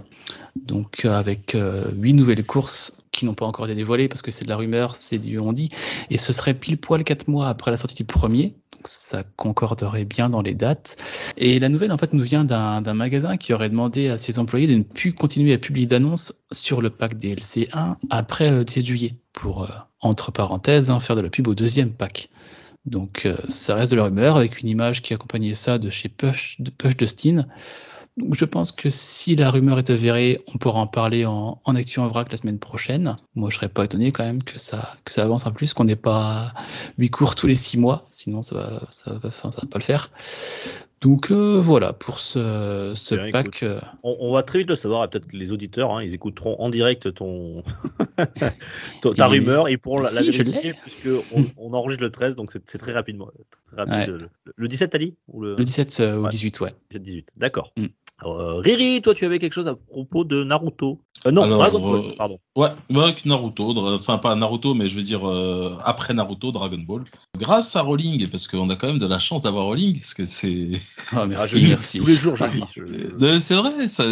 Donc 0.57 1.05
euh, 1.05 1.15
avec 1.15 1.55
euh, 1.55 1.91
huit 1.95 2.13
nouvelles 2.13 2.45
courses 2.45 3.07
qui 3.13 3.25
n'ont 3.25 3.35
pas 3.35 3.45
encore 3.45 3.65
été 3.65 3.75
dévoilées 3.75 4.09
parce 4.09 4.21
que 4.21 4.31
c'est 4.31 4.43
de 4.43 4.49
la 4.49 4.57
rumeur, 4.57 4.97
c'est 4.97 5.17
du 5.17 5.39
on 5.39 5.53
dit, 5.53 5.69
et 6.09 6.17
ce 6.17 6.33
serait 6.33 6.53
pile 6.53 6.77
poil 6.77 7.05
4 7.05 7.29
mois 7.29 7.47
après 7.47 7.71
la 7.71 7.77
sortie 7.77 7.95
du 7.95 8.03
premier. 8.03 8.53
Donc 8.73 8.85
ça 8.85 9.23
concorderait 9.37 10.03
bien 10.03 10.29
dans 10.29 10.41
les 10.41 10.55
dates. 10.55 10.97
Et 11.37 11.57
la 11.59 11.69
nouvelle, 11.69 11.93
en 11.93 11.97
fait, 11.97 12.11
nous 12.11 12.23
vient 12.23 12.43
d'un 12.43 12.93
magasin 12.93 13.37
qui 13.37 13.53
aurait 13.53 13.69
demandé 13.69 14.09
à 14.09 14.17
ses 14.17 14.39
employés 14.39 14.67
de 14.67 14.75
ne 14.75 14.83
plus 14.83 15.13
continuer 15.13 15.53
à 15.53 15.57
publier 15.57 15.87
d'annonces 15.87 16.33
sur 16.51 16.81
le 16.81 16.89
pack 16.89 17.17
DLC 17.17 17.69
1 17.71 17.95
après 18.09 18.51
le 18.51 18.65
17 18.65 18.85
juillet, 18.85 19.15
pour, 19.31 19.69
entre 20.01 20.31
parenthèses, 20.31 20.89
hein, 20.89 20.99
faire 20.99 21.15
de 21.15 21.21
la 21.21 21.29
pub 21.29 21.47
au 21.47 21.55
deuxième 21.55 21.91
pack. 21.91 22.29
Donc, 22.85 23.25
euh, 23.25 23.37
ça 23.47 23.75
reste 23.75 23.91
de 23.91 23.97
la 23.97 24.05
rumeur, 24.05 24.35
avec 24.35 24.61
une 24.61 24.69
image 24.69 25.01
qui 25.01 25.13
accompagnait 25.13 25.53
ça 25.53 25.77
de 25.77 25.89
chez 25.89 26.09
Push, 26.09 26.59
de 26.59 26.69
Push 26.69 26.97
Dustin. 26.97 27.45
Donc, 28.17 28.35
je 28.35 28.45
pense 28.45 28.71
que 28.71 28.89
si 28.89 29.35
la 29.35 29.49
rumeur 29.49 29.79
est 29.79 29.89
avérée, 29.89 30.43
on 30.53 30.57
pourra 30.57 30.81
en 30.81 30.87
parler 30.87 31.25
en, 31.25 31.59
en 31.63 31.75
actu 31.75 31.99
en 31.99 32.07
vrac 32.07 32.31
la 32.31 32.37
semaine 32.37 32.59
prochaine. 32.59 33.15
Moi, 33.35 33.49
je 33.49 33.55
serais 33.55 33.69
pas 33.69 33.85
étonné 33.85 34.11
quand 34.11 34.23
même 34.23 34.43
que 34.43 34.59
ça, 34.59 34.97
que 35.05 35.13
ça 35.13 35.23
avance 35.23 35.47
un 35.47 35.51
plus, 35.51 35.73
qu'on 35.73 35.85
n'ait 35.85 35.95
pas 35.95 36.53
8 36.97 37.09
cours 37.09 37.35
tous 37.35 37.47
les 37.47 37.55
6 37.55 37.77
mois, 37.77 38.05
sinon 38.11 38.43
ça 38.43 38.55
va, 38.55 38.87
ça 38.91 39.13
va, 39.13 39.29
enfin, 39.29 39.49
ça 39.49 39.61
va 39.61 39.67
pas 39.67 39.79
le 39.79 39.83
faire. 39.83 40.11
Donc 41.03 41.31
euh, 41.31 41.59
voilà 41.61 41.91
pour 41.93 42.19
ce, 42.21 42.93
ce 42.95 43.15
Bien, 43.15 43.31
pack. 43.31 43.45
écoute. 43.47 43.63
euh, 43.63 43.79
On, 44.03 44.15
on 44.19 44.33
va 44.33 44.41
très 44.43 44.59
vite 44.59 44.69
le 44.69 44.75
savoir, 44.75 45.09
peut-être 45.09 45.27
que 45.27 45.35
les 45.35 45.51
auditeurs, 45.51 45.91
hein, 45.91 46.01
ils 46.01 46.13
écouteront 46.13 46.55
en 46.59 46.69
direct 46.69 47.13
ton, 47.13 47.61
ta 49.01 49.11
Et- 49.17 49.23
rumeur 49.23 49.67
et 49.67 49.77
pourront 49.77 49.99
la, 49.99 50.07
Si, 50.07 50.15
vérifier 50.31 50.43
l'ai. 50.43 50.73
puisque 50.73 51.09
on, 51.57 51.73
enregistre 51.73 52.03
le 52.03 52.09
13, 52.11 52.35
donc 52.35 52.51
c'est 52.51 52.77
très 52.77 52.93
rapidement. 52.93 53.29
Très 53.67 53.77
rapide. 53.83 54.13
Ouais. 54.13 54.19
Le, 54.19 54.29
le 54.55 54.67
17, 54.67 54.91
t'as 54.91 54.97
dit? 54.97 55.15
Ou 55.27 55.41
le, 55.43 55.55
le 55.57 55.63
17 55.65 55.99
euh, 55.99 56.17
ou 56.17 56.23
Ouais. 56.23 56.29
18, 56.29 56.59
ouais. 56.61 56.73
17-18 56.91 57.25
D'accord. 57.35 57.73
Mm. 57.77 57.87
Euh, 58.25 58.55
Riri, 58.57 59.01
toi, 59.01 59.13
tu 59.13 59.25
avais 59.25 59.39
quelque 59.39 59.53
chose 59.53 59.67
à 59.67 59.75
propos 59.75 60.23
de 60.23 60.43
Naruto 60.43 61.01
Euh, 61.25 61.31
Non, 61.31 61.43
Alors, 61.43 61.57
Dragon 61.59 61.79
Ball, 61.79 62.05
euh, 62.05 62.15
pardon. 62.17 62.37
Ouais, 62.55 62.69
ouais, 62.89 63.03
avec 63.03 63.25
Naruto, 63.25 63.75
enfin 63.95 64.17
pas 64.17 64.35
Naruto, 64.35 64.73
mais 64.73 64.87
je 64.87 64.95
veux 64.95 65.01
dire 65.03 65.27
euh, 65.27 65.75
après 65.83 66.13
Naruto, 66.13 66.51
Dragon 66.51 66.77
Ball. 66.77 67.03
Grâce 67.37 67.75
à 67.75 67.81
Rowling, 67.81 68.27
parce 68.29 68.47
qu'on 68.47 68.69
a 68.69 68.75
quand 68.75 68.87
même 68.87 68.99
de 68.99 69.07
la 69.07 69.19
chance 69.19 69.41
d'avoir 69.41 69.65
Rowling, 69.65 69.93
parce 69.93 70.13
que 70.13 70.25
c'est 70.25 70.69
Oh, 71.11 71.17
Ah, 71.17 71.25
merci, 71.25 71.61
merci. 71.67 71.99
Tous 71.99 72.05
les 72.07 72.15
jours, 72.15 72.35
je 72.35 72.81
Euh, 73.21 73.39
C'est 73.39 73.55
vrai, 73.55 73.89
ça, 73.89 74.03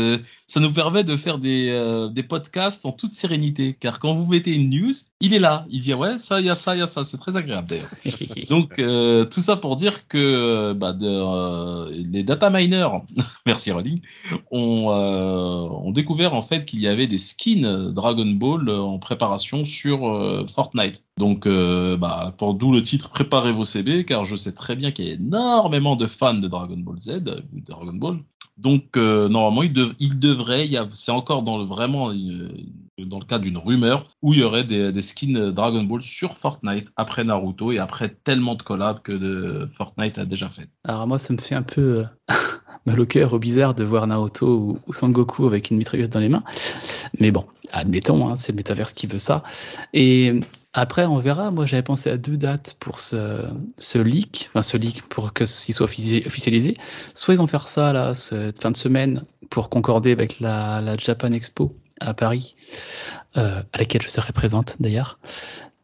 ça 0.48 0.60
nous 0.60 0.72
permet 0.74 1.04
de 1.04 1.16
faire 1.16 1.38
des, 1.38 1.70
euh, 1.70 2.10
des 2.10 2.24
podcasts 2.24 2.86
en 2.86 2.92
toute 2.92 3.14
sérénité. 3.14 3.78
Car 3.80 4.00
quand 4.00 4.14
vous 4.14 4.26
mettez 4.30 4.54
une 4.56 4.70
news, 4.70 4.92
il 5.22 5.34
est 5.34 5.40
là. 5.40 5.66
Il 5.70 5.82
dit 5.82 5.94
ouais, 5.94 6.20
ça, 6.20 6.40
il 6.42 6.48
y 6.48 6.50
a 6.50 6.56
ça, 6.56 6.76
il 6.76 6.80
y 6.80 6.82
a 6.82 6.88
ça. 6.88 7.04
C'est 7.04 7.18
très 7.18 7.38
agréable 7.38 7.68
d'ailleurs. 7.70 7.90
Donc 8.50 8.80
euh, 8.80 9.26
tout 9.26 9.42
ça 9.42 9.56
pour 9.56 9.76
dire 9.76 10.08
que 10.08 10.74
bah, 10.74 10.92
de, 10.94 11.08
euh, 11.08 11.90
les 11.92 12.24
data 12.24 12.50
miners, 12.50 12.90
merci 13.46 13.72
Ont, 14.52 14.92
euh, 14.92 15.68
ont 15.70 15.92
découvert 15.92 16.34
en 16.34 16.42
fait 16.42 16.66
qu'il 16.66 16.80
y 16.80 16.88
avait 16.88 17.08
des 17.08 17.18
skins 17.18 17.92
Dragon 17.92 18.26
Ball 18.26 18.70
en 18.70 19.00
préparation 19.00 19.64
sur 19.66 20.08
euh, 20.08 20.46
Fortnite. 20.48 21.06
Donc 21.18 21.46
euh, 21.46 21.98
bah, 21.98 22.34
pour 22.38 22.54
d'où 22.54 22.72
le 22.72 22.82
titre 22.82 23.10
préparez 23.10 23.52
vos 23.52 23.66
CB 23.66 24.06
car 24.06 24.26
je 24.26 24.36
sais 24.36 24.54
très 24.54 24.76
bien 24.76 24.92
qu'il 24.92 25.06
y 25.06 25.12
a 25.12 25.14
énormément 25.14 25.96
de 25.96 26.08
fans 26.08 26.34
de 26.34 26.48
Dragon 26.48 26.78
Ball 26.78 27.00
Z 27.00 27.22
Dragon 27.54 27.94
Ball. 27.94 28.18
Donc 28.58 28.96
normalement 28.96 29.64
il, 29.64 29.74
dev- 29.74 29.94
il 30.00 30.20
devrait, 30.20 30.70
c'est 30.94 31.12
encore 31.12 31.42
dans 31.42 31.58
le, 31.58 31.64
vraiment 31.64 32.12
dans 33.06 33.20
le 33.20 33.26
cas 33.26 33.40
d'une 33.40 33.58
rumeur 33.58 34.06
où 34.22 34.34
il 34.34 34.42
y 34.42 34.44
aurait 34.44 34.64
des, 34.64 35.02
skins 35.02 35.52
Dragon 35.52 35.84
Ball 35.84 36.02
sur 36.02 36.34
Fortnite 36.34 36.92
après 36.96 37.24
Naruto 37.24 37.72
et 37.72 37.80
après 37.80 38.10
tellement 38.24 38.56
de 38.56 38.62
collabs 38.62 39.02
que 39.02 39.68
Fortnite 39.72 40.18
a 40.18 40.26
déjà 40.26 40.50
fait. 40.50 40.70
Alors 40.84 41.08
moi, 41.08 41.18
ça 41.18 41.34
me 41.34 41.40
fait 41.40 41.56
un 41.56 41.64
peu 41.64 42.06
mal 42.86 43.00
au 43.00 43.06
cœur, 43.06 43.34
au 43.34 43.40
bizarre 43.40 43.76
de 43.76 43.84
voir 43.84 44.08
Naruto 44.08 44.48
ou, 44.48 44.80
ou 44.88 44.94
Sangoku 44.94 45.46
avec 45.46 45.70
une 45.70 45.78
mitrailleuse 45.78 46.10
dans 46.10 46.20
les 46.20 46.30
mains. 46.30 46.44
Mais 47.20 47.32
bon, 47.32 47.46
admettons, 47.72 48.28
hein, 48.28 48.36
c'est 48.38 48.52
le 48.52 48.58
métaverse 48.58 48.94
qui 48.94 49.08
veut 49.08 49.20
ça. 49.20 49.44
Et 49.94 50.42
après, 50.74 51.06
on 51.06 51.18
verra. 51.18 51.52
Moi, 51.52 51.66
j'avais 51.66 51.84
pensé 51.84 52.10
à 52.10 52.18
deux 52.18 52.38
dates 52.38 52.76
pour 52.80 53.00
ce, 53.00 53.44
ce 53.78 53.98
leak, 53.98 54.50
enfin 54.52 54.62
ce 54.62 54.78
leak 54.78 55.04
pour 55.10 55.34
que 55.34 55.44
qu'il 55.44 55.76
soit 55.76 55.86
offici- 55.86 56.26
officialisé. 56.26 56.76
Soit 57.14 57.34
ils 57.34 57.38
vont 57.38 57.48
faire 57.48 57.68
ça 57.68 57.92
là, 57.94 58.14
cette 58.14 58.62
fin 58.62 58.72
de 58.72 58.78
semaine, 58.78 59.24
pour 59.50 59.70
concorder 59.70 60.12
avec 60.12 60.40
la, 60.40 60.82
la 60.82 60.96
Japan 60.98 61.32
Expo 61.34 61.76
à 62.00 62.14
Paris, 62.14 62.56
euh, 63.38 63.62
à 63.74 63.78
laquelle 63.78 64.02
je 64.02 64.08
serai 64.08 64.32
présente 64.34 64.78
d'ailleurs. 64.80 65.20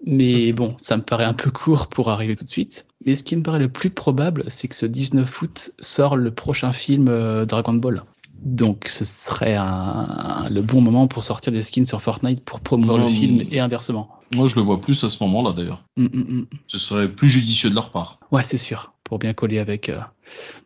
Mais 0.06 0.54
bon, 0.54 0.76
ça 0.78 0.96
me 0.98 1.02
paraît 1.02 1.26
un 1.26 1.34
peu 1.34 1.50
court 1.52 1.88
pour 1.88 2.10
arriver 2.10 2.36
tout 2.36 2.44
de 2.46 2.50
suite. 2.50 2.88
Mais 3.06 3.16
ce 3.16 3.24
qui 3.24 3.36
me 3.36 3.44
paraît 3.44 3.60
le 3.60 3.70
plus 3.70 3.90
probable, 3.90 4.44
c'est 4.48 4.68
que 4.68 4.76
ce 4.76 4.86
19 4.86 5.42
août 5.42 5.72
sort 5.80 6.16
le 6.18 6.32
prochain 6.32 6.72
film 6.72 7.08
euh, 7.08 7.46
Dragon 7.46 7.74
Ball. 7.74 8.04
Donc 8.44 8.86
ce 8.88 9.04
serait 9.04 9.56
un- 9.56 10.46
le 10.52 10.62
bon 10.62 10.80
moment 10.82 11.08
pour 11.08 11.24
sortir 11.24 11.52
des 11.52 11.64
skins 11.64 11.86
sur 11.88 12.02
Fortnite 12.04 12.44
pour 12.46 12.60
promouvoir 12.60 13.00
le 13.00 13.08
film 13.08 13.44
et 13.50 13.60
inversement. 13.60 14.10
Moi 14.36 14.48
je 14.48 14.56
le 14.56 14.62
vois 14.62 14.80
plus 14.80 15.04
à 15.04 15.10
ce 15.10 15.24
moment-là 15.24 15.54
d'ailleurs. 15.54 15.84
Mm, 15.98 16.04
mm, 16.06 16.20
mm. 16.42 16.46
Ce 16.68 16.78
serait 16.78 17.10
plus 17.12 17.28
judicieux 17.30 17.70
de 17.72 17.76
leur 17.76 17.90
part. 17.90 18.20
Ouais, 18.32 18.44
c'est 18.46 18.58
sûr, 18.60 18.94
pour 19.08 19.20
bien 19.20 19.34
coller 19.34 19.60
avec. 19.60 19.88
euh, 19.88 20.00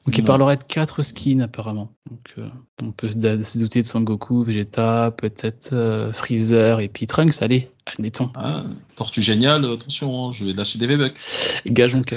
Donc 0.07 0.17
il 0.17 0.23
parlerait 0.23 0.57
de 0.57 0.63
quatre 0.63 1.03
skins 1.03 1.41
apparemment. 1.41 1.93
Donc 2.09 2.33
euh, 2.39 2.47
on 2.81 2.91
peut 2.91 3.07
se, 3.07 3.59
douter 3.59 3.81
de 3.81 3.85
Sangoku, 3.85 4.43
Vegeta, 4.43 5.11
peut-être 5.15 5.69
euh, 5.73 6.11
Freezer 6.11 6.79
et 6.79 6.87
puis 6.87 7.05
Trunks. 7.05 7.43
Allez, 7.43 7.69
admettons. 7.85 8.31
Ah, 8.33 8.63
Tortue 8.95 9.21
géniale, 9.21 9.63
attention, 9.65 10.29
hein, 10.29 10.31
je 10.31 10.45
vais 10.45 10.53
lâcher 10.53 10.79
des 10.79 10.87
V-Bucks. 10.87 11.15
Gageons 11.67 12.01
que. 12.07 12.15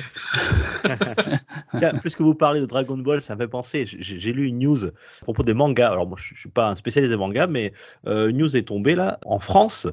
Tiens, 1.77 1.93
puisque 2.01 2.23
vous 2.23 2.35
parlez 2.35 2.61
de 2.61 2.67
Dragon 2.67 2.97
Ball, 2.97 3.21
ça 3.21 3.35
me 3.35 3.41
fait 3.43 3.49
penser. 3.49 3.85
J'ai 3.87 4.33
lu 4.33 4.47
une 4.47 4.61
news 4.61 4.87
à 4.87 4.91
propos 5.25 5.43
des 5.43 5.55
mangas. 5.55 5.91
Alors, 5.91 6.07
moi, 6.07 6.17
je, 6.19 6.35
suis 6.35 6.49
pas 6.49 6.71
un 6.71 6.77
spécialiste 6.77 7.13
des 7.13 7.19
mangas, 7.19 7.49
mais 7.49 7.75
euh, 8.07 8.31
une 8.31 8.39
news 8.39 8.57
est 8.57 8.69
tombée 8.69 8.95
là. 8.95 9.19
En 9.27 9.39
France, 9.39 9.87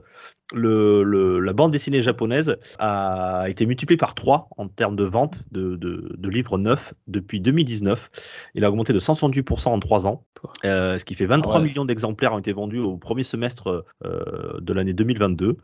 le, 0.54 1.04
le- 1.04 1.40
la 1.40 1.54
bande 1.54 1.72
dessinée 1.72 2.02
japonaise 2.02 2.58
a 2.80 3.46
été 3.48 3.66
multipliée 3.66 3.98
par 3.98 4.16
3 4.16 4.50
en 4.58 4.68
termes 4.68 4.96
de 4.96 5.04
vente 5.04 5.44
de, 5.52 5.76
de- 5.76 6.14
de 6.18 6.30
livres 6.30 6.58
neufs 6.58 6.94
depuis 7.08 7.40
2019. 7.40 8.10
Il 8.56 8.66
a 8.66 8.70
augmenté 8.70 8.94
de 8.94 9.00
168% 9.00 9.68
en 9.70 9.80
3 9.80 10.08
ans, 10.08 10.24
euh, 10.66 10.98
ce 11.00 11.06
qui 11.06 11.14
fait 11.16 11.26
23 11.26 11.56
Ah 11.56 11.60
ouais. 11.60 11.68
millions 11.68 11.86
d'exemplaires 11.86 12.34
ont 12.34 12.40
été 12.40 12.54
vendus 12.54 12.80
au 12.80 12.98
premier 12.98 13.24
semestre 13.24 13.86
euh, 14.06 14.60
de 14.60 14.74
l'année 14.74 14.94
2022. 14.94 15.58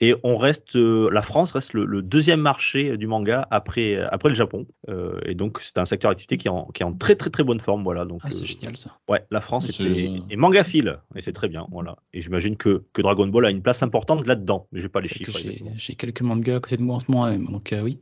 Et 0.00 0.14
on 0.24 0.36
reste, 0.36 0.76
euh, 0.76 1.08
la 1.10 1.22
France 1.22 1.52
reste 1.52 1.72
le, 1.72 1.84
le 1.84 2.02
deuxième 2.02 2.40
marché 2.40 2.96
du 2.96 3.06
manga 3.06 3.46
après, 3.50 3.98
après 4.00 4.28
le 4.28 4.34
Japon. 4.34 4.66
Euh, 4.88 5.18
et 5.24 5.34
donc 5.34 5.58
c'est 5.60 5.78
un 5.78 5.86
secteur 5.86 6.10
d'activité 6.10 6.36
qui, 6.36 6.48
est 6.48 6.50
en- 6.50 6.66
qui 6.74 6.82
est 6.82 6.86
en 6.86 6.92
très 6.92 7.14
très 7.16 7.30
très 7.30 7.44
bonne 7.44 7.60
forme. 7.60 7.82
Voilà. 7.82 8.04
Donc, 8.04 8.20
Ah, 8.24 8.30
c'est 8.30 8.42
euh, 8.42 8.46
génial 8.46 8.76
ça. 8.76 8.98
Ouais, 9.08 9.24
la 9.30 9.40
France 9.40 9.68
C'est- 9.70 9.84
est, 9.84 10.22
est 10.30 10.36
mangaphile 10.36 10.98
et 11.16 11.22
c'est 11.22 11.32
très 11.32 11.48
bien. 11.48 11.66
Voilà. 11.70 11.96
Et 12.12 12.20
j'imagine 12.20 12.56
que, 12.56 12.84
que 12.92 13.02
Dragon 13.02 13.26
Ball 13.26 13.46
a 13.46 13.50
une 13.50 13.62
place 13.62 13.82
importante 13.82 14.24
là-dedans, 14.34 14.66
mais 14.72 14.80
j'ai 14.80 14.88
pas 14.88 15.00
les 15.00 15.08
que 15.08 15.14
chiffres. 15.14 15.38
J'ai 15.76 15.94
quelques 15.94 16.22
mangas 16.22 16.56
à 16.56 16.60
côté 16.60 16.76
de 16.76 16.82
moi 16.82 16.96
en 16.96 16.98
ce 16.98 17.10
moment 17.10 17.26
même, 17.28 17.46
donc 17.46 17.72
euh, 17.72 17.82
oui. 17.82 18.00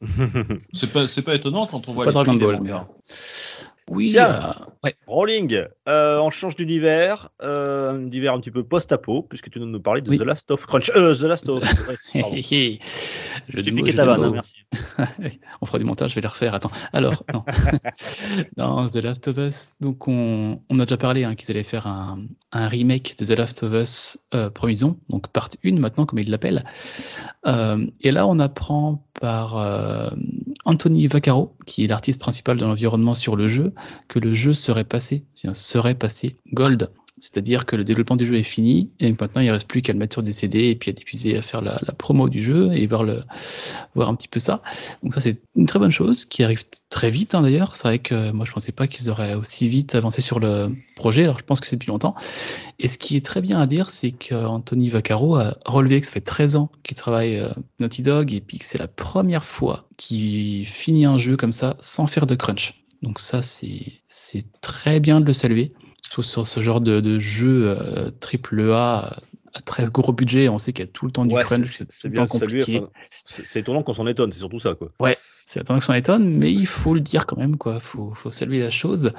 C'est 0.72 0.92
pas, 0.92 1.06
c'est 1.06 1.22
pas 1.22 1.36
étonnant 1.36 1.66
quand 1.66 1.88
on 1.88 1.92
voit 1.92 2.04
pas 2.04 2.10
les 2.10 2.14
Dragon 2.14 2.34
Ball, 2.34 2.56
mangas. 2.56 2.88
Oui, 3.90 4.10
Tiens. 4.10 4.54
ouais. 4.84 4.94
Rolling, 5.06 5.64
euh, 5.88 6.18
on 6.18 6.30
change 6.30 6.54
d'univers, 6.54 7.30
euh, 7.42 7.90
un 7.90 8.00
univers 8.06 8.32
un 8.32 8.40
petit 8.40 8.52
peu 8.52 8.62
post-apo, 8.62 9.22
puisque 9.22 9.50
tu 9.50 9.58
nous 9.58 9.80
parlais 9.80 10.00
de 10.00 10.08
Oui. 10.08 10.18
The 10.18 10.22
Last 10.22 10.50
of 10.50 10.64
Crunch. 10.66 10.90
Euh, 10.94 11.14
The 11.14 11.22
Last 11.22 11.48
of. 11.48 11.62
Je 12.14 12.78
Je 13.48 13.60
t'ai 13.60 13.72
piqué 13.72 13.94
ta 13.94 14.04
vanne, 14.04 14.22
hein, 14.22 14.30
merci. 14.32 14.56
on 15.60 15.66
fera 15.66 15.78
du 15.78 15.84
montage, 15.84 16.10
je 16.10 16.14
vais 16.14 16.20
les 16.20 16.28
refaire. 16.28 16.54
Attends. 16.54 16.70
Alors, 16.92 17.24
non. 17.32 18.86
The 18.88 18.96
Last 18.96 19.26
of 19.28 19.36
Us, 19.38 19.72
donc 19.80 20.06
on, 20.06 20.60
on 20.68 20.78
a 20.78 20.84
déjà 20.84 20.96
parlé 20.96 21.24
hein, 21.24 21.34
qu'ils 21.34 21.50
allaient 21.50 21.62
faire 21.62 21.86
un, 21.86 22.18
un 22.52 22.68
remake 22.68 23.16
de 23.18 23.24
The 23.24 23.36
Last 23.36 23.62
of 23.64 23.72
Us 23.72 24.28
Provision, 24.54 24.98
donc 25.08 25.28
part 25.28 25.50
1 25.64 25.78
maintenant, 25.78 26.06
comme 26.06 26.20
ils 26.20 26.30
l'appellent. 26.30 26.64
Et 27.46 28.10
là, 28.10 28.26
on 28.26 28.38
apprend 28.38 29.04
par 29.20 29.56
Anthony 30.64 31.06
Vaccaro, 31.08 31.56
qui 31.66 31.84
est 31.84 31.88
l'artiste 31.88 32.20
principal 32.20 32.56
de 32.56 32.64
l'environnement 32.64 33.14
sur 33.14 33.36
le 33.36 33.48
jeu, 33.48 33.72
que 34.08 34.18
le 34.18 34.32
jeu 34.34 34.54
serait 34.54 34.84
passé, 34.84 35.24
serait 35.52 35.94
passé 35.94 36.36
gold. 36.52 36.90
C'est-à-dire 37.22 37.66
que 37.66 37.76
le 37.76 37.84
développement 37.84 38.16
du 38.16 38.26
jeu 38.26 38.36
est 38.36 38.42
fini 38.42 38.90
et 38.98 39.12
maintenant 39.12 39.40
il 39.40 39.46
ne 39.46 39.52
reste 39.52 39.68
plus 39.68 39.80
qu'à 39.80 39.92
le 39.92 39.98
mettre 40.00 40.14
sur 40.14 40.24
des 40.24 40.32
CD 40.32 40.70
et 40.70 40.74
puis 40.74 40.90
à 40.90 40.92
diffuser, 40.92 41.36
à 41.36 41.42
faire 41.42 41.62
la, 41.62 41.76
promo 41.96 42.28
du 42.28 42.42
jeu 42.42 42.72
et 42.72 42.84
voir, 42.88 43.04
le, 43.04 43.20
voir 43.94 44.08
un 44.08 44.16
petit 44.16 44.26
peu 44.26 44.40
ça. 44.40 44.60
Donc 45.04 45.14
ça 45.14 45.20
c'est 45.20 45.40
une 45.54 45.66
très 45.66 45.78
bonne 45.78 45.92
chose 45.92 46.24
qui 46.24 46.42
arrive 46.42 46.64
très 46.88 47.10
vite 47.10 47.36
hein, 47.36 47.42
d'ailleurs. 47.42 47.76
C'est 47.76 47.86
vrai 47.86 47.98
que 48.00 48.32
moi 48.32 48.44
je 48.44 48.50
pensais 48.50 48.72
pas 48.72 48.88
qu'ils 48.88 49.08
auraient 49.08 49.34
aussi 49.34 49.68
vite 49.68 49.94
avancé 49.94 50.20
sur 50.20 50.40
le 50.40 50.74
projet, 50.96 51.22
alors 51.22 51.38
je 51.38 51.44
pense 51.44 51.60
que 51.60 51.68
c'est 51.68 51.76
depuis 51.76 51.90
longtemps. 51.90 52.16
Et 52.80 52.88
ce 52.88 52.98
qui 52.98 53.16
est 53.16 53.24
très 53.24 53.40
bien 53.40 53.60
à 53.60 53.68
dire, 53.68 53.90
c'est 53.90 54.10
qu'Anthony 54.10 54.88
Vaccaro 54.88 55.36
a 55.36 55.56
relevé 55.64 56.00
que 56.00 56.06
ça 56.06 56.12
fait 56.12 56.22
13 56.22 56.56
ans 56.56 56.72
qu'il 56.82 56.96
travaille 56.96 57.38
euh, 57.38 57.50
Naughty 57.78 58.02
Dog 58.02 58.32
et 58.32 58.40
puis 58.40 58.58
que 58.58 58.64
c'est 58.64 58.78
la 58.78 58.88
première 58.88 59.44
fois 59.44 59.86
qu'il 59.96 60.66
finit 60.66 61.04
un 61.04 61.18
jeu 61.18 61.36
comme 61.36 61.52
ça 61.52 61.76
sans 61.78 62.08
faire 62.08 62.26
de 62.26 62.34
crunch. 62.34 62.81
Donc 63.02 63.18
ça 63.18 63.42
c'est 63.42 63.92
c'est 64.08 64.44
très 64.60 65.00
bien 65.00 65.20
de 65.20 65.26
le 65.26 65.32
saluer 65.32 65.72
surtout 66.02 66.22
sur 66.22 66.46
ce 66.46 66.60
genre 66.60 66.80
de, 66.80 67.00
de 67.00 67.18
jeu 67.18 67.64
euh, 67.78 68.10
triple 68.20 68.70
A 68.72 69.18
à 69.54 69.60
très 69.60 69.84
gros 69.86 70.12
budget, 70.12 70.48
on 70.48 70.58
sait 70.58 70.72
qu'il 70.72 70.84
y 70.84 70.88
a 70.88 70.90
tout 70.90 71.04
le 71.04 71.12
temps 71.12 71.26
du 71.26 71.34
Ouais, 71.34 71.42
crunch, 71.42 71.82
c'est- 71.88 72.08
bien 72.08 72.26
compliqué. 72.26 72.78
enfin, 72.78 72.88
C'est 73.26 73.60
étonnant 73.60 73.82
qu'on 73.82 73.92
s'en 73.94 74.06
étonne, 74.06 74.32
c'est 74.32 74.38
surtout 74.38 74.60
ça. 74.60 74.74
Quoi. 74.74 74.90
C'est 75.46 75.60
attendant 75.60 75.80
que 75.80 75.84
s'en 75.84 75.92
étonne, 75.92 76.38
mais 76.38 76.50
il 76.50 76.66
faut 76.66 76.94
le 76.94 77.00
dire 77.00 77.26
quand 77.26 77.36
même, 77.36 77.58
quoi. 77.58 77.78
Faut, 77.80 78.14
faut 78.14 78.30
saluer 78.30 78.60
la 78.60 78.70
chose. 78.70 79.12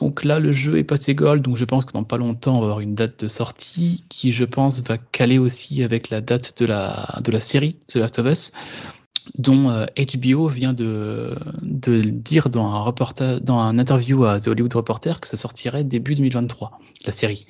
Donc 0.00 0.24
là, 0.24 0.38
le 0.38 0.52
jeu 0.52 0.78
est 0.78 0.84
passé 0.84 1.14
gold, 1.14 1.42
donc 1.42 1.56
je 1.56 1.66
pense 1.66 1.84
que 1.84 1.92
dans 1.92 2.04
pas 2.04 2.16
longtemps, 2.16 2.56
on 2.56 2.60
va 2.60 2.66
avoir 2.66 2.80
une 2.80 2.94
date 2.94 3.22
de 3.22 3.28
sortie 3.28 4.04
qui, 4.08 4.32
je 4.32 4.46
pense, 4.46 4.80
va 4.82 4.96
caler 4.96 5.36
aussi 5.38 5.82
avec 5.82 6.08
la 6.08 6.22
date 6.22 6.58
de 6.58 6.64
la, 6.64 7.18
de 7.22 7.30
la 7.30 7.40
série 7.40 7.76
The 7.88 7.96
Last 7.96 8.18
of 8.18 8.26
Us, 8.32 8.52
dont 9.38 9.70
euh, 9.70 9.86
HBO 9.96 10.48
vient 10.48 10.72
de, 10.72 11.36
de 11.62 12.00
dire 12.00 12.50
dans 12.50 12.66
un, 12.66 12.80
reportage, 12.80 13.40
dans 13.42 13.58
un 13.58 13.78
interview 13.78 14.24
à 14.24 14.40
The 14.40 14.48
Hollywood 14.48 14.74
Reporter 14.74 15.20
que 15.20 15.28
ça 15.28 15.36
sortirait 15.36 15.84
début 15.84 16.14
2023, 16.14 16.78
la 17.04 17.12
série. 17.12 17.46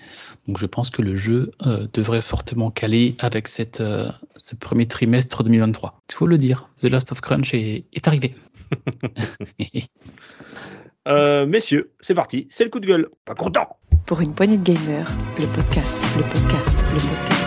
Donc 0.47 0.59
je 0.59 0.67
pense 0.67 0.91
que 0.91 1.03
le 1.03 1.15
jeu 1.15 1.53
euh, 1.67 1.87
devrait 1.93 2.23
fortement 2.23 2.71
caler 2.71 3.15
avec 3.19 3.49
cette, 3.49 3.81
euh, 3.81 4.11
ce 4.37 4.55
premier 4.57 4.87
trimestre 4.87 5.43
2023. 5.43 6.01
Il 6.11 6.15
faut 6.15 6.27
le 6.27 6.39
dire, 6.39 6.69
The 6.77 6.85
Last 6.85 7.13
of 7.13 7.21
Crunch 7.21 7.55
est, 7.55 7.85
est 7.93 8.09
arrivé. 8.09 8.35
Euh, 11.09 11.47
messieurs, 11.47 11.93
c'est 12.01 12.15
parti, 12.15 12.47
c'est 12.51 12.63
le 12.63 12.69
coup 12.69 12.79
de 12.79 12.87
gueule. 12.87 13.09
Pas 13.25 13.35
content 13.35 13.79
Pour 14.05 14.21
une 14.21 14.35
poignée 14.35 14.59
de 14.59 14.63
gamers, 14.63 15.11
le 15.39 15.47
podcast, 15.47 15.97
le 16.15 16.23
podcast, 16.25 16.85
le 16.93 16.99
podcast. 16.99 17.40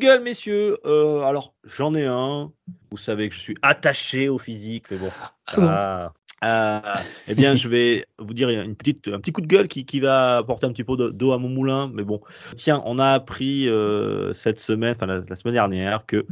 Gueule, 0.00 0.22
messieurs. 0.22 0.78
Euh, 0.84 1.20
alors, 1.22 1.54
j'en 1.64 1.94
ai 1.94 2.04
un. 2.06 2.50
Vous 2.90 2.96
savez 2.96 3.28
que 3.28 3.34
je 3.36 3.40
suis 3.40 3.54
attaché 3.62 4.28
au 4.28 4.38
physique, 4.38 4.86
mais 4.90 4.98
bon. 4.98 5.10
Ah 5.46 6.12
Ah, 6.42 6.82
ah, 6.82 7.02
eh 7.28 7.34
bien, 7.34 7.54
je 7.54 7.68
vais 7.68 8.06
vous 8.18 8.32
dire 8.32 8.48
une 8.48 8.74
petite, 8.74 9.08
un 9.08 9.20
petit 9.20 9.30
coup 9.30 9.42
de 9.42 9.46
gueule 9.46 9.68
qui, 9.68 9.84
qui 9.84 10.00
va 10.00 10.38
apporter 10.38 10.66
un 10.66 10.72
petit 10.72 10.84
peu 10.84 10.96
de- 10.96 11.10
d'eau 11.10 11.32
à 11.32 11.38
mon 11.38 11.48
moulin. 11.50 11.90
Mais 11.92 12.02
bon, 12.02 12.20
tiens, 12.56 12.82
on 12.86 12.98
a 12.98 13.08
appris 13.10 13.68
euh, 13.68 14.32
cette 14.32 14.58
semaine, 14.58 14.94
enfin 14.96 15.04
la, 15.06 15.20
la 15.28 15.36
semaine 15.36 15.52
dernière, 15.54 16.06
que 16.06 16.26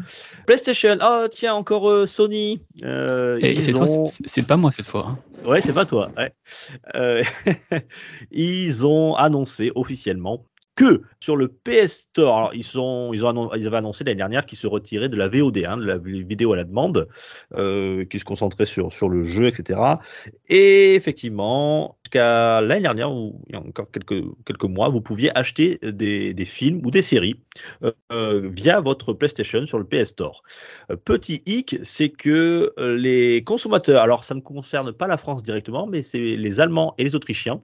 PlayStation, 0.47 0.97
oh 1.03 1.27
tiens, 1.31 1.53
encore 1.55 1.91
euh, 1.91 2.07
Sony. 2.07 2.63
euh, 2.85 3.39
ils 3.43 3.63
c'est 3.63 4.43
ont- 4.43 4.47
pas 4.47 4.57
moi 4.57 4.73
cette 4.73 4.87
fois. 4.87 5.09
hein. 5.11 5.19
Ouais, 5.45 5.61
c'est 5.61 5.75
pas 5.75 5.85
toi. 5.85 6.11
ouais. 6.17 7.23
Ils 8.31 8.87
ont 8.87 9.15
annoncé 9.15 9.71
officiellement 9.75 10.43
que 10.79 11.03
sur 11.19 11.35
le 11.35 11.49
PS 11.49 12.07
Store, 12.11 12.53
ils, 12.55 12.79
ont 12.79 13.13
ils 13.13 13.27
avaient 13.27 13.77
annoncé 13.77 14.05
l'année 14.05 14.15
dernière 14.15 14.47
qu'ils 14.47 14.59
se 14.59 14.69
retiraient 14.69 15.09
de 15.09 15.17
la 15.17 15.27
VOD, 15.27 15.65
hein, 15.67 15.77
de 15.77 15.85
la 15.85 15.99
vidéo 15.99 16.53
à 16.53 16.57
la 16.57 16.63
demande, 16.63 17.09
euh, 17.57 18.05
qui 18.05 18.21
se 18.21 18.25
concentrait 18.25 18.65
sur, 18.65 18.93
sur 18.93 19.09
le 19.09 19.25
jeu, 19.25 19.47
etc. 19.47 19.81
Et 20.49 20.95
effectivement, 20.95 21.99
jusqu'à 22.05 22.61
l'année 22.61 22.83
dernière, 22.83 23.13
ou 23.13 23.43
il 23.49 23.57
y 23.57 23.59
a 23.59 23.61
encore 23.61 23.91
quelques, 23.91 24.23
quelques 24.47 24.65
mois, 24.65 24.89
vous 24.89 25.01
pouviez 25.01 25.37
acheter 25.37 25.81
des, 25.83 26.33
des 26.33 26.45
films 26.45 26.81
ou 26.87 26.93
des 26.93 27.03
séries 27.03 27.41
euh, 27.83 27.91
euh, 28.13 28.49
via 28.49 28.81
votre 28.81 29.13
PlayStation 29.13 29.67
sur 29.67 29.81
le 29.81 29.85
PS 29.85 30.11
Store. 30.11 30.45
Petit 31.05 31.43
hic, 31.47 31.77
c'est 31.83 32.09
que 32.09 32.73
les 32.79 33.43
consommateurs, 33.43 34.01
alors 34.01 34.23
ça 34.23 34.37
ne 34.37 34.41
concerne 34.41 34.93
pas 34.93 35.09
la 35.09 35.17
France 35.17 35.43
directement, 35.43 35.89
mais 35.89 36.03
c'est 36.03 36.37
les 36.37 36.61
Allemands 36.61 36.95
et 36.99 37.05
les 37.05 37.17
Autrichiens, 37.17 37.61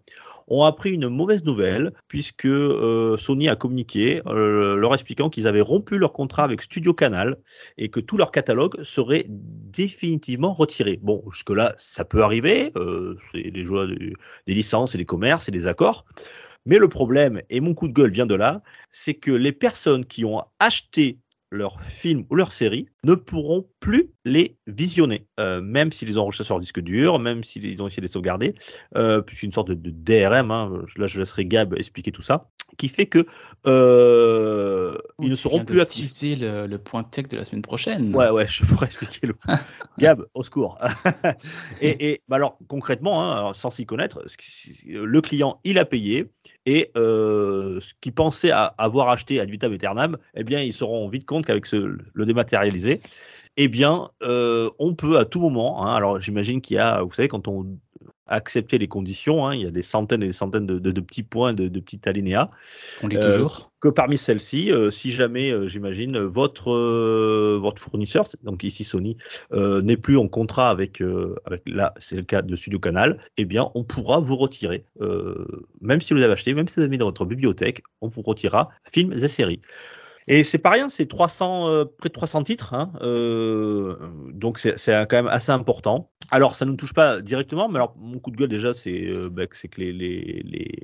ont 0.48 0.64
appris 0.64 0.92
une 0.92 1.08
mauvaise 1.08 1.44
nouvelle 1.44 1.92
puisque 2.08 2.46
euh, 2.46 3.16
Sony 3.16 3.48
a 3.48 3.56
communiqué 3.56 4.22
euh, 4.26 4.76
leur 4.76 4.94
expliquant 4.94 5.30
qu'ils 5.30 5.46
avaient 5.46 5.60
rompu 5.60 5.98
leur 5.98 6.12
contrat 6.12 6.44
avec 6.44 6.62
Studio 6.62 6.92
Canal 6.94 7.36
et 7.78 7.88
que 7.88 8.00
tout 8.00 8.16
leur 8.16 8.30
catalogue 8.30 8.82
serait 8.82 9.24
définitivement 9.28 10.52
retiré. 10.52 10.98
Bon, 11.02 11.22
jusque-là, 11.30 11.74
ça 11.78 12.04
peut 12.04 12.22
arriver, 12.22 12.72
euh, 12.76 13.16
c'est 13.32 13.50
les 13.50 13.64
joies 13.64 13.86
des 13.86 14.54
licences 14.54 14.94
et 14.94 14.98
des 14.98 15.04
commerces 15.04 15.48
et 15.48 15.52
des 15.52 15.66
accords. 15.66 16.04
Mais 16.66 16.78
le 16.78 16.88
problème, 16.88 17.42
et 17.50 17.60
mon 17.60 17.74
coup 17.74 17.88
de 17.88 17.92
gueule 17.92 18.10
vient 18.10 18.26
de 18.26 18.34
là, 18.34 18.62
c'est 18.90 19.14
que 19.14 19.30
les 19.30 19.52
personnes 19.52 20.06
qui 20.06 20.24
ont 20.24 20.42
acheté 20.60 21.18
leurs 21.54 21.80
films 21.82 22.24
ou 22.30 22.34
leurs 22.34 22.52
séries 22.52 22.86
ne 23.04 23.14
pourront 23.14 23.66
plus 23.80 24.10
les 24.24 24.56
visionner, 24.66 25.26
euh, 25.40 25.60
même 25.60 25.92
s'ils 25.92 26.08
les 26.08 26.18
ont 26.18 26.22
enregistrés 26.22 26.44
sur 26.44 26.54
leur 26.54 26.60
disque 26.60 26.80
dur, 26.80 27.18
même 27.18 27.44
s'ils 27.44 27.82
ont 27.82 27.86
essayé 27.86 28.00
de 28.00 28.06
les 28.06 28.12
sauvegarder, 28.12 28.54
euh, 28.96 29.20
puis 29.22 29.36
c'est 29.36 29.46
une 29.46 29.52
sorte 29.52 29.68
de, 29.68 29.74
de 29.74 29.90
DRM, 29.90 30.50
hein, 30.50 30.84
là 30.96 31.06
je 31.06 31.18
laisserai 31.18 31.44
Gab 31.46 31.74
expliquer 31.78 32.12
tout 32.12 32.22
ça, 32.22 32.48
qui 32.76 32.88
fait 32.88 33.06
que 33.06 33.26
euh, 33.66 34.98
ils 35.20 35.30
ne 35.30 35.36
seront 35.36 35.64
plus 35.64 35.80
actifs. 35.80 36.10
le, 36.22 36.66
le 36.66 36.78
point 36.78 37.04
tech 37.04 37.28
de 37.28 37.36
la 37.36 37.44
semaine 37.44 37.62
prochaine. 37.62 38.14
Ouais, 38.14 38.30
ouais, 38.30 38.46
je 38.48 38.64
pourrais 38.64 38.86
expliquer 38.86 39.26
le. 39.28 39.34
Gab, 39.98 40.24
au 40.34 40.42
secours. 40.42 40.78
et 41.80 42.10
et 42.10 42.22
bah 42.28 42.36
alors, 42.36 42.58
concrètement, 42.68 43.22
hein, 43.22 43.36
alors, 43.36 43.56
sans 43.56 43.70
s'y 43.70 43.86
connaître, 43.86 44.24
le 44.88 45.20
client, 45.20 45.60
il 45.64 45.78
a 45.78 45.84
payé 45.84 46.30
et 46.66 46.90
euh, 46.96 47.80
ce 47.80 47.94
qu'il 48.00 48.12
pensait 48.12 48.50
à- 48.50 48.64
avoir 48.78 49.08
acheté 49.08 49.40
ad 49.40 49.50
vitam 49.50 49.72
aeternam, 49.72 50.16
eh 50.34 50.44
bien, 50.44 50.60
ils 50.60 50.72
se 50.72 50.82
rendront 50.84 51.08
vite 51.08 51.26
compte 51.26 51.43
qu'avec 51.44 51.66
ce, 51.66 51.76
le 52.12 52.26
dématérialisé, 52.26 53.00
eh 53.56 53.68
bien, 53.68 54.08
euh, 54.22 54.70
on 54.78 54.94
peut 54.94 55.18
à 55.18 55.24
tout 55.24 55.40
moment, 55.40 55.86
hein, 55.86 55.94
alors 55.94 56.20
j'imagine 56.20 56.60
qu'il 56.60 56.76
y 56.76 56.80
a, 56.80 57.02
vous 57.02 57.12
savez, 57.12 57.28
quand 57.28 57.48
on 57.48 57.66
accepter 58.26 58.78
les 58.78 58.88
conditions, 58.88 59.46
hein, 59.46 59.54
il 59.54 59.60
y 59.60 59.66
a 59.66 59.70
des 59.70 59.82
centaines 59.82 60.22
et 60.22 60.26
des 60.26 60.32
centaines 60.32 60.66
de, 60.66 60.78
de- 60.78 60.90
de 60.92 61.00
petits 61.02 61.22
points, 61.22 61.52
de, 61.52 61.68
de 61.68 61.80
petits 61.80 62.00
alinéas 62.06 62.50
On 63.02 63.08
lit 63.08 63.16
Euh, 63.18 63.20
toujours. 63.20 63.70
que 63.80 63.88
parmi 63.88 64.16
celles-ci, 64.16 64.72
euh, 64.72 64.90
si 64.90 65.10
jamais, 65.12 65.50
euh, 65.50 65.68
j'imagine, 65.68 66.18
votre, 66.18 66.70
euh, 66.72 67.58
votre 67.60 67.82
fournisseur, 67.82 68.26
donc 68.42 68.64
ici 68.64 68.82
Sony, 68.82 69.18
euh, 69.52 69.82
n'est 69.82 69.98
plus 69.98 70.16
en 70.16 70.26
contrat 70.26 70.70
avec, 70.70 71.02
euh, 71.02 71.34
avec 71.44 71.62
là, 71.66 71.92
c'est 71.98 72.16
le 72.16 72.22
cas 72.22 72.40
de 72.40 72.56
Studio 72.56 72.78
Canal, 72.78 73.18
eh 73.36 73.44
bien, 73.44 73.70
on 73.74 73.84
pourra 73.84 74.20
vous 74.20 74.36
retirer, 74.36 74.86
euh, 75.02 75.46
même 75.82 76.00
si 76.00 76.14
vous 76.14 76.18
l'avez 76.18 76.32
acheté, 76.32 76.54
même 76.54 76.66
si 76.66 76.76
vous 76.76 76.80
l'avez 76.80 76.90
mis 76.92 76.98
dans 76.98 77.06
votre 77.06 77.26
bibliothèque, 77.26 77.82
on 78.00 78.08
vous 78.08 78.22
retirera 78.22 78.70
films 78.90 79.12
et 79.12 79.28
séries. 79.28 79.60
Et 80.26 80.42
c'est 80.44 80.58
pas 80.58 80.70
rien, 80.70 80.88
c'est 80.88 81.06
300, 81.06 81.68
euh, 81.68 81.84
près 81.84 82.08
de 82.08 82.14
300 82.14 82.44
titres, 82.44 82.72
hein, 82.74 82.92
euh, 83.02 83.96
donc 84.32 84.58
c'est 84.58 84.74
quand 84.86 85.12
même 85.16 85.28
assez 85.28 85.52
important. 85.52 86.10
Alors, 86.30 86.54
ça 86.56 86.64
ne 86.64 86.70
nous 86.70 86.76
touche 86.76 86.94
pas 86.94 87.20
directement, 87.20 87.68
mais 87.68 87.76
alors 87.76 87.94
mon 87.98 88.18
coup 88.18 88.30
de 88.30 88.36
gueule 88.36 88.48
déjà, 88.48 88.72
c'est 88.72 89.06
euh, 89.06 89.28
bah, 89.30 89.46
que 89.46 89.56
les, 89.78 89.92
les, 89.92 90.42
les, 90.44 90.82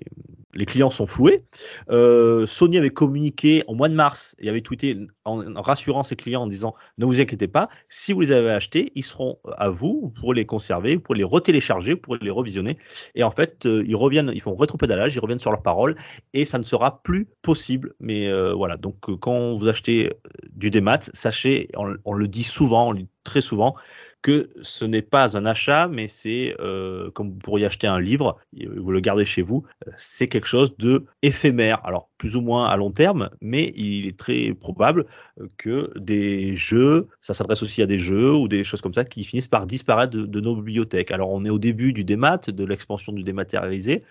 les 0.55 0.65
clients 0.65 0.91
sont 0.91 1.07
floués. 1.07 1.45
Euh, 1.91 2.47
Sony 2.47 2.79
avait 2.79 2.91
communiqué 2.91 3.63
en 3.69 3.75
mois 3.75 3.89
de 3.89 3.95
mars 3.95 4.35
et 4.39 4.49
avait 4.49 4.61
tweeté 4.61 4.99
en, 5.25 5.41
rassurant 5.61 6.03
ses 6.03 6.17
clients 6.17 6.43
en 6.43 6.47
disant 6.47 6.75
ne 6.99 7.07
vous 7.07 7.21
inquiétez 7.21 7.49
pas, 7.49 7.69
si 7.89 8.13
vous 8.13 8.23
les 8.23 8.33
avez 8.33 8.51
achetés, 8.51 8.93
ils 8.95 9.05
seront 9.05 9.39
à 9.57 9.69
vous, 9.69 10.01
vous 10.03 10.11
pourrez 10.11 10.37
les 10.37 10.47
conserver, 10.47 10.97
vous 10.97 11.03
pourrez 11.03 11.19
les 11.19 11.25
retélécharger, 11.25 11.95
vous 11.95 12.01
pourrez 12.01 12.19
les 12.21 12.31
revisionner. 12.31 12.79
Et 13.15 13.23
en 13.23 13.31
fait, 13.31 13.67
euh, 13.67 13.85
ils 13.87 13.97
reviennent, 13.97 14.31
ils 14.35 14.41
font 14.41 14.57
rétropédalage, 14.57 15.15
ils 15.15 15.21
reviennent 15.21 15.41
sur 15.41 15.51
leurs 15.51 15.63
paroles 15.63 15.97
et 16.33 16.45
ça 16.45 16.59
ne 16.59 16.65
sera 16.65 17.03
plus 17.03 17.29
possible. 17.43 17.95
Mais 18.01 18.29
euh, 18.29 18.53
voilà, 18.53 18.77
donc 18.77 18.97
quand 19.21 19.57
vous 19.57 19.69
achetez 19.69 20.11
du 20.53 20.71
démat, 20.71 21.01
sachez, 21.15 21.69
on, 21.77 21.95
on 22.05 22.13
le 22.13 22.29
dit 22.29 22.45
souvent, 22.45 22.89
on 22.89 22.93
le 22.93 22.99
dit 23.01 23.09
très 23.25 23.41
souvent, 23.41 23.75
que 24.23 24.51
ce 24.63 24.85
n'est 24.85 25.03
pas 25.03 25.37
un 25.37 25.47
achat, 25.47 25.89
mais 25.89 26.09
c'est 26.09 26.55
euh, 26.61 27.11
comme 27.13 27.31
vous 27.31 27.39
pourriez 27.39 27.67
acheter 27.67 27.87
un 27.87 28.01
livre, 28.01 28.39
vous 28.77 28.93
le 28.93 29.01
gardez 29.01 29.25
chez 29.25 29.43
vous, 29.43 29.65
euh, 29.87 29.91
c'est 29.97 30.27
quelque 30.27 30.47
chose 30.47 30.77
de 30.77 31.07
éphémère. 31.23 31.81
Alors 31.85 32.11
plus 32.19 32.37
ou 32.37 32.43
moins 32.43 32.67
à 32.67 32.77
long 32.77 32.91
terme, 32.91 33.31
mais 33.41 33.73
il 33.77 34.07
est 34.07 34.19
très 34.19 34.53
probable 34.53 35.07
euh, 35.41 35.47
que 35.57 35.91
des 35.99 36.57
jeux, 36.57 37.09
ça 37.23 37.33
s'adresse 37.33 37.63
aussi 37.63 37.81
à 37.83 37.87
des 37.87 37.99
jeux 37.99 38.35
ou 38.35 38.47
des 38.47 38.63
choses 38.63 38.83
comme 38.83 38.93
ça 38.93 39.05
qui 39.05 39.25
finissent 39.25 39.49
par 39.49 39.67
disparaître 39.67 40.13
de, 40.13 40.27
de 40.27 40.41
nos 40.41 40.57
bibliothèques. 40.57 41.13
Alors 41.13 41.31
on 41.31 41.45
est 41.45 41.51
au 41.51 41.59
début 41.59 41.93
du 41.93 42.05
démat, 42.05 42.39
de 42.49 42.65
l'expansion 42.65 43.13
du 43.13 43.23
dématérialisé. 43.23 44.03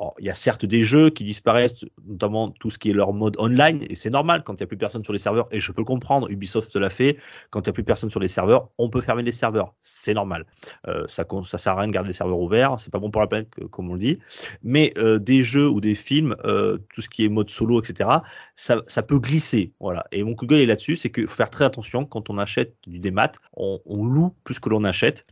Alors, 0.00 0.14
il 0.18 0.26
y 0.26 0.30
a 0.30 0.34
certes 0.34 0.64
des 0.64 0.82
jeux 0.82 1.10
qui 1.10 1.22
disparaissent, 1.22 1.84
notamment 2.06 2.50
tout 2.50 2.70
ce 2.70 2.78
qui 2.78 2.90
est 2.90 2.94
leur 2.94 3.12
mode 3.12 3.36
online, 3.38 3.84
et 3.88 3.94
c'est 3.94 4.10
normal 4.10 4.42
quand 4.42 4.54
il 4.54 4.56
n'y 4.58 4.64
a 4.64 4.66
plus 4.66 4.78
personne 4.78 5.04
sur 5.04 5.12
les 5.12 5.18
serveurs, 5.18 5.48
et 5.50 5.60
je 5.60 5.70
peux 5.70 5.82
le 5.82 5.86
comprendre, 5.86 6.30
Ubisoft 6.30 6.74
l'a 6.76 6.88
fait, 6.88 7.18
quand 7.50 7.60
il 7.60 7.64
n'y 7.64 7.70
a 7.70 7.72
plus 7.74 7.84
personne 7.84 8.10
sur 8.10 8.20
les 8.20 8.28
serveurs, 8.28 8.70
on 8.78 8.88
peut 8.88 9.02
fermer 9.02 9.22
les 9.22 9.32
serveurs, 9.32 9.74
c'est 9.82 10.14
normal. 10.14 10.46
Euh, 10.88 11.04
ça 11.08 11.26
ne 11.30 11.42
sert 11.44 11.72
à 11.72 11.80
rien 11.80 11.88
de 11.88 11.92
garder 11.92 12.08
les 12.08 12.14
serveurs 12.14 12.38
ouverts, 12.38 12.76
c'est 12.80 12.90
pas 12.90 12.98
bon 12.98 13.10
pour 13.10 13.20
la 13.20 13.26
planète, 13.26 13.50
comme 13.70 13.90
on 13.90 13.94
le 13.94 13.98
dit. 13.98 14.18
Mais 14.62 14.92
euh, 14.96 15.18
des 15.18 15.42
jeux 15.42 15.68
ou 15.68 15.80
des 15.80 15.94
films, 15.94 16.36
euh, 16.44 16.78
tout 16.94 17.02
ce 17.02 17.10
qui 17.10 17.24
est 17.24 17.28
mode 17.28 17.50
solo, 17.50 17.80
etc., 17.80 18.08
ça, 18.56 19.02
peut 19.02 19.18
glisser. 19.18 19.72
Voilà. 19.80 20.04
Et 20.10 20.24
mon 20.24 20.34
coup 20.34 20.46
de 20.46 20.50
gueule 20.50 20.60
est 20.60 20.66
là-dessus, 20.66 20.96
c'est 20.96 21.10
qu'il 21.10 21.26
faut 21.26 21.36
faire 21.36 21.50
très 21.50 21.64
attention 21.64 22.06
quand 22.06 22.30
on 22.30 22.38
achète 22.38 22.74
du 22.86 22.98
démat, 22.98 23.32
on 23.56 23.80
loue 24.06 24.34
plus 24.44 24.58
que 24.58 24.68
l'on 24.68 24.84
achète. 24.84 25.24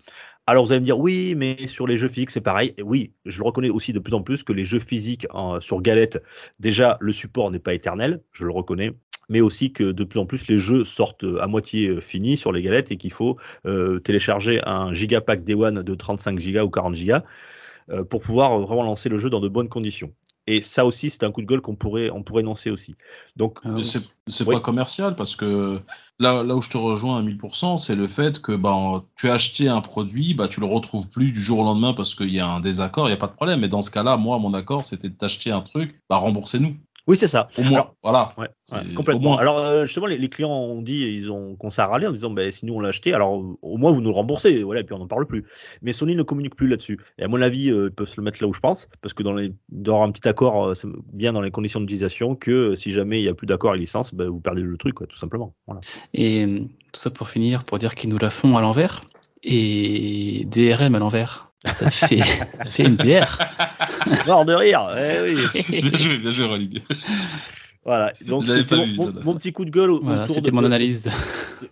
Alors 0.46 0.64
vous 0.64 0.72
allez 0.72 0.80
me 0.80 0.84
dire 0.84 0.98
oui, 0.98 1.34
mais 1.36 1.56
sur 1.66 1.86
les 1.86 1.96
jeux 1.96 2.08
physiques 2.08 2.30
c'est 2.30 2.40
pareil. 2.40 2.74
Oui, 2.82 3.12
je 3.24 3.38
le 3.38 3.44
reconnais 3.44 3.70
aussi 3.70 3.92
de 3.92 3.98
plus 3.98 4.14
en 4.14 4.22
plus 4.22 4.42
que 4.42 4.52
les 4.52 4.64
jeux 4.64 4.80
physiques 4.80 5.26
sur 5.60 5.80
galette, 5.80 6.22
déjà 6.58 6.96
le 7.00 7.12
support 7.12 7.50
n'est 7.50 7.58
pas 7.58 7.74
éternel, 7.74 8.22
je 8.32 8.44
le 8.44 8.52
reconnais. 8.52 8.92
Mais 9.28 9.40
aussi 9.40 9.72
que 9.72 9.92
de 9.92 10.02
plus 10.02 10.18
en 10.18 10.26
plus 10.26 10.48
les 10.48 10.58
jeux 10.58 10.84
sortent 10.84 11.24
à 11.40 11.46
moitié 11.46 11.88
euh, 11.88 12.00
finis 12.00 12.36
sur 12.36 12.50
les 12.50 12.62
galettes 12.62 12.90
et 12.90 12.96
qu'il 12.96 13.12
faut 13.12 13.36
euh, 13.64 14.00
télécharger 14.00 14.60
un 14.66 14.92
gigapack 14.92 15.44
Day 15.44 15.54
One 15.54 15.84
de 15.84 15.94
35 15.94 16.40
gigas 16.40 16.64
ou 16.64 16.70
40 16.70 16.94
gigas 16.96 17.22
euh, 17.90 18.04
pour 18.04 18.20
pouvoir 18.20 18.58
vraiment 18.58 18.82
lancer 18.82 19.08
le 19.08 19.18
jeu 19.18 19.30
dans 19.30 19.40
de 19.40 19.48
bonnes 19.48 19.68
conditions. 19.68 20.12
Et 20.46 20.62
ça 20.62 20.84
aussi, 20.84 21.10
c'est 21.10 21.22
un 21.22 21.30
coup 21.30 21.42
de 21.42 21.46
gueule 21.46 21.60
qu'on 21.60 21.76
pourrait, 21.76 22.10
on 22.10 22.22
pourrait 22.22 22.42
énoncer 22.42 22.70
aussi. 22.70 22.96
Donc, 23.36 23.58
Euh, 23.66 23.82
c'est 24.26 24.44
pas 24.44 24.60
commercial 24.60 25.14
parce 25.16 25.36
que 25.36 25.80
là, 26.18 26.42
là 26.42 26.56
où 26.56 26.62
je 26.62 26.70
te 26.70 26.76
rejoins 26.76 27.18
à 27.18 27.22
1000%, 27.22 27.76
c'est 27.76 27.94
le 27.94 28.08
fait 28.08 28.40
que 28.40 28.52
bah, 28.56 29.04
tu 29.16 29.28
as 29.28 29.34
acheté 29.34 29.68
un 29.68 29.80
produit, 29.80 30.34
bah, 30.34 30.48
tu 30.48 30.60
le 30.60 30.66
retrouves 30.66 31.08
plus 31.08 31.32
du 31.32 31.40
jour 31.40 31.60
au 31.60 31.64
lendemain 31.64 31.94
parce 31.94 32.14
qu'il 32.14 32.30
y 32.30 32.40
a 32.40 32.48
un 32.48 32.60
désaccord, 32.60 33.06
il 33.06 33.10
n'y 33.10 33.14
a 33.14 33.18
pas 33.18 33.26
de 33.28 33.32
problème. 33.34 33.60
Mais 33.60 33.68
dans 33.68 33.82
ce 33.82 33.90
cas-là, 33.90 34.16
moi, 34.16 34.38
mon 34.38 34.54
accord, 34.54 34.84
c'était 34.84 35.08
de 35.08 35.14
t'acheter 35.14 35.50
un 35.50 35.62
truc, 35.62 36.00
bah, 36.08 36.16
remboursez-nous. 36.16 36.76
Oui, 37.10 37.16
c'est 37.16 37.26
ça. 37.26 37.48
Au 37.58 37.62
moins, 37.62 37.72
Alors, 37.72 37.96
voilà. 38.04 38.32
Ouais, 38.38 38.48
ouais, 38.70 38.94
complètement. 38.94 39.30
moins. 39.30 39.38
Alors 39.38 39.58
euh, 39.58 39.84
justement, 39.84 40.06
les, 40.06 40.16
les 40.16 40.28
clients 40.28 40.48
ont 40.48 40.80
dit, 40.80 41.02
ils 41.08 41.28
ont 41.32 41.56
commencé 41.56 41.80
à 41.82 41.88
râler 41.88 42.06
en 42.06 42.12
disant, 42.12 42.30
ben, 42.30 42.52
si 42.52 42.64
nous 42.66 42.74
on 42.74 42.78
l'a 42.78 42.90
acheté, 42.90 43.12
alors 43.12 43.32
au 43.62 43.76
moins 43.78 43.90
vous 43.90 44.00
nous 44.00 44.10
le 44.10 44.14
remboursez, 44.14 44.62
voilà, 44.62 44.82
et 44.82 44.84
puis 44.84 44.94
on 44.94 45.00
n'en 45.00 45.08
parle 45.08 45.26
plus. 45.26 45.44
Mais 45.82 45.92
Sony 45.92 46.14
ne 46.14 46.22
communique 46.22 46.54
plus 46.54 46.68
là-dessus. 46.68 47.00
Et 47.18 47.24
à 47.24 47.28
mon 47.28 47.42
avis, 47.42 47.68
euh, 47.68 47.86
ils 47.86 47.90
peuvent 47.92 48.08
se 48.08 48.16
le 48.16 48.22
mettre 48.22 48.40
là 48.40 48.46
où 48.46 48.54
je 48.54 48.60
pense, 48.60 48.88
parce 49.02 49.12
que 49.12 49.24
dans 49.24 49.34
les, 49.34 49.52
avoir 49.84 50.02
un 50.02 50.12
petit 50.12 50.28
accord, 50.28 50.68
euh, 50.68 50.74
c'est 50.76 50.86
bien 51.12 51.32
dans 51.32 51.40
les 51.40 51.50
conditions 51.50 51.80
d'utilisation, 51.80 52.36
que 52.36 52.52
euh, 52.52 52.76
si 52.76 52.92
jamais 52.92 53.18
il 53.18 53.24
n'y 53.24 53.28
a 53.28 53.34
plus 53.34 53.48
d'accord 53.48 53.70
avec 53.70 53.80
licence, 53.80 54.14
ben, 54.14 54.28
vous 54.28 54.38
perdez 54.38 54.62
le 54.62 54.76
truc, 54.76 54.94
quoi, 54.94 55.08
tout 55.08 55.18
simplement. 55.18 55.52
Voilà. 55.66 55.80
Et 56.14 56.68
tout 56.92 57.00
ça 57.00 57.10
pour 57.10 57.28
finir, 57.28 57.64
pour 57.64 57.78
dire 57.78 57.96
qu'ils 57.96 58.10
nous 58.10 58.18
la 58.18 58.30
font 58.30 58.56
à 58.56 58.62
l'envers. 58.62 59.00
Et 59.42 60.46
DRM 60.46 60.94
à 60.94 61.00
l'envers. 61.00 61.49
Ça 61.66 61.90
fait, 61.90 62.18
ça 62.18 62.64
fait 62.70 62.84
une 62.84 62.96
DR. 62.96 63.38
Mort 64.26 64.44
de 64.44 64.54
rire. 64.54 64.88
eh 64.96 65.20
oui. 65.20 65.80
bien 65.82 65.98
joué, 65.98 66.18
bien 66.18 66.30
joué, 66.30 66.46
Rolling. 66.46 66.80
Voilà. 67.84 68.12
Donc 68.26 68.44
c'était 68.44 68.76
mon, 68.76 68.82
vu, 68.84 68.96
mon- 68.96 69.04
celle-là. 69.06 69.20
mon 69.24 69.34
petit 69.36 69.52
coup 69.52 69.64
de 69.64 69.70
gueule 69.70 69.90
au- 69.90 70.02
Voilà, 70.02 70.24
autour 70.24 70.34
c'était 70.36 70.50
de, 70.50 70.54
mon 70.54 70.64
analyse. 70.64 71.08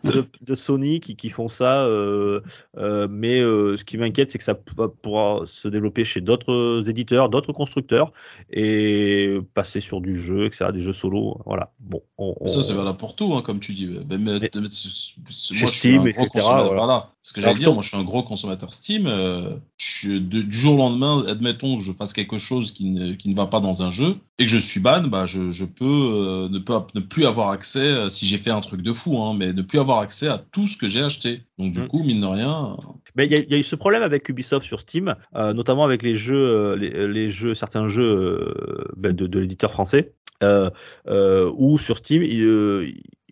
de, 0.05 0.25
de 0.41 0.55
Sony 0.55 1.01
qui, 1.01 1.17
qui 1.17 1.29
font 1.29 1.49
ça. 1.49 1.85
euh, 1.85 2.41
euh, 2.79 3.07
mais 3.11 3.41
euh, 3.41 3.77
ce 3.77 3.85
qui 3.85 3.99
m'inquiète, 3.99 4.31
c'est 4.31 4.39
que 4.39 4.45
ça 4.45 4.55
pouvoir 4.55 5.47
se 5.47 5.69
développer 5.69 6.05
chez 6.05 6.21
d'autres 6.23 6.85
éditeurs, 6.89 7.29
d'autres 7.29 7.53
constructeurs 7.53 8.11
et 8.51 9.39
passer 9.55 9.81
sur 9.81 10.01
du 10.01 10.19
jeu, 10.21 10.47
etc., 10.47 10.67
des 10.73 10.81
jeux 10.81 10.93
solo. 10.93 11.39
Voilà. 11.45 11.73
Bon, 11.81 12.03
on, 12.17 12.35
on- 12.41 12.47
Ça, 12.49 12.63
c'est 12.63 12.73
valable 12.75 12.97
pour 12.99 13.15
tout, 13.15 13.35
hein, 13.35 13.43
comme 13.43 13.61
tu 13.61 13.73
dis. 13.73 13.87
Ben, 13.87 14.19
mais- 14.19 14.39
Mais- 14.41 14.51
moi, 14.55 14.65
je 14.65 15.35
suis 15.35 15.67
Steam, 15.69 16.03
un 16.03 16.07
etc., 16.07 16.17
gros 16.17 16.27
consommateur. 16.29 16.65
voilà. 16.67 16.81
Voilà. 16.85 17.13
Ce 17.21 17.33
que 17.35 17.41
j'allais 17.43 17.55
dire, 17.57 17.69
ton- 17.69 17.75
moi, 17.75 17.83
je 17.83 17.89
suis 17.89 17.97
un 17.99 18.05
gros 18.05 18.23
consommateur 18.23 18.73
Steam. 18.73 19.07
euh, 19.07 19.51
je 19.77 19.87
suis 19.93 20.21
de- 20.21 20.43
du 20.43 20.59
jour 20.59 20.75
au 20.75 20.79
lendemain, 20.79 21.25
admettons 21.29 21.77
que 21.79 21.85
je 21.85 21.93
fasse 21.93 22.13
quelque 22.15 22.39
chose 22.39 22.73
qui 22.73 22.87
ne, 22.87 23.13
qui 23.13 23.29
ne 23.29 23.35
va 23.37 23.47
pas 23.47 23.61
dans 23.61 23.83
un 23.83 23.91
jeu 23.91 24.17
et 24.39 24.45
que 24.45 24.51
je 24.51 24.57
suis 24.59 24.81
ban, 24.81 25.03
bah, 25.03 25.27
je, 25.27 25.51
je 25.51 25.65
peux, 25.65 25.85
euh, 25.99 26.49
ne, 26.49 26.59
ne 26.59 27.01
plus 27.05 27.27
avoir 27.27 27.51
accès, 27.51 27.81
euh, 27.81 28.09
si 28.09 28.27
j'ai 28.27 28.39
fait 28.39 28.51
un 28.51 28.61
truc 28.61 28.83
de 28.83 28.93
fou, 28.93 29.19
hein, 29.21 29.35
mais 29.37 29.53
ne 29.53 29.63
plus 29.63 29.79
avoir 29.79 29.99
accès 30.01 30.29
à 30.29 30.39
tout 30.39 30.69
ce 30.69 30.77
que 30.77 30.89
j'ai 30.89 31.03
acheté. 31.03 31.43
Donc, 31.59 31.73
du 31.73 31.81
Mm. 31.81 31.89
coup, 31.89 32.03
mine 32.03 32.21
de 32.21 32.27
rien, 32.27 32.77
Mais 33.17 33.27
il 33.27 33.33
y, 33.33 33.35
a- 33.37 33.39
il 33.41 33.51
y 33.51 33.55
a 33.55 33.59
eu 33.59 33.63
ce 33.65 33.77
problème 33.77 34.03
avec 34.03 34.29
Ubisoft 34.29 34.67
sur 34.67 34.81
Steam, 34.81 35.15
euh, 35.35 35.53
notamment 35.53 35.85
avec 35.85 36.03
les 36.03 36.15
jeux, 36.15 36.75
les, 36.77 37.09
les 37.09 37.31
jeux, 37.31 37.55
certains 37.55 37.89
jeux 37.89 38.05
euh, 38.05 38.85
ben, 38.97 39.13
de, 39.15 39.27
de 39.27 39.39
l'éditeur 39.39 39.73
français, 39.73 40.15
euh, 40.43 40.71
euh, 41.09 41.51
où 41.57 41.79
sur 41.79 41.99
Steam, 41.99 42.23
euh, 42.23 42.87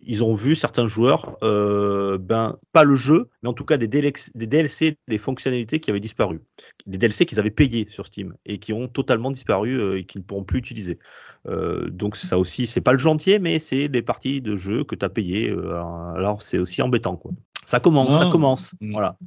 ils 0.07 0.23
ont 0.23 0.33
vu 0.33 0.55
certains 0.55 0.87
joueurs, 0.87 1.37
euh, 1.43 2.17
ben 2.17 2.57
pas 2.71 2.83
le 2.83 2.95
jeu, 2.95 3.29
mais 3.43 3.49
en 3.49 3.53
tout 3.53 3.65
cas 3.65 3.77
des 3.77 3.87
DLC, 3.87 4.31
des 4.33 4.47
DLC, 4.47 4.97
des 5.07 5.17
fonctionnalités 5.17 5.79
qui 5.79 5.91
avaient 5.91 5.99
disparu, 5.99 6.41
des 6.85 6.97
DLC 6.97 7.25
qu'ils 7.25 7.39
avaient 7.39 7.51
payés 7.51 7.87
sur 7.89 8.05
Steam 8.05 8.33
et 8.45 8.57
qui 8.57 8.73
ont 8.73 8.87
totalement 8.87 9.31
disparu 9.31 9.79
euh, 9.79 9.99
et 9.99 10.05
qu'ils 10.05 10.21
ne 10.21 10.25
pourront 10.25 10.43
plus 10.43 10.59
utiliser. 10.59 10.97
Euh, 11.47 11.89
donc 11.89 12.15
ça 12.15 12.39
aussi, 12.39 12.67
c'est 12.67 12.81
pas 12.81 12.93
le 12.93 13.05
entier, 13.05 13.37
mais 13.37 13.59
c'est 13.59 13.89
des 13.89 14.01
parties 14.01 14.41
de 14.41 14.55
jeu 14.55 14.83
que 14.83 14.95
tu 14.95 15.05
as 15.05 15.09
payées. 15.09 15.51
alors 15.51 16.41
c'est 16.41 16.57
aussi 16.57 16.81
embêtant 16.81 17.17
quoi. 17.17 17.31
Ça 17.67 17.81
commence, 17.81 18.17
ça 18.17 18.29
commence. 18.31 18.73
Mm. 18.79 18.93
Voilà. 18.93 19.17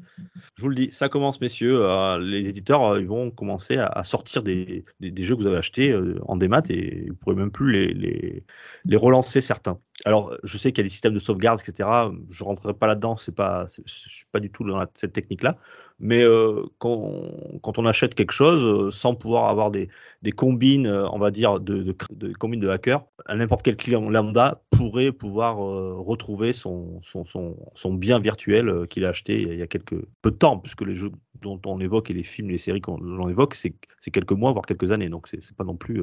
Je 0.56 0.62
vous 0.62 0.70
le 0.70 0.74
dis, 0.74 0.88
ça 0.92 1.10
commence, 1.10 1.42
messieurs. 1.42 1.84
Euh, 1.84 2.18
les 2.18 2.48
éditeurs, 2.48 2.94
euh, 2.94 3.00
ils 3.02 3.06
vont 3.06 3.30
commencer 3.30 3.76
à, 3.76 3.84
à 3.84 4.02
sortir 4.02 4.42
des, 4.42 4.86
des, 4.98 5.10
des 5.10 5.22
jeux 5.24 5.36
que 5.36 5.42
vous 5.42 5.46
avez 5.46 5.58
achetés 5.58 5.92
euh, 5.92 6.18
en 6.26 6.36
démat 6.36 6.62
et 6.70 7.10
vous 7.10 7.16
pourrez 7.16 7.36
même 7.36 7.50
plus 7.50 7.70
les, 7.70 7.92
les, 7.92 8.44
les 8.86 8.96
relancer 8.96 9.42
certains. 9.42 9.78
Alors, 10.06 10.34
je 10.44 10.56
sais 10.56 10.72
qu'il 10.72 10.78
y 10.78 10.86
a 10.86 10.88
des 10.88 10.90
systèmes 10.90 11.12
de 11.14 11.18
sauvegarde, 11.18 11.60
etc. 11.60 12.10
Je 12.30 12.42
rentrerai 12.44 12.72
pas 12.74 12.86
là-dedans. 12.86 13.16
Pas, 13.36 13.66
je 13.68 13.82
suis 13.86 14.26
pas 14.32 14.40
du 14.40 14.50
tout 14.50 14.64
dans 14.64 14.78
la- 14.78 14.90
cette 14.94 15.12
technique-là. 15.12 15.58
Mais 15.98 16.22
euh, 16.22 16.64
quand, 16.78 17.22
quand 17.62 17.78
on 17.78 17.84
achète 17.84 18.14
quelque 18.14 18.32
chose 18.32 18.64
euh, 18.64 18.90
sans 18.90 19.14
pouvoir 19.14 19.48
avoir 19.50 19.70
des, 19.70 19.88
des 20.22 20.32
combines, 20.32 20.86
euh, 20.86 21.06
on 21.12 21.18
va 21.18 21.30
dire, 21.30 21.60
de, 21.60 21.82
de, 21.82 21.94
de 22.12 22.32
combines 22.32 22.60
de 22.60 22.68
hackers, 22.68 23.04
n'importe 23.28 23.62
quel 23.62 23.76
client 23.76 24.08
lambda 24.08 24.62
pourrait 24.70 25.12
pouvoir 25.12 25.56
retrouver 25.58 26.54
son, 26.54 27.00
son, 27.02 27.24
son, 27.26 27.56
son 27.74 27.92
bien 27.94 28.18
virtuel 28.20 28.86
qu'il 28.88 29.04
a 29.04 29.10
acheté 29.10 29.42
il 29.42 29.54
y 29.58 29.62
a- 29.62 29.66
quelques 29.66 29.96
peu 30.22 30.30
de 30.30 30.36
temps, 30.36 30.58
puisque 30.58 30.80
les 30.82 30.94
jeux 30.94 31.10
dont 31.42 31.60
on 31.66 31.78
évoque 31.80 32.10
et 32.10 32.14
les 32.14 32.24
films, 32.24 32.48
les 32.50 32.58
séries 32.58 32.80
qu'on 32.80 33.28
évoque, 33.28 33.54
c'est 33.54 33.74
quelques 34.10 34.32
mois, 34.32 34.52
voire 34.52 34.64
quelques 34.66 34.90
années. 34.92 35.08
Donc, 35.10 35.28
c'est 35.28 35.44
c'est 35.44 35.56
pas 35.56 35.64
non 35.64 35.76
plus, 35.76 36.02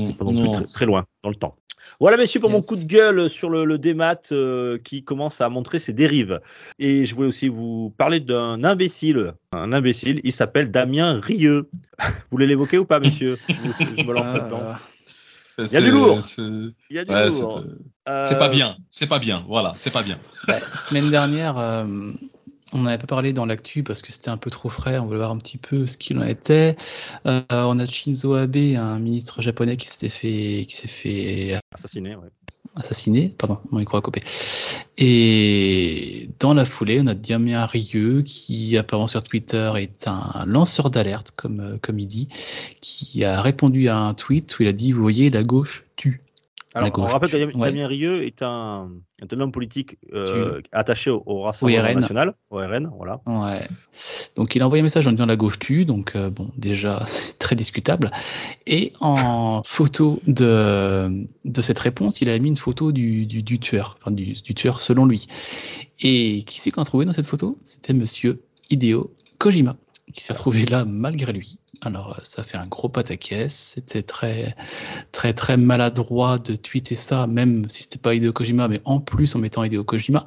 c'est 0.00 0.16
pas 0.16 0.24
non 0.24 0.34
plus 0.34 0.50
très, 0.50 0.66
très 0.66 0.86
loin 0.86 1.06
dans 1.22 1.30
le 1.30 1.34
temps. 1.36 1.56
Voilà, 1.98 2.16
messieurs, 2.16 2.40
pour 2.40 2.50
mon 2.50 2.60
coup 2.60 2.76
de 2.76 2.84
gueule 2.84 3.28
sur 3.28 3.50
le, 3.50 3.64
le 3.64 3.78
démat 3.78 4.20
euh, 4.32 4.78
qui 4.78 5.02
commence 5.02 5.40
à 5.40 5.48
montrer 5.48 5.78
ses 5.78 5.92
dérives. 5.92 6.40
Et 6.78 7.04
je 7.04 7.14
voulais 7.14 7.28
aussi 7.28 7.48
vous 7.48 7.92
parler 7.96 8.20
d'un 8.20 8.62
imbécile. 8.64 9.32
Un 9.52 9.72
imbécile, 9.72 10.20
il 10.24 10.32
s'appelle 10.32 10.70
Damien 10.70 11.20
Rieux. 11.20 11.68
vous 11.98 12.06
voulez 12.30 12.46
l'évoquer 12.46 12.78
ou 12.78 12.84
pas, 12.84 13.00
messieurs? 13.00 13.38
Je, 13.48 13.54
je 13.96 14.02
me 14.02 14.12
lance 14.12 14.26
Ah, 14.30 14.38
là-dedans. 14.38 14.58
voilà. 14.60 14.80
Il 15.58 15.72
y 15.72 15.76
a 15.76 15.80
du 15.82 15.90
lourd. 15.90 16.20
C'est 16.20 16.40
Il 16.42 16.96
y 16.96 16.98
a 16.98 17.04
du 17.04 17.10
ouais, 17.10 17.28
c'est- 17.30 17.40
lourd. 17.40 17.64
c'est 18.06 18.34
Euh, 18.34 18.38
pas 18.38 18.48
bien. 18.48 18.76
C'est 18.88 19.08
pas 19.08 19.18
bien. 19.18 19.44
Voilà, 19.46 19.72
c'est 19.76 19.92
pas 19.92 20.02
bien. 20.02 20.18
Bah, 20.46 20.60
semaine 20.76 21.10
dernière, 21.10 21.58
euh, 21.58 22.12
on 22.72 22.82
n'avait 22.82 22.98
pas 22.98 23.06
parlé 23.06 23.32
dans 23.32 23.46
l'actu 23.46 23.82
parce 23.82 24.02
que 24.02 24.12
c'était 24.12 24.30
un 24.30 24.36
peu 24.36 24.50
trop 24.50 24.68
frais. 24.68 24.98
On 24.98 25.06
voulait 25.06 25.18
voir 25.18 25.30
un 25.30 25.38
petit 25.38 25.58
peu 25.58 25.86
ce 25.86 25.96
qu'il 25.96 26.18
en 26.18 26.24
était. 26.24 26.76
Euh, 27.26 27.42
on 27.50 27.78
a 27.78 27.86
Shinzo 27.86 28.34
Abe, 28.34 28.56
un 28.56 28.98
ministre 28.98 29.42
japonais 29.42 29.76
qui 29.76 29.88
s'était 29.88 30.08
fait, 30.08 30.66
qui 30.68 30.76
s'est 30.76 30.88
fait 30.88 31.58
Assassiné, 31.74 32.16
ouais. 32.16 32.28
assassiné. 32.76 33.34
Pardon, 33.38 33.58
mon 33.70 33.78
micro 33.78 33.96
a 33.96 34.02
coupé. 34.02 34.22
Et 34.98 36.30
dans 36.38 36.54
la 36.54 36.64
foulée, 36.64 37.00
on 37.00 37.06
a 37.06 37.14
Damien 37.14 37.66
Rieu 37.66 38.22
qui 38.22 38.76
apparemment 38.76 39.08
sur 39.08 39.22
Twitter 39.22 39.72
est 39.76 40.06
un 40.06 40.44
lanceur 40.46 40.90
d'alerte, 40.90 41.32
comme, 41.32 41.60
euh, 41.60 41.78
comme 41.80 41.98
il 41.98 42.06
dit, 42.06 42.28
qui 42.80 43.24
a 43.24 43.40
répondu 43.42 43.88
à 43.88 43.96
un 43.96 44.14
tweet 44.14 44.58
où 44.58 44.62
il 44.62 44.68
a 44.68 44.72
dit 44.72 44.92
Vous 44.92 45.02
voyez, 45.02 45.30
la 45.30 45.42
gauche 45.42 45.84
tue. 45.96 46.22
Alors, 46.74 46.90
on 46.98 47.02
rappelle 47.02 47.30
que 47.30 47.36
Damien 47.36 47.80
Ouais. 47.80 47.86
Rieu 47.86 48.24
est 48.24 48.42
un, 48.42 48.90
est 49.20 49.32
un 49.32 49.40
homme 49.40 49.50
politique 49.50 49.98
euh, 50.12 50.60
attaché 50.70 51.10
au, 51.10 51.20
au 51.26 51.42
Rassemblement 51.42 51.94
national, 51.94 52.34
au 52.50 52.58
RN, 52.58 52.90
voilà. 52.96 53.20
Ouais. 53.26 53.66
Donc 54.36 54.54
il 54.54 54.62
a 54.62 54.66
envoyé 54.66 54.80
un 54.80 54.84
message 54.84 55.06
en 55.08 55.10
disant 55.10 55.26
la 55.26 55.34
gauche 55.34 55.58
tue, 55.58 55.84
donc 55.84 56.14
euh, 56.14 56.30
bon, 56.30 56.50
déjà 56.56 57.02
c'est 57.06 57.38
très 57.38 57.56
discutable. 57.56 58.12
Et 58.68 58.92
en 59.00 59.62
photo 59.66 60.20
de, 60.28 61.26
de 61.44 61.62
cette 61.62 61.78
réponse, 61.80 62.20
il 62.20 62.28
a 62.28 62.38
mis 62.38 62.48
une 62.48 62.56
photo 62.56 62.92
du, 62.92 63.26
du, 63.26 63.42
du 63.42 63.58
tueur, 63.58 63.96
enfin 64.00 64.12
du, 64.12 64.34
du 64.34 64.54
tueur 64.54 64.80
selon 64.80 65.06
lui. 65.06 65.26
Et 66.00 66.44
qui 66.44 66.60
c'est 66.60 66.70
qu'on 66.70 66.82
a 66.82 66.84
trouvé 66.84 67.04
dans 67.04 67.12
cette 67.12 67.26
photo? 67.26 67.58
C'était 67.64 67.94
monsieur 67.94 68.42
Hideo 68.70 69.10
Kojima, 69.38 69.76
qui 70.12 70.22
s'est 70.22 70.32
retrouvé 70.32 70.66
là 70.66 70.84
malgré 70.84 71.32
lui. 71.32 71.58
Alors 71.82 72.12
euh, 72.12 72.20
ça 72.22 72.42
fait 72.42 72.58
un 72.58 72.66
gros 72.66 72.88
pataquès, 72.88 73.74
c'était 73.76 74.02
très 74.02 74.54
très 75.12 75.32
très 75.32 75.56
maladroit 75.56 76.38
de 76.38 76.56
tweeter 76.56 76.94
ça, 76.94 77.26
même 77.26 77.68
si 77.68 77.82
c'était 77.82 77.98
pas 77.98 78.14
Hideo 78.14 78.32
Kojima, 78.32 78.68
mais 78.68 78.80
en 78.84 79.00
plus 79.00 79.34
en 79.34 79.38
mettant 79.38 79.64
Hideo 79.64 79.84
Kojima. 79.84 80.26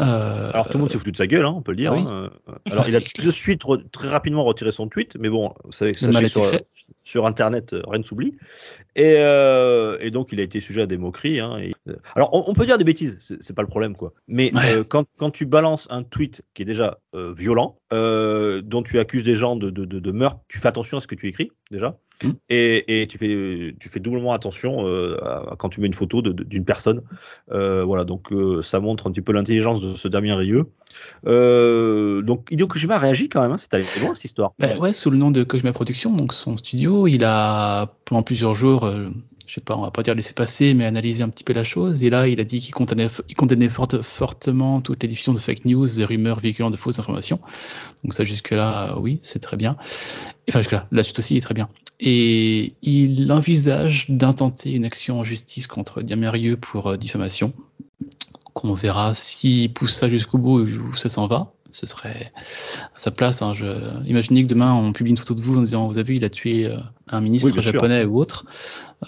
Euh, 0.00 0.50
Alors 0.52 0.66
tout 0.66 0.76
le 0.78 0.80
monde 0.80 0.90
s'est 0.90 0.98
foutu 0.98 1.12
de 1.12 1.16
sa 1.16 1.26
gueule, 1.28 1.46
hein, 1.46 1.54
on 1.56 1.62
peut 1.62 1.70
le 1.70 1.76
dire. 1.78 1.92
ah 1.92 1.96
oui. 1.96 2.04
hein. 2.08 2.30
Euh, 2.48 2.52
Alors 2.70 2.84
Ah, 2.84 2.88
il 2.88 2.96
a 2.96 3.00
c'est 3.00 3.12
tout 3.12 3.22
de 3.22 3.30
suite 3.30 3.62
très 3.92 4.08
rapidement 4.08 4.42
retiré 4.44 4.72
son 4.72 4.88
tweet, 4.88 5.16
mais 5.18 5.28
bon, 5.28 5.54
vous 5.64 5.72
savez, 5.72 5.92
que 5.92 6.04
été 6.18 6.28
sur, 6.28 6.50
sur 7.04 7.26
Internet, 7.26 7.76
rien 7.86 8.00
ne 8.00 8.04
s'oublie. 8.04 8.34
Et, 8.96 9.16
euh, 9.18 9.96
et 10.00 10.10
donc 10.10 10.30
il 10.32 10.38
a 10.40 10.42
été 10.42 10.60
sujet 10.60 10.82
à 10.82 10.86
des 10.86 10.96
moqueries. 10.98 11.40
hein, 11.40 11.58
et- 11.58 11.72
euh, 11.88 11.96
Alors 12.14 12.30
on, 12.32 12.44
on 12.46 12.54
peut 12.54 12.64
dire 12.66 12.78
des 12.78 12.84
bêtises, 12.84 13.18
c'est 13.40 13.54
pas 13.54 13.62
le 13.62 13.68
problème 13.68 13.96
quoi. 13.96 14.12
Mais 14.28 14.52
Ouais. 14.54 14.76
euh, 14.76 14.84
quand, 14.84 15.04
quand 15.18 15.30
tu 15.30 15.46
balances 15.46 15.86
un 15.90 16.02
tweet 16.04 16.42
qui 16.54 16.62
est 16.62 16.64
déjà 16.66 16.98
euh, 17.14 17.32
violent, 17.36 17.76
dont 17.90 18.82
tu 18.84 18.98
accuses 18.98 19.22
des 19.24 19.36
gens 19.36 19.54
de, 19.56 19.70
de, 19.70 19.84
de, 19.84 19.98
de 20.00 20.10
meurtre, 20.12 20.40
tu 20.48 20.58
fais 20.58 20.68
attention 20.68 20.98
à 20.98 21.00
ce 21.00 21.06
que 21.06 21.14
tu 21.14 21.28
écris 21.28 21.50
déjà. 21.70 21.96
Mm. 22.24 22.28
Et, 22.48 23.02
et 23.02 23.06
tu, 23.08 23.18
fais, 23.18 23.74
tu 23.80 23.88
fais 23.88 24.00
doublement 24.00 24.32
attention 24.32 24.86
à- 25.22 25.54
quand 25.58 25.68
tu 25.68 25.80
mets 25.80 25.86
une 25.88 25.94
photo 25.94 26.22
d'une 26.22 26.64
personne. 26.64 27.02
Voilà, 27.48 28.04
donc 28.04 28.30
ça 28.62 28.80
montre 28.80 29.06
un 29.08 29.10
petit 29.12 29.20
peu 29.22 29.32
l'intelligence 29.32 29.80
de 29.80 29.94
ce 29.94 30.08
Damien 30.08 30.36
Rieu. 30.36 30.64
Donc 32.22 32.48
Hideo 32.50 32.66
Kojima 32.66 32.98
réagit 32.98 33.28
quand 33.28 33.42
même, 33.42 33.52
hein, 33.52 33.56
c'est 33.56 33.72
allé 33.74 33.84
loin 34.00 34.14
cette 34.14 34.24
histoire. 34.24 34.52
Ben 34.58 34.78
ouais, 34.78 34.92
sous 34.92 35.10
le 35.10 35.16
nom 35.16 35.30
de 35.30 35.42
Kojima 35.44 35.72
Productions, 35.72 36.12
donc 36.14 36.32
son 36.32 36.56
studio, 36.56 37.06
il 37.06 37.24
a 37.24 37.92
pendant 38.04 38.22
plusieurs 38.22 38.54
jours, 38.54 38.83
euh, 38.84 39.10
je 39.46 39.54
sais 39.54 39.60
pas, 39.60 39.76
on 39.76 39.82
va 39.82 39.90
pas 39.90 40.02
dire 40.02 40.14
laisser 40.14 40.32
passer, 40.32 40.74
mais 40.74 40.86
analysé 40.86 41.22
un 41.22 41.28
petit 41.28 41.44
peu 41.44 41.52
la 41.52 41.64
chose. 41.64 42.02
Et 42.02 42.10
là, 42.10 42.28
il 42.28 42.40
a 42.40 42.44
dit 42.44 42.60
qu'il 42.60 42.74
condamnait, 42.74 43.08
fortement 43.68 44.80
toutes 44.80 45.02
les 45.02 45.08
diffusions 45.08 45.34
de 45.34 45.38
fake 45.38 45.64
news, 45.64 45.86
des 45.86 46.04
rumeurs 46.04 46.40
véhiculant 46.40 46.70
de 46.70 46.76
fausses 46.76 46.98
informations. 46.98 47.38
Donc 48.02 48.14
ça, 48.14 48.24
jusque-là, 48.24 48.96
oui, 48.98 49.20
c'est 49.22 49.40
très 49.40 49.56
bien. 49.56 49.76
Enfin, 50.48 50.60
jusque-là, 50.60 50.86
la 50.92 51.02
suite 51.02 51.18
aussi 51.18 51.36
est 51.36 51.40
très 51.40 51.54
bien. 51.54 51.68
Et 52.00 52.74
il 52.82 53.30
envisage 53.30 54.06
d'intenter 54.08 54.72
une 54.72 54.84
action 54.84 55.20
en 55.20 55.24
justice 55.24 55.66
contre 55.66 56.02
Damien 56.02 56.30
Rieu 56.30 56.56
pour 56.56 56.88
euh, 56.88 56.96
diffamation. 56.96 57.52
Qu'on 58.54 58.74
verra 58.74 59.14
s'il 59.14 59.72
pousse 59.72 59.94
ça 59.94 60.08
jusqu'au 60.08 60.38
bout 60.38 60.60
ou 60.60 60.94
ça 60.94 61.08
s'en 61.08 61.26
va. 61.26 61.53
Ce 61.74 61.86
serait 61.86 62.32
à 62.94 62.98
sa 62.98 63.10
place. 63.10 63.42
Hein, 63.42 63.52
je... 63.54 63.66
Imaginez 64.06 64.42
que 64.44 64.48
demain 64.48 64.72
on 64.72 64.92
publie 64.92 65.10
une 65.10 65.16
photo 65.16 65.34
de 65.34 65.40
vous 65.40 65.58
en 65.58 65.62
disant 65.62 65.86
Vous 65.88 65.98
avez 65.98 66.12
vu, 66.12 66.16
il 66.16 66.24
a 66.24 66.30
tué 66.30 66.66
euh, 66.66 66.76
un 67.08 67.20
ministre 67.20 67.48
Oui, 67.48 67.52
bien 67.52 67.62
sûr. 67.62 67.72
japonais 67.72 68.04
ou 68.04 68.18
autre. 68.18 68.46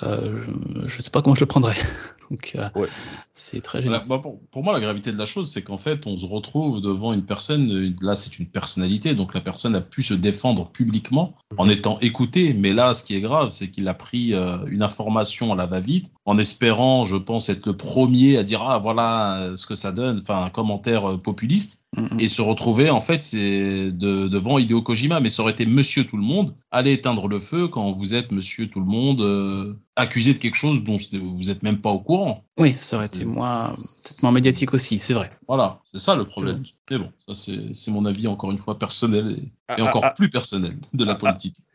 Euh, 0.02 0.42
je 0.84 0.96
ne 0.98 1.02
sais 1.02 1.10
pas 1.10 1.22
comment 1.22 1.34
je 1.34 1.40
le 1.40 1.46
prendrais. 1.46 1.76
Donc 2.30 2.52
euh, 2.56 2.68
Ouais. 2.74 2.88
c'est 3.32 3.60
très 3.60 3.80
gênant. 3.80 4.02
Bah, 4.04 4.18
pour, 4.18 4.40
pour 4.50 4.64
moi, 4.64 4.72
la 4.72 4.80
gravité 4.80 5.12
de 5.12 5.16
la 5.16 5.26
chose, 5.26 5.48
c'est 5.48 5.62
qu'en 5.62 5.76
fait, 5.76 6.06
on 6.06 6.18
se 6.18 6.26
retrouve 6.26 6.80
devant 6.80 7.12
une 7.12 7.24
personne, 7.24 7.94
là, 8.02 8.16
c'est 8.16 8.40
une 8.40 8.46
personnalité, 8.46 9.14
donc 9.14 9.32
la 9.32 9.40
personne 9.40 9.76
a 9.76 9.80
pu 9.80 10.02
se 10.02 10.12
défendre 10.12 10.68
publiquement 10.70 11.36
en 11.56 11.68
étant 11.68 12.00
écoutée. 12.00 12.52
Mais 12.52 12.72
là, 12.72 12.94
ce 12.94 13.04
qui 13.04 13.14
est 13.14 13.20
grave, 13.20 13.50
c'est 13.50 13.70
qu'il 13.70 13.86
a 13.86 13.94
pris 13.94 14.34
euh, 14.34 14.56
une 14.66 14.82
information 14.82 15.52
à 15.52 15.56
la 15.56 15.66
va-vite, 15.66 16.10
en 16.24 16.36
espérant, 16.36 17.04
je 17.04 17.16
pense, 17.16 17.48
être 17.48 17.64
le 17.66 17.76
premier 17.76 18.38
à 18.38 18.42
dire 18.42 18.60
Ah, 18.60 18.78
voilà 18.78 19.52
ce 19.54 19.64
que 19.68 19.74
ça 19.76 19.92
donne, 19.92 20.20
enfin, 20.22 20.44
un 20.44 20.50
commentaire 20.50 21.12
euh, 21.12 21.16
populiste, 21.16 21.85
Et 22.18 22.26
se 22.28 22.42
retrouver, 22.42 22.90
en 22.90 23.00
fait, 23.00 23.22
c'est 23.22 23.90
de, 23.92 24.28
devant 24.28 24.58
Hideo 24.58 24.82
Kojima. 24.82 25.20
Mais 25.20 25.28
ça 25.28 25.42
aurait 25.42 25.52
été 25.52 25.64
Monsieur 25.66 26.04
Tout 26.06 26.16
le 26.16 26.22
Monde, 26.22 26.54
allez 26.70 26.92
éteindre 26.92 27.28
le 27.28 27.38
feu 27.38 27.68
quand 27.68 27.90
vous 27.92 28.14
êtes 28.14 28.32
Monsieur 28.32 28.68
Tout 28.68 28.80
le 28.80 28.86
Monde, 28.86 29.20
euh, 29.20 29.74
accusé 29.96 30.32
de 30.34 30.38
quelque 30.38 30.56
chose 30.56 30.82
dont 30.84 30.96
vous 30.96 31.44
n'êtes 31.44 31.62
même 31.62 31.78
pas 31.80 31.90
au 31.90 32.00
courant. 32.00 32.44
Oui, 32.58 32.74
ça 32.74 32.96
aurait 32.96 33.06
été 33.06 33.20
C'est- 33.20 33.24
moins, 33.24 33.74
moins 34.22 34.32
médiatique 34.32 34.74
aussi, 34.74 34.98
c'est 34.98 35.14
vrai. 35.14 35.30
Voilà, 35.48 35.80
c'est 35.90 35.98
ça 35.98 36.14
le 36.14 36.24
problème. 36.26 36.62
Mais 36.90 36.98
bon, 36.98 37.10
ça 37.26 37.32
c'est 37.72 37.90
mon 37.90 38.04
avis 38.04 38.26
encore 38.26 38.50
une 38.50 38.58
fois 38.58 38.78
personnel 38.78 39.36
et, 39.38 39.42
et 39.42 39.80
Ah, 39.80 39.84
encore 39.84 40.04
ah, 40.04 40.08
ah. 40.10 40.14
plus 40.14 40.28
personnel 40.30 40.76
de 40.92 41.04
la 41.04 41.14
politique. 41.14 41.56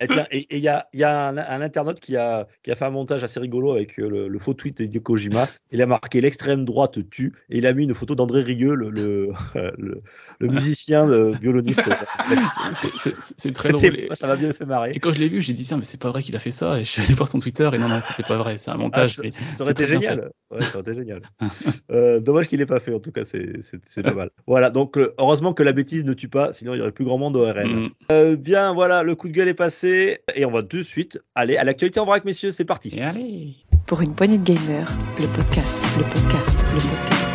et 0.00 0.46
il 0.50 0.62
y 0.62 0.68
a, 0.68 0.88
il 0.92 1.00
y 1.00 1.04
a 1.04 1.28
un, 1.28 1.36
un 1.36 1.60
internaute 1.60 2.00
qui 2.00 2.16
a, 2.16 2.46
qui 2.62 2.70
a 2.70 2.76
fait 2.76 2.84
un 2.84 2.90
montage 2.90 3.24
assez 3.24 3.40
rigolo 3.40 3.72
avec 3.72 3.98
euh, 3.98 4.08
le, 4.08 4.28
le 4.28 4.38
faux 4.38 4.54
tweet 4.54 4.80
de 4.82 4.98
Kojima. 4.98 5.46
Il 5.72 5.82
a 5.82 5.86
marqué 5.86 6.20
l'extrême 6.20 6.64
droite 6.64 6.98
tue 7.10 7.32
et 7.50 7.58
il 7.58 7.66
a 7.66 7.72
mis 7.72 7.84
une 7.84 7.94
photo 7.94 8.14
d'André 8.14 8.42
Rieu, 8.42 8.74
le, 8.74 8.90
le, 8.90 9.30
le, 9.78 10.02
le 10.38 10.48
musicien, 10.48 11.06
le 11.06 11.32
violoniste. 11.32 11.82
C'est- 12.72 13.52
très 13.52 13.68
drôle. 13.72 14.08
Ça 14.14 14.26
m'a 14.26 14.36
bien 14.36 14.52
fait 14.52 14.66
marrer. 14.66 14.92
Et 14.94 15.00
quand 15.00 15.12
je 15.12 15.18
l'ai 15.18 15.28
vu, 15.28 15.40
j'ai 15.40 15.52
dit 15.52 15.64
tiens, 15.64 15.76
mais 15.76 15.84
c'est 15.84 16.00
pas 16.00 16.10
vrai 16.10 16.22
qu'il 16.22 16.36
a 16.36 16.40
fait 16.40 16.50
ça. 16.50 16.78
Et 16.80 16.84
je 16.84 16.90
suis 16.90 17.02
allé 17.02 17.14
voir 17.14 17.28
son 17.28 17.40
Twitter 17.40 17.68
et 17.72 17.78
non, 17.78 17.88
non, 17.88 18.00
c'était 18.00 18.22
pas 18.22 18.36
vrai, 18.36 18.56
c'est 18.56 18.70
un 18.70 18.74
Ah, 18.74 18.78
montage. 18.78 19.16
ça, 19.16 19.22
mais 19.22 19.30
ça 19.30 19.62
aurait 19.62 19.72
été 19.72 19.86
génial. 19.86 20.30
Ouais, 20.50 20.62
ça 20.62 20.78
aurait 20.78 20.80
été 20.80 20.94
génial. 20.94 21.22
Euh, 21.90 22.20
dommage 22.20 22.48
qu'il 22.48 22.58
l'ait 22.58 22.66
pas 22.66 22.80
fait. 22.80 22.92
En 22.92 23.00
tout 23.00 23.12
cas, 23.12 23.22
c'est 23.24 24.02
pas 24.02 24.12
mal. 24.12 24.30
Voilà. 24.46 24.68
Donc, 24.68 24.98
euh, 24.98 25.14
heureusement 25.18 25.54
que 25.54 25.62
la 25.62 25.72
bêtise 25.72 26.04
ne 26.04 26.12
tue 26.12 26.28
pas, 26.28 26.52
sinon 26.52 26.74
il 26.74 26.78
y 26.78 26.80
aurait 26.82 26.92
plus 26.92 27.06
grand 27.06 27.16
monde 27.16 27.34
au 27.36 27.44
RN. 27.50 27.86
Mm. 27.86 27.90
Euh, 28.12 28.36
bien, 28.36 28.74
voilà, 28.74 29.02
le 29.02 29.14
coup 29.14 29.28
de 29.28 29.32
gueule 29.32 29.48
est 29.48 29.54
passé 29.54 30.20
et 30.34 30.44
on 30.44 30.50
va 30.50 30.62
tout 30.62 30.76
de 30.76 30.82
suite 30.82 31.18
aller 31.34 31.56
à 31.56 31.64
l'actualité 31.64 31.98
en 31.98 32.04
vrac, 32.04 32.26
messieurs. 32.26 32.50
C'est 32.50 32.66
parti. 32.66 32.94
Et 32.94 33.02
allez 33.02 33.54
Pour 33.86 34.02
une 34.02 34.14
poignée 34.14 34.36
de 34.36 34.42
gamers, 34.42 34.88
le 35.18 35.26
podcast, 35.34 35.76
le 35.96 36.04
podcast, 36.04 36.64
le 36.74 36.78
podcast. 36.78 37.27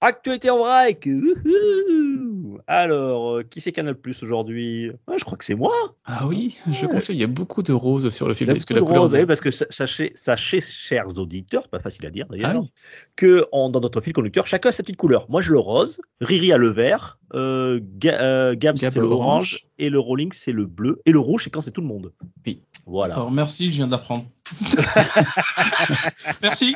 Actualité 0.00 0.48
en 0.48 0.58
vrac. 0.58 1.06
Wouhou 1.06 2.58
Alors, 2.68 3.38
euh, 3.38 3.42
qui 3.42 3.60
c'est 3.60 3.72
Canal 3.72 3.96
Plus 3.96 4.22
aujourd'hui? 4.22 4.92
Ah, 5.08 5.14
Je 5.18 5.24
crois 5.24 5.36
que 5.36 5.44
c'est 5.44 5.56
moi. 5.56 5.72
Ah 6.04 6.26
oui, 6.28 6.56
je 6.70 6.86
Ouais. 6.86 6.92
confirme, 6.92 7.16
il 7.16 7.20
y 7.20 7.24
a 7.24 7.26
beaucoup 7.28 7.64
de 7.64 7.72
roses 7.72 8.08
sur 8.10 8.28
le 8.28 8.34
film. 8.34 8.50
A 8.50 8.54
Est-ce 8.54 8.64
que 8.64 8.74
la 8.74 8.80
de 8.80 8.84
couleur 8.86 9.02
rose, 9.02 9.10
de- 9.12 9.18
eh, 9.18 9.26
parce 9.26 9.40
que 9.40 9.50
sa- 9.50 9.66
sachez, 9.70 10.12
sachez, 10.14 10.60
chers 10.60 11.18
auditeurs, 11.18 11.62
c'est 11.64 11.70
pas 11.70 11.80
facile 11.80 12.06
à 12.06 12.10
dire 12.10 12.26
d'ailleurs, 12.30 12.52
Ah 12.54 12.60
oui. 12.60 12.70
que 13.16 13.44
dans 13.52 13.80
notre 13.80 14.00
fil 14.00 14.12
conducteur, 14.12 14.46
chacun 14.46 14.68
a 14.68 14.72
sa 14.72 14.84
petite 14.84 14.96
couleur. 14.98 15.26
Moi, 15.28 15.42
j'ai 15.42 15.50
le 15.50 15.58
rose, 15.58 16.00
Riri 16.20 16.52
a 16.52 16.58
le 16.58 16.68
vert, 16.68 17.18
euh, 17.34 17.80
Ga- 17.98 18.20
euh, 18.20 18.54
Gab, 18.56 18.76
Gab, 18.78 18.92
c'est 18.92 19.00
le 19.00 19.06
le 19.06 19.12
orange, 19.12 19.26
orange. 19.54 19.66
et 19.78 19.90
le 19.90 19.98
rolling, 19.98 20.30
c'est 20.32 20.52
le 20.52 20.66
bleu, 20.66 21.00
et 21.06 21.10
le 21.12 21.18
rouge, 21.18 21.42
c'est 21.42 21.50
quand 21.50 21.60
c'est 21.60 21.72
tout 21.72 21.80
le 21.80 21.88
monde. 21.88 22.12
Oui. 22.46 22.62
Voilà. 22.86 23.14
Alors 23.16 23.30
merci, 23.32 23.66
je 23.66 23.72
viens 23.72 23.86
de 23.86 23.90
l'apprendre. 23.90 24.26
merci. 26.42 26.74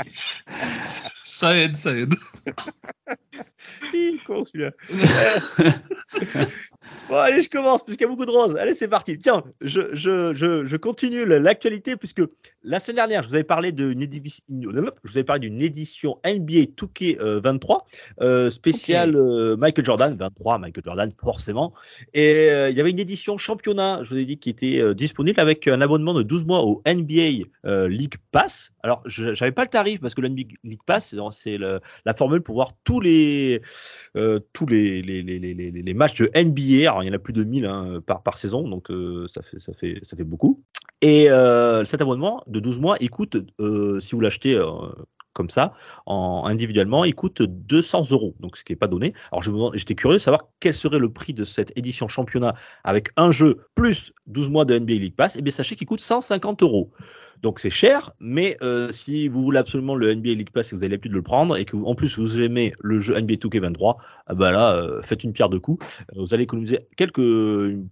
Ça 1.23 1.57
aide, 1.57 1.77
ça 1.77 1.93
aide. 1.93 2.15
Con, 4.27 4.45
celui-là. 4.45 4.73
bon, 7.09 7.17
allez, 7.17 7.43
je 7.43 7.49
commence, 7.49 7.85
puisqu'il 7.85 8.05
y 8.05 8.07
a 8.07 8.09
beaucoup 8.09 8.27
de 8.27 8.31
roses. 8.31 8.57
Allez, 8.57 8.75
c'est 8.75 8.89
parti. 8.89 9.19
Tiens, 9.19 9.43
je, 9.61 9.81
je, 9.95 10.35
je, 10.35 10.67
je 10.67 10.77
continue 10.77 11.25
l'actualité, 11.27 11.97
puisque 11.97 12.23
la 12.63 12.79
semaine 12.79 12.97
dernière, 12.97 13.23
je 13.23 13.29
vous 13.29 13.35
avais 13.35 13.45
parlé 13.45 13.73
d'une 13.73 14.03
édition, 14.03 14.43
je 14.49 14.69
vous 14.69 15.17
avais 15.17 15.25
parlé 15.25 15.49
d'une 15.49 15.61
édition 15.61 16.19
NBA 16.25 16.73
2K 16.77 17.19
euh, 17.21 17.41
23, 17.43 17.87
spéciale 18.51 19.17
euh, 19.17 19.57
Michael 19.57 19.85
Jordan, 19.85 20.17
23, 20.17 20.59
Michael 20.59 20.85
Jordan, 20.85 21.13
forcément. 21.21 21.73
Et 22.15 22.51
euh, 22.51 22.71
il 22.71 22.77
y 22.77 22.81
avait 22.81 22.91
une 22.91 22.99
édition 22.99 23.39
championnat, 23.39 24.03
je 24.05 24.11
vous 24.11 24.21
ai 24.21 24.25
dit, 24.25 24.39
qui 24.39 24.51
était 24.51 24.79
euh, 24.79 24.95
disponible 24.95 25.41
avec 25.41 25.67
un 25.69 25.81
abonnement 25.81 26.15
de 26.15 26.23
12 26.23 26.45
mois 26.45 26.63
au 26.65 26.83
NBA 26.87 27.47
League 27.89 28.15
Pass. 28.31 28.72
Alors, 28.83 29.03
je 29.07 29.27
n'avais 29.27 29.53
pas 29.53 29.63
le 29.63 29.69
tarif, 29.69 30.01
parce 30.01 30.15
que 30.15 30.21
le 30.21 30.29
League 30.29 30.81
Pass, 30.85 31.15
c'est- 31.33 31.59
la 31.59 32.15
formule 32.15 32.43
pour 32.43 32.55
voir 32.55 32.73
tous 32.85 33.01
les, 33.01 33.63
euh, 34.17 34.41
tous 34.53 34.67
les, 34.67 35.03
les, 35.03 35.23
les, 35.23 35.39
les, 35.39 35.95
matchs 35.95 36.21
de 36.21 36.31
NBA. 36.35 36.91
Alors, 36.91 37.03
il 37.03 37.07
y 37.07 37.11
en 37.11 37.15
a 37.15 37.19
plus 37.19 37.33
de 37.33 37.45
1000 37.45 37.65
hein, 37.67 38.01
par, 38.07 38.39
saison, 38.39 38.69
donc 38.69 38.91
euh, 38.91 39.27
ça, 39.29 39.43
fait, 39.43 39.61
ça, 39.61 39.73
fait, 39.73 40.01
ça 40.03 40.17
fait 40.17 40.25
beaucoup. 40.25 40.63
Et 41.01 41.31
euh, 41.31 41.85
cet 41.85 42.01
abonnement 42.01 42.43
de 42.47 42.61
12 42.61 42.81
mois, 42.81 42.97
il 43.01 43.11
coûte, 43.11 43.37
si 44.01 44.15
vous 44.15 44.21
l'achetez 44.21 44.59
comme 45.33 45.51
ça, 45.51 45.75
en, 46.07 46.45
individuellement, 46.47 47.05
il 47.05 47.15
coûte 47.15 47.43
200 47.43 48.11
euros, 48.11 48.35
donc 48.41 48.57
ce 48.57 48.65
qui 48.65 48.73
n'est 48.73 48.77
pas 48.77 48.87
donné. 48.87 49.15
Alors, 49.31 49.43
j'étais 49.75 49.95
curieux 49.95 50.17
de 50.17 50.23
savoir 50.23 50.49
quel 50.61 50.75
serait 50.75 50.99
le 50.99 51.13
prix 51.13 51.35
de 51.35 51.45
cette 51.45 51.73
édition 51.77 52.09
championnat 52.09 52.55
avec 52.85 53.11
un 53.17 53.31
jeu 53.31 53.65
plus 53.75 54.13
12 54.27 54.51
mois 54.51 54.65
de 54.65 54.79
NBA 54.79 54.95
League 54.95 55.17
Pass. 55.17 55.37
Et 55.37 55.43
bien, 55.43 55.53
sachez 55.53 55.77
qu'il 55.77 55.87
coûte 55.87 56.01
150 56.01 56.63
euros. 56.63 56.91
Donc 57.43 57.59
c'est 57.59 57.71
cher, 57.71 58.13
mais 58.21 58.57
euh, 58.63 58.93
si 58.93 59.27
vous 59.27 59.43
voulez 59.43 59.59
absolument 59.59 59.97
le 59.97 60.15
NBA 60.15 60.31
League 60.35 60.51
Pass 60.53 60.73
et 60.73 60.77
vous 60.77 60.83
avez 60.83 60.91
l'habitude 60.91 61.11
de 61.11 61.17
le 61.17 61.23
prendre 61.23 61.57
et 61.57 61.65
que 61.65 61.75
vous- 61.77 61.87
en 61.87 61.95
plus 61.97 62.17
vous 62.17 62.41
aimez 62.41 62.73
le 62.81 63.01
jeu 63.01 63.17
NBA 63.21 63.35
2K23, 63.35 63.97
ah 64.29 64.35
bah 64.35 64.53
là, 64.53 64.75
euh, 64.77 65.03
faites 65.03 65.25
une 65.25 65.33
pierre 65.33 65.49
de 65.49 65.59
coups. 65.59 65.85
Euh, 66.17 66.21
Vous 66.23 66.35
allez 66.35 66.45
économiser 66.45 66.79
quelques, 66.97 67.21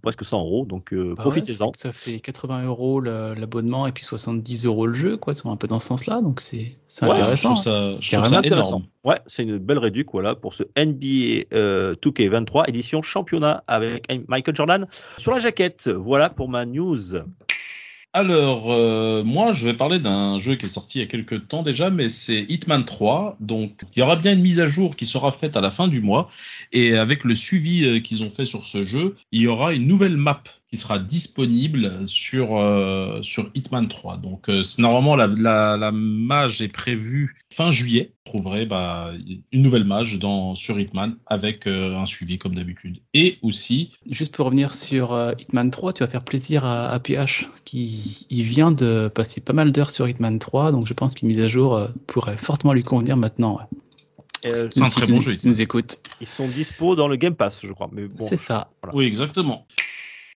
presque 0.02 0.24
100 0.24 0.40
euros, 0.40 0.66
donc 0.66 0.92
euh, 0.92 1.14
Bah 1.16 1.22
profitez-en. 1.24 1.72
ça 1.76 1.90
fait- 1.90 1.98
ça 2.10 2.12
fait 2.12 2.20
80 2.20 2.64
euros 2.64 3.00
l'abonnement 3.00 3.86
et 3.88 3.92
puis 3.92 4.04
70 4.04 4.66
euros 4.66 4.86
le 4.86 4.94
jeu, 4.94 5.16
quoi. 5.16 5.32
Ils 5.32 5.36
sont 5.36 5.50
un 5.50 5.56
peu 5.56 5.66
dans 5.66 5.80
ce 5.80 5.88
sens-là, 5.88 6.20
donc 6.20 6.40
c'est 6.40 6.76
c'est 6.86 7.04
Ouais, 7.06 7.12
intéressant. 7.12 7.50
trouve 7.54 7.62
ça, 7.64 7.80
je 7.80 7.88
trouve 7.96 8.08
Carrément 8.10 8.28
ça 8.30 8.38
Intéressant. 8.38 8.68
énorme. 8.68 8.84
Ouais, 9.04 9.18
c'est 9.26 9.42
une 9.42 9.58
belle 9.58 9.78
réduc 9.78 10.08
voilà, 10.12 10.34
pour 10.36 10.54
ce 10.54 10.62
NBA 10.76 11.46
euh, 11.54 11.94
2K23 12.00 12.68
édition 12.68 13.02
championnat 13.02 13.64
avec 13.66 14.06
Michael 14.28 14.54
Jordan 14.54 14.86
sur 15.18 15.32
la 15.32 15.40
jaquette. 15.40 15.88
Voilà 15.88 16.30
pour 16.30 16.48
ma 16.48 16.64
news. 16.66 16.98
Alors, 18.12 18.72
euh, 18.72 19.22
moi, 19.22 19.52
je 19.52 19.64
vais 19.64 19.74
parler 19.74 20.00
d'un 20.00 20.36
jeu 20.38 20.56
qui 20.56 20.66
est 20.66 20.68
sorti 20.68 20.98
il 20.98 21.02
y 21.02 21.04
a 21.04 21.06
quelques 21.06 21.46
temps 21.46 21.62
déjà, 21.62 21.90
mais 21.90 22.08
c'est 22.08 22.42
Hitman 22.48 22.84
3. 22.84 23.36
Donc, 23.38 23.82
il 23.94 24.00
y 24.00 24.02
aura 24.02 24.16
bien 24.16 24.32
une 24.32 24.40
mise 24.42 24.58
à 24.58 24.66
jour 24.66 24.96
qui 24.96 25.06
sera 25.06 25.30
faite 25.30 25.56
à 25.56 25.60
la 25.60 25.70
fin 25.70 25.86
du 25.86 26.00
mois. 26.00 26.28
Et 26.72 26.96
avec 26.96 27.22
le 27.22 27.36
suivi 27.36 27.84
euh, 27.84 28.00
qu'ils 28.00 28.24
ont 28.24 28.30
fait 28.30 28.44
sur 28.44 28.64
ce 28.64 28.82
jeu, 28.82 29.16
il 29.30 29.42
y 29.42 29.46
aura 29.46 29.72
une 29.74 29.86
nouvelle 29.86 30.16
map 30.16 30.42
qui 30.70 30.78
sera 30.78 31.00
disponible 31.00 32.06
sur, 32.06 32.56
euh, 32.56 33.20
sur 33.22 33.50
Hitman 33.54 33.88
3. 33.88 34.18
Donc, 34.18 34.48
euh, 34.48 34.62
c'est 34.62 34.80
normalement, 34.80 35.16
la, 35.16 35.26
la, 35.26 35.76
la 35.76 35.90
mage 35.90 36.62
est 36.62 36.68
prévue 36.68 37.34
fin 37.52 37.72
juillet. 37.72 38.12
Vous 38.26 38.38
trouverez 38.38 38.66
bah, 38.66 39.10
une 39.50 39.62
nouvelle 39.62 39.82
mage 39.84 40.20
dans, 40.20 40.54
sur 40.54 40.78
Hitman 40.78 41.16
avec 41.26 41.66
euh, 41.66 41.96
un 41.96 42.06
suivi 42.06 42.38
comme 42.38 42.54
d'habitude. 42.54 42.98
Et 43.14 43.38
aussi, 43.42 43.90
Juste 44.08 44.34
pour 44.36 44.46
revenir 44.46 44.72
sur 44.74 45.12
euh, 45.12 45.32
Hitman 45.40 45.72
3, 45.72 45.92
tu 45.92 46.04
vas 46.04 46.06
faire 46.06 46.22
plaisir 46.24 46.64
à, 46.64 46.90
à 46.90 47.00
PH, 47.00 47.48
qui 47.64 48.26
il 48.30 48.42
vient 48.42 48.70
de 48.70 49.10
passer 49.12 49.40
pas 49.40 49.52
mal 49.52 49.72
d'heures 49.72 49.90
sur 49.90 50.08
Hitman 50.08 50.38
3, 50.38 50.70
donc 50.70 50.86
je 50.86 50.94
pense 50.94 51.14
qu'une 51.14 51.28
mise 51.28 51.40
à 51.40 51.48
jour 51.48 51.74
euh, 51.74 51.88
pourrait 52.06 52.36
fortement 52.36 52.72
lui 52.72 52.84
convenir 52.84 53.16
maintenant. 53.16 53.56
ouais. 53.56 53.64
Euh, 54.46 54.68
C'est 54.72 54.80
un 54.82 54.86
très 54.88 55.06
bon 55.06 55.20
si 55.20 55.32
jeu, 55.32 55.36
tu 55.36 55.48
nous 55.48 55.60
écoutes. 55.60 55.96
ils 56.20 56.26
sont 56.26 56.48
dispo 56.48 56.94
dans 56.96 57.08
le 57.08 57.16
Game 57.16 57.34
Pass, 57.34 57.60
je 57.62 57.72
crois. 57.72 57.90
Mais 57.92 58.06
bon, 58.06 58.26
C'est 58.28 58.36
ça. 58.38 58.70
Voilà. 58.82 58.96
oui, 58.96 59.04
exactement. 59.04 59.66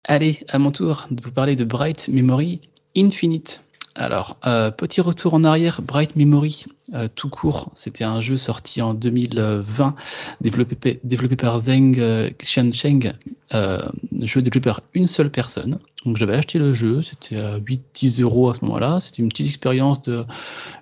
Allez, 0.09 0.45
à 0.49 0.59
mon 0.59 0.73
tour 0.73 1.07
de 1.13 1.23
vous 1.23 1.31
parler 1.31 1.55
de 1.55 1.63
Bright 1.65 2.09
Memory 2.09 2.61
Infinite. 2.97 3.72
Alors, 3.95 4.39
euh, 4.47 4.71
petit 4.71 5.03
retour 5.03 5.35
en 5.35 5.45
arrière, 5.45 5.83
Bright 5.83 6.17
Memory, 6.17 6.65
euh, 6.95 7.09
tout 7.15 7.29
court, 7.29 7.71
c'était 7.75 8.05
un 8.05 8.21
jeu 8.21 8.37
sorti 8.37 8.81
en 8.81 8.95
2020, 8.95 9.95
développé, 10.41 11.37
par 11.37 11.59
Zeng 11.61 11.99
euh, 11.99 12.31
Xiancheng, 12.39 13.13
euh, 13.55 13.83
jeu 14.21 14.41
développé 14.41 14.69
par 14.69 14.81
une 14.95 15.07
seule 15.07 15.31
personne. 15.31 15.77
Donc 16.05 16.17
j'avais 16.17 16.35
acheté 16.35 16.59
le 16.59 16.73
jeu, 16.75 17.03
c'était 17.03 17.37
à 17.37 17.59
8-10 17.59 18.23
euros 18.23 18.51
à 18.51 18.55
ce 18.55 18.65
moment-là, 18.65 19.01
c'était 19.01 19.23
une 19.23 19.29
petite 19.29 19.49
expérience 19.49 20.03
de 20.03 20.25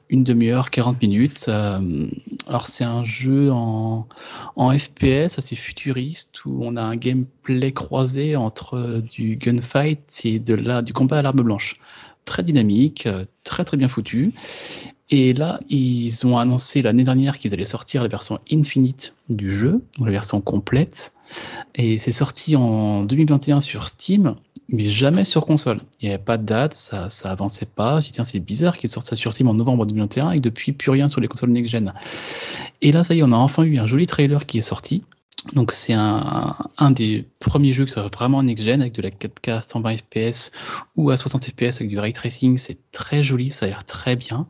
une 0.09 0.25
demi-heure, 0.25 0.71
40 0.71 1.01
minutes. 1.03 1.49
Alors 2.49 2.67
c'est 2.67 2.83
un 2.83 3.05
jeu 3.05 3.53
en, 3.53 4.09
en 4.57 4.77
FPS 4.77 5.39
assez 5.39 5.55
futuriste 5.55 6.45
où 6.45 6.65
on 6.65 6.75
a 6.75 6.83
un 6.83 6.97
gameplay 6.97 7.71
croisé 7.71 8.35
entre 8.35 9.03
du 9.09 9.37
gunfight 9.37 10.23
et 10.25 10.41
du 10.41 10.93
combat 10.93 11.19
à 11.19 11.23
l'arme 11.23 11.43
blanche. 11.43 11.77
Très 12.31 12.45
dynamique, 12.45 13.09
euh, 13.09 13.25
très 13.43 13.65
très 13.65 13.77
bien 13.77 13.89
foutu. 13.89 14.33
Et 15.11 15.35
là, 15.35 15.59
ils 15.69 16.25
ont 16.25 16.39
annoncé 16.39 16.81
l'année 16.81 17.03
dernière 17.03 17.41
qu'ils 17.41 17.53
allaient 17.53 17.65
sortir 17.65 18.05
la 18.05 18.09
version 18.09 18.39
Infinite 18.53 19.17
du 19.29 19.51
jeu, 19.51 19.83
ou 19.99 20.05
la 20.05 20.13
version 20.13 20.41
complète. 20.41 21.13
Et 21.75 21.99
c'est 21.99 22.13
sorti 22.13 22.55
en 22.55 23.03
2021 23.03 23.61
sur 23.61 23.89
Steam, 23.89 24.37
mais 24.69 24.87
jamais 24.87 25.25
sur 25.25 25.45
console. 25.45 25.81
Il 26.01 26.09
n'y 26.09 26.15
avait 26.15 26.23
pas 26.23 26.39
de 26.39 26.45
date, 26.45 26.75
ça, 26.75 27.11
ça 27.11 27.33
avançait 27.33 27.67
pas. 27.67 27.99
J'ai 27.99 28.13
dit, 28.13 28.21
c'est 28.25 28.39
bizarre 28.39 28.77
qu'ils 28.77 28.91
sortent 28.91 29.09
ça 29.09 29.17
sur 29.17 29.33
Steam 29.33 29.49
en 29.49 29.55
novembre 29.55 29.85
2021 29.85 30.31
et 30.31 30.39
depuis 30.39 30.71
plus 30.71 30.93
rien 30.93 31.09
sur 31.09 31.21
les 31.21 31.27
consoles 31.27 31.51
next-gen. 31.51 31.93
Et 32.81 32.93
là, 32.93 33.03
ça 33.03 33.17
y 33.17 33.19
est, 33.19 33.23
on 33.25 33.33
a 33.33 33.37
enfin 33.37 33.65
eu 33.65 33.81
un 33.81 33.89
joli 33.89 34.07
trailer 34.07 34.47
qui 34.47 34.59
est 34.59 34.63
sorti. 34.63 35.03
Donc 35.55 35.73
c'est 35.73 35.95
un, 35.95 36.55
des 36.91 37.27
premiers 37.39 37.73
jeux 37.73 37.87
qui 37.87 37.93
sera 37.93 38.07
vraiment 38.09 38.43
next-gen 38.43 38.83
avec 38.83 38.93
de 38.93 39.03
la 39.03 39.11
4K 39.11 39.53
à 39.53 39.63
120 39.63 39.97
FPS 39.97 40.53
ou 40.97 41.11
à 41.11 41.17
60 41.17 41.47
FPS 41.47 41.77
avec 41.77 41.89
du 41.89 41.99
ray 41.99 42.13
tracing. 42.13 42.59
C'est 42.59 42.91
très 42.93 43.23
joli, 43.23 43.51
ça 43.51 43.65
a 43.65 43.69
l'air 43.71 43.85
très 43.85 44.17
bien. 44.17 44.47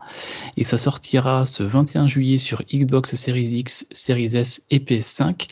Et 0.57 0.65
ça 0.65 0.79
sortira 0.79 1.47
ce 1.47 1.63
21 1.63 2.09
juillet 2.09 2.39
sur 2.39 2.63
Xbox 2.65 3.15
Series 3.15 3.51
X, 3.51 3.87
Series 3.93 4.37
S 4.37 4.67
et 4.71 4.81
PS5. 4.81 5.49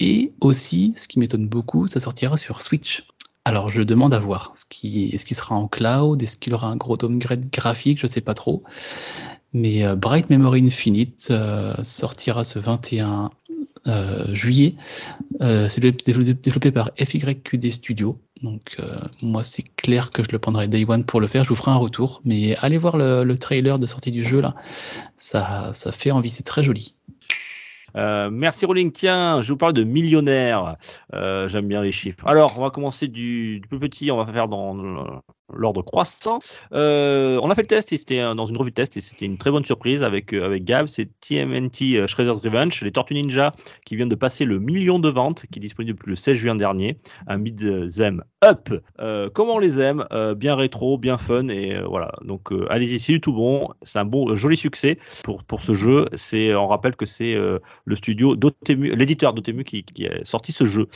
Et 0.00 0.32
aussi, 0.40 0.92
ce 0.96 1.08
qui 1.08 1.18
m'étonne 1.18 1.48
beaucoup, 1.48 1.88
ça 1.88 1.98
sortira 1.98 2.36
sur 2.36 2.60
Switch. 2.60 3.04
Alors 3.44 3.70
je 3.70 3.82
demande 3.82 4.14
à 4.14 4.20
voir. 4.20 4.52
Est-ce 4.54 5.24
qu'il 5.24 5.36
sera 5.36 5.56
en 5.56 5.66
cloud 5.66 6.22
Est-ce 6.22 6.36
qu'il 6.36 6.54
aura 6.54 6.68
un 6.68 6.76
gros 6.76 6.96
downgrade 6.96 7.50
graphique 7.50 7.98
Je 7.98 8.06
sais 8.06 8.20
pas 8.20 8.34
trop. 8.34 8.62
Mais 9.52 9.84
euh, 9.84 9.96
Bright 9.96 10.30
Memory 10.30 10.66
Infinite 10.66 11.28
euh, 11.30 11.74
sortira 11.82 12.44
ce 12.44 12.58
21 12.58 13.30
euh, 13.88 14.34
juillet. 14.34 14.74
Euh, 15.40 15.68
c'est 15.68 15.80
développé, 15.80 16.70
par 16.70 16.90
FYQD 16.98 17.70
Studio. 17.70 18.20
Donc 18.42 18.76
euh, 18.78 19.00
moi 19.22 19.42
c'est 19.42 19.64
clair 19.76 20.10
que 20.10 20.22
je 20.22 20.28
le 20.30 20.38
prendrai 20.38 20.68
Day 20.68 20.84
One 20.88 21.04
pour 21.04 21.20
le 21.20 21.26
faire. 21.26 21.44
Je 21.44 21.48
vous 21.48 21.56
ferai 21.56 21.70
un 21.70 21.76
retour. 21.76 22.20
Mais 22.24 22.56
allez 22.56 22.78
voir 22.78 22.96
le, 22.96 23.24
le 23.24 23.38
trailer 23.38 23.78
de 23.78 23.86
sortie 23.86 24.10
du 24.10 24.22
jeu 24.22 24.40
là. 24.40 24.54
Ça, 25.16 25.72
ça 25.72 25.92
fait 25.92 26.10
envie. 26.10 26.30
C'est 26.30 26.44
très 26.44 26.62
joli. 26.62 26.96
Merci 27.94 28.64
Rolling. 28.64 28.92
Tiens, 28.92 29.42
je 29.42 29.52
vous 29.52 29.56
parle 29.56 29.72
de 29.72 29.82
millionnaire. 29.82 30.76
Euh, 31.14 31.48
J'aime 31.48 31.66
bien 31.66 31.82
les 31.82 31.90
chiffres. 31.90 32.26
Alors, 32.28 32.56
on 32.56 32.62
va 32.62 32.70
commencer 32.70 33.08
du 33.08 33.60
plus 33.68 33.80
petit. 33.80 34.10
On 34.12 34.22
va 34.22 34.32
faire 34.32 34.46
dans 34.46 35.22
l'ordre 35.54 35.82
croissant. 35.82 36.38
Euh, 36.72 37.38
on 37.42 37.50
a 37.50 37.54
fait 37.54 37.62
le 37.62 37.68
test 37.68 37.88
c'était 37.88 38.22
dans 38.34 38.46
une 38.46 38.56
revue 38.56 38.70
de 38.70 38.74
test 38.74 38.96
et 38.96 39.00
c'était 39.00 39.26
une 39.26 39.38
très 39.38 39.50
bonne 39.50 39.64
surprise 39.64 40.02
avec 40.02 40.32
euh, 40.32 40.44
avec 40.44 40.64
Gab. 40.64 40.88
C'est 40.88 41.08
TMNT 41.20 41.96
euh, 41.96 42.06
Shredder's 42.06 42.40
Revenge, 42.40 42.82
les 42.82 42.92
Tortues 42.92 43.14
Ninja 43.14 43.52
qui 43.84 43.96
viennent 43.96 44.08
de 44.08 44.14
passer 44.14 44.44
le 44.44 44.58
million 44.58 44.98
de 44.98 45.08
ventes, 45.08 45.46
qui 45.50 45.58
est 45.58 45.62
disponible 45.62 45.98
depuis 45.98 46.10
le 46.10 46.16
16 46.16 46.36
juin 46.36 46.54
dernier. 46.54 46.96
Un 47.26 47.38
mid 47.38 47.58
them 47.94 48.22
up. 48.44 48.70
Comment 49.34 49.54
on 49.54 49.58
les 49.58 49.80
aime? 49.80 50.04
Bien 50.36 50.54
rétro, 50.54 50.98
bien 50.98 51.18
fun 51.18 51.48
et 51.48 51.80
voilà. 51.82 52.12
Donc 52.24 52.50
allez-y, 52.68 53.00
c'est 53.00 53.12
du 53.12 53.20
tout 53.20 53.32
bon. 53.32 53.68
C'est 53.82 53.98
un 53.98 54.04
bon, 54.04 54.34
joli 54.34 54.56
succès 54.56 54.98
pour 55.24 55.44
pour 55.44 55.62
ce 55.62 55.74
jeu. 55.74 56.06
C'est, 56.14 56.54
on 56.54 56.68
rappelle 56.68 56.96
que 56.96 57.06
c'est 57.06 57.34
le 57.34 57.96
studio 57.96 58.36
Dotemu, 58.36 58.94
l'éditeur 58.94 59.34
Dotemu 59.34 59.64
qui, 59.64 59.84
qui 59.84 60.06
a 60.06 60.24
sorti 60.24 60.52
ce 60.52 60.64
jeu. 60.64 60.88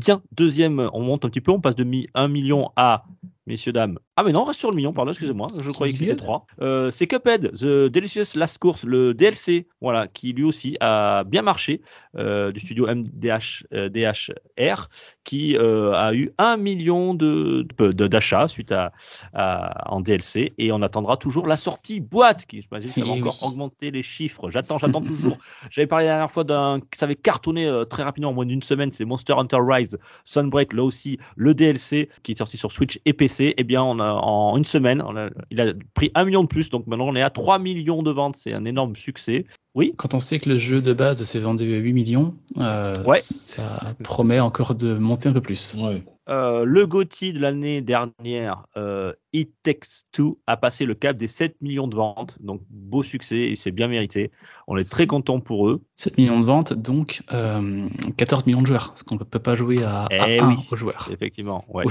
Tiens, 0.00 0.22
deuxième, 0.32 0.90
on 0.92 1.02
monte 1.02 1.24
un 1.24 1.28
petit 1.28 1.40
peu, 1.40 1.52
on 1.52 1.60
passe 1.60 1.76
de 1.76 1.84
mi 1.84 2.08
1 2.14 2.28
million 2.28 2.70
à 2.76 3.04
messieurs, 3.46 3.72
dames. 3.72 3.98
Ah, 4.16 4.22
mais 4.22 4.32
non, 4.32 4.42
on 4.42 4.44
reste 4.44 4.60
sur 4.60 4.70
le 4.70 4.76
million, 4.76 4.92
pardon, 4.92 5.12
excusez-moi, 5.12 5.48
je 5.58 5.70
croyais 5.70 5.92
que 5.92 5.98
c'était 5.98 6.12
vieux. 6.12 6.16
3. 6.16 6.46
Euh, 6.60 6.90
c'est 6.90 7.06
Cuphead, 7.06 7.52
The 7.52 7.88
Delicious 7.90 8.36
Last 8.36 8.58
Course, 8.58 8.84
le 8.84 9.14
DLC, 9.14 9.68
voilà, 9.80 10.08
qui 10.08 10.32
lui 10.32 10.44
aussi 10.44 10.76
a 10.80 11.24
bien 11.24 11.42
marché, 11.42 11.82
euh, 12.16 12.52
du 12.52 12.60
studio 12.60 12.86
MDH, 12.86 13.64
euh, 13.72 13.88
DHR, 13.88 14.88
qui 15.24 15.56
euh, 15.56 15.92
a 15.94 16.14
eu 16.14 16.30
1 16.38 16.56
million 16.56 17.14
de, 17.14 17.66
d'achats 17.92 18.48
suite 18.48 18.72
à, 18.72 18.92
à- 19.34 19.92
en 19.92 20.00
DLC, 20.00 20.52
et 20.58 20.72
on 20.72 20.82
attendra 20.82 21.16
toujours 21.16 21.46
la 21.46 21.56
sortie 21.56 22.00
boîte, 22.00 22.46
qui, 22.46 22.62
j'imagine, 22.62 22.90
ça 22.90 23.04
va 23.04 23.12
Eh 23.14 23.20
encore 23.20 23.36
oui. 23.42 23.48
augmenter 23.48 23.90
les 23.90 24.02
chiffres. 24.02 24.50
J'attends, 24.50 24.78
j'attends 24.78 25.00
toujours. 25.02 25.38
J'avais 25.70 25.86
parlé 25.86 26.06
la 26.06 26.12
dernière 26.12 26.30
fois 26.30 26.44
d'un 26.44 26.80
ça 26.94 27.06
avait 27.06 27.14
cartonné 27.16 27.66
euh, 27.66 27.84
très 27.84 28.02
rapidement, 28.02 28.30
en 28.30 28.34
moins 28.34 28.46
d'une 28.46 28.62
semaine, 28.62 28.90
c'est 28.92 29.04
Monster 29.04 29.34
Hunter 29.36 29.58
Rise 29.60 29.98
Sunbreak, 30.24 30.72
là 30.72 30.82
aussi, 30.82 31.18
le 31.36 31.54
DLC 31.54 32.08
qui 32.22 32.32
est 32.32 32.38
sorti 32.38 32.56
sur 32.56 32.72
Switch 32.72 32.98
et 33.04 33.12
PC, 33.12 33.54
eh 33.56 33.64
bien, 33.64 33.82
on 33.82 34.00
a, 34.00 34.10
en 34.12 34.56
une 34.56 34.64
semaine, 34.64 35.02
on 35.06 35.16
a- 35.16 35.30
il 35.50 35.60
a 35.60 35.72
pris 35.94 36.10
un 36.14 36.24
million 36.24 36.42
de 36.42 36.48
plus, 36.48 36.70
donc 36.70 36.86
maintenant 36.86 37.08
on 37.08 37.14
est 37.16 37.22
à 37.22 37.30
3 37.30 37.58
millions 37.58 38.02
de 38.02 38.10
ventes, 38.10 38.36
c'est 38.36 38.52
un 38.52 38.64
énorme 38.64 38.96
succès. 38.96 39.46
Oui, 39.74 39.94
Quand 39.96 40.12
on 40.12 40.20
sait 40.20 40.38
que 40.38 40.50
le 40.50 40.58
jeu 40.58 40.82
de 40.82 40.92
base 40.92 41.24
s'est 41.24 41.38
vendu 41.40 41.74
à 41.74 41.78
8 41.78 41.92
millions, 41.94 42.34
euh, 42.58 42.92
Ouais. 43.04 43.18
ça 43.20 43.94
promet 44.04 44.38
encore 44.38 44.74
de 44.74 44.98
monter 44.98 45.28
un 45.30 45.32
peu 45.32 45.40
plus. 45.40 45.76
Ouais. 45.80 46.04
Euh, 46.28 46.64
le 46.64 46.86
GOTY 46.86 47.32
de 47.32 47.40
l'année 47.40 47.82
dernière, 47.82 48.66
euh, 48.76 49.12
It 49.32 49.50
Takes 49.62 50.04
Two, 50.12 50.38
a 50.46 50.56
passé 50.56 50.84
le 50.86 50.94
cap 50.94 51.16
des 51.16 51.26
7 51.26 51.60
millions 51.62 51.88
de 51.88 51.96
ventes, 51.96 52.36
donc 52.40 52.60
beau 52.70 53.02
succès, 53.02 53.50
et 53.50 53.56
c'est 53.56 53.70
bien 53.72 53.88
mérité. 53.88 54.30
On 54.68 54.76
est 54.76 54.88
très 54.88 55.06
content 55.06 55.40
pour 55.40 55.68
eux. 55.68 55.82
7 55.96 56.18
millions 56.18 56.38
de 56.40 56.44
ventes, 56.46 56.72
donc 56.74 57.22
euh, 57.32 57.88
14 58.16 58.46
millions 58.46 58.62
de 58.62 58.66
joueurs, 58.66 58.88
parce 58.88 59.02
qu'on 59.02 59.16
ne 59.16 59.24
peut 59.24 59.38
pas 59.38 59.54
jouer 59.54 59.82
à, 59.82 60.04
à 60.04 60.28
Eh 60.28 60.40
un 60.40 60.48
oui. 60.50 60.56
aux 60.70 60.76
joueurs. 60.76 61.08
Effectivement, 61.10 61.64
ouais, 61.68 61.84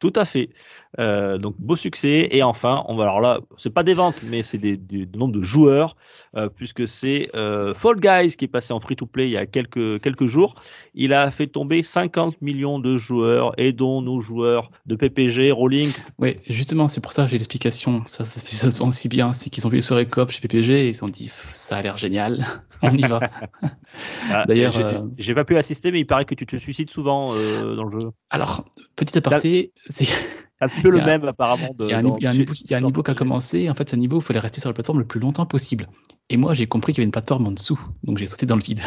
tout 0.00 0.12
à 0.16 0.24
fait. 0.24 0.50
Euh, 0.98 1.36
donc 1.38 1.54
beau 1.58 1.76
succès 1.76 2.28
et 2.32 2.42
enfin, 2.42 2.84
on 2.88 2.96
va 2.96 3.04
alors 3.04 3.20
là, 3.20 3.40
c'est 3.56 3.70
pas 3.70 3.82
des 3.82 3.94
ventes, 3.94 4.22
mais 4.24 4.42
c'est 4.42 4.58
des, 4.58 4.76
des- 4.76 5.06
du 5.06 5.18
nombre 5.18 5.34
de 5.38 5.42
joueurs, 5.42 5.96
euh, 6.36 6.48
puisque 6.48 6.88
c'est 6.88 7.30
Fall 7.74 8.00
Guys 8.00 8.36
qui 8.36 8.46
est 8.46 8.48
passé 8.48 8.72
en 8.72 8.80
free 8.80 8.96
to 8.96 9.06
play 9.06 9.26
il 9.26 9.32
y 9.32 9.36
a 9.36 9.46
quelques 9.46 10.00
quelques 10.02 10.26
jours. 10.26 10.54
Il 10.94 11.12
a 11.12 11.30
fait 11.30 11.46
tomber 11.46 11.82
50 11.82 12.40
millions 12.40 12.78
de 12.80 12.96
joueurs 12.96 13.52
et 13.58 13.72
dont 13.76 14.02
nos 14.02 14.20
joueurs 14.20 14.70
de 14.86 14.96
PPG, 14.96 15.52
Rolling. 15.52 15.92
Oui, 16.18 16.36
justement, 16.48 16.88
c'est 16.88 17.00
pour 17.00 17.12
ça 17.12 17.24
que 17.24 17.30
j'ai 17.30 17.38
l'explication. 17.38 18.02
Ça, 18.06 18.24
ça, 18.24 18.40
fait- 18.40 18.56
ça 18.56 18.70
se 18.70 18.78
vend 18.78 18.90
si 18.90 19.08
bien. 19.08 19.32
C'est 19.32 19.50
qu'ils 19.50 19.66
ont 19.66 19.70
vu 19.70 19.76
les 19.76 19.82
soirées 19.82 20.06
coop 20.08 20.30
chez 20.30 20.40
PPG 20.40 20.86
et 20.86 20.88
ils 20.88 20.94
se 20.94 21.00
sont 21.00 21.08
dit, 21.08 21.30
ça 21.50 21.76
a 21.76 21.82
l'air 21.82 21.98
génial, 21.98 22.44
on 22.82 22.96
y 22.96 23.02
va. 23.02 23.20
Ah, 24.30 24.44
D'ailleurs, 24.46 24.72
j'ai 24.72 25.32
euh, 25.32 25.34
pas 25.34 25.44
pu 25.44 25.56
assister, 25.56 25.92
mais 25.92 26.00
il 26.00 26.06
paraît 26.06 26.24
que 26.24 26.34
tu 26.34 26.46
te 26.46 26.56
suicides 26.56 26.90
souvent 26.90 27.34
euh, 27.34 27.76
dans 27.76 27.84
le 27.84 28.00
jeu. 28.00 28.08
Alors, 28.30 28.64
petit 28.96 29.16
aparté, 29.18 29.72
c'est 29.88 30.08
un 30.60 30.68
peu 30.68 30.90
le 30.90 30.98
même 31.04 31.24
apparemment. 31.24 31.74
Il 31.80 31.88
y 31.88 31.92
a 31.92 31.98
un, 31.98 32.02
niveau- 32.02 32.52
qui 32.52 32.74
a 32.74 32.80
commencé. 33.14 33.68
En 33.70 33.74
fait, 33.74 33.88
ce 33.90 33.96
niveau, 33.96 34.18
il 34.20 34.22
fallait 34.22 34.40
rester 34.40 34.60
sur 34.60 34.70
la 34.70 34.74
plateforme 34.74 34.98
le 35.00 35.06
plus 35.06 35.20
longtemps 35.20 35.46
possible. 35.46 35.88
Et 36.28 36.36
moi, 36.36 36.54
j'ai 36.54 36.66
compris 36.66 36.92
qu'il 36.92 37.00
y 37.00 37.02
avait 37.02 37.06
une 37.06 37.12
plateforme 37.12 37.46
en 37.46 37.52
dessous. 37.52 37.78
Donc, 38.02 38.18
j'ai 38.18 38.26
sauté 38.26 38.46
dans 38.46 38.56
le 38.56 38.62
vide. 38.62 38.80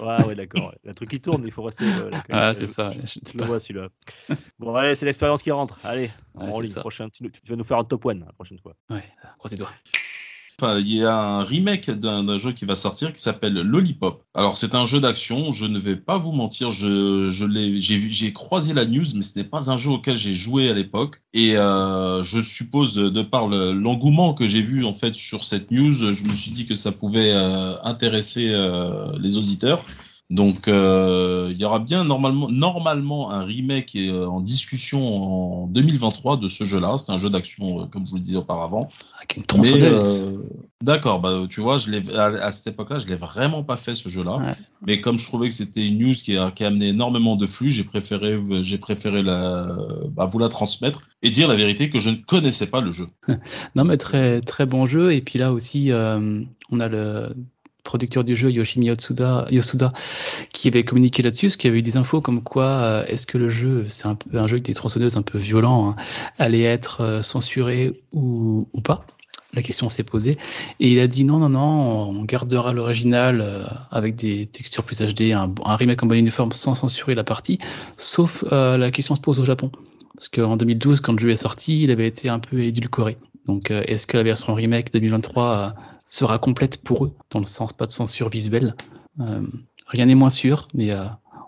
Ouais, 0.00 0.24
ouais, 0.26 0.34
d'accord. 0.34 0.72
Le 0.84 0.94
truc 0.94 1.10
qui 1.10 1.20
tourne, 1.20 1.42
il 1.44 1.50
faut 1.52 1.62
rester. 1.62 1.84
euh, 1.84 2.10
là. 2.10 2.22
Ah, 2.30 2.54
c'est 2.54 2.66
ça. 2.66 2.92
Je 3.04 3.18
Je 3.32 3.38
le 3.38 3.44
vois 3.44 3.60
celui-là. 3.60 3.88
Bon, 4.58 4.74
allez, 4.74 4.94
c'est 4.94 5.06
l'expérience 5.06 5.42
qui 5.42 5.50
rentre. 5.50 5.78
Allez, 5.84 6.10
Ouais, 6.34 6.50
en 6.52 6.60
ligne, 6.60 6.72
prochain. 6.74 7.08
Tu, 7.10 7.30
tu 7.30 7.40
vas 7.50 7.56
nous 7.56 7.64
faire 7.64 7.78
un 7.78 7.84
top 7.84 8.06
one 8.06 8.20
la 8.24 8.32
prochaine 8.32 8.58
fois. 8.58 8.74
Ouais, 8.90 9.04
croise 9.38 9.52
les 9.52 9.58
doigts. 9.58 9.72
Il 10.60 10.92
y 10.92 11.04
a 11.04 11.16
un 11.16 11.44
remake 11.44 11.88
d'un 11.88 12.36
jeu 12.36 12.50
qui 12.50 12.64
va 12.64 12.74
sortir 12.74 13.12
qui 13.12 13.20
s'appelle 13.22 13.54
Lollipop. 13.54 14.24
Alors 14.34 14.56
c'est 14.56 14.74
un 14.74 14.86
jeu 14.86 14.98
d'action, 14.98 15.52
je 15.52 15.66
ne 15.66 15.78
vais 15.78 15.94
pas 15.94 16.18
vous 16.18 16.32
mentir, 16.32 16.72
j'ai, 16.72 18.32
croisé 18.32 18.74
la 18.74 18.84
news, 18.84 19.04
mais 19.14 19.22
ce 19.22 19.38
n'est 19.38 19.44
pas 19.44 19.70
un 19.70 19.76
jeu 19.76 19.90
auquel 19.90 20.16
j'ai 20.16 20.34
joué 20.34 20.68
à 20.68 20.72
l'époque. 20.72 21.22
Et 21.32 21.56
euh, 21.56 22.24
je 22.24 22.40
suppose, 22.40 22.94
de, 22.94 23.22
par 23.22 23.46
le- 23.46 23.72
l'engouement 23.72 24.34
que 24.34 24.48
j'ai 24.48 24.62
vu 24.62 24.84
en 24.84 24.92
fait 24.92 25.14
sur 25.14 25.44
cette 25.44 25.70
news, 25.70 25.92
je 26.12 26.24
me 26.24 26.34
suis 26.34 26.50
dit 26.50 26.66
que 26.66 26.74
ça 26.74 26.90
pouvait 26.90 27.30
euh, 27.32 27.80
intéresser 27.84 28.48
euh, 28.48 29.16
les 29.20 29.38
auditeurs. 29.38 29.84
Donc 30.30 30.68
euh, 30.68 31.48
il 31.50 31.58
y 31.58 31.64
aura 31.64 31.78
bien 31.78 32.04
normalement, 32.04 32.50
normalement 32.50 33.30
un 33.30 33.44
remake 33.44 33.96
euh, 33.96 34.26
en 34.26 34.42
discussion 34.42 35.62
en 35.62 35.66
2023 35.68 36.36
de 36.36 36.48
ce 36.48 36.64
jeu-là. 36.64 36.96
C'est 36.98 37.10
un 37.10 37.16
jeu 37.16 37.30
d'action, 37.30 37.80
euh, 37.80 37.86
comme 37.86 38.04
je 38.04 38.10
vous 38.10 38.16
le 38.16 38.22
disais 38.22 38.36
auparavant. 38.36 38.90
Avec 39.16 39.38
une 39.38 39.44
tronçonneuse. 39.44 40.30
D'accord, 40.82 41.20
bah 41.20 41.46
tu 41.48 41.62
vois, 41.62 41.78
je 41.78 41.90
l'ai 41.90 42.14
à, 42.14 42.26
à 42.26 42.52
cette 42.52 42.66
époque-là, 42.66 42.98
je 42.98 43.06
l'ai 43.06 43.16
vraiment 43.16 43.64
pas 43.64 43.76
fait 43.76 43.94
ce 43.94 44.10
jeu-là. 44.10 44.36
Ouais. 44.36 44.54
Mais 44.86 45.00
comme 45.00 45.18
je 45.18 45.24
trouvais 45.24 45.48
que 45.48 45.54
c'était 45.54 45.86
une 45.86 45.98
news 45.98 46.12
qui 46.12 46.36
a, 46.36 46.50
qui 46.50 46.62
a 46.62 46.66
amené 46.66 46.88
énormément 46.88 47.34
de 47.34 47.46
flux, 47.46 47.70
j'ai 47.70 47.84
préféré, 47.84 48.38
j'ai 48.60 48.78
préféré 48.78 49.22
la, 49.22 49.76
bah, 50.10 50.26
vous 50.26 50.38
la 50.38 50.50
transmettre 50.50 51.00
et 51.22 51.30
dire 51.30 51.48
la 51.48 51.56
vérité 51.56 51.88
que 51.88 51.98
je 51.98 52.10
ne 52.10 52.16
connaissais 52.16 52.66
pas 52.66 52.80
le 52.80 52.92
jeu. 52.92 53.08
Non, 53.74 53.84
mais 53.84 53.96
très, 53.96 54.40
très 54.40 54.66
bon 54.66 54.86
jeu. 54.86 55.12
Et 55.12 55.20
puis 55.20 55.38
là 55.38 55.52
aussi, 55.52 55.92
euh, 55.92 56.42
on 56.70 56.80
a 56.80 56.88
le 56.88 57.34
producteur 57.88 58.22
du 58.22 58.36
jeu, 58.36 58.50
Yoshimi 58.50 58.86
Yosuda, 58.86 59.48
qui 60.52 60.68
avait 60.68 60.84
communiqué 60.84 61.22
là-dessus, 61.22 61.46
parce 61.46 61.56
qu'il 61.56 61.70
avait 61.70 61.78
eu 61.78 61.82
des 61.82 61.96
infos 61.96 62.20
comme 62.20 62.42
quoi 62.42 62.66
euh, 62.66 63.04
est-ce 63.06 63.26
que 63.26 63.38
le 63.38 63.48
jeu, 63.48 63.86
c'est 63.88 64.06
un 64.06 64.18
un 64.34 64.46
jeu 64.46 64.60
des 64.60 64.74
tronçonneuses 64.74 65.16
un 65.16 65.22
peu 65.22 65.38
violent, 65.38 65.90
hein, 65.90 65.96
allait 66.38 66.64
être 66.64 67.00
euh, 67.00 67.22
censuré 67.22 67.98
ou, 68.12 68.68
ou 68.74 68.80
pas? 68.82 69.00
La 69.54 69.62
question 69.62 69.88
s'est 69.88 70.02
posée. 70.02 70.36
Et 70.80 70.92
il 70.92 71.00
a 71.00 71.06
dit 71.06 71.24
non, 71.24 71.38
non, 71.38 71.48
non, 71.48 72.10
on 72.10 72.24
gardera 72.24 72.74
l'original 72.74 73.40
euh, 73.40 73.64
avec 73.90 74.14
des 74.16 74.44
textures 74.44 74.84
plus 74.84 75.00
HD, 75.00 75.32
un, 75.32 75.50
remake 75.64 76.02
en 76.02 76.06
bonne 76.06 76.18
uniforme 76.18 76.52
sans 76.52 76.74
censurer 76.74 77.14
la 77.14 77.24
partie, 77.24 77.58
sauf 77.96 78.44
la 78.50 78.90
question 78.90 79.14
se 79.14 79.22
pose 79.22 79.40
au 79.40 79.46
Japon. 79.46 79.72
Parce 80.14 80.28
qu'en 80.28 80.58
2012, 80.58 81.00
quand 81.00 81.14
le 81.14 81.18
jeu 81.18 81.30
est 81.30 81.36
sorti, 81.36 81.84
il 81.84 81.90
avait 81.90 82.06
été 82.06 82.28
un 82.28 82.38
peu 82.38 82.60
édulcoré. 82.60 83.16
Donc, 83.46 83.70
est-ce 83.70 84.06
que 84.06 84.18
la 84.18 84.24
version 84.24 84.52
remake 84.52 84.92
2023 84.92 85.44
euh, 85.44 85.68
sera 86.08 86.38
complète 86.38 86.82
pour 86.82 87.04
eux, 87.04 87.12
dans 87.30 87.38
le 87.40 87.46
sens 87.46 87.72
pas 87.72 87.86
de 87.86 87.90
censure 87.90 88.28
visuelle 88.28 88.74
Euh, 89.20 89.46
Rien 89.86 90.04
n'est 90.06 90.14
moins 90.14 90.30
sûr, 90.30 90.68
mais 90.74 90.90
euh, 90.92 91.06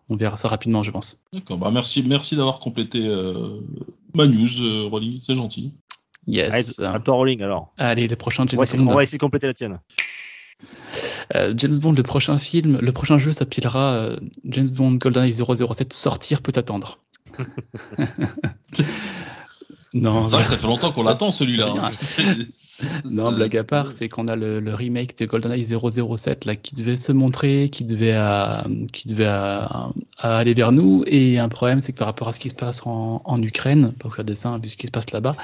on 0.09 0.17
verra 0.17 0.37
ça 0.37 0.49
rapidement, 0.49 0.83
je 0.83 0.91
pense. 0.91 1.23
D'accord, 1.33 1.59
bah 1.59 1.71
merci, 1.71 2.03
merci 2.03 2.37
d'avoir 2.37 2.59
complété 2.59 3.07
euh, 3.07 3.61
ma 4.15 4.27
news, 4.27 4.49
euh, 4.63 4.89
Rolling, 4.91 5.21
c'est 5.21 5.35
gentil. 5.35 5.73
Yes. 6.27 6.79
Allez, 6.81 6.89
à 6.91 7.01
toi, 7.01 7.15
Rolling, 7.17 7.43
alors. 7.43 7.73
Allez, 7.77 8.09
le 8.09 8.17
prochain 8.17 8.45
On 8.45 8.47
James 8.47 8.59
va, 8.59 8.65
essayer, 8.65 8.83
Bond. 8.83 8.91
on 8.93 8.95
va 8.95 9.03
essayer 9.03 9.19
de 9.19 9.23
compléter 9.23 9.47
la 9.47 9.53
tienne. 9.53 9.79
Euh, 11.35 11.53
James 11.57 11.77
Bond, 11.79 11.93
le 11.93 12.03
prochain 12.03 12.39
film, 12.39 12.79
le 12.81 12.93
prochain 12.93 13.19
jeu 13.19 13.33
s'appellera 13.33 13.93
euh, 13.95 14.17
James 14.45 14.69
Bond 14.71 14.93
GoldenEye 14.95 15.33
007. 15.35 15.93
Sortir 15.93 16.43
peut 16.43 16.53
attendre. 16.57 16.99
non, 19.93 20.29
C'est 20.29 20.37
vrai 20.37 20.43
que 20.45 20.49
ça 20.51 20.57
fait 20.57 20.67
longtemps 20.67 20.93
qu'on 20.93 21.03
l'attend 21.03 21.31
celui-là. 21.33 21.75
hein. 21.77 21.89
Non, 23.11 23.33
blague 23.33 23.57
à 23.57 23.61
c'est- 23.61 23.67
part, 23.67 23.93
c'est 23.93 24.09
qu'on 24.09 24.29
a 24.29 24.37
le, 24.37 24.61
le 24.61 24.75
remake 24.75 25.19
de 25.19 25.27
GoldenEye 25.27 25.65
007 25.65 26.45
là, 26.45 26.55
qui 26.55 26.75
devait 26.75 26.97
se 26.97 27.11
montrer, 27.13 27.69
qui 27.71 27.85
devait, 27.85 28.15
euh, 28.15 28.63
qui 28.93 29.09
devait 29.09 29.27
euh, 29.27 29.67
aller 30.19 30.55
vers 30.55 30.73
nous. 30.73 31.03
Et 31.07 31.39
un 31.39 31.49
problème, 31.49 31.81
c'est 31.81 31.93
que 31.93 31.99
par 31.99 32.07
rapport 32.07 32.29
à 32.29 32.33
ce 32.33 32.39
qui 32.41 32.51
se 32.51 32.55
passe 32.55 32.87
en, 32.87 33.21
en 33.25 33.43
Ukraine, 33.43 33.93
pas 33.99 34.09
vous 34.09 34.15
faire 34.15 34.25
dessin 34.25 34.59
vu 34.59 34.69
ce 34.69 34.77
qui 34.77 34.87
se 34.87 34.93
passe 34.93 35.11
là-bas, 35.11 35.37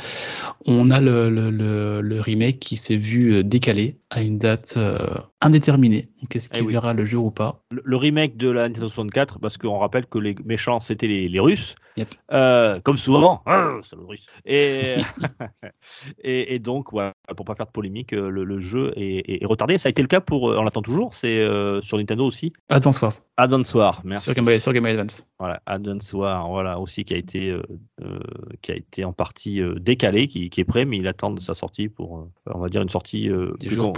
on 0.65 0.91
a 0.91 1.01
le, 1.01 1.29
le, 1.31 1.51
le, 1.51 2.01
le 2.01 2.21
remake 2.21 2.61
qui 2.61 2.77
s'est 2.77 2.97
vu 2.97 3.35
euh, 3.35 3.43
décalé 3.43 3.97
à 4.11 4.23
une 4.23 4.39
date 4.39 4.75
euh, 4.77 4.97
indéterminée. 5.41 6.09
Donc, 6.23 6.37
Est-ce 6.37 6.49
Eh 6.53 6.59
qu'il 6.59 6.67
oui. 6.67 6.73
verra 6.73 6.93
le 6.95 7.05
jour 7.05 7.25
ou 7.27 7.31
pas? 7.31 7.63
Le, 7.71 7.83
le 7.85 7.97
remake 7.97 8.37
de 8.37 8.49
la 8.51 8.69
Nintendo 8.69 8.89
64, 8.89 9.39
parce 9.41 9.57
qu'on 9.59 9.79
rappelle 9.79 10.07
que 10.07 10.19
les 10.19 10.37
méchants, 10.45 10.81
c'était 10.81 11.09
les, 11.09 11.29
les 11.29 11.41
Russes. 11.41 11.75
Yep. 11.97 12.15
Euh, 12.33 12.81
comme 12.81 12.97
souvent. 12.99 13.43
Russe. 13.47 14.27
Et, 14.45 14.97
et, 16.23 16.55
et 16.55 16.59
donc, 16.59 16.93
voilà, 16.93 17.13
pour 17.37 17.45
pas 17.47 17.55
faire 17.55 17.67
de 17.67 17.71
polémique, 17.71 18.13
euh, 18.13 18.29
le, 18.29 18.45
le 18.45 18.61
jeu 18.61 18.93
est, 18.97 19.45
retardé. 19.47 19.79
Ça 19.79 19.89
a 19.89 19.91
été 19.91 20.03
le 20.03 20.09
cas 20.09 20.21
pour, 20.21 20.51
euh, 20.51 20.59
on 20.59 20.65
l'attend 20.65 20.83
toujours, 20.83 21.15
c'est 21.15 21.39
euh, 21.39 21.81
sur 21.81 21.99
Nintendo 21.99 22.27
aussi. 22.27 22.53
Advance 22.69 23.01
Wars, 23.01 23.13
Advance 23.37 23.75
War, 23.75 24.03
merci. 24.05 24.25
sur 24.25 24.35
Game, 24.35 24.45
Boy, 24.45 24.61
sur 24.61 24.73
Game 24.73 24.83
Boy 24.83 24.93
Advance. 24.93 25.27
Voilà, 25.39 25.61
Advance 25.67 26.13
War, 26.13 26.49
voilà, 26.49 26.79
aussi 26.79 27.05
qui 27.05 27.15
a 27.15 27.17
été, 27.17 27.51
euh, 27.51 28.19
qui 28.63 28.73
a 28.73 28.77
été 28.77 29.05
en 29.05 29.13
partie 29.13 29.61
décalé, 29.77 30.29
qui, 30.29 30.51
qui 30.51 30.61
est 30.61 30.65
prêt, 30.65 30.85
mais 30.85 30.99
il 30.99 31.07
attend 31.09 31.31
de 31.31 31.41
sa 31.41 31.55
sortie 31.55 31.89
pour, 31.89 32.29
on 32.47 32.59
va 32.59 32.69
dire, 32.69 32.83
une 32.83 32.89
sortie 32.91 33.29
Des 33.29 33.67
plus, 33.69 33.77
jours 33.77 33.87
con- 33.87 33.93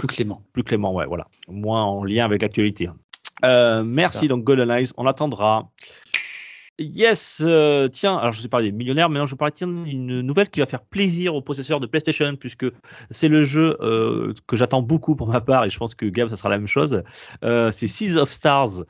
plus 0.53 0.63
clément, 0.63 0.93
ouais, 0.93 1.05
voilà. 1.05 1.27
Moins 1.47 1.83
en 1.83 2.03
lien 2.03 2.25
avec 2.25 2.41
l'actualité. 2.41 2.89
Euh, 3.45 3.83
merci, 3.85 4.21
ça. 4.21 4.27
donc 4.27 4.43
Golden 4.43 4.69
Eyes, 4.69 4.89
on 4.97 5.05
attendra. 5.07 5.69
Yes, 6.81 7.41
euh, 7.41 7.89
tiens, 7.89 8.15
alors 8.15 8.31
je 8.31 8.39
vous 8.39 8.45
ai 8.45 8.49
parlé 8.49 8.67
des 8.67 8.71
millionnaires, 8.71 9.09
maintenant 9.09 9.27
je 9.27 9.31
vous 9.31 9.37
parler 9.37 9.53
d'une 9.59 10.21
nouvelle 10.21 10.49
qui 10.49 10.61
va 10.61 10.65
faire 10.65 10.81
plaisir 10.81 11.35
aux 11.35 11.41
possesseurs 11.41 11.81
de 11.81 11.87
PlayStation, 11.87 12.37
puisque 12.37 12.67
c'est 13.11 13.27
le 13.27 13.43
jeu 13.43 13.75
euh, 13.81 14.33
que 14.47 14.55
j'attends 14.55 14.81
beaucoup 14.81 15.17
pour 15.17 15.27
ma 15.27 15.41
part, 15.41 15.65
et 15.65 15.69
je 15.69 15.77
pense 15.77 15.93
que 15.93 16.05
Gab, 16.05 16.29
ça 16.29 16.37
sera 16.37 16.47
la 16.47 16.57
même 16.57 16.67
chose. 16.67 17.03
Euh, 17.43 17.69
c'est 17.71 17.87
Seas 17.87 18.15
of 18.15 18.31
Stars, 18.31 18.85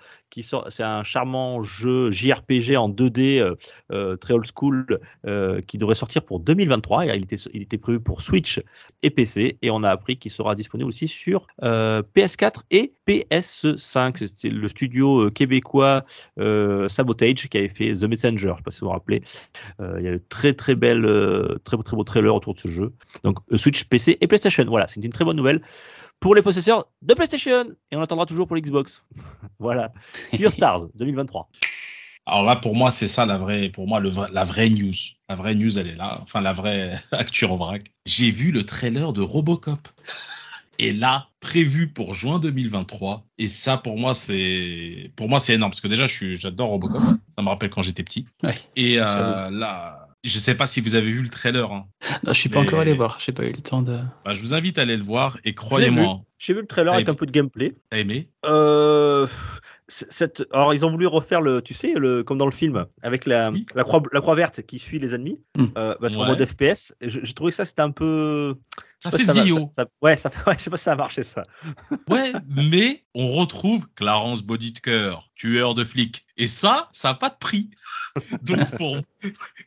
c'est 0.70 0.84
un 0.84 1.04
charmant 1.04 1.62
jeu 1.62 2.12
JRPG 2.12 2.78
en 2.78 2.90
2D, 2.90 3.40
euh, 3.40 3.56
euh, 3.92 4.16
très 4.16 4.34
old 4.34 4.46
school, 4.56 5.00
euh, 5.26 5.62
qui 5.62 5.78
devrait 5.78 5.96
sortir 5.96 6.24
pour 6.24 6.40
2023. 6.40 7.06
Et 7.06 7.24
il, 7.54 7.62
était, 7.62 7.78
prévu 7.78 8.00
pour 8.00 8.22
Switch 8.22 8.62
et 9.04 9.10
PC, 9.10 9.58
et 9.62 9.72
on 9.72 9.84
a 9.84 9.90
appris 9.90 10.18
qu'il 10.18 10.32
sera 10.32 10.56
disponible 10.56 10.90
aussi 10.90 11.08
sur 11.08 11.48
euh, 11.64 12.02
PS4 12.16 12.62
et 12.72 12.94
PS5. 13.08 14.18
C'était 14.18 14.50
le 14.50 14.68
studio 14.68 15.30
québécois 15.32 16.06
Sabotage 16.38 17.50
qui 17.50 17.58
avait 17.58 17.70
fait 17.70 17.94
The 17.94 18.04
Messenger, 18.04 18.38
je 18.38 18.48
ne 18.48 18.56
sais 18.56 18.64
pas 18.64 18.72
si 18.72 18.80
vous 18.82 18.88
vous 18.88 18.94
rappelez. 18.94 19.22
Il 19.80 20.04
y 20.04 20.08
a 20.08 20.12
de 20.12 20.24
très 20.30 20.54
très 20.54 20.76
belle, 20.76 21.04
très 21.64 21.78
très 21.78 21.96
beau 21.96 22.04
trailer 22.04 22.34
autour 22.34 22.54
de 22.54 22.60
ce 22.60 22.68
jeu. 22.68 22.94
Donc 23.24 23.38
Switch, 23.56 23.84
PC 23.86 24.18
et 24.22 24.28
PlayStation. 24.28 24.66
Voilà, 24.68 24.88
c'est 24.88 25.04
une 25.04 25.12
très 25.12 25.26
bonne 25.26 25.38
nouvelle 25.38 25.62
pour 26.20 26.36
les 26.36 26.42
possesseurs 26.42 26.86
de 27.02 27.14
PlayStation. 27.14 27.66
Et 27.92 27.96
on 27.96 28.02
attendra 28.02 28.26
toujours 28.26 28.48
pour 28.48 28.56
l'Xbox. 28.56 29.04
voilà. 29.60 29.92
Of 30.34 30.54
Stars 30.54 30.88
2023. 30.96 31.50
Alors 32.26 32.44
là, 32.44 32.56
pour 32.56 32.76
moi, 32.76 32.92
c'est 32.92 33.08
ça 33.08 33.26
la 33.26 33.38
vraie, 33.38 33.70
pour 33.70 33.88
moi, 33.88 34.00
le 34.00 34.12
la 34.32 34.44
vraie 34.44 34.70
news. 34.70 34.94
La 35.30 35.36
vraie 35.36 35.56
news, 35.56 35.80
elle 35.80 35.88
est 35.88 35.96
là. 35.96 36.20
Enfin, 36.22 36.42
la 36.42 36.54
vraie 36.54 37.02
actu 37.12 37.46
en 37.46 37.58
vrac. 37.58 37.92
J'ai 38.06 38.32
vu 38.32 38.52
le 38.52 38.66
trailer 38.66 39.14
de 39.14 39.22
Robocop. 39.22 39.88
Et 40.82 40.94
là, 40.94 41.28
prévu 41.42 41.90
pour 41.90 42.14
juin 42.14 42.40
2023. 42.40 43.26
Et 43.38 43.48
ça, 43.48 43.78
pour 43.78 43.98
moi, 43.98 44.14
c'est, 44.14 45.12
pour 45.18 45.28
moi, 45.28 45.42
c'est 45.42 45.56
énorme 45.56 45.72
parce 45.72 45.82
que 45.82 45.90
déjà, 45.90 46.06
je 46.06 46.14
suis, 46.14 46.38
j'adore 46.38 46.70
Robocop. 46.70 47.02
Ça 47.36 47.42
me 47.42 47.50
rappelle 47.50 47.70
quand 47.70 47.82
j'étais 47.82 48.04
petit. 48.04 48.26
Ouais, 48.44 48.56
Et 48.78 48.98
euh, 48.98 49.50
là, 49.52 49.99
je 50.24 50.38
sais 50.40 50.56
pas 50.56 50.66
si 50.68 50.82
vous 50.82 50.96
avez 50.96 51.10
vu 51.12 51.22
le 51.22 51.30
trailer. 51.30 51.72
hein. 51.72 51.86
Non, 52.26 52.34
je 52.34 52.40
suis 52.40 52.50
pas 52.50 52.60
Mais- 52.62 52.68
encore 52.68 52.80
allé 52.80 52.94
voir, 52.94 53.20
j'ai 53.24 53.32
pas 53.32 53.46
eu 53.46 53.52
le 53.52 53.62
temps 53.62 53.82
de. 53.82 53.98
Bah, 54.26 54.34
je 54.34 54.42
vous 54.42 54.54
invite 54.54 54.78
à 54.78 54.82
aller 54.82 54.98
le 54.98 55.04
voir 55.04 55.38
et 55.46 55.54
croyez-moi, 55.54 56.22
J'ai 56.38 56.54
vu 56.54 56.62
le 56.62 56.68
trailer 56.68 56.94
avec 56.94 57.10
un 57.10 57.14
peu 57.16 57.26
de 57.26 57.32
gameplay. 57.32 57.76
t'as 57.90 57.98
aimé? 57.98 58.30
Euh, 58.46 59.28
cette... 59.88 60.46
Alors, 60.54 60.74
ils 60.74 60.86
ont 60.86 60.92
voulu 60.92 61.08
refaire 61.08 61.42
le, 61.42 61.62
tu 61.62 61.74
sais, 61.74 61.94
le, 61.96 62.24
comme 62.24 62.38
dans 62.38 62.46
le 62.46 62.52
film, 62.52 62.86
avec 63.02 63.26
la, 63.26 63.52
Oui. 63.52 63.66
la, 63.76 63.84
croix, 63.84 64.02
la 64.14 64.22
croix 64.22 64.36
verte 64.36 64.62
qui 64.62 64.78
suit 64.80 65.00
les 65.00 65.16
ennemis, 65.16 65.40
Hmm. 65.58 65.66
euh, 65.78 65.96
bah, 66.00 66.08
Ouais. 66.10 66.28
mode 66.28 66.46
FPS. 66.46 66.94
Je- 67.02 67.20
J'ai 67.24 67.34
trouvé 67.34 67.52
que 67.52 67.56
ça, 67.56 67.66
c'était 67.66 67.82
un 67.82 67.92
peu. 67.92 68.56
Ça 69.00 69.12
fait 69.18 69.24
va- 69.34 69.34
ça- 69.76 69.86
ouais, 70.02 70.18
ça, 70.18 70.30
ouais, 70.48 70.56
je 70.58 70.64
sais 70.64 70.70
pas 70.70 70.78
si 70.78 70.84
ça 70.84 70.92
a 70.94 70.96
marché, 70.96 71.24
ça. 71.24 71.44
Ouais, 72.10 72.34
mais 72.48 73.06
on 73.16 73.32
retrouve 73.34 73.88
Clarence 73.96 74.44
cœur, 74.82 75.30
tueur 75.36 75.74
de 75.74 75.84
flics. 75.84 76.26
Et 76.38 76.48
ça, 76.48 76.90
ça 76.92 77.10
n'a 77.10 77.14
pas 77.16 77.30
de 77.30 77.38
prix. 77.40 77.70
Donc 78.42 78.76
pour 78.76 78.96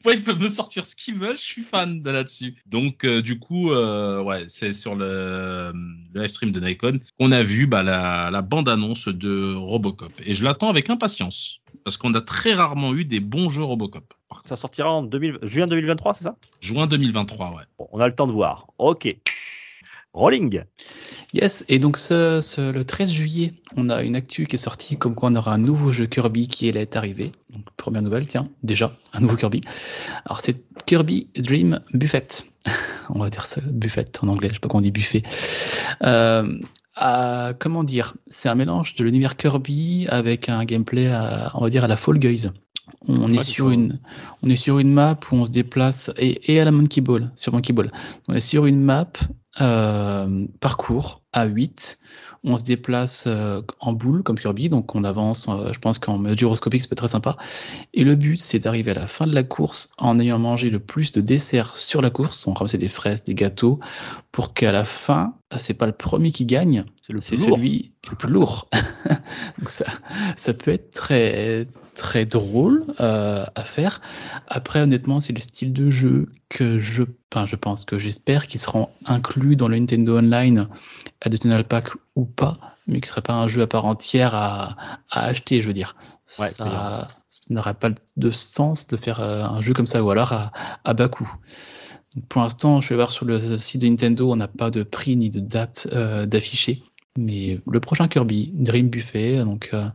moi, 0.04 0.14
ils 0.14 0.22
peuvent 0.22 0.40
me 0.40 0.48
sortir 0.48 0.84
ce 0.84 0.96
qu'ils 0.96 1.18
veulent, 1.18 1.36
je 1.36 1.42
suis 1.42 1.62
fan 1.62 2.02
de 2.02 2.10
là-dessus. 2.10 2.56
Donc 2.66 3.04
euh, 3.04 3.22
du 3.22 3.38
coup, 3.38 3.70
euh, 3.72 4.22
ouais, 4.22 4.44
c'est 4.48 4.72
sur 4.72 4.94
le, 4.96 5.72
le 6.12 6.20
live 6.20 6.30
stream 6.30 6.50
de 6.50 6.60
Nikon 6.60 7.00
qu'on 7.18 7.32
a 7.32 7.42
vu 7.42 7.66
bah, 7.66 7.82
la, 7.82 8.30
la 8.30 8.42
bande-annonce 8.42 9.08
de 9.08 9.54
Robocop. 9.54 10.12
Et 10.24 10.34
je 10.34 10.44
l'attends 10.44 10.68
avec 10.68 10.90
impatience. 10.90 11.58
Parce 11.84 11.96
qu'on 11.96 12.12
a 12.14 12.20
très 12.20 12.54
rarement 12.54 12.94
eu 12.94 13.04
des 13.04 13.20
bons 13.20 13.48
jeux 13.48 13.64
Robocop. 13.64 14.12
Ça 14.44 14.56
sortira 14.56 14.90
en 14.92 15.02
2000... 15.02 15.38
juin 15.42 15.66
2023, 15.66 16.14
c'est 16.14 16.24
ça? 16.24 16.36
Juin 16.60 16.86
2023, 16.86 17.50
ouais. 17.50 17.62
Bon, 17.78 17.88
on 17.92 18.00
a 18.00 18.06
le 18.08 18.14
temps 18.14 18.26
de 18.26 18.32
voir. 18.32 18.66
Ok. 18.78 19.08
Rolling. 20.14 20.62
Yes, 21.32 21.64
et 21.70 21.78
donc 21.78 21.96
ce, 21.96 22.40
ce- 22.42 22.70
le 22.70 22.84
13 22.84 23.10
juillet, 23.10 23.54
on 23.76 23.88
a 23.88 24.02
une 24.02 24.14
actu 24.14 24.44
qui 24.46 24.56
est 24.56 24.58
sortie 24.58 24.98
comme 24.98 25.14
quoi 25.14 25.30
on 25.30 25.36
aura 25.36 25.54
un 25.54 25.58
nouveau 25.58 25.90
jeu 25.90 26.04
Kirby 26.06 26.48
qui 26.48 26.68
est 26.68 26.96
arrivé. 26.96 27.32
Donc 27.54 27.64
première 27.78 28.02
nouvelle, 28.02 28.26
tiens, 28.26 28.48
déjà, 28.62 28.94
un 29.14 29.20
nouveau 29.20 29.36
Kirby. 29.36 29.62
Alors 30.26 30.40
c'est 30.40 30.62
Kirby 30.84 31.28
Dream 31.36 31.80
Buffet. 31.94 32.28
on 33.08 33.20
va 33.20 33.30
dire 33.30 33.46
ça, 33.46 33.62
Buffet 33.64 34.04
en 34.20 34.28
anglais, 34.28 34.48
je 34.50 34.54
sais 34.54 34.60
pas 34.60 34.68
comment 34.68 34.80
on 34.80 34.82
dit 34.82 34.90
buffet. 34.90 35.22
Euh, 36.02 36.58
à- 36.94 37.54
comment 37.58 37.82
dire? 37.82 38.14
C'est 38.28 38.50
un 38.50 38.54
mélange 38.54 38.94
de 38.96 39.04
l'univers 39.04 39.38
Kirby 39.38 40.04
avec 40.10 40.50
un 40.50 40.62
gameplay, 40.66 41.06
à- 41.08 41.52
on 41.54 41.62
va 41.62 41.70
dire, 41.70 41.84
à 41.84 41.88
la 41.88 41.96
Fall 41.96 42.18
Guys. 42.18 42.48
On 43.08 43.32
Ouais, 43.34 43.34
est 43.34 43.40
sur 43.40 43.70
une, 43.70 44.00
on 44.42 44.48
est 44.50 44.56
sur 44.56 44.78
une 44.78 44.92
map 44.92 45.18
où 45.30 45.36
on 45.36 45.44
se 45.46 45.50
déplace 45.52 46.12
et, 46.18 46.52
et 46.54 46.60
à 46.60 46.64
la 46.64 46.70
Monkey 46.72 47.00
Ball, 47.00 47.32
sur 47.36 47.52
Monkey 47.52 47.72
Ball. 47.72 47.90
On 48.28 48.34
est 48.34 48.40
sur 48.40 48.66
une 48.66 48.80
map 48.80 49.10
euh, 49.60 50.46
parcours 50.60 51.22
à 51.32 51.44
8. 51.46 51.98
On 52.44 52.58
se 52.58 52.64
déplace 52.64 53.24
euh, 53.28 53.62
en 53.80 53.92
boule 53.92 54.22
comme 54.24 54.38
Kirby, 54.38 54.68
donc 54.68 54.94
on 54.96 55.04
avance. 55.04 55.46
euh, 55.48 55.72
je 55.72 55.78
pense 55.78 55.98
qu'en 55.98 56.24
gyroscopique, 56.34 56.82
ça 56.82 56.88
peut 56.88 56.94
être 56.94 56.98
très 56.98 57.08
sympa. 57.08 57.36
Et 57.94 58.04
le 58.04 58.14
but, 58.16 58.40
c'est 58.40 58.58
d'arriver 58.60 58.92
à 58.92 58.94
la 58.94 59.06
fin 59.06 59.26
de 59.26 59.34
la 59.34 59.44
course 59.44 59.90
en 59.98 60.18
ayant 60.18 60.38
mangé 60.38 60.70
le 60.70 60.80
plus 60.80 61.12
de 61.12 61.20
desserts 61.20 61.76
sur 61.76 62.02
la 62.02 62.10
course. 62.10 62.46
On 62.46 62.54
ramasse 62.54 62.74
des 62.76 62.88
fraises, 62.88 63.24
des 63.24 63.34
gâteaux, 63.34 63.80
pour 64.32 64.54
qu'à 64.54 64.72
la 64.72 64.84
fin, 64.84 65.34
c'est 65.58 65.74
pas 65.74 65.86
le 65.86 65.92
premier 65.92 66.32
qui 66.32 66.46
gagne, 66.46 66.84
C'est 67.20 67.36
le 67.36 67.36
c'est 67.36 67.36
plus 67.36 67.46
lourd. 67.46 67.58
celui 67.58 67.92
le 68.10 68.16
plus 68.16 68.28
lourd. 68.30 68.68
Donc 69.58 69.70
ça, 69.70 69.86
ça 70.36 70.54
peut 70.54 70.70
être 70.70 70.90
très 70.90 71.66
très 71.94 72.24
drôle 72.24 72.86
euh, 73.00 73.44
à 73.54 73.64
faire. 73.64 74.00
Après, 74.48 74.80
honnêtement, 74.80 75.20
c'est 75.20 75.34
le 75.34 75.40
style 75.40 75.72
de 75.72 75.90
jeu 75.90 76.28
que 76.48 76.78
je, 76.78 77.02
enfin, 77.32 77.46
je 77.46 77.56
pense 77.56 77.84
que 77.84 77.98
j'espère 77.98 78.46
qu'ils 78.46 78.60
seront 78.60 78.88
inclus 79.04 79.56
dans 79.56 79.68
le 79.68 79.78
Nintendo 79.78 80.18
Online 80.18 80.68
Additional 81.20 81.64
Pack 81.64 81.88
ou 82.16 82.24
pas, 82.24 82.56
mais 82.86 82.94
qui 82.94 83.08
ne 83.08 83.08
serait 83.08 83.20
pas 83.22 83.34
un 83.34 83.46
jeu 83.46 83.60
à 83.60 83.66
part 83.66 83.84
entière 83.84 84.34
à, 84.34 84.76
à 85.10 85.24
acheter, 85.26 85.60
je 85.60 85.66
veux 85.66 85.74
dire. 85.74 85.96
Ouais, 86.38 86.48
ça 86.48 87.08
ça 87.32 87.54
n'aurait 87.54 87.74
pas 87.74 87.88
de 88.16 88.30
sens 88.30 88.86
de 88.88 88.96
faire 88.98 89.20
euh, 89.20 89.42
un 89.42 89.62
jeu 89.62 89.72
comme 89.72 89.86
ça 89.86 90.02
ou 90.02 90.10
alors 90.10 90.34
à, 90.34 90.52
à 90.84 90.92
bas 90.92 91.08
coût. 91.08 91.30
Donc, 92.14 92.26
pour 92.26 92.42
l'instant, 92.42 92.82
je 92.82 92.90
vais 92.90 92.96
voir 92.96 93.10
sur 93.10 93.24
le 93.24 93.58
site 93.58 93.80
de 93.80 93.88
Nintendo, 93.88 94.30
on 94.30 94.36
n'a 94.36 94.48
pas 94.48 94.70
de 94.70 94.82
prix 94.82 95.16
ni 95.16 95.30
de 95.30 95.40
date 95.40 95.88
euh, 95.92 96.26
d'afficher. 96.26 96.82
Mais 97.18 97.60
le 97.70 97.78
prochain 97.80 98.08
Kirby, 98.08 98.52
Dream 98.54 98.88
Buffet, 98.88 99.44
donc 99.44 99.70
euh, 99.74 99.86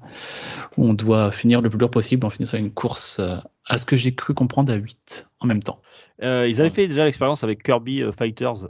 où 0.78 0.86
on 0.86 0.94
doit 0.94 1.32
finir 1.32 1.62
le 1.62 1.70
plus 1.70 1.80
lourd 1.80 1.90
possible 1.90 2.28
en 2.28 2.30
finissant 2.30 2.60
une 2.60 2.72
course 2.72 3.18
euh, 3.20 3.38
à 3.66 3.80
ce 3.80 3.86
que 3.86 3.96
j'ai 3.96 4.14
cru 4.14 4.36
comprendre 4.36 4.72
à 4.72 4.76
8 4.76 5.28
en 5.40 5.48
même 5.48 5.64
temps. 5.64 5.82
Euh, 6.22 6.48
ils 6.48 6.62
avaient 6.62 6.70
fait 6.70 6.88
déjà 6.88 7.06
l'expérience 7.06 7.44
avec 7.44 7.64
Kirby 7.64 8.04
Fighters 8.18 8.68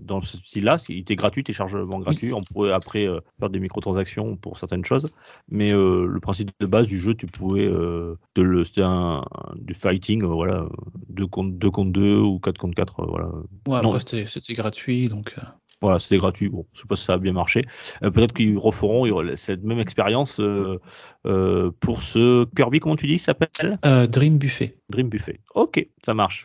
dans 0.00 0.20
ce 0.22 0.36
style-là. 0.38 0.76
Il 0.88 0.98
était 0.98 1.16
gratuit, 1.16 1.44
téléchargement 1.44 2.00
gratuit. 2.00 2.32
On 2.32 2.40
pourrait 2.42 2.72
après 2.72 3.06
faire 3.38 3.48
des 3.50 3.58
microtransactions 3.58 4.36
pour 4.36 4.58
certaines 4.58 4.84
choses. 4.84 5.08
Mais 5.48 5.70
le 5.70 6.18
principe 6.20 6.50
de 6.60 6.66
base 6.66 6.86
du 6.86 6.98
jeu, 6.98 7.14
tu 7.14 7.26
pouvais. 7.26 7.68
C'était 8.64 8.82
un, 8.82 9.24
du 9.56 9.74
fighting, 9.74 10.22
voilà, 10.24 10.66
2 11.08 11.26
contre 11.26 11.52
2 11.52 11.70
contre 11.70 11.92
2 11.92 12.18
ou 12.18 12.38
4 12.38 12.58
contre 12.58 12.74
4. 12.74 13.00
euh, 13.00 13.06
voilà. 13.08 13.26
Ouais, 13.66 13.82
Non. 13.82 13.94
après, 13.94 14.26
c'était 14.26 14.54
gratuit, 14.54 15.08
donc 15.08 15.34
Voilà, 15.86 16.00
c'était 16.00 16.16
gratuit. 16.16 16.48
Bon, 16.48 16.66
je 16.72 16.80
sais 16.80 16.88
pas 16.88 16.96
si 16.96 17.04
ça 17.04 17.12
a 17.12 17.18
bien 17.18 17.32
marché. 17.32 17.62
Euh, 18.02 18.10
Peut-être 18.10 18.34
qu'ils 18.34 18.58
referont 18.58 19.06
ils 19.06 19.38
cette 19.38 19.62
même 19.62 19.78
expérience 19.78 20.40
euh, 20.40 20.80
euh, 21.26 21.70
pour 21.78 22.02
ce 22.02 22.44
Kirby, 22.56 22.80
comment 22.80 22.96
tu 22.96 23.06
dis, 23.06 23.20
s'appelle? 23.20 23.78
Dream 24.08 24.36
Buffet. 24.36 24.78
Dream 24.90 25.08
Buffet. 25.08 25.38
Ok, 25.54 25.86
ça 26.04 26.12
marche. 26.12 26.44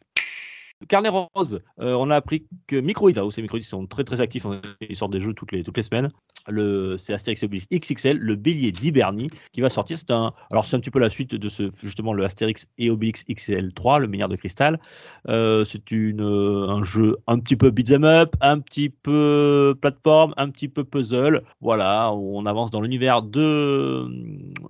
Carnet 0.88 1.10
Rose, 1.10 1.62
euh, 1.80 1.94
on 1.96 2.10
a 2.10 2.16
appris 2.16 2.46
que 2.68 2.76
Microids, 2.76 3.12
ah, 3.18 3.26
aussi 3.26 3.42
Microids, 3.42 3.60
ils 3.60 3.64
sont 3.64 3.86
très 3.88 4.04
très 4.04 4.22
actifs, 4.22 4.46
on- 4.46 4.62
ils 4.82 4.96
sortent 4.96 5.12
des 5.12 5.22
jeux 5.22 5.34
toutes 5.34 5.52
les, 5.52 5.64
toutes 5.64 5.78
les 5.78 5.84
semaines. 5.84 6.10
Le, 6.48 6.98
c'est 6.98 7.14
Astérix 7.14 7.44
Obélix 7.44 7.68
XXL, 7.72 8.18
le 8.18 8.36
bélier 8.36 8.72
d'Hibernie, 8.72 9.28
qui 9.54 9.62
va 9.62 9.70
sortir. 9.70 9.98
C'est 10.00 10.10
un, 10.12 10.34
alors 10.52 10.66
c'est 10.66 10.76
un 10.76 10.80
petit 10.80 10.90
peu 10.90 10.98
la 11.00 11.10
suite 11.10 11.36
de 11.36 11.50
ce, 11.50 11.70
justement, 11.82 12.14
le 12.14 12.24
Astérix 12.26 12.68
et 12.80 12.90
Obélix 12.90 13.24
XL3, 13.30 14.00
le 14.00 14.08
meilleur 14.08 14.28
de 14.30 14.36
cristal. 14.36 14.80
Euh, 15.28 15.64
c'est 15.66 15.92
une, 15.92 16.22
euh, 16.22 16.68
un 16.70 16.84
jeu 16.84 17.18
un 17.28 17.38
petit 17.40 17.56
peu 17.56 17.70
beat'em 17.70 18.04
up, 18.04 18.36
un 18.42 18.60
petit 18.60 18.90
peu 18.90 19.76
plateforme, 19.80 20.34
un 20.38 20.50
petit 20.50 20.68
peu 20.68 20.84
puzzle. 20.84 21.44
Voilà, 21.62 22.12
où 22.14 22.38
on 22.38 22.46
avance 22.48 22.72
dans 22.72 22.82
l'univers 22.82 23.22
de, 23.22 24.08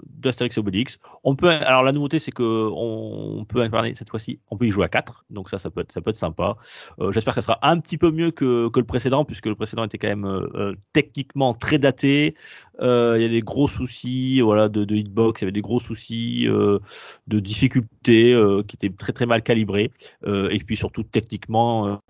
d'Astérix 0.09 0.57
Obélix. 0.57 0.99
On 1.23 1.35
peut, 1.35 1.49
alors 1.49 1.83
la 1.83 1.91
nouveauté, 1.93 2.19
c'est 2.19 2.31
que 2.31 2.43
on, 2.43 3.39
on 3.39 3.45
peut 3.45 3.61
incarner 3.61 3.95
cette 3.95 4.09
fois-ci, 4.09 4.39
on 4.49 4.57
peut 4.57 4.65
y 4.65 4.71
jouer 4.71 4.85
à 4.85 4.89
4. 4.89 5.25
Donc 5.29 5.49
ça, 5.49 5.59
ça 5.59 5.69
peut 5.69 5.81
être, 5.81 6.00
peut 6.01 6.09
être 6.11 6.15
sympa. 6.15 6.55
Euh, 6.99 7.11
J'espère 7.11 7.33
que 7.33 7.41
ça 7.41 7.45
sera 7.47 7.59
un 7.61 7.79
petit 7.79 7.97
peu 7.97 8.11
mieux 8.11 8.31
que, 8.31 8.69
que 8.69 8.79
le 8.79 8.85
précédent, 8.85 9.25
puisque 9.25 9.47
le 9.47 9.55
précédent 9.55 9.83
était 9.83 9.97
quand 9.97 10.07
même 10.07 10.25
euh, 10.25 10.47
euh, 10.55 10.75
techniquement 10.93 11.53
très 11.53 11.79
daté. 11.79 12.35
Il 12.83 13.21
y 13.21 13.25
a 13.25 13.29
des 13.29 13.41
gros 13.41 13.67
soucis 13.67 14.41
voilà, 14.41 14.67
de, 14.67 14.91
hitbox, 14.91 15.41
il 15.41 15.43
y 15.43 15.45
avait 15.45 15.51
des 15.51 15.61
gros 15.61 15.79
soucis 15.79 16.47
de 16.47 17.39
difficulté 17.39 18.33
euh, 18.33 18.63
qui 18.63 18.75
étaient 18.75 18.95
très 18.95 19.13
très 19.13 19.27
mal 19.27 19.43
calibrés. 19.43 19.91
Et 20.25 20.59
puis 20.65 20.75
surtout, 20.75 21.03
techniquement, 21.03 22.01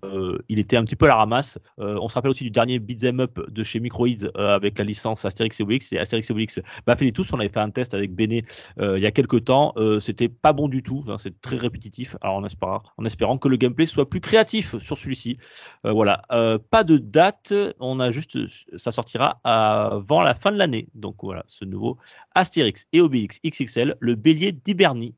il 0.48 0.58
était 0.58 0.78
un 0.78 0.84
petit 0.84 0.96
peu 0.96 1.04
à 1.04 1.08
la 1.08 1.16
ramasse. 1.16 1.58
On 1.76 2.08
se 2.08 2.14
rappelle 2.14 2.30
aussi 2.30 2.44
du 2.44 2.50
dernier 2.50 2.78
Beat'em 2.78 3.20
Up 3.20 3.38
de 3.50 3.62
chez 3.62 3.80
Microids 3.80 4.30
avec 4.34 4.78
la 4.78 4.84
licence 4.84 5.26
Astérix 5.26 5.60
et 5.60 5.62
Obélix. 5.62 5.92
Et 5.92 5.98
Astérix 5.98 6.30
et 6.30 6.32
Obélix 6.32 6.60
Baffez-les 6.86 7.12
tous, 7.12 7.30
on 7.34 7.38
avait 7.38 7.50
fait 7.50 7.60
un 7.60 7.68
test 7.68 7.92
avec 7.92 8.14
Béné 8.14 8.42
il 8.80 8.98
y 8.98 9.06
a 9.06 9.10
quelques 9.10 9.44
temps. 9.44 9.74
C'était 10.00 10.30
pas 10.30 10.54
bon 10.54 10.68
du 10.68 10.82
tout, 10.82 11.00
Enfin, 11.02 11.18
c'est 11.18 11.38
très 11.42 11.58
répétitif. 11.58 12.16
Alors 12.22 12.36
en 12.36 12.44
espérant, 12.44 12.82
en 12.96 13.04
espérant 13.04 13.36
que 13.36 13.48
le 13.48 13.56
gameplay 13.56 13.81
soit 13.86 14.08
plus 14.08 14.20
créatif 14.20 14.78
sur 14.78 14.98
celui-ci. 14.98 15.38
Euh, 15.86 15.92
voilà, 15.92 16.22
Euh, 16.30 16.58
pas 16.58 16.84
de 16.84 16.98
date, 16.98 17.52
on 17.80 18.00
a 18.00 18.10
juste, 18.10 18.38
ça 18.76 18.90
sortira 18.90 19.40
avant 19.44 20.22
la 20.22 20.34
fin 20.34 20.50
de 20.50 20.56
l'année. 20.56 20.88
Donc 20.94 21.16
voilà, 21.22 21.44
ce 21.48 21.64
nouveau 21.64 21.98
Astérix 22.34 22.86
et 22.92 23.00
Obélix 23.00 23.38
XXL, 23.44 23.96
le 23.98 24.14
bélier 24.14 24.52
d'Hibernie. 24.52 25.14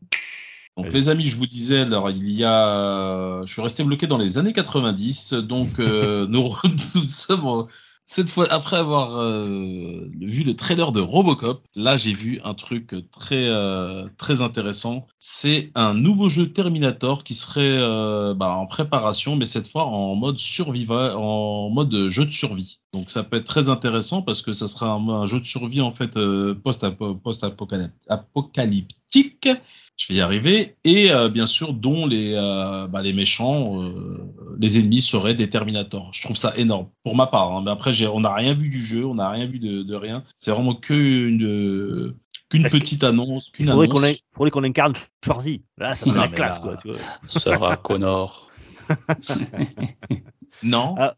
Donc 0.76 0.92
les 0.92 1.08
amis, 1.08 1.24
je 1.24 1.36
vous 1.36 1.46
disais, 1.46 1.80
alors 1.80 2.10
il 2.10 2.28
y 2.30 2.44
a, 2.44 3.42
je 3.44 3.52
suis 3.52 3.62
resté 3.62 3.84
bloqué 3.84 4.08
dans 4.08 4.18
les 4.18 4.38
années 4.38 4.52
90, 4.52 5.34
donc 5.34 5.78
euh, 5.78 6.26
nous, 6.28 6.52
nous 6.94 7.08
sommes 7.08 7.66
cette 8.04 8.30
fois 8.30 8.46
après 8.52 8.76
avoir 8.76 9.16
euh, 9.20 10.08
vu 10.20 10.42
le 10.44 10.54
trailer 10.54 10.92
de 10.92 11.00
Robocop. 11.00 11.66
Là, 11.74 11.96
j'ai 11.96 12.12
vu 12.12 12.40
un 12.44 12.54
truc 12.54 12.94
très 13.10 13.48
euh, 13.48 14.08
très 14.18 14.42
intéressant. 14.42 15.06
C'est 15.18 15.70
un 15.74 15.94
nouveau 15.94 16.28
jeu 16.28 16.52
Terminator 16.52 17.24
qui 17.24 17.34
serait 17.34 17.78
euh, 17.78 18.34
bah, 18.34 18.50
en 18.56 18.66
préparation, 18.66 19.36
mais 19.36 19.46
cette 19.46 19.68
fois 19.68 19.86
en 19.86 20.14
mode 20.14 20.38
survival, 20.38 21.16
en 21.16 21.70
mode 21.70 22.08
jeu 22.08 22.24
de 22.26 22.30
survie. 22.30 22.80
Donc 22.94 23.10
ça 23.10 23.24
peut 23.24 23.36
être 23.38 23.44
très 23.44 23.68
intéressant 23.68 24.22
parce 24.22 24.40
que 24.40 24.52
ça 24.52 24.68
sera 24.68 24.92
un, 24.92 25.08
un 25.08 25.26
jeu 25.26 25.40
de 25.40 25.44
survie 25.44 25.80
en 25.80 25.90
fait 25.90 26.16
euh, 26.16 26.54
post-apo- 26.54 27.18
post-apocalyptique. 27.20 29.48
Je 29.96 30.06
vais 30.08 30.14
y 30.14 30.20
arriver. 30.20 30.76
Et 30.84 31.10
euh, 31.10 31.28
bien 31.28 31.46
sûr, 31.46 31.72
dont 31.74 32.06
les, 32.06 32.34
euh, 32.34 32.86
bah, 32.86 33.02
les 33.02 33.12
méchants, 33.12 33.82
euh, 33.82 34.18
les 34.58 34.78
ennemis 34.78 35.00
seraient 35.00 35.34
des 35.34 35.50
Terminators. 35.50 36.10
Je 36.12 36.22
trouve 36.22 36.36
ça 36.36 36.52
énorme, 36.56 36.88
pour 37.02 37.16
ma 37.16 37.26
part. 37.26 37.52
hein. 37.56 37.62
Mais 37.64 37.70
après, 37.72 37.90
on 38.06 38.20
n'a 38.20 38.32
rien 38.32 38.54
vu 38.54 38.68
du 38.70 38.82
jeu, 38.84 39.04
on 39.04 39.16
n'a 39.16 39.28
rien 39.28 39.46
vu 39.46 39.58
de, 39.58 39.82
de 39.82 39.94
rien. 39.94 40.22
C'est 40.38 40.52
vraiment 40.52 40.74
que 40.76 40.94
une, 40.94 42.14
qu'une 42.48 42.64
que- 42.64 42.70
petite 42.70 43.02
annonce. 43.04 43.48
Il 43.48 43.52
Qu'une 43.56 43.66
faudrait 43.70 43.86
annonce. 43.86 44.00
qu'on 44.00 44.06
ait- 44.06 44.20
faudrait 44.32 44.50
qu'on 44.50 44.64
incarne 44.64 44.94
Schwarzy. 45.24 45.62
Là, 45.78 45.94
ça 45.94 46.06
serait 46.06 46.14
Non, 46.16 46.22
la 46.22 46.28
classe, 46.28 46.56
là- 46.56 46.62
quoi. 46.62 46.76
Tu 46.82 46.88
vois. 46.88 46.98
Sarah 47.26 47.76
Connor. 47.76 48.48
Non. 50.62 50.94
Ah, 50.98 51.14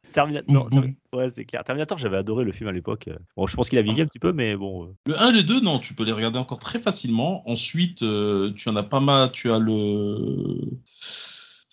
non, 0.48 0.66
ouais, 1.12 1.28
c'est 1.28 1.44
clair. 1.44 1.62
Terminator, 1.62 1.98
j'avais 1.98 2.16
adoré 2.16 2.44
le 2.44 2.52
film 2.52 2.68
à 2.68 2.72
l'époque. 2.72 3.08
Bon, 3.36 3.46
je 3.46 3.54
pense 3.54 3.68
qu'il 3.68 3.78
a 3.78 3.82
vieilli 3.82 4.00
un 4.00 4.06
petit 4.06 4.18
peu, 4.18 4.32
mais 4.32 4.56
bon. 4.56 4.84
euh, 4.86 4.94
Le 5.06 5.20
1 5.20 5.28
et 5.28 5.32
le 5.32 5.42
2, 5.42 5.60
non, 5.60 5.78
tu 5.78 5.94
peux 5.94 6.04
les 6.04 6.12
regarder 6.12 6.38
encore 6.38 6.58
très 6.58 6.80
facilement. 6.80 7.48
Ensuite, 7.48 8.02
euh, 8.02 8.52
tu 8.56 8.68
en 8.68 8.76
as 8.76 8.82
pas 8.82 9.00
mal. 9.00 9.30
Tu 9.32 9.50
as 9.52 9.58
le. 9.58 10.58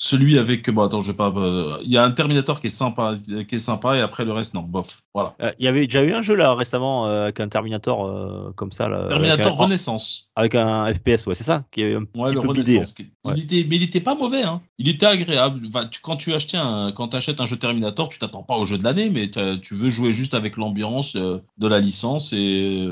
Celui 0.05 0.37
avec. 0.37 0.69
Bon, 0.69 0.83
attends, 0.83 0.99
je 0.99 1.11
vais 1.11 1.15
pas. 1.15 1.31
euh, 1.33 1.77
Il 1.85 1.89
y 1.89 1.97
a 1.97 2.03
un 2.03 2.11
Terminator 2.11 2.59
qui 2.59 2.67
est 2.67 2.69
sympa, 2.69 3.15
qui 3.47 3.55
est 3.55 3.57
sympa, 3.57 3.95
et 3.95 4.01
après 4.01 4.25
le 4.25 4.33
reste, 4.33 4.53
non. 4.53 4.59
Bof. 4.61 5.01
Voilà. 5.13 5.33
Euh, 5.41 5.51
Il 5.59 5.63
y 5.65 5.69
avait 5.69 5.85
déjà 5.85 6.03
eu 6.03 6.11
un 6.11 6.21
jeu 6.21 6.35
là 6.35 6.53
récemment 6.55 7.07
euh, 7.07 7.23
avec 7.23 7.39
un 7.39 7.47
Terminator 7.47 8.53
comme 8.55 8.73
ça. 8.73 8.89
Là, 8.89 9.07
Terminator 9.07 9.45
avec 9.47 9.59
un, 9.59 9.63
Renaissance. 9.63 10.29
avec 10.35 10.55
un 10.55 10.93
FPS, 10.93 11.25
ouais, 11.25 11.35
c'est 11.35 11.45
ça 11.45 11.63
qui 11.71 11.83
est 11.83 11.95
un 11.95 11.99
Ouais, 11.99 12.05
petit 12.25 12.35
le 12.35 12.41
peu 12.41 12.47
bidé. 12.51 12.71
Renaissance. 12.73 12.91
qui- 12.91 13.11
Ouais. 13.23 13.33
Il 13.37 13.43
était, 13.43 13.65
mais 13.69 13.77
il 13.77 13.83
était 13.83 14.01
pas 14.01 14.15
mauvais, 14.15 14.43
hein. 14.43 14.61
Il 14.77 14.89
était 14.89 15.05
agréable. 15.05 15.61
Enfin, 15.69 15.85
tu- 15.89 16.01
quand 16.01 16.17
tu 16.17 16.33
achetais 16.33 16.57
un, 16.57 16.91
quand 16.91 17.13
achètes 17.13 17.39
un 17.39 17.45
jeu 17.45 17.55
Terminator, 17.55 18.09
tu 18.09 18.19
t'attends 18.19 18.43
pas 18.43 18.57
au 18.57 18.65
jeu 18.65 18.77
de 18.77 18.83
l'année, 18.83 19.09
mais 19.09 19.31
tu 19.61 19.73
veux 19.73 19.87
jouer 19.89 20.11
juste 20.11 20.33
avec 20.33 20.57
l'ambiance 20.57 21.15
de 21.15 21.41
la 21.67 21.79
licence 21.79 22.33
et 22.33 22.85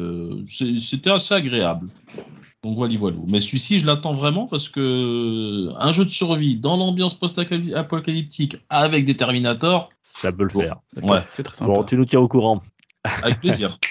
c'était 0.78 1.12
assez 1.12 1.34
agréable. 1.34 1.90
Donc 2.64 2.76
voilà, 2.76 2.96
voilà. 2.98 3.18
Mais 3.28 3.40
celui-ci, 3.40 3.80
je 3.80 3.88
l'attends 3.88 4.12
vraiment 4.12 4.46
parce 4.46 4.70
que 4.70 5.70
un 5.80 5.92
jeu 5.92 6.06
de 6.06 6.10
survie 6.12 6.58
dans 6.58 6.78
l'ambiance 6.78 7.16
post-apocalyptique 7.16 8.58
avec 8.70 9.04
des 9.06 9.16
Terminators, 9.18 9.90
Ça 10.04 10.32
peut 10.32 10.44
le 10.44 10.50
Bon. 10.54 10.62
faire. 10.62 10.76
C'est 10.94 11.04
Ouais. 11.04 11.22
très 11.44 11.56
sympa. 11.56 11.74
Bon, 11.74 11.84
tu 11.84 11.98
nous 11.98 12.06
tiens 12.06 12.20
au 12.20 12.28
courant. 12.28 12.62
avec 13.24 13.40
plaisir. 13.40 13.80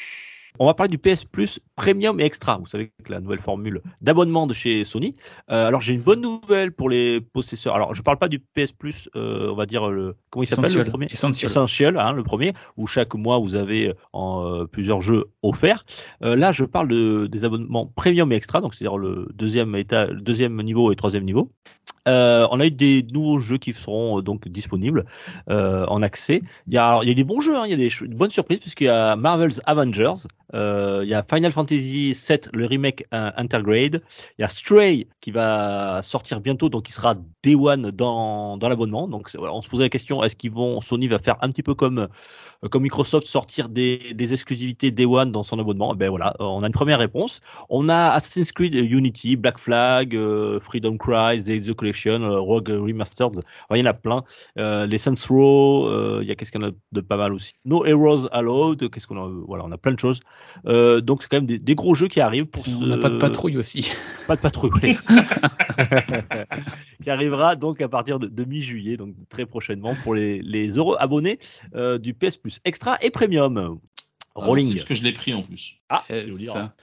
On 0.59 0.67
va 0.67 0.75
parler 0.75 0.89
du 0.89 0.99
PS 0.99 1.25
Plus 1.25 1.61
Premium 1.77 2.21
et 2.21 2.25
Extra. 2.25 2.59
Vous 2.59 2.67
savez 2.67 2.93
que 3.05 3.13
la 3.13 3.21
nouvelle 3.21 3.41
formule 3.41 3.81
d'abonnement 4.03 4.47
de 4.47 4.55
chez 4.55 4.85
Sony. 4.85 5.15
Euh, 5.51 5.67
alors 5.67 5.81
j'ai 5.81 5.95
une 5.95 6.03
bonne 6.03 6.21
nouvelle 6.21 6.73
pour 6.73 6.91
les 6.91 7.21
possesseurs. 7.21 7.75
Alors 7.75 7.95
je 7.95 8.03
parle 8.03 8.19
pas 8.19 8.29
du 8.29 8.39
PS 8.41 8.73
Plus, 8.73 9.09
euh, 9.17 9.51
on 9.51 9.55
va 9.55 9.67
dire 9.67 9.89
le 9.89 10.17
comment 10.31 10.43
il 10.43 10.47
s'appelle 10.47 10.65
le 10.65 10.69
Essentiel. 10.71 10.89
premier? 10.89 11.07
Essentiel. 11.11 11.51
Essential, 11.51 11.99
hein, 11.99 12.13
le 12.13 12.23
premier, 12.23 12.53
où 12.77 12.87
chaque 12.87 13.15
mois 13.15 13.39
vous 13.39 13.55
avez 13.55 13.95
en, 14.13 14.45
euh, 14.45 14.67
plusieurs 14.67 15.01
jeux 15.01 15.27
offerts. 15.43 15.85
Là, 16.21 16.53
je 16.53 16.65
parle 16.65 16.89
de, 16.89 17.27
des 17.27 17.45
abonnements 17.45 17.87
premium 17.87 18.33
et 18.33 18.37
extra, 18.37 18.61
donc 18.61 18.75
c'est-à-dire 18.75 18.99
le 18.99 19.29
deuxième 19.35 19.75
état, 19.77 20.07
le 20.07 20.21
deuxième 20.21 20.61
niveau 20.63 20.93
et 20.93 20.97
troisième 20.97 21.25
niveau. 21.25 21.51
Euh, 22.09 22.49
on 22.51 22.61
a 22.61 22.67
eu 22.67 22.71
des 22.71 23.07
nouveaux 23.13 23.41
jeux 23.41 23.59
qui 23.59 23.75
seront 23.75 24.19
euh, 24.19 24.23
donc 24.23 24.49
disponibles 24.49 25.05
euh, 25.51 25.85
en 25.87 26.03
accès. 26.03 26.43
Il 26.67 26.75
y, 26.75 26.79
a, 26.79 27.01
il 27.03 27.15
des 27.15 27.25
bons 27.25 27.41
jeux, 27.41 27.57
hein, 27.57 27.65
il 27.67 27.71
y 27.71 27.75
a 27.75 27.77
des, 27.77 27.91
bonnes 28.15 28.31
surprises 28.31 28.61
puisqu'il 28.61 28.85
y 28.85 28.89
a 28.89 29.17
Marvel's 29.17 29.61
Avengers, 29.67 30.27
il 30.53 31.09
y 31.09 31.15
a 31.15 31.23
Final 31.23 31.53
Fantasy 31.53 32.13
VII, 32.13 32.39
le 32.55 32.67
remake 32.67 33.07
Intergrade, 33.13 34.03
il 34.39 34.43
y 34.43 34.45
a 34.45 34.49
Stray 34.49 35.07
qui 35.21 35.31
va 35.31 36.01
sortir 36.03 36.41
bientôt, 36.41 36.69
donc 36.69 36.87
qui 36.87 36.93
sera 36.93 37.15
Day 37.45 37.55
One 37.55 37.91
dans, 37.91 38.59
l'abonnement. 38.61 39.07
Donc 39.07 39.31
on 39.39 39.63
se 39.63 39.69
posait 39.69 39.85
la 39.85 39.89
question 39.89 40.25
est-ce 40.25 40.35
qu'ils 40.35 40.51
vont 40.51 40.81
Sony 40.81 41.07
va 41.07 41.19
faire 41.19 41.37
un 41.43 41.51
petit 41.51 41.63
peu 41.63 41.75
comme 41.75 42.09
Microsoft 42.75 43.29
sortir 43.29 43.69
des, 43.69 44.17
exclusivités 44.33 44.91
Day 44.91 45.07
One 45.07 45.31
dans 45.31 45.45
son 45.45 45.59
abonnement? 45.61 45.93
Eh 45.95 45.97
Ben 45.97 46.09
voilà, 46.09 46.35
on 46.41 46.65
a 46.65 46.67
une 46.67 46.73
première 46.73 46.99
réponse. 46.99 47.41
On 47.69 47.89
a 47.89 48.09
Assassin's 48.09 48.51
Creed 48.51 48.75
Unity, 48.75 49.37
Black 49.37 49.59
Flag, 49.59 50.19
Freedom 50.61 50.97
Cry, 50.97 51.45
The 51.45 51.51
Exo 51.51 51.75
Collection, 51.91 52.23
euh, 52.23 52.39
Rogue 52.41 52.69
Remastered. 52.69 53.39
Enfin, 53.39 53.77
il 53.77 53.79
y 53.79 53.83
en 53.83 53.87
a 53.87 53.95
plein. 53.95 54.23
Euh, 54.59 54.87
les 54.87 54.99
Saints 54.99 55.15
Row, 55.29 55.89
euh, 55.89 56.21
il 56.23 56.29
y 56.29 56.31
a 56.31 56.35
qu'est-ce 56.35 56.53
qu'on 56.53 56.63
a 56.63 56.71
de 56.93 57.01
pas 57.01 57.17
mal 57.17 57.33
aussi? 57.33 57.53
No 57.65 57.85
Heroes 57.85 58.29
Allowed, 58.33 58.91
qu'est-ce 58.91 59.07
qu'on 59.07 59.19
a 59.23 59.29
Voilà, 59.47 59.65
on 59.65 59.73
a 59.73 59.79
plein 59.79 59.93
de 59.93 59.99
choses. 59.99 60.21
Euh, 60.67 61.01
donc 61.01 61.23
c'est 61.23 61.29
quand 61.29 61.39
même 61.39 61.47
des, 61.47 61.59
des 61.59 61.75
gros 61.75 61.95
jeux 61.95 62.09
qui 62.09 62.21
arrivent 62.21 62.47
pour. 62.47 62.65
On 62.69 62.87
n'a 62.87 62.99
pas 62.99 63.11
de 63.11 63.19
patrouille 63.19 63.57
aussi. 63.57 63.91
Pas 64.27 64.37
de 64.37 64.41
patrouille. 64.41 64.71
oui. 64.83 64.97
qui 67.03 67.11
arrivera 67.11 67.57
donc 67.57 67.81
à 67.81 67.89
partir 67.89 68.19
de, 68.21 68.29
de 68.29 68.45
mi-juillet, 68.45 68.97
donc 68.97 69.15
très 69.29 69.45
prochainement 69.47 69.97
pour 70.05 70.15
les, 70.15 70.41
les 70.43 70.69
euros 70.69 70.95
abonnés 71.01 71.41
euh, 71.75 71.99
du 71.99 72.15
PS 72.15 72.37
Plus 72.37 72.61
Extra 72.65 72.97
et 73.01 73.11
Premium. 73.11 73.81
Ah, 74.37 74.45
Rolling. 74.47 74.69
C'est 74.69 74.75
parce 74.75 74.85
que 74.89 74.95
je 74.95 75.03
l'ai 75.03 75.13
pris 75.13 75.35
en 75.35 75.43
plus. 75.43 75.77
Ah, 75.89 76.05
je 76.09 76.15
veux 76.15 76.39
dire. 76.39 76.53
ça. 76.53 76.75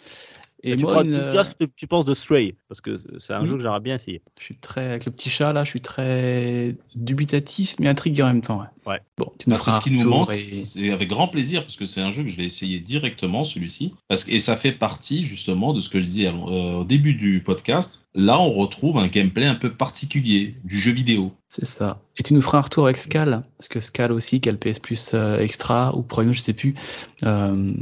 Et 0.72 0.78
tu, 0.78 0.84
moi, 0.84 0.94
pourras- 0.94 1.04
une, 1.06 1.14
tu 1.14 1.20
me 1.22 1.30
diras 1.32 1.44
ce 1.44 1.50
que 1.52 1.64
tu- 1.66 1.72
tu 1.76 1.88
penses 1.88 2.06
de 2.06 2.14
Stray, 2.14 2.56
parce 2.70 2.82
que 2.82 3.00
c'est 3.20 3.34
un 3.34 3.42
Mhm. 3.42 3.46
jeu 3.48 3.54
que 3.58 3.62
j'aimerais 3.64 3.80
bien 3.80 3.96
essayer. 3.96 4.22
je 4.40 4.44
suis 4.44 4.56
très 4.56 4.86
avec 4.86 5.06
le 5.06 5.12
petit 5.12 5.30
chat 5.30 5.54
là, 5.54 5.64
je 5.64 5.70
suis 5.70 5.82
très 5.82 6.76
dubitatif 6.96 7.76
mais 7.80 7.88
intrigué 7.88 8.22
en 8.24 8.28
même 8.28 8.42
temps. 8.42 8.60
Ouais. 8.60 8.68
Ouais. 8.94 9.00
Bon, 9.18 9.32
tu 9.38 9.50
nous 9.50 9.56
Bah, 9.56 9.62
c'est 9.64 9.72
ce 9.72 9.82
qui 9.82 9.92
nous 9.92 10.10
manque. 10.10 10.32
et- 10.34 10.52
C'est 10.54 10.92
avec 10.92 11.10
grand 11.10 11.28
plaisir 11.28 11.62
parce 11.64 11.76
que 11.76 11.86
c'est 11.86 12.02
un 12.02 12.10
jeu 12.12 12.24
que 12.24 12.30
je 12.30 12.38
vais 12.38 12.46
essayer 12.46 12.80
directement, 12.80 13.44
celui-ci. 13.44 13.94
Parce 14.08 14.24
que, 14.24 14.32
et 14.32 14.40
ça 14.40 14.56
fait 14.56 14.72
partie 14.72 15.24
justement 15.26 15.74
de 15.74 15.80
ce 15.80 15.90
que 15.90 16.00
je 16.00 16.06
disais 16.06 16.28
euh, 16.28 16.76
au 16.78 16.84
début 16.86 17.14
du 17.14 17.42
podcast. 17.44 18.08
Là, 18.16 18.40
on 18.40 18.54
retrouve 18.54 18.98
un 18.98 19.08
gameplay 19.08 19.46
un 19.46 19.56
peu 19.56 19.72
particulier 19.74 20.56
du 20.64 20.80
jeu 20.80 20.92
vidéo. 20.92 21.34
C'est 21.50 21.66
ça. 21.66 22.02
Et 22.18 22.24
tu 22.24 22.34
nous 22.34 22.42
feras 22.42 22.58
un 22.58 22.62
retour 22.62 22.86
avec 22.86 22.98
Scal, 22.98 23.44
parce 23.58 23.70
que 23.70 23.80
Scal 23.80 24.12
aussi, 24.12 24.42
qui 24.42 24.50
a 24.50 24.52
le 24.52 24.58
PS 24.58 24.80
Plus 24.80 25.12
euh, 25.14 25.40
Extra 25.40 25.96
ou 25.96 26.02
Premium, 26.02 26.34
je 26.34 26.42
sais 26.42 26.54
plus, 26.54 26.76
euh, 27.24 27.74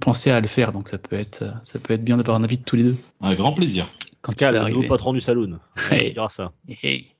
pensez 0.00 0.30
à 0.30 0.40
le 0.40 0.48
faire, 0.48 0.72
donc 0.72 0.88
ça 0.88 0.98
peut 0.98 1.16
être, 1.16 1.44
ça 1.62 1.78
peut 1.78 1.94
être 1.94 2.04
bien 2.04 2.16
d'avoir 2.16 2.36
un 2.36 2.44
avis 2.44 2.58
de 2.58 2.64
tous 2.64 2.76
les 2.76 2.82
deux. 2.82 2.96
Un 3.20 3.34
grand 3.34 3.52
plaisir. 3.52 3.86
Le 4.26 4.68
nouveau 4.68 4.82
patron 4.82 5.12
du 5.12 5.20
saloon. 5.20 5.58
Hey. 5.90 6.10
On 6.10 6.12
dira 6.12 6.28
ça. 6.28 6.52
Hey. 6.82 7.14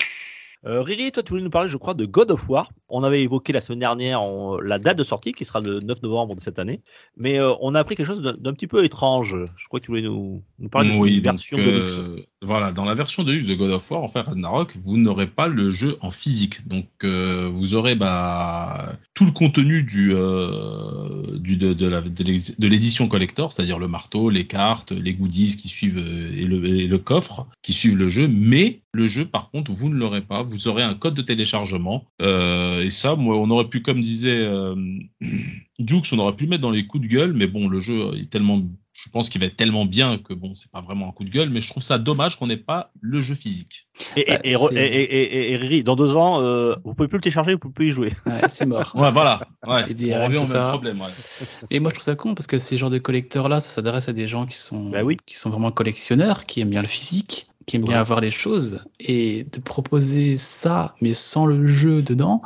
Euh, 0.66 0.82
Riri, 0.82 1.12
toi, 1.12 1.22
tu 1.22 1.30
voulais 1.30 1.44
nous 1.44 1.50
parler, 1.50 1.68
je 1.68 1.76
crois, 1.76 1.94
de 1.94 2.04
God 2.04 2.30
of 2.32 2.48
War. 2.48 2.72
On 2.88 3.04
avait 3.04 3.22
évoqué 3.22 3.52
la 3.52 3.60
semaine 3.60 3.78
dernière 3.78 4.22
on- 4.22 4.58
la 4.58 4.78
date 4.78 4.98
de 4.98 5.04
sortie, 5.04 5.32
qui 5.32 5.44
sera 5.44 5.60
le 5.60 5.78
9 5.80 6.02
novembre 6.02 6.34
de 6.34 6.40
cette 6.40 6.58
année. 6.58 6.80
Mais 7.16 7.38
euh, 7.38 7.52
on 7.60 7.74
a 7.74 7.80
appris 7.80 7.94
quelque 7.94 8.06
chose 8.06 8.22
d'un 8.22 8.52
petit 8.52 8.66
peu 8.66 8.84
étrange. 8.84 9.36
Je 9.56 9.68
crois 9.68 9.78
que 9.78 9.84
tu 9.84 9.92
voulais 9.92 10.02
nous, 10.02 10.42
nous 10.58 10.68
parler 10.68 10.88
de 10.88 10.94
cette 10.94 11.02
donc, 11.02 11.24
version 11.24 11.58
de 11.58 11.62
euh, 11.62 11.80
luxe. 12.14 12.26
Voilà, 12.40 12.70
dans 12.70 12.84
la 12.84 12.94
version 12.94 13.24
de 13.24 13.32
luxe 13.32 13.46
de 13.46 13.54
God 13.54 13.70
of 13.72 13.90
War, 13.90 14.02
en 14.02 14.08
fait, 14.08 14.22
Ragnarok, 14.22 14.76
vous 14.84 14.96
n'aurez 14.96 15.26
pas 15.26 15.48
le 15.48 15.70
jeu 15.70 15.96
en 16.00 16.10
physique. 16.10 16.66
Donc, 16.68 16.86
euh, 17.04 17.50
vous 17.52 17.74
aurez 17.74 17.96
bah, 17.96 18.96
tout 19.14 19.24
le 19.24 19.32
contenu 19.32 19.82
du, 19.82 20.12
euh, 20.14 21.36
du, 21.38 21.56
de, 21.56 22.66
l'édition 22.66 23.08
collector, 23.08 23.52
c'est-à-dire 23.52 23.78
le 23.78 23.88
marteau, 23.88 24.30
les 24.30 24.46
cartes, 24.46 24.92
les 24.92 25.14
goodies 25.14 25.56
qui 25.56 25.68
suivent 25.68 25.98
euh, 25.98 26.32
et 26.32 26.44
le, 26.44 26.64
et 26.64 26.86
le 26.86 26.98
coffre 26.98 27.48
qui 27.62 27.72
suivent 27.72 27.96
le 27.96 28.08
jeu. 28.08 28.28
Mais 28.28 28.82
le 28.92 29.06
jeu, 29.06 29.24
par 29.24 29.50
contre, 29.50 29.72
vous 29.72 29.88
ne 29.88 29.94
l'aurez 29.94 30.22
pas. 30.22 30.44
Vous 30.48 30.68
aurez 30.68 30.82
un 30.82 30.94
code 30.94 31.14
de 31.14 31.22
téléchargement. 31.22 32.04
Euh, 32.22 32.82
et 32.82 32.90
ça, 32.90 33.16
moi, 33.16 33.36
on 33.38 33.50
aurait 33.50 33.68
pu, 33.68 33.82
comme 33.82 34.00
disait 34.00 34.38
euh, 34.38 34.74
Dukes, 35.78 36.12
on 36.12 36.18
aurait 36.18 36.36
pu 36.36 36.44
le 36.44 36.50
mettre 36.50 36.62
dans 36.62 36.70
les 36.70 36.86
coups 36.86 37.04
de 37.06 37.08
gueule. 37.08 37.34
Mais 37.34 37.46
bon, 37.46 37.68
le 37.68 37.80
jeu 37.80 38.14
est 38.18 38.30
tellement 38.30 38.62
je 38.98 39.08
pense 39.10 39.28
qu'il 39.28 39.40
va 39.40 39.46
être 39.46 39.56
tellement 39.56 39.84
bien 39.84 40.18
que 40.18 40.34
bon, 40.34 40.56
c'est 40.56 40.72
pas 40.72 40.80
vraiment 40.80 41.08
un 41.08 41.12
coup 41.12 41.22
de 41.22 41.30
gueule, 41.30 41.50
mais 41.50 41.60
je 41.60 41.68
trouve 41.68 41.84
ça 41.84 41.98
dommage 41.98 42.36
qu'on 42.36 42.48
n'ait 42.48 42.56
pas 42.56 42.90
le 43.00 43.20
jeu 43.20 43.36
physique. 43.36 43.86
Et, 44.16 44.26
et 44.44 45.56
Riri, 45.56 45.84
dans 45.84 45.94
deux 45.94 46.16
ans, 46.16 46.42
euh, 46.42 46.74
vous 46.84 46.94
pouvez 46.94 47.06
plus 47.08 47.18
le 47.18 47.22
télécharger, 47.22 47.52
vous 47.52 47.58
pouvez 47.60 47.74
plus 47.74 47.88
y 47.88 47.92
jouer. 47.92 48.12
Ouais, 48.26 48.40
c'est 48.50 48.66
mort. 48.66 48.92
Ouais, 48.96 49.12
voilà. 49.12 49.46
Ouais. 49.66 49.84
On 49.84 49.84
revient 49.84 50.14
au 50.14 50.24
tout 50.24 50.30
même 50.30 50.44
ça. 50.46 50.68
problème. 50.70 51.00
ouais. 51.00 51.06
Et 51.70 51.78
moi, 51.78 51.90
je 51.90 51.94
trouve 51.94 52.04
ça 52.04 52.16
con 52.16 52.34
parce 52.34 52.48
que 52.48 52.58
ces 52.58 52.76
genres 52.76 52.90
de 52.90 52.98
collecteurs-là, 52.98 53.60
ça 53.60 53.70
s'adresse 53.70 54.08
à 54.08 54.12
des 54.12 54.26
gens 54.26 54.46
qui 54.46 54.58
sont, 54.58 54.90
Bah 54.90 55.02
oui. 55.04 55.16
qui 55.26 55.38
sont 55.38 55.50
vraiment 55.50 55.70
collectionneurs, 55.70 56.44
qui 56.44 56.60
aiment 56.60 56.70
bien 56.70 56.82
le 56.82 56.88
physique, 56.88 57.46
qui 57.68 57.76
aiment 57.76 57.84
bien 57.84 57.94
Ouais. 57.94 58.00
avoir 58.00 58.20
les 58.20 58.32
choses. 58.32 58.80
Et 58.98 59.46
de 59.52 59.60
proposer 59.60 60.36
ça, 60.36 60.96
mais 61.00 61.12
sans 61.12 61.46
le 61.46 61.68
jeu 61.68 62.02
dedans. 62.02 62.42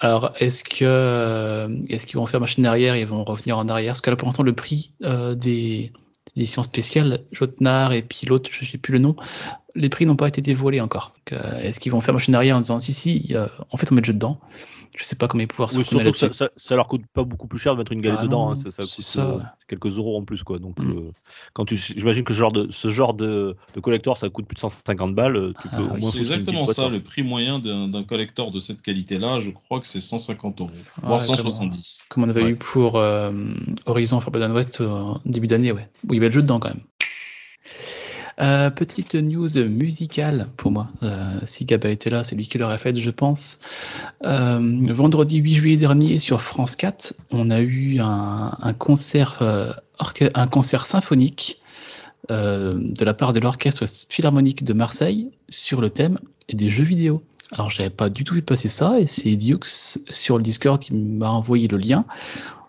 Alors, 0.00 0.32
est-ce 0.40 0.64
que 0.64 0.84
euh, 0.84 1.68
est-ce 1.88 2.06
qu'ils 2.06 2.16
vont 2.18 2.26
faire 2.26 2.40
machine 2.40 2.66
arrière 2.66 2.94
et 2.96 3.02
ils 3.02 3.06
vont 3.06 3.22
revenir 3.24 3.56
en 3.58 3.68
arrière? 3.68 3.92
Parce 3.92 4.00
que 4.00 4.10
là, 4.10 4.16
pour 4.16 4.26
l'instant, 4.26 4.42
le 4.42 4.52
prix 4.54 4.92
euh, 5.04 5.34
des 5.36 5.92
des 6.34 6.42
éditions 6.42 6.64
spéciales, 6.64 7.20
Jotnar 7.30 7.92
et 7.92 8.02
puis 8.02 8.26
l'autre, 8.26 8.50
je 8.52 8.64
sais 8.64 8.78
plus 8.78 8.92
le 8.92 8.98
nom, 8.98 9.14
les 9.76 9.88
prix 9.88 10.06
n'ont 10.06 10.16
pas 10.16 10.26
été 10.26 10.42
dévoilés 10.42 10.80
encore. 10.80 11.14
Euh, 11.32 11.60
Est-ce 11.62 11.78
qu'ils 11.78 11.92
vont 11.92 12.00
faire 12.00 12.14
machine 12.14 12.34
arrière 12.34 12.56
en 12.56 12.60
disant 12.60 12.80
si, 12.80 12.92
si, 12.92 13.28
euh, 13.30 13.46
en 13.70 13.76
fait, 13.76 13.92
on 13.92 13.94
met 13.94 14.00
le 14.00 14.06
jeu 14.06 14.12
dedans 14.12 14.40
Je 14.96 15.04
sais 15.04 15.16
pas 15.16 15.26
comment 15.28 15.42
ils 15.42 15.48
pouvoir 15.48 15.70
se 15.72 15.78
Oui, 15.78 15.84
surtout 15.84 16.12
que 16.12 16.18
ça, 16.18 16.32
ça, 16.32 16.48
ça 16.56 16.76
leur 16.76 16.86
coûte 16.88 17.02
pas 17.12 17.24
beaucoup 17.24 17.46
plus 17.46 17.58
cher 17.58 17.72
de 17.74 17.78
mettre 17.78 17.92
une 17.92 18.00
galette 18.00 18.20
Ah 18.22 18.24
dedans. 18.26 18.46
non, 18.46 18.52
hein, 18.52 18.56
ça, 18.56 18.70
ça 18.70 18.84
c'est 18.86 18.96
coûte 18.96 19.04
ça, 19.04 19.26
euh, 19.26 19.36
ouais. 19.38 19.42
quelques 19.68 19.86
euros 19.98 20.16
en 20.18 20.24
plus. 20.24 20.42
Quoi. 20.42 20.58
Donc, 20.58 20.78
Mm. 20.78 20.90
euh, 20.98 21.10
quand 21.54 21.64
tu, 21.64 21.76
j'imagine 21.76 22.22
que 22.24 22.32
ce 22.34 22.38
genre 22.38 22.52
de, 22.52 22.68
ce 22.70 22.88
genre 22.88 23.14
de, 23.14 23.56
de 23.74 23.80
collector, 23.80 24.16
ça 24.18 24.28
coûte 24.28 24.46
plus 24.46 24.54
de 24.54 24.60
150 24.60 25.14
balles. 25.14 25.36
euh, 25.36 25.52
Ah 25.72 25.80
au 25.82 25.96
moins 25.98 26.10
C'est 26.10 26.18
exactement 26.18 26.66
ça, 26.66 26.82
boîte, 26.82 26.92
le 26.92 27.02
prix 27.02 27.22
moyen 27.22 27.58
d'un 27.58 27.88
d'un 27.88 28.04
collector 28.04 28.50
de 28.50 28.60
cette 28.60 28.82
qualité-là, 28.82 29.38
je 29.38 29.50
crois 29.50 29.80
que 29.80 29.86
c'est 29.86 30.00
150 30.00 30.60
euros, 30.60 30.70
voire 31.02 31.20
Ouais, 31.20 31.26
170. 31.26 32.04
Comme 32.08 32.24
on 32.24 32.28
avait 32.28 32.42
Ouais. 32.44 32.50
eu 32.50 32.56
pour 32.56 32.96
euh, 32.96 33.32
Horizon 33.86 34.20
Forbidden 34.20 34.52
West 34.52 34.80
euh, 34.80 34.88
en 34.88 35.20
début 35.24 35.46
d'année, 35.46 35.72
ouais. 35.72 35.88
Où 36.08 36.12
il 36.14 36.16
y 36.16 36.18
avait 36.18 36.28
le 36.28 36.34
jeu 36.34 36.42
dedans 36.42 36.58
quand 36.60 36.68
même. 36.68 36.80
Euh, 38.38 38.68
petite 38.68 39.14
news 39.14 39.48
musicale 39.66 40.48
pour 40.58 40.70
moi. 40.70 40.88
Euh, 41.02 41.38
si 41.46 41.64
Gaba 41.64 41.88
était 41.88 42.10
là, 42.10 42.22
c'est 42.22 42.36
lui 42.36 42.46
qui 42.46 42.58
l'aurait 42.58 42.76
faite, 42.76 42.98
je 42.98 43.10
pense. 43.10 43.60
Euh, 44.24 44.60
vendredi 44.90 45.38
8 45.38 45.54
juillet 45.54 45.76
dernier 45.76 46.18
sur 46.18 46.42
France 46.42 46.76
4, 46.76 47.14
on 47.30 47.48
a 47.50 47.60
eu 47.60 47.98
un, 48.00 48.74
concert, 48.78 49.42
un 50.34 50.46
concert 50.48 50.84
symphonique 50.86 51.62
de 52.28 53.04
la 53.04 53.14
part 53.14 53.32
de 53.32 53.40
l'orchestre 53.40 53.84
philharmonique 54.10 54.64
de 54.64 54.72
Marseille 54.74 55.30
sur 55.48 55.80
le 55.80 55.88
thème 55.90 56.18
des 56.52 56.68
jeux 56.68 56.84
vidéo. 56.84 57.22
Alors, 57.52 57.70
j'avais 57.70 57.90
pas 57.90 58.10
du 58.10 58.24
tout 58.24 58.34
vu 58.34 58.42
passer 58.42 58.68
ça, 58.68 58.98
et 58.98 59.06
c'est 59.06 59.36
Dukes 59.36 59.66
sur 60.08 60.36
le 60.36 60.42
Discord 60.42 60.80
qui 60.82 60.92
m'a 60.92 61.30
envoyé 61.30 61.68
le 61.68 61.78
lien. 61.78 62.04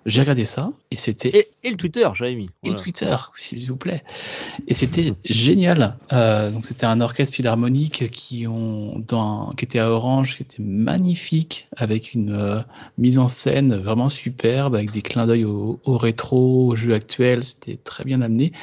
J'ai 0.08 0.22
regardé 0.22 0.45
ça, 0.45 0.72
et 0.89 0.95
c'était 0.95 1.30
Et, 1.38 1.47
et 1.66 1.70
le 1.70 1.76
Twitter, 1.76 2.08
j'avais 2.14 2.34
mis. 2.34 2.45
et 2.45 2.70
Voilà. 2.70 2.80
Twitter, 2.80 3.16
s'il 3.36 3.68
vous 3.68 3.76
plaît. 3.76 4.03
Et 4.70 4.74
c'était 4.74 5.14
génial. 5.26 5.97
Euh, 6.14 6.49
donc 6.49 6.66
c'était 6.66 6.86
un 6.86 7.01
orchestre 7.01 7.36
philharmonique 7.36 8.10
qui 8.10 8.47
ont 8.47 9.03
dans, 9.05 9.51
qui 9.58 9.66
était 9.66 9.80
à 9.80 9.91
Orange, 9.91 10.38
qui 10.38 10.43
était 10.43 10.64
magnifique, 10.64 11.68
avec 11.76 12.14
une 12.14 12.34
euh, 12.34 12.62
mise 12.97 13.20
en 13.20 13.28
scène 13.28 13.76
vraiment 13.76 14.08
superbe, 14.08 14.76
avec 14.76 14.91
des 14.91 15.01
clins 15.01 15.28
d'œil 15.28 15.43
au, 15.43 15.82
au 15.84 15.97
rétro, 15.97 16.68
au 16.68 16.76
jeu 16.76 16.93
actuel. 16.93 17.43
C'était 17.43 17.76
très 17.76 18.05
bien 18.05 18.22
amené, 18.22 18.53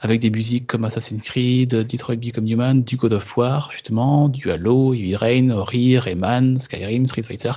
avec 0.00 0.20
des 0.20 0.30
musiques 0.30 0.68
comme 0.68 0.84
Assassin's 0.84 1.24
Creed, 1.24 1.70
Detroit 1.74 2.16
Become 2.16 2.46
Human, 2.46 2.84
du 2.84 2.96
God 2.96 3.14
of 3.14 3.36
War 3.36 3.70
justement, 3.72 4.28
du 4.28 4.48
Halo, 4.48 4.94
Heavy 4.94 5.16
Rain, 5.16 5.50
Ori, 5.50 5.98
Rayman, 5.98 6.60
Skyrim, 6.60 7.04
Street 7.06 7.24
Fighter. 7.24 7.52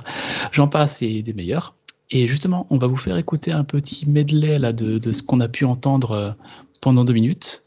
J'en 0.50 0.66
passe 0.66 1.02
et 1.02 1.22
des 1.22 1.34
meilleurs. 1.34 1.76
Et 2.10 2.26
justement, 2.26 2.66
on 2.70 2.78
va 2.78 2.86
vous 2.86 2.96
faire 2.96 3.16
écouter 3.16 3.52
un 3.52 3.64
petit 3.64 4.08
medley 4.08 4.58
là, 4.58 4.72
de, 4.72 4.98
de 4.98 5.12
ce 5.12 5.22
qu'on 5.22 5.40
a 5.40 5.48
pu 5.48 5.64
entendre 5.64 6.10
euh, 6.12 6.30
pendant 6.80 7.04
deux 7.04 7.12
minutes. 7.12 7.62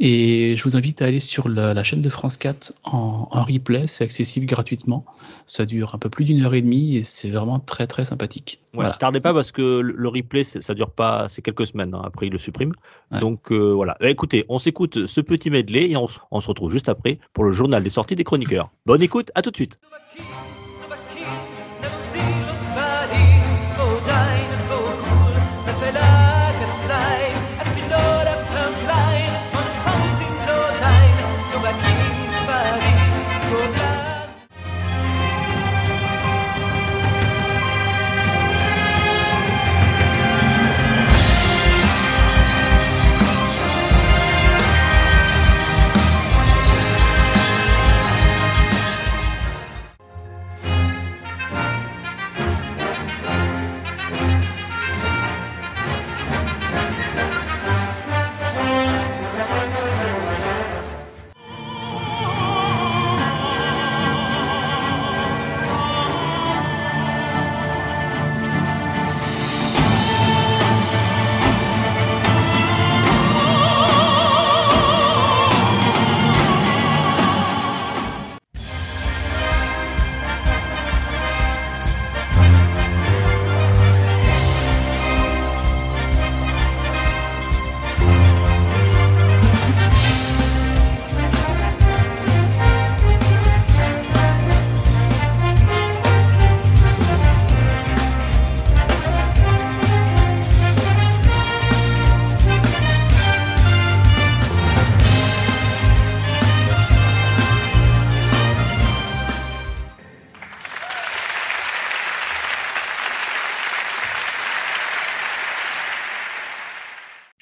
Et 0.00 0.54
je 0.56 0.62
vous 0.62 0.76
invite 0.76 1.02
à 1.02 1.06
aller 1.06 1.18
sur 1.18 1.48
la, 1.48 1.74
la 1.74 1.82
chaîne 1.82 2.02
de 2.02 2.08
France 2.08 2.36
4 2.36 2.72
en, 2.84 3.26
en 3.32 3.42
replay, 3.42 3.88
c'est 3.88 4.04
accessible 4.04 4.46
gratuitement. 4.46 5.04
Ça 5.46 5.66
dure 5.66 5.92
un 5.94 5.98
peu 5.98 6.08
plus 6.08 6.24
d'une 6.24 6.44
heure 6.44 6.54
et 6.54 6.62
demie 6.62 6.96
et 6.96 7.02
c'est 7.02 7.30
vraiment 7.30 7.58
très 7.58 7.88
très 7.88 8.04
sympathique. 8.04 8.60
Ouais, 8.74 8.80
Voilà. 8.84 8.94
Tardez 8.94 9.18
pas 9.18 9.34
parce 9.34 9.50
que 9.50 9.80
le, 9.80 10.08
replay, 10.08 10.44
ça 10.44 10.74
dure 10.74 10.90
pas, 10.92 11.26
c'est 11.28 11.42
quelques 11.42 11.66
semaines. 11.66 11.94
hein, 11.94 12.02
après, 12.04 12.28
il 12.28 12.32
le 12.32 12.38
supprime. 12.38 12.70
Ouais. 13.10 13.18
Donc 13.18 13.50
euh, 13.50 13.72
voilà. 13.74 13.96
Eh, 14.00 14.10
Écoutez, 14.10 14.44
on 14.48 14.60
s'écoute 14.60 15.06
ce 15.08 15.20
petit 15.20 15.50
medley 15.50 15.90
et 15.90 15.96
on 15.96 16.06
se 16.06 16.48
retrouve 16.48 16.70
juste 16.70 16.88
après 16.88 17.18
pour 17.32 17.42
le 17.42 17.52
journal 17.52 17.82
des 17.82 17.90
sorties 17.90 18.14
des 18.14 18.24
chroniqueurs. 18.24 18.70
Bonne 18.86 19.02
écoute, 19.02 19.32
à 19.34 19.42
tout 19.42 19.50
de 19.50 19.56
suite. 19.56 19.80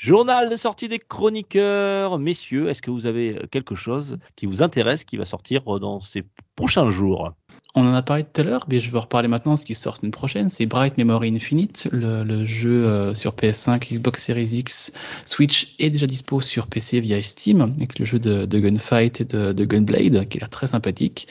Journal 0.07 0.49
de 0.49 0.55
sortie 0.55 0.87
des 0.87 1.01
chroniqueurs. 1.01 2.21
Messieurs, 2.21 2.69
est-ce 2.69 2.81
que 2.81 2.93
vous 2.93 3.07
avez 3.07 3.41
quelque 3.51 3.75
chose 3.75 4.19
qui 4.37 4.47
vous 4.47 4.63
intéresse 4.63 5.05
qui 5.05 5.17
va 5.17 5.25
sortir 5.25 5.65
dans 5.81 5.99
ces 5.99 6.23
prochains 6.55 6.93
jours? 6.93 7.33
On 7.79 7.87
en 7.87 7.95
a 7.95 8.01
parlé 8.01 8.25
tout 8.25 8.41
à 8.41 8.45
l'heure, 8.45 8.65
mais 8.71 8.81
je 8.81 8.91
vais 8.91 8.97
en 8.97 9.03
reparler 9.03 9.29
maintenant, 9.29 9.55
ce 9.55 9.65
qui 9.67 9.75
sort 9.75 9.99
une 10.03 10.11
prochaine. 10.11 10.49
C'est 10.49 10.65
Bright 10.65 10.97
Memory 10.97 11.29
Infinite, 11.29 11.91
le, 11.93 12.47
jeu 12.47 12.87
euh, 12.87 13.13
sur 13.13 13.35
PS5, 13.35 13.93
Xbox 13.93 14.25
Series 14.25 14.57
X, 14.57 14.95
Switch 15.27 15.75
est 15.79 15.91
déjà 15.91 16.07
dispo 16.07 16.41
sur 16.41 16.69
PC 16.69 17.01
via 17.01 17.23
Steam, 17.23 17.61
avec 17.61 17.99
le 17.99 18.07
jeu 18.07 18.19
de, 18.19 18.47
Gunfight 18.47 19.21
et 19.21 19.25
de, 19.27 19.53
de 19.53 19.65
Gunblade, 19.67 20.27
qui 20.27 20.39
l'air 20.39 20.49
très 20.49 20.69
sympathique. 20.69 21.29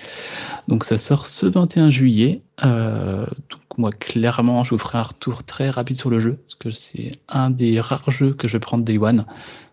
Donc 0.68 0.84
ça 0.84 1.00
sort 1.00 1.26
ce 1.26 1.48
21 1.48 1.90
juillet. 1.90 2.42
Euh, 2.64 3.26
donc 3.50 3.78
moi, 3.80 3.90
clairement, 3.90 4.64
je 4.64 4.70
vous 4.70 4.78
ferai 4.78 5.00
un 5.00 5.04
retour 5.04 5.44
très 5.44 5.72
rapide 5.72 5.98
sur 5.98 6.12
le 6.12 6.20
jeu, 6.20 6.36
parce 6.36 6.54
que 6.54 6.70
c'est 6.70 7.14
un 7.28 7.50
des 7.50 7.80
rares 7.80 8.12
jeux 8.12 8.34
que 8.34 8.48
je 8.48 8.54
vais 8.54 8.62
prendre 8.62 8.84
Day 8.84 9.00
One, 9.00 9.26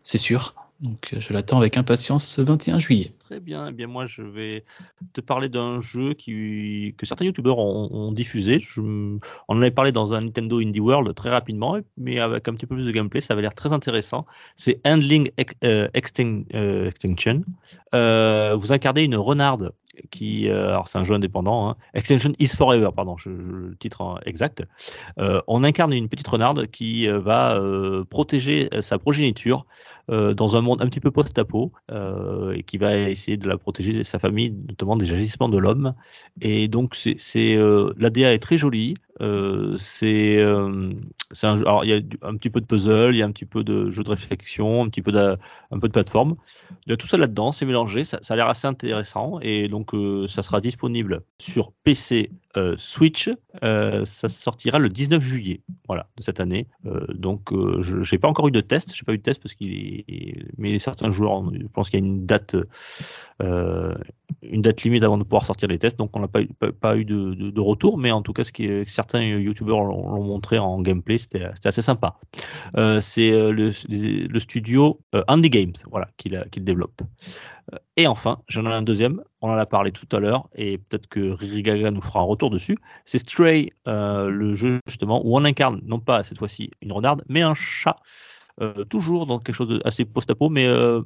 c'est 0.05 0.17
sûr. 0.17 0.55
Donc 0.83 1.11
euh, 1.15 1.21
je 1.21 1.33
l'attends 1.33 1.59
avec 1.59 1.77
impatience 1.77 2.27
ce 2.27 2.43
21 2.43 2.81
juillet. 2.81 3.13
Très 3.21 3.39
bien. 3.39 3.69
Eh 3.69 3.73
bien, 3.73 3.87
moi, 3.87 4.09
je 4.09 4.21
vais 4.21 4.65
te 5.13 5.21
parler 5.21 5.49
d'un 5.49 5.81
jeu 5.81 6.13
que 6.15 7.07
certains 7.07 7.25
youtubeurs 7.25 7.59
ont, 7.59 8.13
diffusé. 8.13 8.63
On 8.77 9.21
en 9.47 9.63
avait 9.63 9.71
parlé 9.71 9.93
dans 9.93 10.13
un 10.13 10.23
Nintendo 10.23 10.59
Indie 10.59 10.81
World 10.81 11.15
très 11.15 11.31
rapidement, 11.31 11.79
mais 11.97 12.19
avec 12.19 12.49
un 12.49 12.55
petit 12.55 12.67
peu 12.67 12.75
plus 12.75 12.85
de 12.85 12.91
gameplay, 12.91 13.21
ça 13.21 13.33
avait 13.33 13.43
l'air 13.43 13.55
très 13.55 13.73
intéressant. 13.73 14.27
C'est 14.57 14.81
Handling 14.85 15.31
euh, 15.39 15.45
euh, 15.65 15.89
Extinction. 15.95 17.45
Vous 17.93 18.73
incarnez 18.73 19.05
une 19.05 19.17
renarde 19.17 19.73
qui, 20.11 20.49
euh, 20.49 20.69
alors 20.69 20.89
c'est 20.89 20.99
un 20.99 21.05
jeu 21.05 21.15
indépendant, 21.15 21.69
hein. 21.71 21.77
Extinction 21.95 22.33
is 22.39 22.49
Forever, 22.49 22.91
pardon, 22.95 23.17
le 23.27 23.75
titre 23.79 24.21
exact. 24.25 24.65
Euh, 25.19 25.41
on 25.47 25.65
incarne 25.65 25.93
une 25.93 26.09
petite 26.09 26.29
renarde 26.29 26.67
qui 26.69 27.09
euh, 27.09 27.21
va 27.21 27.61
protéger 28.09 28.69
sa 28.81 28.99
progéniture 28.99 29.67
dans 30.09 30.57
un 30.57 30.61
monde 30.61 30.83
un 30.83 30.87
petit 30.87 31.01
peu 31.01 31.11
post-apo 31.11 31.73
et 31.91 32.63
qui 32.65 32.77
va 32.77 32.97
essayer 32.97 33.37
de 33.37 33.49
la 33.49 33.57
protéger 33.57 33.93
de 33.93 34.03
sa 34.03 34.19
famille, 34.19 34.51
notamment 34.69 34.97
des 34.97 35.13
agissements 35.13 35.49
de 35.49 35.59
l'homme. 35.59 35.95
Et 36.41 36.69
donc, 36.69 36.95
c'est, 36.97 37.57
la 37.97 38.11
DA 38.11 38.33
est 38.33 38.39
très 38.39 38.59
jolie. 38.59 38.95
Euh, 39.21 39.77
c'est, 39.79 40.39
euh, 40.39 40.93
c'est 41.33 41.47
un 41.47 41.57
jeu- 41.59 41.67
alors 41.67 41.85
il 41.85 41.91
y 41.91 41.93
a 41.93 42.01
un 42.27 42.37
petit 42.37 42.49
peu 42.51 42.61
de 42.61 42.67
puzzle, 42.67 43.11
il 43.15 43.19
y 43.19 43.23
a 43.23 43.27
un 43.27 43.33
petit 43.33 43.45
peu 43.45 43.63
de 43.63 43.91
jeu 43.91 44.03
de 44.03 44.09
réflexion, 44.11 44.83
un 44.83 44.89
petit 44.89 45.03
peu 45.03 45.13
de, 45.13 45.37
un 45.71 45.79
peu 45.79 45.89
de 45.89 45.93
plateforme. 45.93 46.37
Il 46.87 46.91
y 46.91 46.93
a 46.95 46.97
tout 46.97 47.07
ça 47.07 47.19
là-dedans, 47.19 47.53
c'est 47.53 47.67
mélangé, 47.67 48.05
ça, 48.05 48.19
ça 48.23 48.35
a 48.35 48.37
l'air 48.37 48.49
assez 48.49 48.67
intéressant 48.67 49.39
et 49.41 49.69
donc 49.69 49.95
euh, 49.95 50.27
ça 50.27 50.43
sera 50.43 50.61
disponible 50.63 51.23
sur 51.39 51.73
PC, 51.85 52.31
euh, 52.57 52.75
Switch. 52.77 53.31
Euh, 53.63 54.05
ça 54.05 54.29
sortira 54.29 54.79
le 54.79 54.89
19 54.89 55.23
juillet, 55.23 55.63
voilà, 55.87 56.07
de 56.17 56.23
cette 56.23 56.41
année. 56.41 56.67
Euh, 56.87 57.07
donc 57.15 57.51
je 57.81 57.97
n'ai 57.97 58.19
pas 58.19 58.29
encore 58.29 58.49
eu 58.49 58.51
de 58.51 58.61
test, 58.61 58.95
j'ai 58.95 59.05
pas 59.05 59.13
eu 59.13 59.19
de 59.19 59.23
test 59.23 59.43
parce 59.43 59.55
qu'il 59.55 59.73
est, 59.73 60.37
mais 60.59 60.79
certains 60.79 61.11
joueurs, 61.11 61.43
je 61.53 61.67
pense 61.73 61.91
qu'il 61.91 62.01
y 62.01 62.03
a 62.03 62.07
une 62.07 62.27
date, 62.27 62.57
une 63.41 64.63
date 64.63 64.83
limite 64.83 65.03
avant 65.03 65.19
de 65.19 65.23
pouvoir 65.23 65.45
sortir 65.45 65.69
les 65.69 65.79
tests, 65.79 65.99
donc 65.99 66.17
on 66.17 66.21
n'a 66.21 66.29
pas, 66.29 66.43
eu- 66.43 66.49
pas, 66.81 66.97
eu 66.97 67.05
de, 67.05 67.61
retour, 67.61 67.99
mais 67.99 68.11
en 68.11 68.23
tout 68.23 68.33
cas, 68.33 68.45
ce 68.45 68.53
qui 68.53 68.69
certains 68.87 69.23
youtubeurs 69.23 69.83
l'ont 69.83 70.25
montré 70.25 70.59
en 70.59 70.81
gameplay, 70.81 71.19
c'était 71.19 71.45
assez 71.65 71.83
sympa. 71.83 72.19
C'est 73.01 73.31
le, 73.31 73.71
studio 74.39 75.01
Andy 75.29 75.51
Games, 75.51 75.73
voilà, 75.91 76.09
qui, 76.17 76.31
qui 76.51 76.61
le 76.61 76.65
développe. 76.65 77.03
Euh, 77.73 77.79
Et 77.97 78.07
enfin, 78.07 78.43
j'en 78.49 78.65
ai 78.67 78.73
un 78.73 78.83
deuxième, 78.83 79.23
on 79.41 79.51
en 79.51 79.57
a 79.57 79.67
parlé 79.67 79.93
tout 79.93 80.07
à 80.17 80.21
l'heure, 80.21 80.49
et 80.55 80.79
peut-être 80.79 81.07
que 81.09 81.31
Riri 81.31 81.63
Gaga 81.63 81.91
nous 81.91 82.01
fera 82.01 82.21
un 82.21 82.25
retour 82.25 82.51
dessus. 82.51 82.77
C'est 83.05 83.19
Stray, 83.19 83.71
euh, 83.87 84.29
le 84.29 84.55
jeu 84.55 84.81
justement 84.87 85.23
où 85.25 85.37
on 85.37 85.45
incarne 85.45 85.81
non 85.85 86.01
pas 86.01 86.25
cette 86.25 86.39
fois-ci 86.39 86.71
une 86.81 86.93
renarde, 86.93 87.25
mais 87.29 87.43
un 87.43 87.55
chat. 87.55 87.97
Euh, 88.63 88.85
toujours 88.85 89.27
dans 89.27 89.39
quelque 89.41 89.55
chose 89.55 89.81
d'assez 89.83 90.05
post-apo, 90.05 90.49
mais 90.49 90.67
euh, 90.67 91.03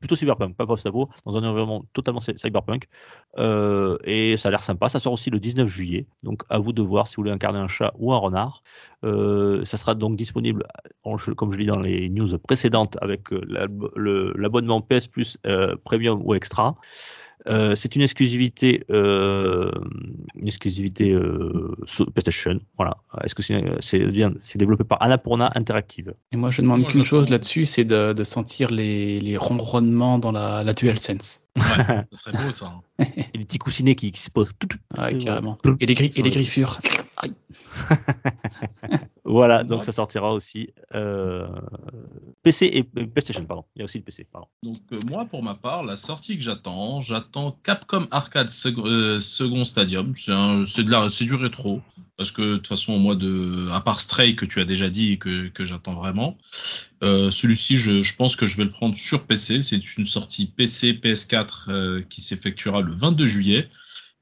plutôt 0.00 0.16
cyberpunk, 0.16 0.56
pas 0.56 0.66
post-apo, 0.66 1.08
dans 1.24 1.36
un 1.36 1.44
environnement 1.44 1.84
totalement 1.92 2.20
cy- 2.20 2.36
cyberpunk. 2.36 2.88
Euh, 3.38 3.96
et 4.04 4.36
ça 4.36 4.48
a 4.48 4.50
l'air 4.50 4.62
sympa. 4.62 4.88
Ça 4.88 4.98
sort 4.98 5.12
aussi 5.12 5.30
le 5.30 5.38
19 5.38 5.68
juillet, 5.68 6.06
donc 6.24 6.42
à 6.48 6.58
vous 6.58 6.72
de 6.72 6.82
voir 6.82 7.06
si 7.06 7.16
vous 7.16 7.22
voulez 7.22 7.32
incarner 7.32 7.60
un 7.60 7.68
chat 7.68 7.92
ou 7.98 8.12
un 8.12 8.18
renard. 8.18 8.62
Ça 9.02 9.76
sera 9.78 9.94
donc 9.94 10.16
disponible, 10.16 10.66
comme 11.36 11.52
je 11.52 11.58
l'ai 11.58 11.66
dans 11.66 11.78
les 11.78 12.08
news 12.08 12.36
précédentes, 12.38 12.96
avec 13.00 13.28
l'abonnement 13.30 14.80
PS 14.80 15.06
Plus 15.06 15.38
Premium 15.84 16.20
ou 16.24 16.34
Extra. 16.34 16.76
Euh, 17.48 17.76
c'est 17.76 17.94
une 17.94 18.02
exclusivité, 18.02 18.84
euh, 18.90 19.70
une 20.34 20.48
exclusivité 20.48 21.12
euh, 21.12 21.76
sur 21.84 22.10
PlayStation. 22.10 22.58
Voilà. 22.76 22.96
Est-ce 23.22 23.34
que 23.36 23.42
c'est 23.42 23.62
c'est 23.80 24.00
bien 24.06 24.32
C'est 24.40 24.58
développé 24.58 24.82
par 24.84 25.00
Annapurna 25.00 25.50
Interactive? 25.54 26.14
Et 26.32 26.36
moi, 26.36 26.50
je 26.50 26.60
demande 26.62 26.80
Moi, 26.80 26.90
qu'une 26.90 27.04
chose 27.04 27.28
là-dessus, 27.28 27.64
c'est 27.64 27.84
de, 27.84 28.12
de 28.12 28.24
sentir 28.24 28.70
les, 28.70 29.20
les 29.20 29.36
ronronnements 29.36 30.18
dans 30.18 30.32
la, 30.32 30.64
la 30.64 30.72
DualSense. 30.74 31.42
Ouais, 31.56 31.62
ce 32.12 32.20
serait 32.24 32.44
beau 32.44 32.50
ça. 32.50 32.66
hein. 32.98 33.04
Et 33.34 33.38
les 33.38 33.44
petits 33.44 33.58
coussinets 33.58 33.94
qui, 33.94 34.10
qui 34.10 34.20
se 34.20 34.30
posent. 34.30 34.50
Ouais, 34.98 35.16
carrément. 35.18 35.56
Et 35.80 35.86
les, 35.86 35.94
gri- 35.94 36.10
et 36.16 36.22
les 36.22 36.22
Ouais. 36.24 36.30
griffures. 36.30 36.80
Voilà, 39.24 39.64
donc 39.64 39.80
Ouais. 39.80 39.84
ça 39.86 39.92
sortira 39.92 40.32
aussi 40.32 40.72
euh, 40.94 41.46
PC 42.46 42.70
et 42.72 42.88
euh, 43.00 43.06
PlayStation, 43.06 43.44
pardon. 43.44 43.64
Il 43.74 43.80
y 43.80 43.82
a 43.82 43.86
aussi 43.86 43.98
le 43.98 44.04
PC, 44.04 44.24
pardon. 44.30 44.46
Donc 44.62 44.76
euh, 44.92 45.00
moi, 45.10 45.24
pour 45.24 45.42
ma 45.42 45.56
part, 45.56 45.82
la 45.82 45.96
sortie 45.96 46.36
que 46.36 46.44
j'attends, 46.44 47.00
j'attends 47.00 47.58
Capcom 47.64 48.06
Arcade 48.12 48.48
euh, 48.68 49.18
Second 49.18 49.64
Stadium. 49.64 50.14
C'est 50.14 51.24
du 51.24 51.34
rétro. 51.34 51.82
Parce 52.16 52.30
que 52.30 52.42
de 52.42 52.56
toute 52.58 52.68
façon, 52.68 53.00
moi, 53.00 53.16
à 53.74 53.80
part 53.80 53.98
Stray 53.98 54.36
que 54.36 54.46
tu 54.46 54.60
as 54.60 54.64
déjà 54.64 54.88
dit 54.88 55.14
et 55.14 55.18
que, 55.18 55.48
que 55.48 55.64
j'attends 55.64 55.94
vraiment, 55.94 56.38
celui-ci, 57.02 57.76
je, 57.76 58.16
pense 58.16 58.36
que 58.36 58.46
je 58.46 58.56
vais 58.56 58.64
le 58.64 58.70
prendre 58.70 58.96
sur 58.96 59.26
PC. 59.26 59.60
C'est 59.60 59.96
une 59.96 60.06
sortie 60.06 60.46
PC 60.46 60.92
PS4 60.92 61.48
euh, 61.68 62.02
qui 62.08 62.20
s'effectuera 62.20 62.80
le 62.80 62.94
22 62.94 63.26
juillet. 63.26 63.68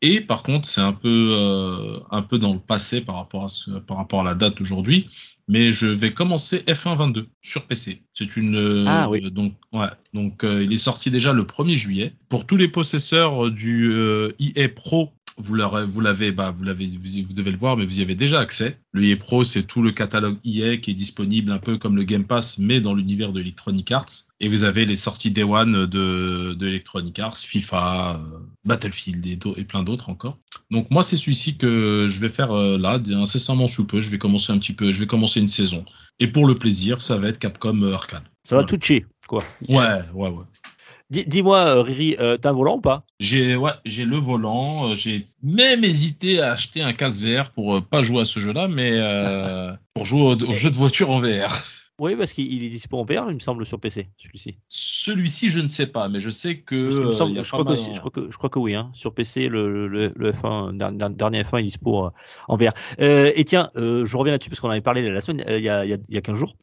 Et 0.01 0.23
par 0.23 0.43
contre, 0.43 0.67
c'est 0.67 0.81
un 0.81 0.93
peu, 0.95 2.01
un 2.11 2.23
peu 2.23 2.39
dans 2.39 2.55
le 2.55 2.59
passé 2.59 3.03
par 3.03 3.17
rapport 3.17 3.45
à, 3.45 3.81
par 3.81 3.99
rapport 3.99 4.23
à 4.23 4.25
la 4.25 4.35
date 4.35 4.57
d'aujourd'hui. 4.57 5.09
Mais 5.47 5.71
je 5.73 5.87
vais 5.87 6.13
commencer 6.13 6.59
F1 6.67 6.97
22 6.97 7.29
sur 7.43 7.67
PC. 7.67 8.03
C'est 8.15 8.37
une. 8.37 8.57
euh, 8.57 8.85
Ah 8.89 9.11
oui. 9.11 9.21
Donc, 9.31 9.53
ouais. 9.73 9.89
Donc, 10.15 10.43
euh, 10.43 10.65
il 10.65 10.73
est 10.73 10.79
sorti 10.79 11.11
déjà 11.11 11.33
le 11.33 11.43
1er 11.45 11.77
juillet. 11.77 12.15
Pour 12.29 12.47
tous 12.47 12.57
les 12.57 12.69
possesseurs 12.69 13.51
du 13.51 13.91
euh, 13.93 14.33
EA 14.41 14.69
Pro, 14.69 15.13
vous 15.37 15.55
l'avez, 16.01 16.33
bah, 16.33 16.51
vous 16.51 16.63
l'avez, 16.65 16.87
vous, 16.87 17.17
y- 17.19 17.23
vous 17.23 17.33
devez 17.33 17.51
le 17.51 17.57
voir, 17.57 17.77
mais 17.77 17.85
vous 17.85 17.99
y 18.01 18.03
avez 18.03 18.15
déjà 18.15 18.41
accès. 18.41 18.79
Le 18.93 19.05
EA 19.05 19.17
Pro, 19.17 19.43
c'est 19.45 19.65
tout 19.65 19.83
le 19.83 19.91
catalogue 19.91 20.39
EA 20.45 20.77
qui 20.77 20.93
est 20.93 20.95
disponible 20.95 21.51
un 21.53 21.59
peu 21.59 21.77
comme 21.79 21.97
le 21.97 22.05
Game 22.05 22.25
Pass, 22.25 22.59
mais 22.59 22.81
dans 22.81 22.95
l'univers 22.95 23.33
de 23.33 23.41
Electronic 23.41 23.91
Arts. 23.93 24.07
Et 24.41 24.49
vous 24.49 24.65
avez 24.65 24.85
les 24.85 24.97
sorties 24.97 25.31
Day 25.31 25.43
One 25.43 25.87
de, 25.87 26.55
de 26.55 26.67
Electronic 26.69 27.19
Arts, 27.19 27.37
FIFA, 27.39 28.17
euh, 28.17 28.39
Battlefield 28.65 29.27
et, 29.27 29.65
plein 29.65 29.83
d'autres 29.83 30.09
encore. 30.11 30.39
Donc 30.71 30.91
moi, 30.91 31.03
c'est 31.03 31.17
celui-ci 31.17 31.57
que 31.57 32.07
je 32.09 32.21
vais 32.21 32.29
faire 32.29 32.53
euh, 32.53 32.79
là, 32.79 33.01
incessamment 33.15 33.67
sous 33.67 33.87
peu. 33.87 34.01
Je 34.01 34.11
vais 34.11 34.19
commencer 34.19 34.53
un 34.53 34.59
petit 34.59 34.73
peu, 34.73 34.93
je 34.93 35.01
vais 35.01 35.07
commencer 35.07 35.41
une 35.41 35.49
saison. 35.49 35.85
Et 36.21 36.29
pour 36.29 36.47
le 36.47 36.55
plaisir, 36.55 37.03
ça 37.03 37.17
va 37.17 37.29
être 37.29 37.39
Capcom 37.39 37.83
euh, 37.83 37.95
Arcade. 37.95 38.23
Ça 38.45 38.57
va 38.57 38.63
Voilà. 38.63 38.79
toucher, 38.79 39.07
quoi. 39.27 39.43
Yes. 39.69 40.13
Ouais, 40.15 40.23
ouais, 40.23 40.37
ouais. 40.37 40.45
Dis- 41.11 41.25
Dis-moi, 41.27 41.59
euh, 41.59 41.83
Riri, 41.83 42.17
euh, 42.19 42.37
t'as 42.37 42.51
un 42.51 42.55
volant 42.55 42.77
ou 42.77 42.81
pas? 42.81 43.05
J'ai 43.21 43.57
ouais, 43.57 43.73
j'ai 43.85 44.05
le 44.05 44.17
volant. 44.17 44.91
euh, 44.91 44.95
J'ai 44.95 45.27
même 45.43 45.85
hésité 45.85 46.41
à 46.41 46.53
acheter 46.53 46.83
un 46.83 46.93
casque 46.93 47.23
VR 47.23 47.51
pour 47.51 47.77
euh, 47.77 47.81
pas 47.81 48.03
jouer 48.03 48.21
à 48.21 48.25
ce 48.25 48.41
jeu-là, 48.41 48.69
mais 48.69 48.93
euh, 48.95 49.73
pour 49.95 50.05
jouer 50.07 50.23
au, 50.23 50.35
au 50.35 50.53
jeu 50.55 50.71
de 50.71 50.75
voiture 50.77 51.11
en 51.11 51.21
VR. 51.21 51.53
Oui, 52.01 52.17
parce 52.17 52.33
qu'il 52.33 52.53
il 52.53 52.65
est 52.65 52.71
dispo 52.71 52.99
en 52.99 53.05
VR, 53.05 53.27
il 53.31 53.35
me 53.37 53.39
semble, 53.39 53.65
sur 53.65 53.79
PC, 53.79 54.09
celui-ci. 54.17 54.57
Celui-ci, 54.69 55.49
je 55.49 55.61
ne 55.61 55.69
sais 55.69 55.87
pas, 55.87 56.09
mais 56.09 56.19
je 56.19 56.29
sais 56.29 56.59
que. 56.59 56.91
Je, 56.91 58.37
crois 58.37 58.51
que, 58.51 58.59
oui, 58.59 58.75
hein. 58.75 58.91
sur 58.95 59.15
PC, 59.15 59.49
le, 59.49 59.87
le, 59.87 60.13
le 60.17 60.33
F1, 60.33 60.73
der- 60.77 60.91
der- 60.91 61.11
dernier 61.11 61.43
F1 61.45 61.61
est 61.61 61.63
dispo 61.63 62.09
en 62.49 62.57
VR. 62.57 62.73
Euh, 63.01 63.31
et 63.37 63.45
tiens, 63.45 63.69
euh, 63.77 64.05
je 64.05 64.17
reviens 64.17 64.33
là-dessus 64.33 64.51
parce 64.51 64.59
qu'on 64.59 64.67
en 64.69 64.73
avait 64.73 64.81
parlé 64.81 65.09
la 65.09 65.21
semaine, 65.21 65.45
euh, 65.47 65.59
il 65.59 65.65
y, 65.65 65.69
a, 65.69 65.85
y 65.87 65.93
a- 65.93 65.99
y 66.09 66.17
a 66.17 66.21
15 66.21 66.37
jours. 66.37 66.57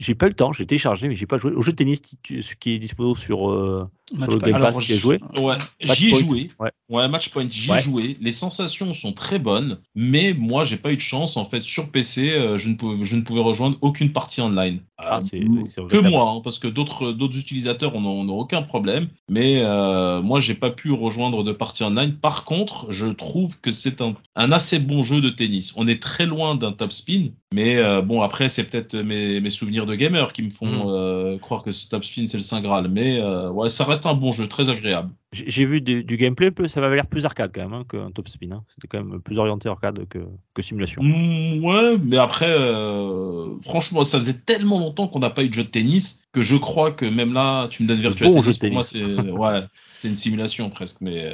Euh, 0.00 0.04
j'ai 0.04 0.14
pas 0.14 0.26
eu 0.26 0.30
le 0.30 0.34
temps, 0.34 0.52
j'ai 0.52 0.66
téléchargé, 0.66 1.08
mais 1.08 1.14
j'ai 1.14 1.26
pas 1.26 1.38
joué 1.38 1.52
au 1.52 1.62
jeu 1.62 1.72
de 1.72 1.76
tennis 1.76 2.00
ce 2.26 2.54
qui 2.56 2.72
est 2.72 2.78
dispo 2.78 3.14
sur, 3.14 3.50
euh, 3.50 3.86
sur 4.10 4.32
le. 4.32 4.38
Game 4.38 4.52
Pass. 4.54 4.66
Alors, 4.66 4.80
qui 4.80 4.92
a 4.92 4.96
joué. 4.96 5.20
Ouais, 5.38 5.56
j'y 5.80 6.08
ai 6.10 6.18
joué. 6.18 6.50
Ouais. 6.58 6.70
Ouais, 6.88 7.08
Match 7.08 7.28
Point, 7.30 7.46
j'y 7.48 7.70
ai 7.70 7.74
Ouais. 7.74 7.80
joué. 7.80 8.16
Les 8.20 8.32
sensations 8.32 8.92
sont 8.92 9.12
très 9.12 9.38
bonnes, 9.38 9.78
mais 9.94 10.34
moi, 10.34 10.64
j'ai 10.64 10.76
pas 10.76 10.92
eu 10.92 10.96
de 10.96 11.00
chance. 11.00 11.36
En 11.36 11.44
fait, 11.44 11.60
sur 11.60 11.90
PC, 11.90 12.30
euh, 12.30 12.56
je, 12.56 12.68
ne 12.68 12.74
pouvais, 12.74 13.04
je 13.04 13.16
ne 13.16 13.22
pouvais 13.22 13.40
rejoindre 13.40 13.78
aucune 13.80 14.12
partie 14.12 14.40
online. 14.40 14.80
Ah, 14.98 15.20
Euh, 15.20 15.22
c'est 15.30 15.88
que 15.88 15.96
moi, 16.08 16.28
hein, 16.28 16.40
parce 16.42 16.58
que 16.58 16.68
d'autres 16.68 17.12
d'autres 17.12 17.38
utilisateurs 17.38 17.98
n'ont 18.00 18.28
aucun 18.38 18.62
problème. 18.62 19.08
Mais 19.28 19.58
euh, 19.58 20.22
moi, 20.22 20.40
j'ai 20.40 20.54
pas 20.54 20.70
pu 20.70 20.92
rejoindre 20.92 21.42
de 21.44 21.52
partie 21.52 21.82
online. 21.84 22.14
Par 22.16 22.44
contre, 22.44 22.90
je 22.92 23.06
trouve 23.08 23.58
que 23.60 23.70
c'est 23.70 24.00
un, 24.00 24.14
un 24.36 24.52
assez 24.52 24.78
bon 24.78 25.02
jeu 25.02 25.20
de 25.20 25.30
tennis. 25.30 25.72
On 25.76 25.86
est 25.88 26.00
très 26.02 26.26
loin 26.26 26.54
d'un 26.54 26.72
top 26.72 26.92
spin, 26.92 27.28
mais 27.52 27.76
euh, 27.76 28.02
bon, 28.02 28.20
après, 28.20 28.48
c'est 28.48 28.64
peut-être 28.64 28.96
mes, 28.96 29.40
mes 29.40 29.50
souvenirs 29.50 29.83
de 29.86 29.94
gamers 29.94 30.32
qui 30.32 30.42
me 30.42 30.50
font 30.50 30.66
Mm. 30.66 30.88
euh, 30.88 31.38
croire 31.38 31.62
que 31.62 31.70
ce 31.70 31.88
Top 31.88 32.04
Spin 32.04 32.26
c'est 32.26 32.36
le 32.36 32.42
Saint 32.42 32.60
Graal. 32.60 32.88
Mais 32.88 33.18
euh, 33.20 33.50
ouais, 33.50 33.68
ça 33.68 33.84
reste 33.84 34.06
un 34.06 34.14
bon 34.14 34.32
jeu, 34.32 34.46
très 34.48 34.70
agréable. 34.70 35.10
J'ai 35.32 35.64
vu 35.64 35.80
du, 35.80 36.04
du 36.04 36.16
gameplay, 36.16 36.52
ça 36.68 36.84
avait 36.84 36.94
l'air 36.94 37.08
plus 37.08 37.24
arcade 37.26 37.50
quand 37.52 37.62
même 37.62 37.72
hein, 37.72 37.84
qu'un 37.88 38.10
top 38.12 38.28
spin. 38.28 38.52
hein. 38.52 38.62
C'était 38.72 38.86
quand 38.86 39.02
même 39.02 39.20
plus 39.20 39.36
orienté 39.38 39.68
arcade 39.68 40.06
que, 40.08 40.20
que 40.54 40.62
simulation. 40.62 41.02
Mm, 41.02 41.64
ouais, 41.64 41.98
mais 41.98 42.18
après, 42.18 42.46
euh, 42.48 43.58
franchement, 43.60 44.04
ça 44.04 44.18
faisait 44.18 44.38
tellement 44.46 44.78
longtemps 44.78 45.08
qu'on 45.08 45.18
n'a 45.18 45.30
pas 45.30 45.42
eu 45.42 45.48
de 45.48 45.54
jeu 45.54 45.64
de 45.64 45.68
tennis 45.68 46.22
que 46.32 46.40
je 46.40 46.56
crois 46.56 46.92
que 46.92 47.04
même 47.04 47.32
là, 47.32 47.66
tu 47.68 47.82
me 47.82 47.88
donnes 47.88 47.98
Virtua 47.98 48.28
bon 48.28 48.40
Tennis, 48.42 48.46
jeu 48.46 48.52
de 48.52 48.58
pour 48.66 48.72
moi, 48.72 48.82
c'est 48.84 50.04
ouais, 50.04 50.08
une 50.08 50.14
simulation 50.14 50.70
presque. 50.70 51.00
Mais 51.00 51.30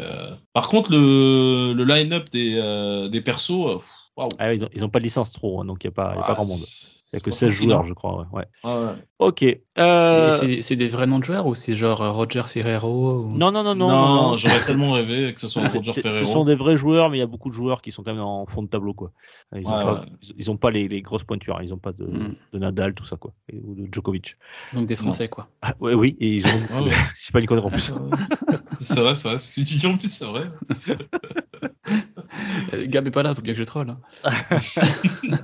par 0.55 0.69
contre, 0.69 0.91
le, 0.93 1.75
le 1.75 1.85
line-up 1.85 2.31
des, 2.31 3.09
des 3.11 3.21
persos, 3.21 3.79
pff. 3.79 3.91
Ah 4.39 4.53
ils, 4.53 4.63
ont, 4.65 4.69
ils 4.75 4.85
ont 4.85 4.89
pas 4.91 4.99
de 4.99 5.05
licence 5.05 5.33
trop, 5.33 5.61
hein, 5.61 5.65
donc 5.65 5.83
il 5.83 5.87
n'y 5.87 5.93
a, 5.93 5.93
pas- 5.93 6.15
y 6.15 6.19
a 6.19 6.23
pas 6.23 6.27
Ah, 6.29 6.35
grand 6.35 6.47
monde. 6.47 6.59
C'est- 7.11 7.17
Il 7.17 7.19
n'y 7.19 7.21
a 7.23 7.25
que 7.25 7.31
pas 7.31 7.37
16 7.37 7.51
facile, 7.51 7.65
joueurs, 7.69 7.81
hein. 7.81 7.85
je 7.89 7.93
crois. 7.95 8.29
Ouais. 8.33 8.45
ouais. 8.65 8.71
Ok. 9.19 9.39
C'est- 9.41 9.63
euh, 9.79 10.61
C'est 10.63 10.77
des 10.77 10.89
vrais 10.89 11.07
noms 11.07 11.19
de 11.19 11.25
joueurs 11.25 11.47
ou 11.47 11.55
c'est 11.55 11.75
genre 11.75 12.01
euh, 12.03 12.11
Roger 12.11 12.43
Ferrero 12.47 13.21
ou- 13.25 13.37
Non, 13.37 13.51
non, 13.51 13.63
non, 13.65 13.75
non. 13.75 13.89
Non, 13.89 14.07
non, 14.07 14.23
non. 14.29 14.35
j'aurais 14.35 14.61
tellement 14.65 14.93
rêvé 14.93 15.33
que 15.35 15.41
ce 15.41 15.49
soit 15.49 15.69
C'est- 15.69 15.79
Roger 15.79 15.93
c'est- 15.93 16.03
Ce 16.03 16.09
Ferrero. 16.09 16.31
sont 16.33 16.45
des 16.45 16.55
vrais 16.55 16.77
joueurs, 16.77 17.11
mais 17.11 17.17
il 17.17 17.21
y 17.21 17.23
a 17.23 17.27
beaucoup 17.27 17.49
de 17.51 17.55
joueurs 17.55 17.83
qui 17.83 17.91
sont 17.93 18.03
quand 18.03 18.15
même 18.15 18.23
en 18.23 18.47
fond 18.47 18.63
de 18.63 18.69
tableau. 18.69 18.95
Quoi. 18.95 19.13
Ils 19.55 19.63
n'ont 19.63 19.77
Ouais, 19.77 19.83
pas, 19.85 19.95
ouais. 19.95 20.01
ils- 20.23 20.35
ils 20.39 20.51
ont 20.51 20.57
pas 20.57 20.71
les, 20.71 20.87
les 20.89 21.03
grosses 21.03 21.25
pointures. 21.25 21.57
hein. 21.57 21.63
Ils 21.63 21.71
n'ont 21.71 21.79
pas 21.79 21.93
de, 21.93 22.05
Mm. 22.05 22.37
de 22.53 22.59
Nadal, 22.59 22.95
tout 22.95 23.05
ça, 23.05 23.17
quoi, 23.17 23.33
ou 23.53 23.75
de 23.75 23.89
Djokovic. 23.93 24.37
Donc 24.73 24.87
des 24.87 24.97
Français, 24.97 25.29
quoi. 25.29 25.49
Ah, 25.63 25.75
ouais, 25.81 25.95
oui, 25.95 26.17
et 26.21 26.37
ils 26.37 26.47
ont. 26.47 26.61
Ah. 26.73 26.81
C'est 27.17 27.33
pas 27.33 27.41
une 27.41 27.47
connerie 27.47 27.67
en 27.67 27.71
plus. 27.71 27.93
C'est 28.81 29.01
vrai, 29.01 29.15
c'est 29.15 29.29
vrai. 29.29 29.39
Ce 29.39 29.61
que 29.61 29.67
tu 29.67 29.77
dis 29.77 29.87
en 29.87 29.97
plus, 29.97 30.11
c'est 30.11 30.25
vrai. 30.25 30.45
Euh, 32.73 32.87
Gab 32.87 33.07
est 33.07 33.11
pas 33.11 33.23
là, 33.23 33.35
faut 33.35 33.43
bien 33.43 33.53
que 33.53 33.59
je 33.59 33.65
troll. 33.65 33.91
hein. 33.91 33.99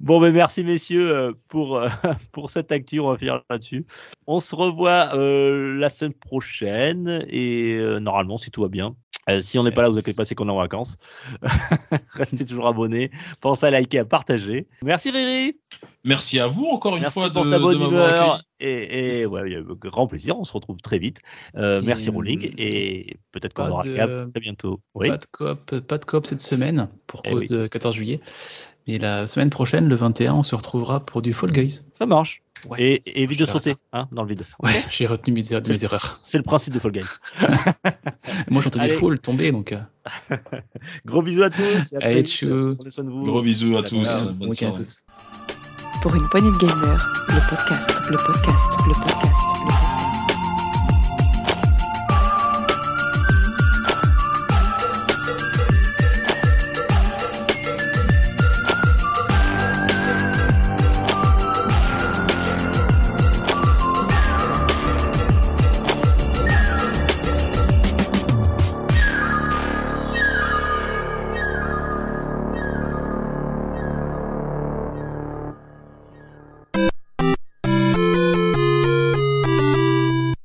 Bon, 0.00 0.20
ben 0.20 0.32
merci 0.32 0.57
messieurs 0.62 1.10
euh, 1.14 1.32
pour, 1.48 1.76
euh, 1.78 1.88
pour 2.32 2.50
cette 2.50 2.72
actu. 2.72 3.00
On 3.00 3.10
va 3.10 3.18
finir 3.18 3.42
là-dessus. 3.50 3.86
On 4.26 4.40
se 4.40 4.54
revoit 4.54 5.14
euh, 5.14 5.78
la 5.78 5.88
semaine 5.88 6.14
prochaine 6.14 7.24
et 7.28 7.74
euh, 7.78 7.98
normalement, 7.98 8.38
si 8.38 8.50
tout 8.50 8.62
va 8.62 8.68
bien. 8.68 8.94
Euh, 9.30 9.42
si 9.42 9.58
on 9.58 9.62
n'est 9.62 9.70
pas 9.70 9.82
là, 9.82 9.88
vous 9.88 9.98
inquiétez 9.98 10.16
pas, 10.16 10.24
c'est 10.24 10.34
qu'on 10.34 10.48
est 10.48 10.52
en 10.52 10.56
vacances. 10.56 10.96
Restez 12.14 12.44
toujours 12.46 12.66
abonnés. 12.66 13.10
Pensez 13.40 13.66
à 13.66 13.70
liker, 13.70 13.98
à 13.98 14.04
partager. 14.04 14.66
Merci 14.82 15.10
Riri. 15.10 15.56
Merci 16.04 16.40
à 16.40 16.46
vous 16.46 16.64
encore 16.66 16.96
une 16.96 17.02
Merci 17.02 17.18
fois 17.18 17.30
pour 17.30 17.44
de, 17.44 17.50
ta 17.50 17.58
bonne 17.58 17.80
humeur. 17.80 18.42
Et, 18.60 19.26
ouais, 19.26 19.62
grand 19.80 20.06
plaisir. 20.06 20.38
On 20.38 20.44
se 20.44 20.52
retrouve 20.52 20.78
très 20.78 20.98
vite. 20.98 21.18
Euh, 21.56 21.82
merci 21.84 22.08
Rolling. 22.08 22.52
Et 22.56 23.18
peut-être 23.32 23.52
qu'on 23.52 23.68
aura 23.68 23.82
de- 23.82 23.94
Gab 23.94 24.30
très 24.30 24.40
bientôt. 24.40 24.80
Oui. 24.94 25.08
Pas 25.08 25.18
de 25.18 25.26
coop, 25.30 25.80
pas 25.80 25.98
de 25.98 26.04
coop 26.04 26.26
cette 26.26 26.40
semaine 26.40 26.88
pour 27.06 27.20
Eh 27.24 27.30
cause 27.30 27.42
oui. 27.42 27.48
de 27.48 27.66
14 27.66 27.94
juillet. 27.94 28.20
Mais 28.88 28.98
la 28.98 29.26
semaine 29.28 29.50
prochaine, 29.50 29.86
le 29.88 29.94
21, 29.94 30.32
on 30.34 30.42
se 30.42 30.54
retrouvera 30.54 31.00
pour 31.04 31.20
du 31.22 31.32
Fall 31.34 31.52
Guys. 31.52 31.82
Ça 31.98 32.06
marche. 32.06 32.42
Ouais, 32.68 32.80
et 32.80 32.94
et 33.06 33.22
évite 33.22 33.38
de 33.38 33.44
verrai 33.44 33.58
sauter 33.60 33.72
ça. 33.74 33.78
hein, 33.92 34.08
dans 34.10 34.22
le 34.24 34.30
vide. 34.30 34.44
Ouais, 34.62 34.82
j'ai 34.90 35.06
retenu 35.06 35.32
mes, 35.34 35.52
er- 35.52 35.60
mes 35.68 35.84
erreurs. 35.84 36.16
C'est 36.16 36.38
le 36.38 36.42
principe 36.42 36.74
de 36.74 36.80
Fall 36.80 36.90
Guys. 36.92 37.02
Moi, 38.50 38.62
j'ai 38.62 38.66
entendu 38.68 38.84
Allez. 38.86 38.94
Fall 38.96 39.18
tomber, 39.20 39.52
donc. 39.52 39.72
euh, 39.72 39.78
Gros 41.06 41.22
bisous 41.22 41.42
à 41.44 41.50
tous. 41.50 41.92
et 41.92 41.96
à 42.02 42.06
Allez, 42.06 42.24
tchou. 42.24 42.74
Prenez 42.76 42.90
soin 42.90 43.04
de 43.04 43.10
vous. 43.10 43.22
Gros 43.24 43.42
bisous 43.42 43.76
à 43.76 43.82
tous. 43.84 44.24
Bonne 44.32 44.50
à 44.52 44.70
tous. 44.72 45.04
Pour 46.02 46.14
une 46.16 46.28
poignée 46.30 46.50
de 46.50 46.56
gamers, 46.58 47.06
le 47.28 47.48
podcast, 47.50 47.90
le 48.10 48.16
podcast, 48.16 48.66
le 48.86 48.92
podcast. 48.94 49.47